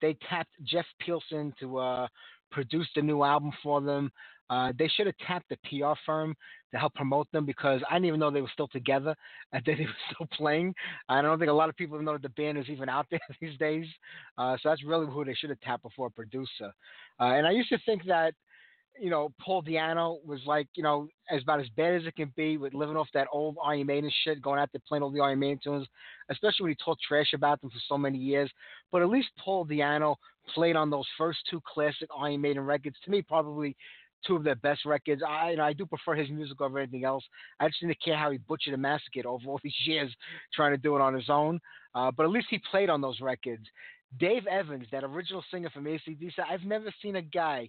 they 0.00 0.16
tapped 0.28 0.52
Jeff 0.62 0.86
Pilson 1.00 1.52
to 1.58 2.08
produce 2.52 2.88
the 2.94 3.02
new 3.02 3.24
album 3.24 3.52
for 3.62 3.80
them. 3.80 4.12
Uh, 4.50 4.72
they 4.76 4.88
should 4.88 5.06
have 5.06 5.16
tapped 5.26 5.48
the 5.48 5.56
PR 5.68 5.92
firm 6.04 6.34
to 6.72 6.78
help 6.78 6.92
promote 6.94 7.30
them 7.30 7.46
because 7.46 7.80
I 7.88 7.94
didn't 7.94 8.06
even 8.06 8.20
know 8.20 8.30
they 8.30 8.42
were 8.42 8.50
still 8.52 8.68
together 8.68 9.14
and 9.52 9.64
that 9.64 9.76
they 9.78 9.84
were 9.84 10.12
still 10.12 10.26
playing. 10.32 10.74
I 11.08 11.22
don't 11.22 11.38
think 11.38 11.50
a 11.50 11.54
lot 11.54 11.68
of 11.68 11.76
people 11.76 12.02
know 12.02 12.12
that 12.12 12.22
the 12.22 12.28
band 12.30 12.58
is 12.58 12.68
even 12.68 12.88
out 12.88 13.06
there 13.10 13.20
these 13.40 13.56
days. 13.58 13.86
Uh, 14.36 14.56
so 14.60 14.68
that's 14.68 14.84
really 14.84 15.06
who 15.06 15.24
they 15.24 15.34
should 15.34 15.50
have 15.50 15.60
tapped 15.60 15.84
before 15.84 16.08
a 16.08 16.10
producer. 16.10 16.72
Uh, 17.20 17.34
and 17.34 17.46
I 17.46 17.52
used 17.52 17.68
to 17.68 17.78
think 17.86 18.04
that, 18.06 18.34
you 19.00 19.08
know, 19.08 19.32
Paul 19.40 19.62
Di'Anno 19.62 20.16
was 20.26 20.40
like, 20.46 20.66
you 20.74 20.82
know, 20.82 21.06
as 21.30 21.42
about 21.42 21.60
as 21.60 21.68
bad 21.76 21.94
as 21.94 22.06
it 22.06 22.16
can 22.16 22.32
be 22.36 22.58
with 22.58 22.74
living 22.74 22.96
off 22.96 23.06
that 23.14 23.28
old 23.32 23.56
Iron 23.64 23.86
Maiden 23.86 24.10
shit, 24.24 24.42
going 24.42 24.58
out 24.58 24.68
there 24.72 24.82
playing 24.86 25.04
all 25.04 25.12
the 25.12 25.20
Iron 25.20 25.38
Maiden 25.38 25.60
tunes, 25.62 25.86
especially 26.28 26.64
when 26.64 26.72
he 26.72 26.84
talked 26.84 27.00
trash 27.06 27.32
about 27.32 27.60
them 27.60 27.70
for 27.70 27.78
so 27.88 27.96
many 27.96 28.18
years. 28.18 28.50
But 28.90 29.02
at 29.02 29.08
least 29.08 29.28
Paul 29.42 29.64
Di'Anno 29.64 30.16
played 30.54 30.76
on 30.76 30.90
those 30.90 31.06
first 31.16 31.38
two 31.48 31.62
classic 31.72 32.08
Iron 32.18 32.40
Maiden 32.40 32.64
records. 32.64 32.96
To 33.04 33.10
me, 33.10 33.22
probably 33.22 33.76
two 34.26 34.36
of 34.36 34.44
their 34.44 34.56
best 34.56 34.84
records. 34.84 35.22
I 35.26 35.50
you 35.50 35.56
know, 35.56 35.64
I 35.64 35.72
do 35.72 35.86
prefer 35.86 36.14
his 36.14 36.30
music 36.30 36.60
over 36.60 36.78
anything 36.78 37.04
else. 37.04 37.24
I 37.58 37.68
just 37.68 37.80
didn't 37.80 38.02
care 38.04 38.16
how 38.16 38.30
he 38.30 38.38
butchered 38.38 38.74
and 38.74 38.82
massacred 38.82 39.26
over 39.26 39.46
all 39.48 39.60
these 39.64 39.74
years 39.86 40.14
trying 40.54 40.72
to 40.72 40.78
do 40.78 40.96
it 40.96 41.00
on 41.00 41.14
his 41.14 41.28
own. 41.28 41.60
Uh, 41.94 42.10
but 42.10 42.24
at 42.24 42.30
least 42.30 42.46
he 42.50 42.60
played 42.70 42.90
on 42.90 43.00
those 43.00 43.20
records. 43.20 43.64
Dave 44.18 44.46
Evans, 44.46 44.86
that 44.90 45.04
original 45.04 45.44
singer 45.50 45.70
from 45.70 45.84
ACDC, 45.84 46.32
I've 46.48 46.64
never 46.64 46.92
seen 47.02 47.16
a 47.16 47.22
guy 47.22 47.68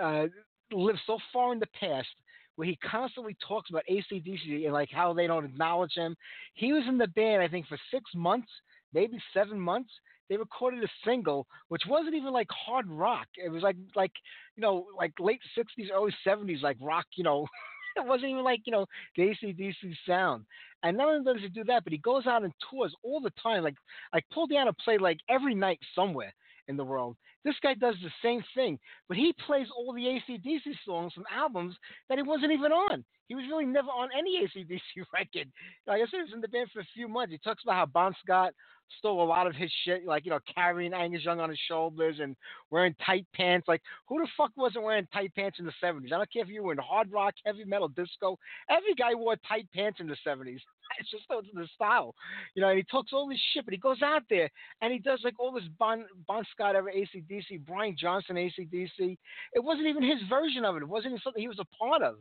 uh, 0.00 0.26
live 0.72 0.96
so 1.06 1.18
far 1.32 1.52
in 1.52 1.58
the 1.58 1.66
past 1.78 2.08
where 2.56 2.68
he 2.68 2.78
constantly 2.88 3.36
talks 3.46 3.70
about 3.70 3.82
ACDC 3.90 4.64
and 4.64 4.72
like 4.72 4.90
how 4.90 5.12
they 5.12 5.26
don't 5.26 5.44
acknowledge 5.44 5.94
him. 5.94 6.16
He 6.54 6.72
was 6.72 6.84
in 6.86 6.98
the 6.98 7.08
band, 7.08 7.42
I 7.42 7.48
think, 7.48 7.66
for 7.66 7.78
six 7.90 8.04
months, 8.14 8.48
maybe 8.92 9.18
seven 9.32 9.58
months. 9.58 9.90
They 10.28 10.36
recorded 10.36 10.82
a 10.82 10.88
single, 11.04 11.46
which 11.68 11.82
wasn't 11.88 12.14
even 12.14 12.32
like 12.32 12.48
hard 12.50 12.88
rock. 12.88 13.26
It 13.36 13.50
was 13.50 13.62
like 13.62 13.76
like 13.94 14.12
you 14.56 14.62
know 14.62 14.86
like 14.96 15.12
late 15.20 15.40
'60s, 15.56 15.90
early 15.92 16.14
'70s, 16.26 16.62
like 16.62 16.76
rock. 16.80 17.06
You 17.14 17.24
know, 17.24 17.46
it 17.96 18.06
wasn't 18.06 18.30
even 18.30 18.44
like 18.44 18.60
you 18.64 18.72
know 18.72 18.86
the 19.16 19.22
ACDC 19.22 19.96
sound. 20.06 20.44
And 20.82 20.96
not 20.96 21.08
only 21.08 21.24
does 21.32 21.42
he 21.42 21.48
do 21.48 21.64
that, 21.64 21.84
but 21.84 21.92
he 21.92 21.98
goes 21.98 22.26
out 22.26 22.42
and 22.42 22.52
tours 22.70 22.94
all 23.02 23.20
the 23.20 23.32
time. 23.42 23.62
Like 23.62 23.76
like 24.12 24.24
Paul 24.32 24.48
Di'Anno 24.48 24.72
played 24.84 25.00
like 25.00 25.18
every 25.28 25.54
night 25.54 25.78
somewhere 25.94 26.32
in 26.68 26.76
the 26.76 26.84
world. 26.84 27.16
This 27.44 27.56
guy 27.62 27.74
does 27.74 27.96
the 28.02 28.10
same 28.22 28.42
thing, 28.54 28.78
but 29.08 29.16
he 29.16 29.34
plays 29.46 29.66
all 29.76 29.92
the 29.92 30.00
ACDC 30.02 30.60
songs 30.86 31.12
from 31.12 31.24
albums 31.34 31.76
that 32.08 32.18
he 32.18 32.22
wasn't 32.22 32.52
even 32.52 32.72
on. 32.72 33.04
He 33.28 33.34
was 33.34 33.44
really 33.48 33.64
never 33.64 33.88
on 33.88 34.10
any 34.16 34.46
ACDC 34.46 34.80
record. 35.14 35.50
Like 35.86 36.02
I 36.02 36.04
said, 36.04 36.18
he 36.18 36.22
was 36.22 36.32
in 36.34 36.40
the 36.40 36.48
band 36.48 36.68
for 36.72 36.80
a 36.80 36.86
few 36.94 37.08
months. 37.08 37.32
He 37.32 37.38
talks 37.38 37.62
about 37.62 37.76
how 37.76 37.86
Bon 37.86 38.14
Scott 38.22 38.52
stole 38.98 39.22
a 39.22 39.24
lot 39.24 39.46
of 39.46 39.54
his 39.54 39.70
shit, 39.84 40.04
like, 40.04 40.24
you 40.24 40.30
know, 40.30 40.40
carrying 40.54 40.92
Angus 40.92 41.24
Young 41.24 41.40
on 41.40 41.48
his 41.48 41.58
shoulders 41.68 42.16
and 42.20 42.36
wearing 42.70 42.94
tight 43.04 43.26
pants. 43.34 43.68
Like, 43.68 43.82
who 44.06 44.18
the 44.18 44.28
fuck 44.36 44.50
wasn't 44.56 44.84
wearing 44.84 45.06
tight 45.12 45.34
pants 45.34 45.58
in 45.58 45.64
the 45.64 45.72
70s? 45.82 46.12
I 46.12 46.18
don't 46.18 46.32
care 46.32 46.42
if 46.42 46.48
you 46.48 46.62
were 46.62 46.72
in 46.72 46.78
hard 46.78 47.10
rock, 47.10 47.34
heavy 47.44 47.64
metal, 47.64 47.88
disco. 47.88 48.38
Every 48.68 48.94
guy 48.94 49.14
wore 49.14 49.36
tight 49.48 49.68
pants 49.74 50.00
in 50.00 50.06
the 50.06 50.16
70s. 50.26 50.60
It's 50.98 51.10
just 51.10 51.24
the 51.26 51.66
style. 51.74 52.14
You 52.54 52.60
know, 52.60 52.68
and 52.68 52.76
he 52.76 52.82
talks 52.82 53.14
all 53.14 53.26
this 53.26 53.40
shit, 53.54 53.64
but 53.64 53.72
he 53.72 53.78
goes 53.78 54.02
out 54.02 54.24
there 54.28 54.50
and 54.82 54.92
he 54.92 54.98
does 54.98 55.20
like 55.24 55.40
all 55.40 55.50
this 55.50 55.64
Bon, 55.78 56.04
bon 56.26 56.44
Scott 56.52 56.76
ever 56.76 56.92
ACDC, 56.92 57.31
Brian 57.66 57.96
Johnson 57.98 58.36
ACDC. 58.36 59.16
It 59.52 59.62
wasn't 59.62 59.86
even 59.86 60.02
his 60.02 60.20
version 60.28 60.64
of 60.64 60.76
it. 60.76 60.82
It 60.82 60.88
wasn't 60.88 61.12
even 61.12 61.20
something 61.22 61.40
he 61.42 61.48
was 61.48 61.60
a 61.60 61.76
part 61.76 62.02
of. 62.02 62.16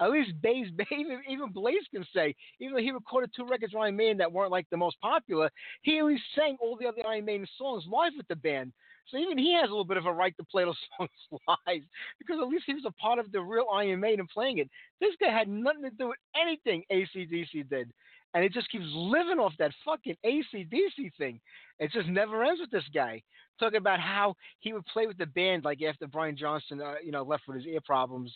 At 0.00 0.10
least 0.10 0.32
Blaze, 0.42 0.68
even, 0.90 1.22
even 1.28 1.52
Blaze 1.52 1.86
can 1.92 2.04
say, 2.14 2.34
even 2.60 2.74
though 2.74 2.82
he 2.82 2.90
recorded 2.90 3.30
two 3.34 3.46
records 3.46 3.74
with 3.74 3.82
Iron 3.82 3.96
Maiden 3.96 4.18
that 4.18 4.32
weren't 4.32 4.50
like 4.50 4.66
the 4.70 4.76
most 4.76 5.00
popular, 5.00 5.50
he 5.82 5.98
at 5.98 6.04
least 6.04 6.22
sang 6.36 6.56
all 6.60 6.76
the 6.76 6.86
other 6.86 7.06
Iron 7.06 7.24
Maiden 7.24 7.46
songs 7.58 7.84
live 7.88 8.12
with 8.16 8.28
the 8.28 8.36
band. 8.36 8.72
So 9.10 9.18
even 9.18 9.36
he 9.36 9.52
has 9.54 9.68
a 9.68 9.72
little 9.72 9.84
bit 9.84 9.98
of 9.98 10.06
a 10.06 10.12
right 10.12 10.34
to 10.38 10.44
play 10.44 10.64
those 10.64 10.78
songs 10.98 11.10
live 11.46 11.82
because 12.18 12.38
at 12.40 12.48
least 12.48 12.64
he 12.66 12.74
was 12.74 12.86
a 12.86 12.92
part 12.92 13.18
of 13.18 13.30
the 13.32 13.40
real 13.40 13.66
Iron 13.72 14.00
Maiden 14.00 14.26
playing 14.32 14.58
it. 14.58 14.70
This 15.00 15.14
guy 15.20 15.30
had 15.30 15.48
nothing 15.48 15.82
to 15.82 15.90
do 15.90 16.08
with 16.08 16.18
anything 16.34 16.82
ACDC 16.90 17.68
did. 17.68 17.92
And 18.34 18.44
it 18.44 18.52
just 18.52 18.70
keeps 18.70 18.84
living 18.88 19.38
off 19.38 19.52
that 19.58 19.72
fucking 19.84 20.16
ACDC 20.26 21.14
thing. 21.16 21.40
It 21.78 21.92
just 21.92 22.08
never 22.08 22.42
ends 22.42 22.60
with 22.60 22.70
this 22.70 22.88
guy. 22.92 23.22
Talking 23.60 23.78
about 23.78 24.00
how 24.00 24.34
he 24.58 24.72
would 24.72 24.84
play 24.86 25.06
with 25.06 25.18
the 25.18 25.26
band 25.26 25.64
like 25.64 25.80
after 25.82 26.08
Brian 26.08 26.36
Johnson, 26.36 26.80
uh, 26.82 26.94
you 27.04 27.12
know, 27.12 27.22
left 27.22 27.44
with 27.46 27.58
his 27.58 27.66
ear 27.66 27.80
problems 27.84 28.32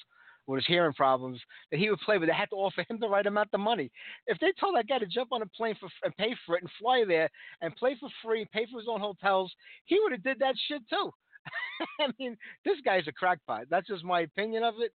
with 0.49 0.59
his 0.59 0.67
hearing 0.67 0.95
problems 0.95 1.39
that 1.71 1.79
he 1.79 1.91
would 1.91 2.01
play, 2.01 2.17
but 2.17 2.27
they 2.27 2.33
had 2.33 2.49
to 2.51 2.57
offer 2.57 2.85
him 2.89 2.99
the 2.99 3.09
right 3.09 3.27
amount 3.27 3.51
of 3.53 3.61
money. 3.61 3.91
If 4.27 4.39
they 4.41 4.53
told 4.59 4.77
that 4.77 4.89
guy 4.89 4.99
to 4.99 5.07
jump 5.07 5.31
on 5.31 5.43
a 5.43 5.47
plane 5.47 5.77
for, 5.79 5.89
and 6.03 6.17
pay 6.17 6.35
for 6.45 6.57
it 6.57 6.63
and 6.63 6.71
fly 6.81 7.05
there 7.07 7.29
and 7.61 7.77
play 7.77 7.97
for 8.01 8.09
free, 8.25 8.47
pay 8.53 8.67
for 8.71 8.81
his 8.81 8.89
own 8.89 9.01
hotels, 9.01 9.53
he 9.85 10.01
would 10.01 10.13
have 10.13 10.23
did 10.23 10.39
that 10.41 10.55
shit 10.67 10.83
too. 10.89 11.11
I 12.01 12.09
mean, 12.19 12.37
this 12.65 12.79
guy's 12.85 13.07
a 13.07 13.13
crackpot. 13.13 13.67
That's 13.71 13.87
just 13.87 14.05
my 14.05 14.23
opinion 14.23 14.63
of 14.65 14.75
it, 14.81 14.93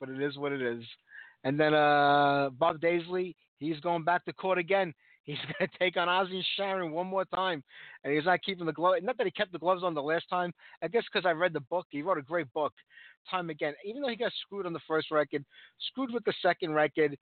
but 0.00 0.08
it 0.08 0.20
is 0.20 0.38
what 0.38 0.52
it 0.52 0.62
is. 0.62 0.82
And 1.44 1.60
then 1.60 1.74
uh, 1.74 2.50
Bob 2.58 2.80
Daisley, 2.80 3.36
he's 3.58 3.80
going 3.80 4.04
back 4.04 4.24
to 4.24 4.32
court 4.32 4.58
again. 4.58 4.94
He's 5.26 5.38
going 5.58 5.68
to 5.68 5.78
take 5.80 5.96
on 5.96 6.06
Ozzy 6.06 6.36
and 6.36 6.46
Sharon 6.56 6.92
one 6.92 7.08
more 7.08 7.24
time, 7.24 7.64
and 8.04 8.14
he's 8.14 8.26
not 8.26 8.44
keeping 8.44 8.64
the 8.64 8.72
glove. 8.72 8.94
Not 9.02 9.18
that 9.18 9.26
he 9.26 9.32
kept 9.32 9.50
the 9.50 9.58
gloves 9.58 9.82
on 9.82 9.92
the 9.92 10.00
last 10.00 10.28
time. 10.30 10.52
I 10.84 10.86
guess 10.86 11.02
because 11.12 11.26
I 11.26 11.32
read 11.32 11.52
the 11.52 11.58
book. 11.62 11.84
He 11.90 12.00
wrote 12.00 12.16
a 12.16 12.22
great 12.22 12.46
book, 12.52 12.72
time 13.28 13.50
again. 13.50 13.74
Even 13.84 14.02
though 14.02 14.08
he 14.08 14.14
got 14.14 14.30
screwed 14.44 14.66
on 14.66 14.72
the 14.72 14.78
first 14.86 15.10
record, 15.10 15.44
screwed 15.90 16.12
with 16.12 16.24
the 16.26 16.32
second 16.42 16.74
record, 16.74 17.18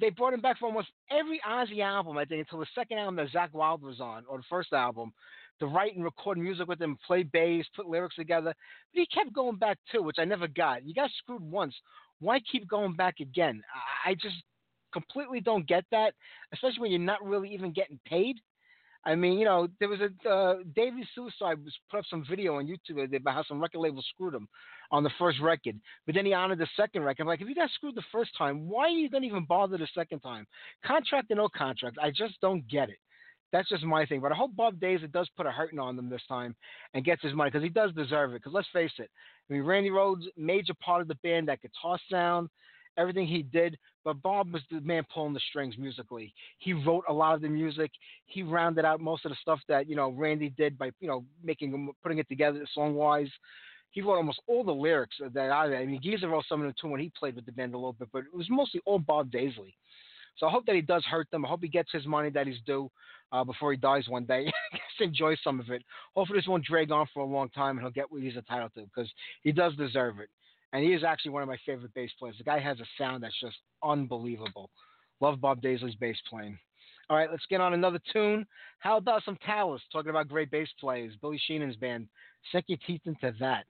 they 0.00 0.10
brought 0.10 0.34
him 0.34 0.40
back 0.40 0.58
for 0.58 0.66
almost 0.66 0.90
every 1.10 1.40
Ozzy 1.48 1.80
album. 1.80 2.18
I 2.18 2.24
think 2.24 2.40
until 2.40 2.60
the 2.60 2.66
second 2.72 2.98
album 2.98 3.16
that 3.16 3.32
Zakk 3.32 3.52
Wylde 3.52 3.82
was 3.82 4.00
on, 4.00 4.24
or 4.28 4.38
the 4.38 4.44
first 4.48 4.72
album, 4.72 5.12
to 5.60 5.66
write 5.66 5.96
and 5.96 6.04
record 6.04 6.38
music 6.38 6.68
with 6.68 6.80
him, 6.80 6.96
play 7.06 7.24
bass, 7.24 7.66
put 7.74 7.88
lyrics 7.88 8.14
together. 8.14 8.54
But 8.94 9.00
he 9.00 9.06
kept 9.06 9.32
going 9.32 9.56
back 9.56 9.78
too, 9.90 10.02
which 10.02 10.18
I 10.18 10.24
never 10.24 10.46
got. 10.46 10.86
You 10.86 10.94
got 10.94 11.10
screwed 11.18 11.42
once. 11.42 11.74
Why 12.20 12.40
keep 12.40 12.68
going 12.68 12.94
back 12.94 13.20
again? 13.20 13.62
I 14.04 14.14
just 14.14 14.36
completely 14.92 15.40
don't 15.40 15.66
get 15.66 15.84
that, 15.90 16.14
especially 16.52 16.80
when 16.80 16.90
you're 16.90 17.00
not 17.00 17.24
really 17.24 17.52
even 17.52 17.72
getting 17.72 17.98
paid. 18.06 18.36
I 19.04 19.14
mean, 19.14 19.38
you 19.38 19.44
know, 19.44 19.68
there 19.78 19.88
was 19.88 20.00
a 20.00 20.28
uh, 20.28 20.56
Davey 20.74 21.06
Suicide 21.14 21.64
was 21.64 21.74
put 21.90 21.98
up 21.98 22.04
some 22.10 22.24
video 22.28 22.56
on 22.56 22.66
YouTube 22.66 23.14
about 23.14 23.34
how 23.34 23.44
some 23.44 23.60
record 23.60 23.78
labels 23.78 24.06
screwed 24.12 24.34
him 24.34 24.48
on 24.90 25.02
the 25.02 25.10
first 25.18 25.40
record, 25.40 25.76
but 26.04 26.14
then 26.14 26.26
he 26.26 26.32
honored 26.32 26.58
the 26.58 26.66
second 26.76 27.02
record. 27.04 27.22
I'm 27.22 27.28
like, 27.28 27.40
if 27.40 27.48
you 27.48 27.54
got 27.54 27.70
screwed 27.70 27.94
the 27.94 28.02
first 28.10 28.36
time, 28.36 28.68
why 28.68 28.84
are 28.84 28.88
you 28.88 29.08
gonna 29.08 29.26
even 29.26 29.46
bother 29.46 29.78
the 29.78 29.88
second 29.94 30.20
time? 30.20 30.46
Contract 30.84 31.30
or 31.30 31.36
no 31.36 31.48
contract, 31.48 31.96
I 32.02 32.10
just 32.10 32.40
don't 32.40 32.66
get 32.68 32.90
it. 32.90 32.98
That's 33.52 33.68
just 33.68 33.84
my 33.84 34.04
thing. 34.04 34.20
But 34.20 34.32
I 34.32 34.34
hope 34.34 34.54
Bob 34.54 34.78
Daisley 34.78 35.10
does 35.10 35.28
put 35.36 35.46
a 35.46 35.50
hurting 35.50 35.78
on 35.78 35.96
them 35.96 36.10
this 36.10 36.22
time 36.28 36.54
and 36.92 37.04
gets 37.04 37.22
his 37.22 37.34
money 37.34 37.50
because 37.50 37.64
he 37.64 37.70
does 37.70 37.92
deserve 37.94 38.32
it. 38.32 38.42
Because 38.42 38.52
let's 38.52 38.68
face 38.72 38.92
it, 38.98 39.10
I 39.48 39.52
mean, 39.52 39.62
Randy 39.62 39.90
Rhoads, 39.90 40.24
major 40.36 40.74
part 40.82 41.00
of 41.00 41.08
the 41.08 41.14
band, 41.22 41.48
that 41.48 41.62
guitar 41.62 41.98
sound, 42.10 42.50
everything 42.98 43.26
he 43.26 43.42
did. 43.42 43.78
But 44.04 44.22
Bob 44.22 44.52
was 44.52 44.62
the 44.70 44.80
man 44.80 45.04
pulling 45.12 45.34
the 45.34 45.40
strings 45.48 45.76
musically. 45.78 46.34
He 46.58 46.72
wrote 46.72 47.04
a 47.08 47.12
lot 47.12 47.34
of 47.34 47.40
the 47.40 47.48
music. 47.48 47.90
He 48.26 48.42
rounded 48.42 48.84
out 48.84 49.00
most 49.00 49.24
of 49.24 49.30
the 49.30 49.36
stuff 49.40 49.60
that 49.68 49.88
you 49.88 49.96
know 49.96 50.10
Randy 50.10 50.50
did 50.50 50.76
by 50.76 50.90
you 51.00 51.08
know 51.08 51.24
making 51.42 51.90
putting 52.02 52.18
it 52.18 52.28
together 52.28 52.66
song 52.74 52.94
wise. 52.94 53.30
He 53.90 54.02
wrote 54.02 54.16
almost 54.16 54.40
all 54.46 54.64
the 54.64 54.72
lyrics 54.72 55.16
that 55.32 55.50
I. 55.50 55.76
I 55.76 55.86
mean, 55.86 56.00
Geezer 56.02 56.28
wrote 56.28 56.44
some 56.48 56.60
of 56.60 56.66
them 56.66 56.74
too 56.80 56.88
when 56.88 57.00
he 57.00 57.10
played 57.18 57.36
with 57.36 57.46
the 57.46 57.52
band 57.52 57.74
a 57.74 57.78
little 57.78 57.94
bit, 57.94 58.08
but 58.12 58.20
it 58.20 58.36
was 58.36 58.48
mostly 58.50 58.80
all 58.84 58.98
Bob 58.98 59.30
Daisley. 59.30 59.74
So 60.36 60.46
I 60.46 60.50
hope 60.50 60.66
that 60.66 60.76
he 60.76 60.82
does 60.82 61.04
hurt 61.04 61.28
them. 61.30 61.44
I 61.44 61.48
hope 61.48 61.62
he 61.62 61.68
gets 61.68 61.90
his 61.92 62.06
money 62.06 62.30
that 62.30 62.46
he's 62.46 62.60
due 62.64 62.90
uh, 63.32 63.44
before 63.44 63.72
he 63.72 63.78
dies 63.78 64.08
one 64.08 64.24
day. 64.24 64.44
Just 64.72 65.00
enjoy 65.00 65.34
some 65.42 65.60
of 65.60 65.70
it. 65.70 65.82
Hopefully 66.14 66.38
this 66.38 66.46
won't 66.46 66.64
drag 66.64 66.90
on 66.92 67.06
for 67.12 67.20
a 67.20 67.26
long 67.26 67.48
time 67.50 67.76
and 67.76 67.80
he'll 67.80 67.90
get 67.90 68.10
what 68.10 68.22
he's 68.22 68.36
entitled 68.36 68.72
to 68.74 68.82
because 68.82 69.10
he 69.42 69.52
does 69.52 69.74
deserve 69.76 70.20
it. 70.20 70.28
And 70.72 70.84
he 70.84 70.92
is 70.92 71.02
actually 71.04 71.30
one 71.30 71.42
of 71.42 71.48
my 71.48 71.58
favorite 71.64 71.94
bass 71.94 72.10
players. 72.18 72.36
The 72.38 72.44
guy 72.44 72.58
has 72.58 72.78
a 72.80 72.84
sound 72.98 73.22
that's 73.22 73.40
just 73.40 73.56
unbelievable. 73.82 74.70
Love 75.20 75.40
Bob 75.40 75.62
Daisley's 75.62 75.94
bass 75.96 76.18
playing. 76.28 76.58
All 77.10 77.16
right, 77.16 77.30
let's 77.30 77.46
get 77.48 77.62
on 77.62 77.72
another 77.72 78.00
tune. 78.12 78.46
How 78.80 78.98
about 78.98 79.24
some 79.24 79.38
Talas 79.46 79.80
talking 79.90 80.10
about 80.10 80.28
great 80.28 80.50
bass 80.50 80.68
players? 80.78 81.14
Billy 81.22 81.40
Sheehan's 81.46 81.76
band. 81.76 82.08
Sink 82.52 82.66
your 82.68 82.78
teeth 82.86 83.00
into 83.06 83.34
that. 83.40 83.64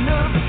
enough. 0.00 0.39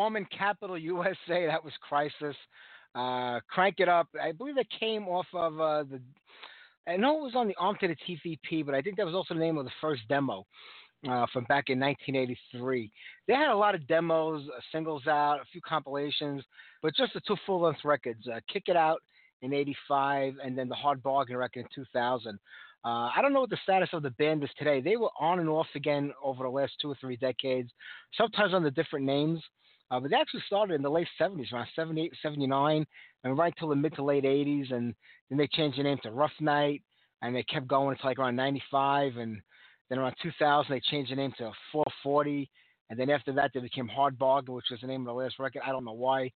Mormon 0.00 0.26
Capital 0.36 0.78
USA. 0.78 1.46
That 1.46 1.62
was 1.62 1.74
Crisis. 1.86 2.34
Uh, 2.94 3.38
Crank 3.50 3.80
It 3.80 3.88
Up. 3.90 4.08
I 4.18 4.32
believe 4.32 4.54
that 4.54 4.64
came 4.80 5.06
off 5.06 5.26
of 5.34 5.60
uh, 5.60 5.82
the. 5.82 6.00
I 6.88 6.96
know 6.96 7.18
it 7.18 7.22
was 7.22 7.34
on 7.36 7.48
the 7.48 7.54
Arm 7.58 7.76
to 7.82 7.88
the 7.88 7.96
TVP, 8.08 8.64
but 8.64 8.74
I 8.74 8.80
think 8.80 8.96
that 8.96 9.04
was 9.04 9.14
also 9.14 9.34
the 9.34 9.40
name 9.40 9.58
of 9.58 9.66
the 9.66 9.70
first 9.78 10.00
demo 10.08 10.46
uh, 11.06 11.26
from 11.34 11.44
back 11.44 11.64
in 11.68 11.78
1983. 11.78 12.90
They 13.28 13.34
had 13.34 13.50
a 13.50 13.54
lot 13.54 13.74
of 13.74 13.86
demos, 13.88 14.48
uh, 14.48 14.60
singles 14.72 15.06
out, 15.06 15.40
a 15.42 15.44
few 15.52 15.60
compilations, 15.60 16.42
but 16.80 16.96
just 16.96 17.12
the 17.12 17.20
two 17.28 17.36
full 17.44 17.60
length 17.60 17.80
records 17.84 18.26
uh, 18.26 18.40
Kick 18.50 18.68
It 18.68 18.76
Out 18.76 19.02
in 19.42 19.52
85 19.52 20.36
and 20.42 20.56
then 20.56 20.70
the 20.70 20.74
Hard 20.76 21.02
Bargain 21.02 21.36
record 21.36 21.66
in 21.76 21.84
2000. 21.84 22.38
Uh, 22.82 22.88
I 22.88 23.18
don't 23.20 23.34
know 23.34 23.42
what 23.42 23.50
the 23.50 23.58
status 23.62 23.90
of 23.92 24.02
the 24.02 24.12
band 24.12 24.42
is 24.44 24.50
today. 24.58 24.80
They 24.80 24.96
were 24.96 25.10
on 25.20 25.40
and 25.40 25.50
off 25.50 25.66
again 25.74 26.14
over 26.24 26.44
the 26.44 26.48
last 26.48 26.72
two 26.80 26.90
or 26.90 26.96
three 26.98 27.18
decades, 27.18 27.70
sometimes 28.16 28.54
under 28.54 28.70
different 28.70 29.04
names. 29.04 29.42
Uh, 29.90 29.98
but 29.98 30.10
they 30.10 30.16
actually 30.16 30.42
started 30.46 30.74
in 30.74 30.82
the 30.82 30.90
late 30.90 31.08
70s, 31.20 31.52
around 31.52 31.66
78, 31.74 32.12
79, 32.22 32.86
and 33.24 33.38
right 33.38 33.54
till 33.58 33.68
the 33.68 33.76
mid 33.76 33.94
to 33.96 34.04
late 34.04 34.24
80s. 34.24 34.72
And 34.72 34.94
then 35.28 35.38
they 35.38 35.48
changed 35.48 35.78
the 35.78 35.82
name 35.82 35.98
to 36.02 36.12
Rough 36.12 36.32
Night, 36.40 36.82
and 37.22 37.34
they 37.34 37.42
kept 37.42 37.66
going 37.66 37.90
until 37.90 38.10
like 38.10 38.18
around 38.18 38.36
95. 38.36 39.16
And 39.16 39.40
then 39.88 39.98
around 39.98 40.14
2000, 40.22 40.72
they 40.72 40.80
changed 40.80 41.10
the 41.10 41.16
name 41.16 41.32
to 41.38 41.50
440. 41.72 42.48
And 42.90 42.98
then 42.98 43.10
after 43.10 43.32
that, 43.32 43.50
they 43.52 43.60
became 43.60 43.88
Hard 43.88 44.18
Bargain, 44.18 44.54
which 44.54 44.66
was 44.70 44.80
the 44.80 44.86
name 44.86 45.02
of 45.02 45.06
the 45.06 45.12
last 45.12 45.38
record. 45.38 45.62
I 45.66 45.72
don't 45.72 45.84
know 45.84 45.92
why. 45.92 46.30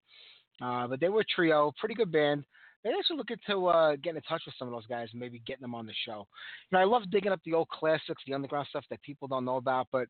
Uh, 0.61 0.87
but 0.87 0.99
they 0.99 1.09
were 1.09 1.21
a 1.21 1.35
trio, 1.35 1.71
pretty 1.79 1.95
good 1.95 2.11
band. 2.11 2.43
Maybe 2.83 2.95
I 2.95 3.01
should 3.05 3.17
look 3.17 3.31
into 3.31 3.65
uh, 3.67 3.95
getting 3.95 4.17
in 4.17 4.21
touch 4.23 4.43
with 4.45 4.55
some 4.59 4.67
of 4.67 4.73
those 4.73 4.85
guys 4.85 5.09
and 5.11 5.19
maybe 5.19 5.41
getting 5.45 5.63
them 5.63 5.75
on 5.75 5.85
the 5.85 5.93
show. 6.05 6.27
You 6.69 6.77
know, 6.77 6.79
I 6.79 6.85
love 6.85 7.09
digging 7.09 7.31
up 7.31 7.41
the 7.43 7.53
old 7.53 7.67
classics, 7.69 8.21
the 8.27 8.33
underground 8.33 8.67
stuff 8.69 8.85
that 8.89 9.01
people 9.01 9.27
don't 9.27 9.43
know 9.43 9.57
about, 9.57 9.87
but 9.91 10.07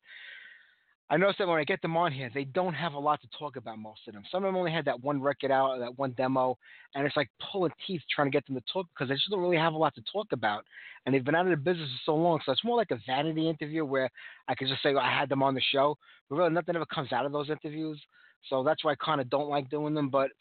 I 1.09 1.17
noticed 1.17 1.37
that 1.37 1.47
when 1.47 1.59
I 1.59 1.63
get 1.63 1.83
them 1.83 1.95
on 1.95 2.11
here, 2.11 2.31
they 2.33 2.45
don't 2.45 2.73
have 2.73 2.93
a 2.93 2.99
lot 2.99 3.21
to 3.21 3.27
talk 3.37 3.57
about, 3.57 3.77
most 3.77 4.01
of 4.07 4.15
them. 4.15 4.23
Some 4.31 4.43
of 4.43 4.47
them 4.47 4.57
only 4.57 4.71
had 4.71 4.85
that 4.85 5.03
one 5.03 5.21
record 5.21 5.51
out, 5.51 5.77
that 5.79 5.99
one 5.99 6.13
demo, 6.17 6.57
and 6.95 7.05
it's 7.05 7.15
like 7.15 7.29
pulling 7.51 7.71
teeth 7.85 8.01
trying 8.13 8.27
to 8.27 8.31
get 8.31 8.45
them 8.47 8.55
to 8.55 8.63
talk 8.73 8.87
because 8.93 9.09
they 9.09 9.15
just 9.15 9.29
don't 9.29 9.39
really 9.39 9.57
have 9.57 9.73
a 9.73 9.77
lot 9.77 9.93
to 9.95 10.03
talk 10.11 10.27
about. 10.31 10.63
And 11.05 11.13
they've 11.13 11.23
been 11.23 11.35
out 11.35 11.45
of 11.45 11.51
the 11.51 11.57
business 11.57 11.89
for 11.89 12.11
so 12.11 12.15
long, 12.15 12.39
so 12.43 12.51
it's 12.51 12.63
more 12.63 12.75
like 12.75 12.89
a 12.89 12.99
vanity 13.05 13.47
interview 13.47 13.85
where 13.85 14.09
I 14.47 14.55
could 14.55 14.67
just 14.67 14.81
say, 14.81 14.95
well, 14.95 15.03
I 15.03 15.15
had 15.15 15.29
them 15.29 15.43
on 15.43 15.53
the 15.53 15.61
show, 15.71 15.95
but 16.27 16.37
really 16.37 16.49
nothing 16.53 16.75
ever 16.75 16.87
comes 16.87 17.13
out 17.13 17.25
of 17.25 17.31
those 17.31 17.51
interviews. 17.51 18.01
So 18.49 18.63
that's 18.63 18.83
why 18.83 18.93
I 18.93 18.95
kind 18.95 19.21
of 19.21 19.29
don't 19.29 19.49
like 19.49 19.69
doing 19.69 19.93
them. 19.93 20.09
But 20.09 20.31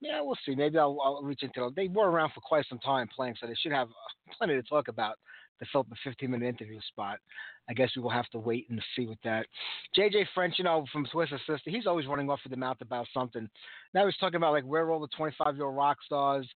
yeah, 0.00 0.20
we'll 0.20 0.38
see. 0.46 0.54
Maybe 0.54 0.78
I'll, 0.78 0.98
I'll 1.02 1.22
reach 1.22 1.42
into 1.42 1.60
them. 1.60 1.72
They 1.74 1.88
were 1.88 2.10
around 2.10 2.30
for 2.32 2.40
quite 2.40 2.66
some 2.68 2.78
time 2.78 3.08
playing, 3.14 3.36
so 3.40 3.46
they 3.46 3.54
should 3.54 3.72
have 3.72 3.88
uh, 3.88 4.32
plenty 4.38 4.54
to 4.54 4.62
talk 4.62 4.88
about 4.88 5.16
to 5.62 5.68
fill 5.70 5.84
the 5.84 5.96
15 6.04 6.30
minute 6.30 6.48
interview 6.48 6.80
spot. 6.88 7.18
I 7.68 7.74
guess 7.74 7.90
we 7.94 8.02
will 8.02 8.10
have 8.10 8.28
to 8.30 8.38
wait 8.38 8.66
and 8.70 8.82
see 8.96 9.06
with 9.06 9.18
that. 9.24 9.46
Jay 9.94 10.10
Jay 10.10 10.26
French, 10.34 10.54
you 10.58 10.64
know, 10.64 10.84
from 10.92 11.06
Twisted 11.06 11.40
Sister, 11.46 11.70
he's 11.70 11.86
always 11.86 12.06
running 12.06 12.28
off 12.28 12.40
of 12.44 12.50
the 12.50 12.56
mouth 12.56 12.78
about 12.80 13.06
something. 13.14 13.48
Now 13.94 14.06
he's 14.06 14.16
talking 14.16 14.36
about 14.36 14.52
like 14.52 14.64
where 14.64 14.90
all 14.90 15.00
the 15.00 15.08
25 15.16 15.56
year 15.56 15.66
old 15.66 15.76
rock 15.76 15.98
stars? 16.04 16.46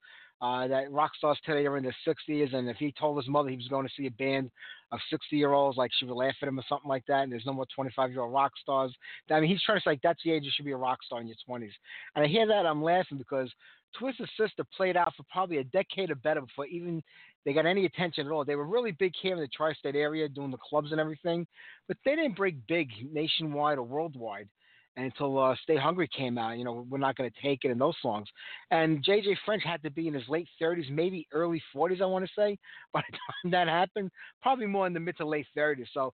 Uh, 0.42 0.68
that 0.68 0.92
rock 0.92 1.12
stars 1.16 1.38
today 1.46 1.64
are 1.64 1.78
in 1.78 1.82
their 1.82 1.96
60s, 2.06 2.54
and 2.54 2.68
if 2.68 2.76
he 2.76 2.92
told 3.00 3.16
his 3.16 3.26
mother 3.26 3.48
he 3.48 3.56
was 3.56 3.68
going 3.68 3.86
to 3.86 3.92
see 3.96 4.06
a 4.06 4.10
band 4.10 4.50
of 4.92 4.98
60 5.08 5.34
year 5.34 5.52
olds, 5.52 5.78
like 5.78 5.90
she 5.98 6.04
would 6.04 6.14
laugh 6.14 6.34
at 6.42 6.48
him 6.48 6.58
or 6.58 6.64
something 6.68 6.90
like 6.90 7.06
that, 7.06 7.22
and 7.22 7.32
there's 7.32 7.46
no 7.46 7.54
more 7.54 7.64
25 7.74 8.10
year 8.10 8.20
old 8.20 8.34
rock 8.34 8.52
stars. 8.60 8.94
I 9.30 9.40
mean, 9.40 9.48
he's 9.48 9.62
trying 9.62 9.78
to 9.78 9.82
say 9.82 9.90
like, 9.90 10.02
that's 10.02 10.22
the 10.22 10.32
age 10.32 10.44
you 10.44 10.50
should 10.54 10.66
be 10.66 10.72
a 10.72 10.76
rock 10.76 10.98
star 11.02 11.22
in 11.22 11.26
your 11.26 11.36
20s. 11.48 11.70
And 12.14 12.24
I 12.24 12.28
hear 12.28 12.46
that, 12.48 12.66
I'm 12.66 12.82
laughing 12.82 13.16
because 13.16 13.50
Twisted 13.98 14.28
Sister 14.38 14.64
played 14.76 14.96
out 14.96 15.14
for 15.16 15.24
probably 15.30 15.58
a 15.58 15.64
decade 15.64 16.10
or 16.10 16.14
better 16.16 16.40
before 16.40 16.66
even 16.66 17.02
they 17.44 17.52
got 17.52 17.66
any 17.66 17.86
attention 17.86 18.26
at 18.26 18.32
all. 18.32 18.44
They 18.44 18.56
were 18.56 18.66
really 18.66 18.92
big 18.92 19.12
here 19.20 19.34
in 19.34 19.40
the 19.40 19.48
tri 19.48 19.72
state 19.74 19.94
area 19.94 20.28
doing 20.28 20.50
the 20.50 20.58
clubs 20.58 20.90
and 20.90 21.00
everything, 21.00 21.46
but 21.88 21.96
they 22.04 22.16
didn't 22.16 22.36
break 22.36 22.66
big 22.66 22.90
nationwide 23.12 23.78
or 23.78 23.84
worldwide 23.84 24.48
until 24.96 25.38
uh, 25.38 25.54
Stay 25.62 25.76
Hungry 25.76 26.08
came 26.08 26.38
out. 26.38 26.58
You 26.58 26.64
know, 26.64 26.86
we're 26.88 26.98
not 26.98 27.16
going 27.16 27.30
to 27.30 27.42
take 27.42 27.64
it 27.64 27.70
in 27.70 27.78
those 27.78 27.94
songs. 28.00 28.28
And 28.70 29.04
Jay 29.04 29.20
Jay 29.20 29.36
French 29.44 29.62
had 29.62 29.82
to 29.82 29.90
be 29.90 30.08
in 30.08 30.14
his 30.14 30.28
late 30.28 30.48
30s, 30.60 30.90
maybe 30.90 31.26
early 31.32 31.62
40s, 31.74 32.00
I 32.00 32.06
want 32.06 32.24
to 32.24 32.30
say, 32.36 32.58
by 32.92 33.02
the 33.10 33.16
time 33.16 33.50
that 33.52 33.68
happened. 33.68 34.10
Probably 34.42 34.66
more 34.66 34.86
in 34.86 34.92
the 34.92 35.00
mid 35.00 35.16
to 35.18 35.26
late 35.26 35.46
30s. 35.56 35.86
So 35.92 36.12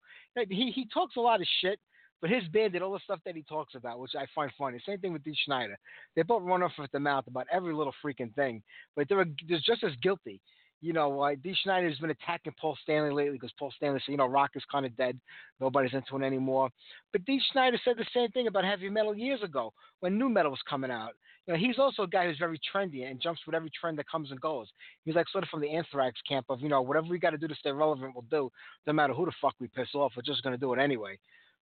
he, 0.49 0.71
he 0.71 0.87
talks 0.93 1.15
a 1.15 1.21
lot 1.21 1.41
of 1.41 1.47
shit. 1.61 1.79
But 2.23 2.31
his 2.31 2.47
band 2.47 2.71
did 2.71 2.81
all 2.81 2.93
the 2.93 2.99
stuff 3.03 3.19
that 3.25 3.35
he 3.35 3.43
talks 3.43 3.75
about, 3.75 3.99
which 3.99 4.13
I 4.17 4.25
find 4.33 4.49
funny. 4.57 4.81
Same 4.85 4.97
thing 4.97 5.11
with 5.11 5.25
Dee 5.25 5.37
Schneider. 5.45 5.77
They 6.15 6.23
both 6.23 6.41
run 6.41 6.63
off 6.63 6.71
with 6.79 6.89
the 6.91 6.99
mouth 6.99 7.25
about 7.27 7.47
every 7.51 7.73
little 7.73 7.93
freaking 8.03 8.33
thing, 8.33 8.63
but 8.95 9.09
they're, 9.09 9.25
they're 9.47 9.59
just 9.63 9.83
as 9.83 9.91
guilty 10.01 10.41
you 10.83 10.91
know, 10.91 11.21
uh, 11.21 11.33
Dee 11.41 11.55
Snider's 11.63 11.97
been 11.99 12.09
attacking 12.09 12.53
Paul 12.59 12.77
Stanley 12.83 13.13
lately 13.13 13.37
because 13.37 13.53
Paul 13.57 13.71
Stanley 13.73 14.01
said, 14.05 14.11
you 14.11 14.17
know, 14.17 14.25
rock 14.25 14.51
is 14.55 14.63
kind 14.69 14.85
of 14.85 14.95
dead. 14.97 15.17
Nobody's 15.61 15.93
into 15.93 16.17
it 16.17 16.27
anymore. 16.27 16.69
But 17.13 17.23
Dee 17.23 17.41
Schneider 17.51 17.79
said 17.85 17.95
the 17.95 18.05
same 18.13 18.29
thing 18.31 18.47
about 18.47 18.65
heavy 18.65 18.89
metal 18.89 19.15
years 19.15 19.41
ago 19.41 19.71
when 20.01 20.17
nu 20.17 20.27
metal 20.27 20.51
was 20.51 20.59
coming 20.69 20.91
out. 20.91 21.13
You 21.47 21.53
know, 21.53 21.59
he's 21.59 21.79
also 21.79 22.03
a 22.03 22.07
guy 22.07 22.27
who's 22.27 22.37
very 22.37 22.59
trendy 22.59 23.09
and 23.09 23.21
jumps 23.21 23.39
with 23.45 23.55
every 23.55 23.71
trend 23.79 23.97
that 23.97 24.09
comes 24.09 24.31
and 24.31 24.41
goes. 24.41 24.67
He's 25.05 25.15
like 25.15 25.29
sort 25.29 25.45
of 25.45 25.49
from 25.49 25.61
the 25.61 25.73
Anthrax 25.73 26.19
camp 26.27 26.47
of, 26.49 26.59
you 26.59 26.67
know, 26.67 26.81
whatever 26.81 27.07
we 27.07 27.17
got 27.17 27.29
to 27.29 27.37
do 27.37 27.47
to 27.47 27.55
stay 27.55 27.71
relevant, 27.71 28.13
we'll 28.13 28.25
do. 28.29 28.51
No 28.85 28.91
matter 28.91 29.13
who 29.13 29.25
the 29.25 29.31
fuck 29.41 29.55
we 29.61 29.69
piss 29.69 29.95
off, 29.95 30.11
we're 30.17 30.23
just 30.23 30.43
going 30.43 30.55
to 30.55 30.59
do 30.59 30.73
it 30.73 30.79
anyway. 30.79 31.17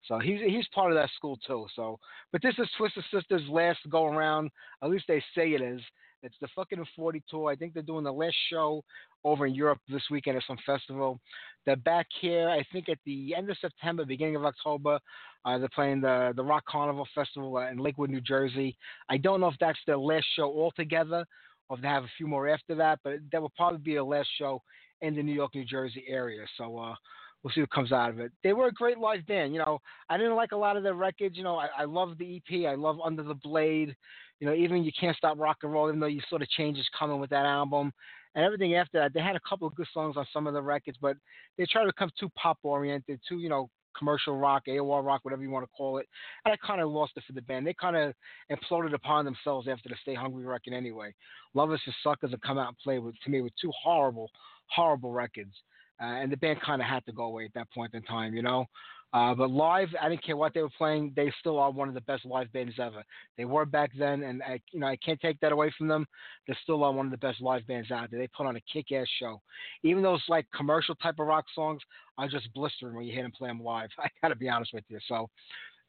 So 0.07 0.19
he's 0.19 0.39
he's 0.41 0.67
part 0.73 0.91
of 0.91 0.97
that 0.97 1.09
school 1.15 1.37
too. 1.45 1.67
So, 1.75 1.99
but 2.31 2.41
this 2.41 2.55
is 2.57 2.67
Twisted 2.77 3.03
Sisters' 3.13 3.47
last 3.49 3.79
go 3.89 4.05
around. 4.05 4.49
At 4.83 4.89
least 4.89 5.05
they 5.07 5.23
say 5.35 5.51
it 5.53 5.61
is. 5.61 5.81
It's 6.23 6.35
the 6.39 6.47
fucking 6.55 6.83
40 6.95 7.23
tour. 7.29 7.49
I 7.49 7.55
think 7.55 7.73
they're 7.73 7.81
doing 7.81 8.03
the 8.03 8.13
last 8.13 8.35
show 8.51 8.83
over 9.23 9.47
in 9.47 9.55
Europe 9.55 9.79
this 9.89 10.03
weekend 10.11 10.37
at 10.37 10.43
some 10.45 10.57
festival. 10.65 11.19
They're 11.65 11.75
back 11.75 12.07
here, 12.19 12.47
I 12.47 12.63
think, 12.71 12.89
at 12.89 12.99
the 13.05 13.33
end 13.35 13.49
of 13.49 13.57
September, 13.59 14.05
beginning 14.05 14.35
of 14.35 14.45
October. 14.45 14.99
Uh, 15.45 15.57
they're 15.57 15.69
playing 15.69 16.01
the 16.01 16.33
the 16.35 16.43
Rock 16.43 16.63
Carnival 16.67 17.07
Festival 17.15 17.57
uh, 17.57 17.69
in 17.69 17.77
Lakewood, 17.77 18.09
New 18.09 18.21
Jersey. 18.21 18.77
I 19.09 19.17
don't 19.17 19.39
know 19.39 19.47
if 19.47 19.55
that's 19.59 19.79
their 19.87 19.97
last 19.97 20.25
show 20.35 20.45
altogether, 20.45 21.25
or 21.69 21.77
if 21.77 21.81
they 21.81 21.87
have 21.87 22.03
a 22.03 22.11
few 22.17 22.27
more 22.27 22.47
after 22.47 22.75
that, 22.75 22.99
but 23.03 23.15
that 23.31 23.41
will 23.41 23.53
probably 23.55 23.79
be 23.79 23.93
their 23.93 24.03
last 24.03 24.29
show 24.37 24.61
in 25.01 25.15
the 25.15 25.23
New 25.23 25.33
York, 25.33 25.55
New 25.55 25.65
Jersey 25.65 26.03
area. 26.07 26.45
So. 26.57 26.77
Uh, 26.77 26.95
we'll 27.43 27.53
see 27.53 27.61
what 27.61 27.71
comes 27.71 27.91
out 27.91 28.09
of 28.09 28.19
it. 28.19 28.31
They 28.43 28.53
were 28.53 28.67
a 28.67 28.71
great 28.71 28.97
live 28.97 29.25
band. 29.25 29.53
You 29.53 29.59
know, 29.59 29.79
I 30.09 30.17
didn't 30.17 30.35
like 30.35 30.51
a 30.51 30.57
lot 30.57 30.77
of 30.77 30.83
their 30.83 30.93
records. 30.93 31.37
You 31.37 31.43
know, 31.43 31.57
I, 31.57 31.67
I 31.77 31.83
love 31.85 32.17
the 32.17 32.37
EP. 32.37 32.65
I 32.67 32.75
love 32.75 32.99
Under 33.03 33.23
the 33.23 33.35
Blade. 33.35 33.95
You 34.39 34.47
know, 34.47 34.53
even 34.53 34.83
You 34.83 34.91
Can't 34.99 35.17
Stop 35.17 35.39
Rock 35.39 35.57
and 35.63 35.71
Roll, 35.71 35.87
even 35.87 35.99
though 35.99 36.07
you 36.07 36.21
sort 36.29 36.41
of 36.41 36.49
changes 36.49 36.87
coming 36.97 37.19
with 37.19 37.29
that 37.29 37.45
album 37.45 37.91
and 38.35 38.45
everything 38.45 38.75
after 38.75 38.99
that. 38.99 39.13
They 39.13 39.21
had 39.21 39.35
a 39.35 39.41
couple 39.47 39.67
of 39.67 39.75
good 39.75 39.87
songs 39.93 40.17
on 40.17 40.25
some 40.33 40.47
of 40.47 40.53
the 40.53 40.61
records, 40.61 40.97
but 41.01 41.17
they 41.57 41.65
tried 41.65 41.83
to 41.83 41.89
become 41.89 42.09
too 42.19 42.29
pop 42.35 42.57
oriented, 42.63 43.19
too 43.27 43.39
you 43.39 43.49
know 43.49 43.69
commercial 43.97 44.37
rock, 44.37 44.63
AOR 44.67 45.03
rock, 45.03 45.19
whatever 45.23 45.43
you 45.43 45.49
want 45.49 45.65
to 45.65 45.71
call 45.75 45.97
it. 45.97 46.07
And 46.45 46.53
I 46.53 46.57
kind 46.65 46.81
of 46.81 46.89
lost 46.89 47.13
it 47.17 47.23
for 47.27 47.33
the 47.33 47.41
band. 47.41 47.67
They 47.67 47.73
kind 47.73 47.95
of 47.95 48.13
imploded 48.51 48.93
upon 48.93 49.25
themselves 49.25 49.67
after 49.67 49.89
the 49.89 49.95
Stay 50.01 50.15
Hungry 50.15 50.45
record 50.45 50.73
anyway. 50.73 51.13
Love 51.53 51.71
Us 51.71 51.81
as 51.87 51.93
Suckers 52.03 52.31
have 52.31 52.41
come 52.41 52.57
out 52.57 52.69
and 52.69 52.77
played 52.77 52.99
with 52.99 53.15
to 53.23 53.29
me 53.29 53.41
with 53.41 53.53
two 53.61 53.71
horrible, 53.83 54.29
horrible 54.67 55.11
records. 55.11 55.53
Uh, 56.01 56.05
and 56.05 56.31
the 56.31 56.37
band 56.37 56.59
kind 56.61 56.81
of 56.81 56.87
had 56.87 57.05
to 57.05 57.11
go 57.11 57.23
away 57.23 57.45
at 57.45 57.53
that 57.53 57.71
point 57.71 57.93
in 57.93 58.01
time, 58.03 58.33
you 58.33 58.41
know. 58.41 58.65
Uh, 59.13 59.35
but 59.35 59.51
live, 59.51 59.89
I 60.01 60.07
didn't 60.07 60.23
care 60.23 60.37
what 60.37 60.53
they 60.53 60.61
were 60.61 60.69
playing. 60.77 61.11
They 61.17 61.33
still 61.41 61.59
are 61.59 61.69
one 61.69 61.89
of 61.89 61.93
the 61.93 62.01
best 62.01 62.23
live 62.23 62.51
bands 62.53 62.75
ever. 62.79 63.03
They 63.37 63.43
were 63.43 63.65
back 63.65 63.91
then, 63.97 64.23
and 64.23 64.41
I, 64.41 64.61
you 64.71 64.79
know 64.79 64.87
I 64.87 64.95
can't 64.95 65.19
take 65.19 65.37
that 65.41 65.51
away 65.51 65.73
from 65.77 65.89
them. 65.89 66.05
They 66.47 66.55
still 66.63 66.81
are 66.85 66.93
one 66.93 67.07
of 67.07 67.11
the 67.11 67.17
best 67.17 67.41
live 67.41 67.67
bands 67.67 67.91
out 67.91 68.09
there. 68.09 68.21
They 68.21 68.29
put 68.29 68.45
on 68.45 68.55
a 68.55 68.61
kick-ass 68.71 69.07
show. 69.19 69.41
Even 69.83 70.01
those 70.01 70.23
like 70.29 70.45
commercial 70.55 70.95
type 70.95 71.15
of 71.19 71.27
rock 71.27 71.43
songs 71.53 71.81
are 72.17 72.29
just 72.29 72.53
blistering 72.53 72.95
when 72.95 73.05
you 73.05 73.11
hear 73.11 73.23
them 73.23 73.33
play 73.37 73.49
them 73.49 73.61
live. 73.61 73.89
I 73.99 74.07
gotta 74.21 74.35
be 74.35 74.47
honest 74.47 74.73
with 74.73 74.85
you. 74.87 74.99
So 75.09 75.29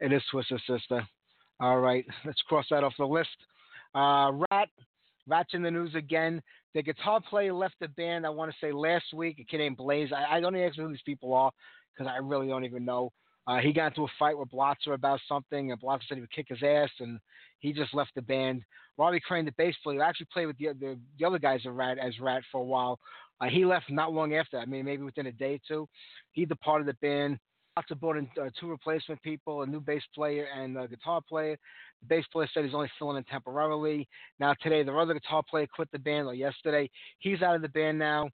it 0.00 0.12
is 0.12 0.22
Twisted 0.30 0.60
Sister. 0.66 1.06
All 1.60 1.78
right, 1.78 2.04
let's 2.24 2.42
cross 2.42 2.66
that 2.70 2.82
off 2.82 2.94
the 2.98 3.04
list. 3.04 3.28
Uh, 3.94 4.32
Ratt, 4.50 4.68
Ratt's 5.28 5.54
in 5.54 5.62
the 5.62 5.70
news 5.70 5.94
again. 5.94 6.42
The 6.74 6.82
guitar 6.82 7.20
player 7.28 7.52
left 7.52 7.74
the 7.80 7.88
band. 7.88 8.26
I 8.26 8.30
want 8.30 8.50
to 8.50 8.56
say 8.60 8.72
last 8.72 9.12
week. 9.14 9.38
A 9.38 9.44
kid 9.44 9.58
named 9.58 9.76
Blaze. 9.76 10.10
I, 10.12 10.36
I 10.36 10.40
don't 10.40 10.56
even 10.56 10.70
know 10.76 10.84
who 10.84 10.92
these 10.92 11.02
people 11.04 11.34
are 11.34 11.50
because 11.92 12.10
I 12.12 12.18
really 12.18 12.48
don't 12.48 12.64
even 12.64 12.84
know. 12.84 13.12
Uh, 13.46 13.58
he 13.58 13.72
got 13.72 13.88
into 13.88 14.04
a 14.04 14.08
fight 14.18 14.38
with 14.38 14.50
Blotzer 14.50 14.94
about 14.94 15.20
something, 15.28 15.72
and 15.72 15.80
Blotzer 15.80 16.02
said 16.08 16.14
he 16.14 16.20
would 16.20 16.30
kick 16.30 16.46
his 16.48 16.62
ass, 16.62 16.90
and 17.00 17.18
he 17.58 17.72
just 17.72 17.92
left 17.92 18.14
the 18.14 18.22
band. 18.22 18.62
Robbie 18.96 19.20
Crane, 19.20 19.44
the 19.44 19.52
bass 19.58 19.74
player, 19.82 20.02
actually 20.02 20.28
played 20.32 20.46
with 20.46 20.58
the 20.58 20.68
the, 20.78 20.98
the 21.18 21.24
other 21.24 21.38
guys 21.38 21.60
as 21.66 21.72
Ratt, 21.72 21.98
as 21.98 22.18
Ratt 22.20 22.42
for 22.52 22.60
a 22.60 22.64
while. 22.64 22.98
Uh, 23.40 23.46
he 23.46 23.64
left 23.64 23.90
not 23.90 24.12
long 24.12 24.34
after. 24.34 24.58
I 24.58 24.66
mean, 24.66 24.84
maybe 24.84 25.02
within 25.02 25.26
a 25.26 25.32
day 25.32 25.54
or 25.54 25.58
two. 25.66 25.88
He 26.32 26.44
departed 26.44 26.86
the 26.86 26.94
band. 26.94 27.38
Blotzer 27.76 27.98
brought 27.98 28.16
in 28.16 28.28
uh, 28.40 28.50
two 28.58 28.68
replacement 28.68 29.22
people, 29.22 29.62
a 29.62 29.66
new 29.66 29.80
bass 29.80 30.02
player 30.14 30.46
and 30.54 30.76
a 30.76 30.86
guitar 30.86 31.20
player. 31.26 31.56
The 32.00 32.06
bass 32.06 32.24
player 32.32 32.48
said 32.52 32.64
he's 32.64 32.74
only 32.74 32.90
filling 32.98 33.16
in 33.16 33.24
temporarily. 33.24 34.08
Now 34.38 34.54
today, 34.62 34.82
the 34.82 34.92
other 34.92 35.14
guitar 35.14 35.42
player 35.48 35.66
quit 35.74 35.88
the 35.92 35.98
band, 35.98 36.26
or 36.26 36.34
yesterday. 36.34 36.90
He's 37.18 37.42
out 37.42 37.56
of 37.56 37.62
the 37.62 37.68
band 37.68 37.98
now. 37.98 38.28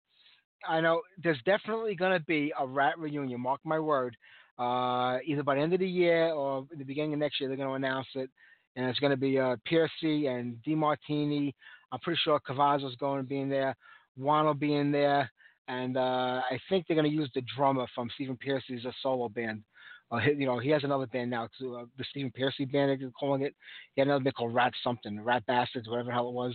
I 0.68 0.80
know 0.80 1.02
there's 1.22 1.40
definitely 1.46 1.94
going 1.94 2.18
to 2.18 2.24
be 2.24 2.52
a 2.58 2.66
Ratt 2.66 2.98
reunion. 2.98 3.40
Mark 3.40 3.60
my 3.64 3.78
word. 3.78 4.16
Uh, 4.58 5.18
either 5.24 5.44
by 5.44 5.54
the 5.54 5.60
end 5.60 5.72
of 5.72 5.78
the 5.78 5.88
year 5.88 6.32
or 6.32 6.66
the 6.76 6.84
beginning 6.84 7.12
of 7.12 7.20
next 7.20 7.38
year, 7.40 7.48
they're 7.48 7.56
going 7.56 7.68
to 7.68 7.74
announce 7.74 8.08
it, 8.16 8.28
and 8.74 8.86
it's 8.86 8.98
going 8.98 9.12
to 9.12 9.16
be 9.16 9.38
uh, 9.38 9.54
Pearcy 9.70 10.26
and 10.26 10.56
DeMartini. 10.66 11.54
I'm 11.92 12.00
pretty 12.00 12.18
sure 12.24 12.40
Cavazo's 12.40 12.96
going 12.96 13.22
to 13.22 13.28
be 13.28 13.38
in 13.38 13.48
there. 13.48 13.76
Juan 14.16 14.46
will 14.46 14.54
be 14.54 14.74
in 14.74 14.90
there, 14.90 15.30
and 15.68 15.96
uh, 15.96 16.40
I 16.50 16.58
think 16.68 16.86
they're 16.86 16.96
going 16.96 17.10
to 17.10 17.16
use 17.16 17.30
the 17.34 17.42
drummer 17.56 17.86
from 17.94 18.10
Stephen 18.14 18.36
Pearcy's 18.36 18.84
a 18.84 18.92
solo 19.02 19.28
band 19.28 19.62
Uh, 20.10 20.20
you 20.38 20.46
know, 20.46 20.58
he 20.58 20.70
has 20.70 20.84
another 20.84 21.06
band 21.06 21.30
now, 21.30 21.48
too, 21.58 21.76
uh, 21.76 21.84
the 21.98 22.04
Stephen 22.10 22.32
Pearcy 22.32 22.64
band, 22.64 22.98
they're 23.00 23.10
calling 23.10 23.42
it. 23.42 23.54
He 23.94 24.00
had 24.00 24.08
another 24.08 24.24
band 24.24 24.36
called 24.36 24.54
Rat 24.54 24.72
something, 24.82 25.20
Rat 25.20 25.44
Bastards, 25.46 25.88
whatever 25.88 26.06
the 26.06 26.14
hell 26.14 26.28
it 26.28 26.34
was. 26.34 26.54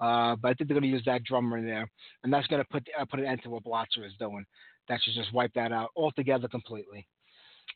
Uh, 0.00 0.36
but 0.36 0.48
I 0.48 0.54
think 0.54 0.68
they're 0.68 0.78
going 0.78 0.90
to 0.90 0.96
use 0.96 1.04
that 1.06 1.24
drummer 1.24 1.58
in 1.58 1.66
there, 1.66 1.88
and 2.22 2.32
that's 2.32 2.46
going 2.46 2.62
to 2.62 2.68
put 2.68 2.86
uh, 2.98 3.04
put 3.04 3.20
an 3.20 3.26
end 3.26 3.42
to 3.42 3.50
what 3.50 3.64
Blotzer 3.64 4.04
is 4.06 4.12
doing. 4.18 4.44
That 4.88 5.00
should 5.02 5.14
just 5.14 5.32
wipe 5.32 5.52
that 5.54 5.72
out 5.72 5.90
altogether 5.94 6.48
completely. 6.48 7.06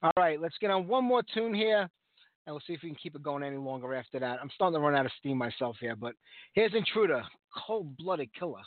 All 0.02 0.12
right, 0.16 0.40
let's 0.40 0.56
get 0.58 0.70
on 0.70 0.88
one 0.88 1.04
more 1.04 1.22
tune 1.34 1.54
here, 1.54 1.80
and 2.46 2.54
we'll 2.54 2.62
see 2.66 2.72
if 2.72 2.82
we 2.82 2.88
can 2.88 2.98
keep 3.02 3.14
it 3.14 3.22
going 3.22 3.42
any 3.42 3.58
longer 3.58 3.94
after 3.94 4.18
that. 4.20 4.38
I'm 4.40 4.50
starting 4.54 4.74
to 4.78 4.80
run 4.80 4.94
out 4.94 5.06
of 5.06 5.12
steam 5.18 5.36
myself 5.36 5.76
here, 5.80 5.96
but 5.96 6.14
here's 6.54 6.74
Intruder, 6.74 7.22
Cold 7.66 7.96
Blooded 7.96 8.30
Killer. 8.38 8.62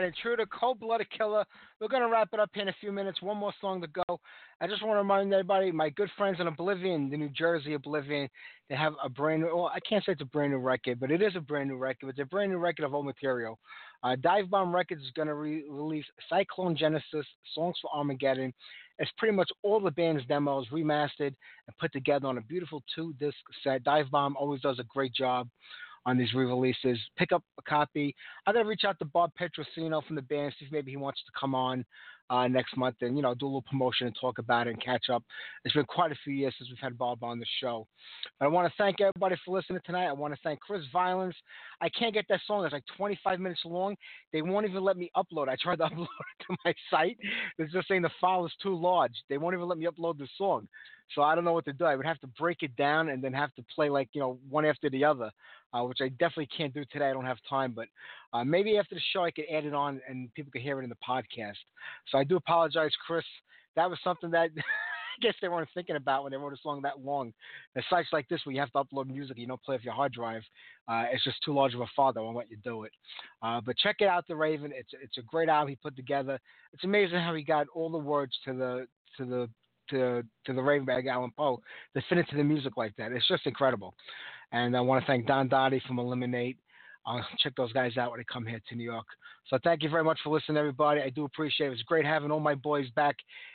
Right, 0.00 0.06
Intruder, 0.06 0.46
Cold 0.46 0.80
Blooded 0.80 1.08
Killer. 1.10 1.44
We're 1.80 1.88
going 1.88 2.02
to 2.02 2.08
wrap 2.08 2.28
it 2.32 2.40
up 2.40 2.50
here 2.52 2.62
in 2.62 2.68
a 2.68 2.74
few 2.80 2.92
minutes. 2.92 3.22
One 3.22 3.36
more 3.36 3.52
song 3.60 3.80
to 3.80 3.86
go. 3.88 4.20
I 4.60 4.66
just 4.66 4.82
want 4.82 4.94
to 4.94 4.98
remind 4.98 5.32
everybody, 5.32 5.72
my 5.72 5.90
good 5.90 6.10
friends 6.16 6.38
in 6.40 6.46
Oblivion, 6.46 7.10
the 7.10 7.16
New 7.16 7.30
Jersey 7.30 7.74
Oblivion, 7.74 8.28
they 8.68 8.74
have 8.74 8.94
a 9.02 9.08
brand 9.08 9.42
new, 9.42 9.54
well, 9.54 9.70
I 9.74 9.78
can't 9.88 10.04
say 10.04 10.12
it's 10.12 10.20
a 10.20 10.26
brand 10.26 10.52
new 10.52 10.58
record, 10.58 11.00
but 11.00 11.10
it 11.10 11.22
is 11.22 11.34
a 11.36 11.40
brand 11.40 11.70
new 11.70 11.76
record. 11.76 12.10
It's 12.10 12.18
a 12.18 12.24
brand 12.24 12.50
new 12.50 12.58
record 12.58 12.84
of 12.84 12.94
old 12.94 13.06
material. 13.06 13.58
Uh, 14.02 14.16
Dive 14.20 14.50
Bomb 14.50 14.74
Records 14.74 15.02
is 15.02 15.10
going 15.14 15.28
to 15.28 15.34
re- 15.34 15.64
release 15.68 16.04
Cyclone 16.28 16.76
Genesis, 16.76 17.26
Songs 17.54 17.76
for 17.80 17.90
Armageddon. 17.94 18.52
It's 18.98 19.10
pretty 19.18 19.34
much 19.34 19.50
all 19.62 19.80
the 19.80 19.90
band's 19.90 20.26
demos 20.26 20.66
remastered 20.72 21.34
and 21.66 21.78
put 21.78 21.92
together 21.92 22.26
on 22.26 22.38
a 22.38 22.42
beautiful 22.42 22.82
two 22.94 23.14
disc 23.18 23.36
set. 23.62 23.84
Dive 23.84 24.10
Bomb 24.10 24.36
always 24.36 24.60
does 24.62 24.78
a 24.78 24.84
great 24.84 25.14
job 25.14 25.48
on 26.06 26.16
these 26.16 26.32
re-releases. 26.32 26.98
Pick 27.18 27.32
up 27.32 27.42
a 27.58 27.62
copy. 27.62 28.14
I 28.46 28.52
gotta 28.52 28.64
reach 28.64 28.84
out 28.86 28.98
to 29.00 29.04
Bob 29.04 29.32
Petrosino 29.38 30.04
from 30.06 30.16
the 30.16 30.22
band, 30.22 30.54
see 30.58 30.64
if 30.64 30.72
maybe 30.72 30.92
he 30.92 30.96
wants 30.96 31.20
to 31.26 31.32
come 31.38 31.54
on 31.54 31.84
uh, 32.30 32.48
next 32.48 32.76
month 32.76 32.96
and 33.02 33.16
you 33.16 33.22
know 33.22 33.34
do 33.34 33.46
a 33.46 33.48
little 33.48 33.64
promotion 33.70 34.06
and 34.06 34.16
talk 34.20 34.38
about 34.38 34.66
it 34.66 34.70
and 34.70 34.82
catch 34.82 35.10
up. 35.12 35.22
It's 35.64 35.74
been 35.74 35.84
quite 35.84 36.12
a 36.12 36.16
few 36.24 36.32
years 36.32 36.54
since 36.58 36.70
we've 36.70 36.78
had 36.78 36.98
Bob 36.98 37.22
on 37.22 37.38
the 37.38 37.46
show. 37.60 37.86
But 38.38 38.46
I 38.46 38.48
want 38.48 38.68
to 38.68 38.74
thank 38.78 39.00
everybody 39.00 39.36
for 39.44 39.56
listening 39.56 39.80
tonight. 39.84 40.06
I 40.06 40.12
want 40.12 40.34
to 40.34 40.40
thank 40.42 40.60
Chris 40.60 40.82
Violence. 40.92 41.36
I 41.80 41.88
can't 41.88 42.14
get 42.14 42.26
that 42.28 42.40
song. 42.46 42.64
It's 42.64 42.72
like 42.72 42.84
25 42.96 43.40
minutes 43.40 43.60
long. 43.64 43.96
They 44.32 44.42
won't 44.42 44.66
even 44.66 44.82
let 44.82 44.96
me 44.96 45.10
upload. 45.16 45.48
I 45.48 45.56
tried 45.60 45.76
to 45.76 45.84
upload 45.90 46.04
it 46.04 46.46
to 46.48 46.56
my 46.64 46.74
site. 46.90 47.18
They're 47.58 47.68
just 47.68 47.88
saying 47.88 48.02
the 48.02 48.10
file 48.20 48.46
is 48.46 48.52
too 48.62 48.76
large. 48.76 49.14
They 49.28 49.38
won't 49.38 49.54
even 49.54 49.68
let 49.68 49.78
me 49.78 49.86
upload 49.86 50.18
the 50.18 50.28
song. 50.36 50.68
So 51.14 51.22
I 51.22 51.34
don't 51.34 51.44
know 51.44 51.52
what 51.52 51.64
to 51.66 51.72
do. 51.72 51.84
I 51.84 51.94
would 51.94 52.06
have 52.06 52.18
to 52.20 52.26
break 52.26 52.62
it 52.62 52.74
down 52.76 53.10
and 53.10 53.22
then 53.22 53.32
have 53.32 53.54
to 53.54 53.64
play 53.74 53.88
like 53.88 54.08
you 54.12 54.20
know 54.20 54.38
one 54.48 54.64
after 54.64 54.90
the 54.90 55.04
other, 55.04 55.30
uh, 55.76 55.84
which 55.84 55.98
I 56.00 56.08
definitely 56.08 56.48
can't 56.56 56.72
do 56.72 56.84
today. 56.90 57.10
I 57.10 57.12
don't 57.12 57.24
have 57.24 57.38
time. 57.48 57.72
But 57.74 57.88
uh, 58.32 58.44
maybe 58.44 58.78
after 58.78 58.94
the 58.94 59.00
show 59.12 59.24
I 59.24 59.30
could 59.30 59.46
add 59.52 59.64
it 59.64 59.74
on 59.74 60.00
and 60.08 60.32
people 60.34 60.52
could 60.52 60.62
hear 60.62 60.80
it 60.80 60.84
in 60.84 60.90
the 60.90 60.96
podcast. 61.08 61.54
So 62.08 62.18
I 62.18 62.24
do 62.24 62.36
apologize, 62.36 62.92
Chris. 63.06 63.24
That 63.74 63.90
was 63.90 63.98
something 64.02 64.30
that 64.30 64.50
I 64.56 65.22
guess 65.22 65.34
they 65.40 65.48
weren't 65.48 65.68
thinking 65.74 65.96
about 65.96 66.22
when 66.22 66.32
they 66.32 66.36
wrote 66.36 66.52
a 66.52 66.58
song 66.62 66.82
that 66.82 67.00
long. 67.04 67.32
Sites 67.88 68.08
like 68.12 68.28
this 68.28 68.40
where 68.44 68.54
you 68.54 68.60
have 68.60 68.72
to 68.72 68.84
upload 68.84 69.06
music, 69.06 69.38
you 69.38 69.46
don't 69.46 69.62
play 69.62 69.74
off 69.74 69.84
your 69.84 69.94
hard 69.94 70.12
drive. 70.12 70.42
Uh, 70.88 71.04
it's 71.10 71.24
just 71.24 71.42
too 71.44 71.54
large 71.54 71.74
of 71.74 71.80
a. 71.80 71.86
They 72.12 72.20
won't 72.20 72.36
let 72.36 72.50
you 72.50 72.58
do 72.62 72.84
it. 72.84 72.92
Uh, 73.42 73.60
but 73.64 73.76
check 73.78 73.96
it 74.00 74.08
out, 74.08 74.26
The 74.28 74.36
Raven. 74.36 74.72
It's 74.74 74.90
it's 75.02 75.18
a 75.18 75.22
great 75.22 75.48
album 75.48 75.68
he 75.68 75.76
put 75.76 75.96
together. 75.96 76.38
It's 76.72 76.84
amazing 76.84 77.18
how 77.18 77.34
he 77.34 77.42
got 77.42 77.66
all 77.74 77.90
the 77.90 77.98
words 77.98 78.32
to 78.44 78.52
the 78.52 78.86
to 79.16 79.24
the 79.24 79.48
to 79.90 80.22
to 80.44 80.52
the 80.52 80.60
Ravenbag 80.60 81.08
Allan 81.08 81.30
Poe 81.36 81.60
to 81.94 82.02
fit 82.08 82.18
into 82.18 82.36
the 82.36 82.44
music 82.44 82.76
like 82.76 82.94
that. 82.96 83.12
It's 83.12 83.28
just 83.28 83.46
incredible. 83.46 83.94
And 84.52 84.76
I 84.76 84.80
want 84.80 85.02
to 85.02 85.06
thank 85.06 85.26
Don 85.26 85.48
Doty 85.48 85.82
from 85.86 85.98
Eliminate. 85.98 86.56
I'll 87.06 87.24
check 87.38 87.52
those 87.56 87.72
guys 87.72 87.96
out 87.96 88.10
when 88.10 88.18
they 88.18 88.24
come 88.24 88.44
here 88.44 88.60
to 88.68 88.74
New 88.74 88.84
York. 88.84 89.06
So 89.48 89.58
thank 89.62 89.84
you 89.84 89.88
very 89.88 90.02
much 90.02 90.18
for 90.24 90.30
listening, 90.30 90.56
everybody. 90.56 91.00
I 91.00 91.10
do 91.10 91.24
appreciate 91.24 91.68
it. 91.68 91.72
It's 91.74 91.82
great 91.82 92.04
having 92.04 92.32
all 92.32 92.40
my 92.40 92.56
boys 92.56 92.90
back 92.96 93.14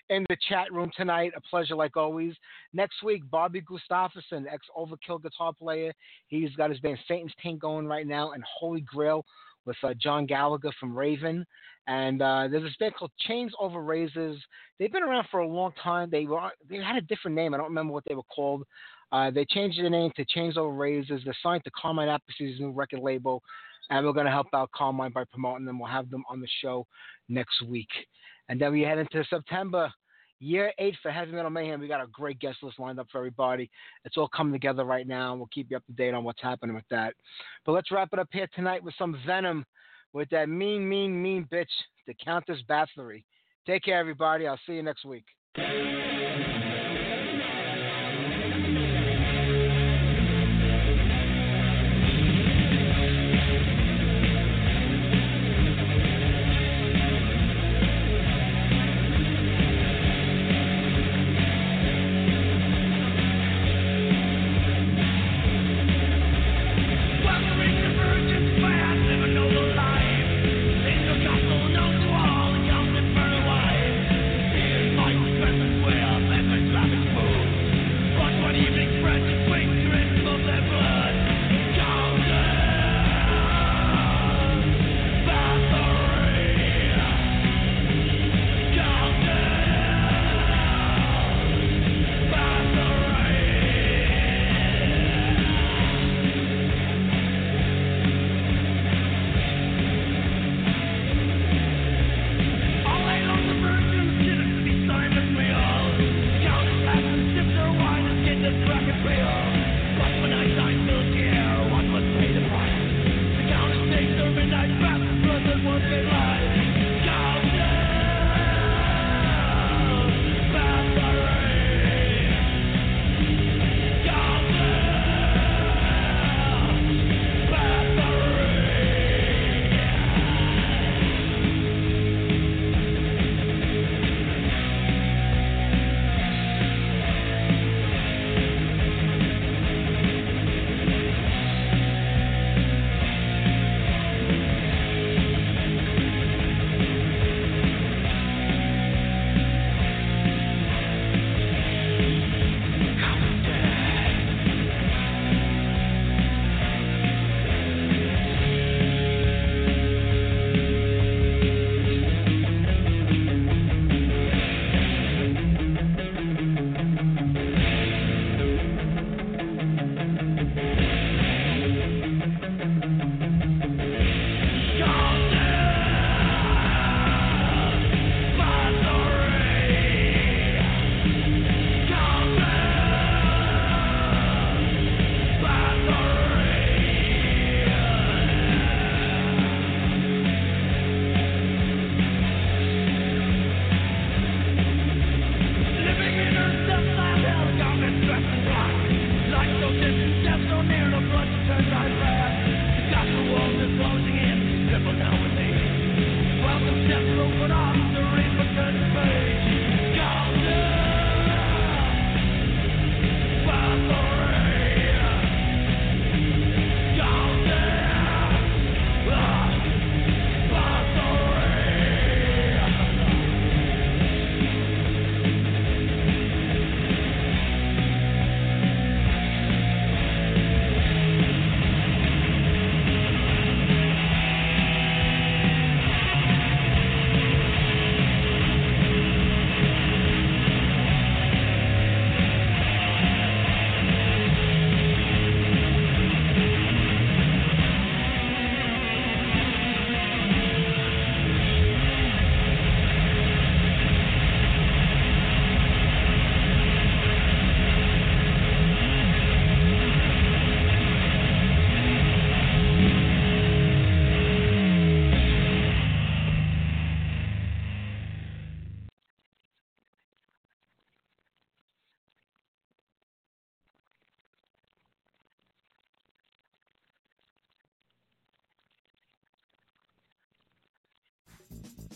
in 0.09 0.25
the 0.29 0.37
chat 0.47 0.71
room 0.71 0.89
tonight. 0.95 1.33
A 1.35 1.41
pleasure, 1.41 1.75
like 1.75 1.97
always. 1.97 2.33
Next 2.71 3.03
week, 3.03 3.29
Bobby 3.29 3.61
Gustafson, 3.61 4.47
ex 4.49 4.65
Overkill 4.77 5.21
guitar 5.21 5.51
player. 5.51 5.91
He's 6.27 6.55
got 6.55 6.69
his 6.69 6.79
band 6.79 6.97
Satan's 7.09 7.33
Taint 7.43 7.59
going 7.59 7.87
right 7.87 8.07
now, 8.07 8.31
and 8.31 8.43
Holy 8.57 8.81
Grail 8.81 9.25
with 9.65 9.77
uh, 9.83 9.93
John 10.01 10.25
Gallagher 10.25 10.71
from 10.79 10.97
Raven. 10.97 11.45
And 11.87 12.21
uh, 12.21 12.47
there's 12.49 12.63
this 12.63 12.75
band 12.79 12.95
called 12.95 13.11
Chains 13.27 13.51
Over 13.59 13.81
Razors. 13.81 14.41
They've 14.79 14.91
been 14.91 15.03
around 15.03 15.27
for 15.29 15.41
a 15.41 15.47
long 15.47 15.73
time. 15.83 16.09
They 16.09 16.25
were 16.25 16.51
they 16.69 16.77
had 16.77 16.95
a 16.95 17.01
different 17.01 17.35
name. 17.35 17.53
I 17.53 17.57
don't 17.57 17.67
remember 17.67 17.91
what 17.91 18.03
they 18.07 18.15
were 18.15 18.23
called. 18.23 18.63
Uh, 19.11 19.29
they 19.29 19.45
changed 19.45 19.79
the 19.83 19.89
name 19.89 20.11
to 20.15 20.25
Chains 20.25 20.57
Over 20.57 20.73
Razors. 20.73 21.21
They're 21.23 21.35
signed 21.43 21.63
to 21.65 21.71
Carmine 21.71 22.09
Appice's 22.09 22.59
new 22.59 22.71
record 22.71 23.01
label, 23.01 23.41
and 23.89 24.05
we're 24.05 24.13
going 24.13 24.25
to 24.25 24.31
help 24.31 24.47
out 24.53 24.71
Carmine 24.73 25.11
by 25.11 25.25
promoting 25.25 25.65
them. 25.65 25.79
We'll 25.79 25.89
have 25.89 26.09
them 26.09 26.23
on 26.29 26.39
the 26.39 26.47
show 26.61 26.87
next 27.27 27.61
week. 27.65 27.89
And 28.49 28.59
then 28.59 28.71
we 28.71 28.81
head 28.81 28.97
into 28.97 29.23
September, 29.29 29.91
year 30.39 30.71
eight 30.79 30.95
for 31.01 31.11
Heavy 31.11 31.31
Metal 31.33 31.51
Mayhem. 31.51 31.79
We 31.79 31.87
got 31.87 32.03
a 32.03 32.07
great 32.07 32.39
guest 32.39 32.57
list 32.63 32.79
lined 32.79 32.99
up 32.99 33.07
for 33.11 33.19
everybody. 33.19 33.69
It's 34.05 34.17
all 34.17 34.29
coming 34.29 34.53
together 34.53 34.85
right 34.85 35.07
now. 35.07 35.31
and 35.31 35.39
We'll 35.39 35.49
keep 35.53 35.69
you 35.69 35.77
up 35.77 35.85
to 35.85 35.93
date 35.93 36.13
on 36.13 36.23
what's 36.23 36.41
happening 36.41 36.75
with 36.75 36.87
that. 36.89 37.13
But 37.65 37.73
let's 37.73 37.91
wrap 37.91 38.09
it 38.13 38.19
up 38.19 38.29
here 38.31 38.47
tonight 38.55 38.83
with 38.83 38.95
some 38.97 39.17
Venom 39.25 39.65
with 40.13 40.29
that 40.29 40.49
mean, 40.49 40.87
mean, 40.87 41.21
mean 41.21 41.47
bitch, 41.51 41.65
the 42.07 42.13
Countess 42.23 42.59
Bathory. 42.69 43.23
Take 43.65 43.83
care, 43.83 43.99
everybody. 43.99 44.47
I'll 44.47 44.59
see 44.65 44.73
you 44.73 44.83
next 44.83 45.05
week. 45.05 45.25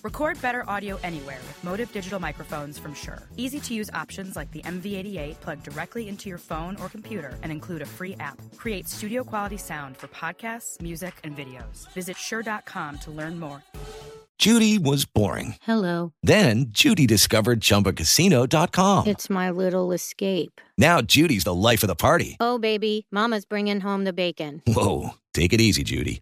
Record 0.05 0.39
better 0.39 0.63
audio 0.67 0.99
anywhere 1.01 1.39
with 1.47 1.59
MOTIV 1.63 1.91
Digital 1.91 2.19
Microphones 2.19 2.77
from 2.77 2.93
Shure. 2.93 3.23
Easy 3.37 3.59
to 3.61 3.73
use 3.73 3.89
options 3.91 4.35
like 4.35 4.51
the 4.51 4.61
MV88 4.61 5.41
plug 5.41 5.63
directly 5.63 6.07
into 6.07 6.29
your 6.29 6.37
phone 6.37 6.75
or 6.79 6.89
computer 6.89 7.33
and 7.41 7.51
include 7.51 7.81
a 7.81 7.87
free 7.87 8.15
app. 8.19 8.39
Create 8.55 8.87
studio 8.87 9.23
quality 9.23 9.57
sound 9.57 9.97
for 9.97 10.07
podcasts, 10.09 10.79
music, 10.79 11.15
and 11.23 11.35
videos. 11.35 11.91
Visit 11.93 12.17
Shure.com 12.17 12.99
to 12.99 13.09
learn 13.09 13.39
more. 13.39 13.63
Judy 14.37 14.77
was 14.77 15.05
boring. 15.05 15.55
Hello. 15.63 16.13
Then 16.21 16.65
Judy 16.69 17.07
discovered 17.07 17.59
ChumbaCasino.com. 17.61 19.07
It's 19.07 19.27
my 19.27 19.49
little 19.49 19.91
escape. 19.91 20.61
Now 20.77 21.01
Judy's 21.01 21.45
the 21.45 21.53
life 21.55 21.81
of 21.81 21.87
the 21.87 21.95
party. 21.95 22.37
Oh, 22.39 22.59
baby, 22.59 23.07
Mama's 23.11 23.45
bringing 23.45 23.79
home 23.79 24.03
the 24.03 24.13
bacon. 24.13 24.61
Whoa, 24.67 25.15
take 25.33 25.51
it 25.51 25.61
easy, 25.61 25.81
Judy. 25.81 26.21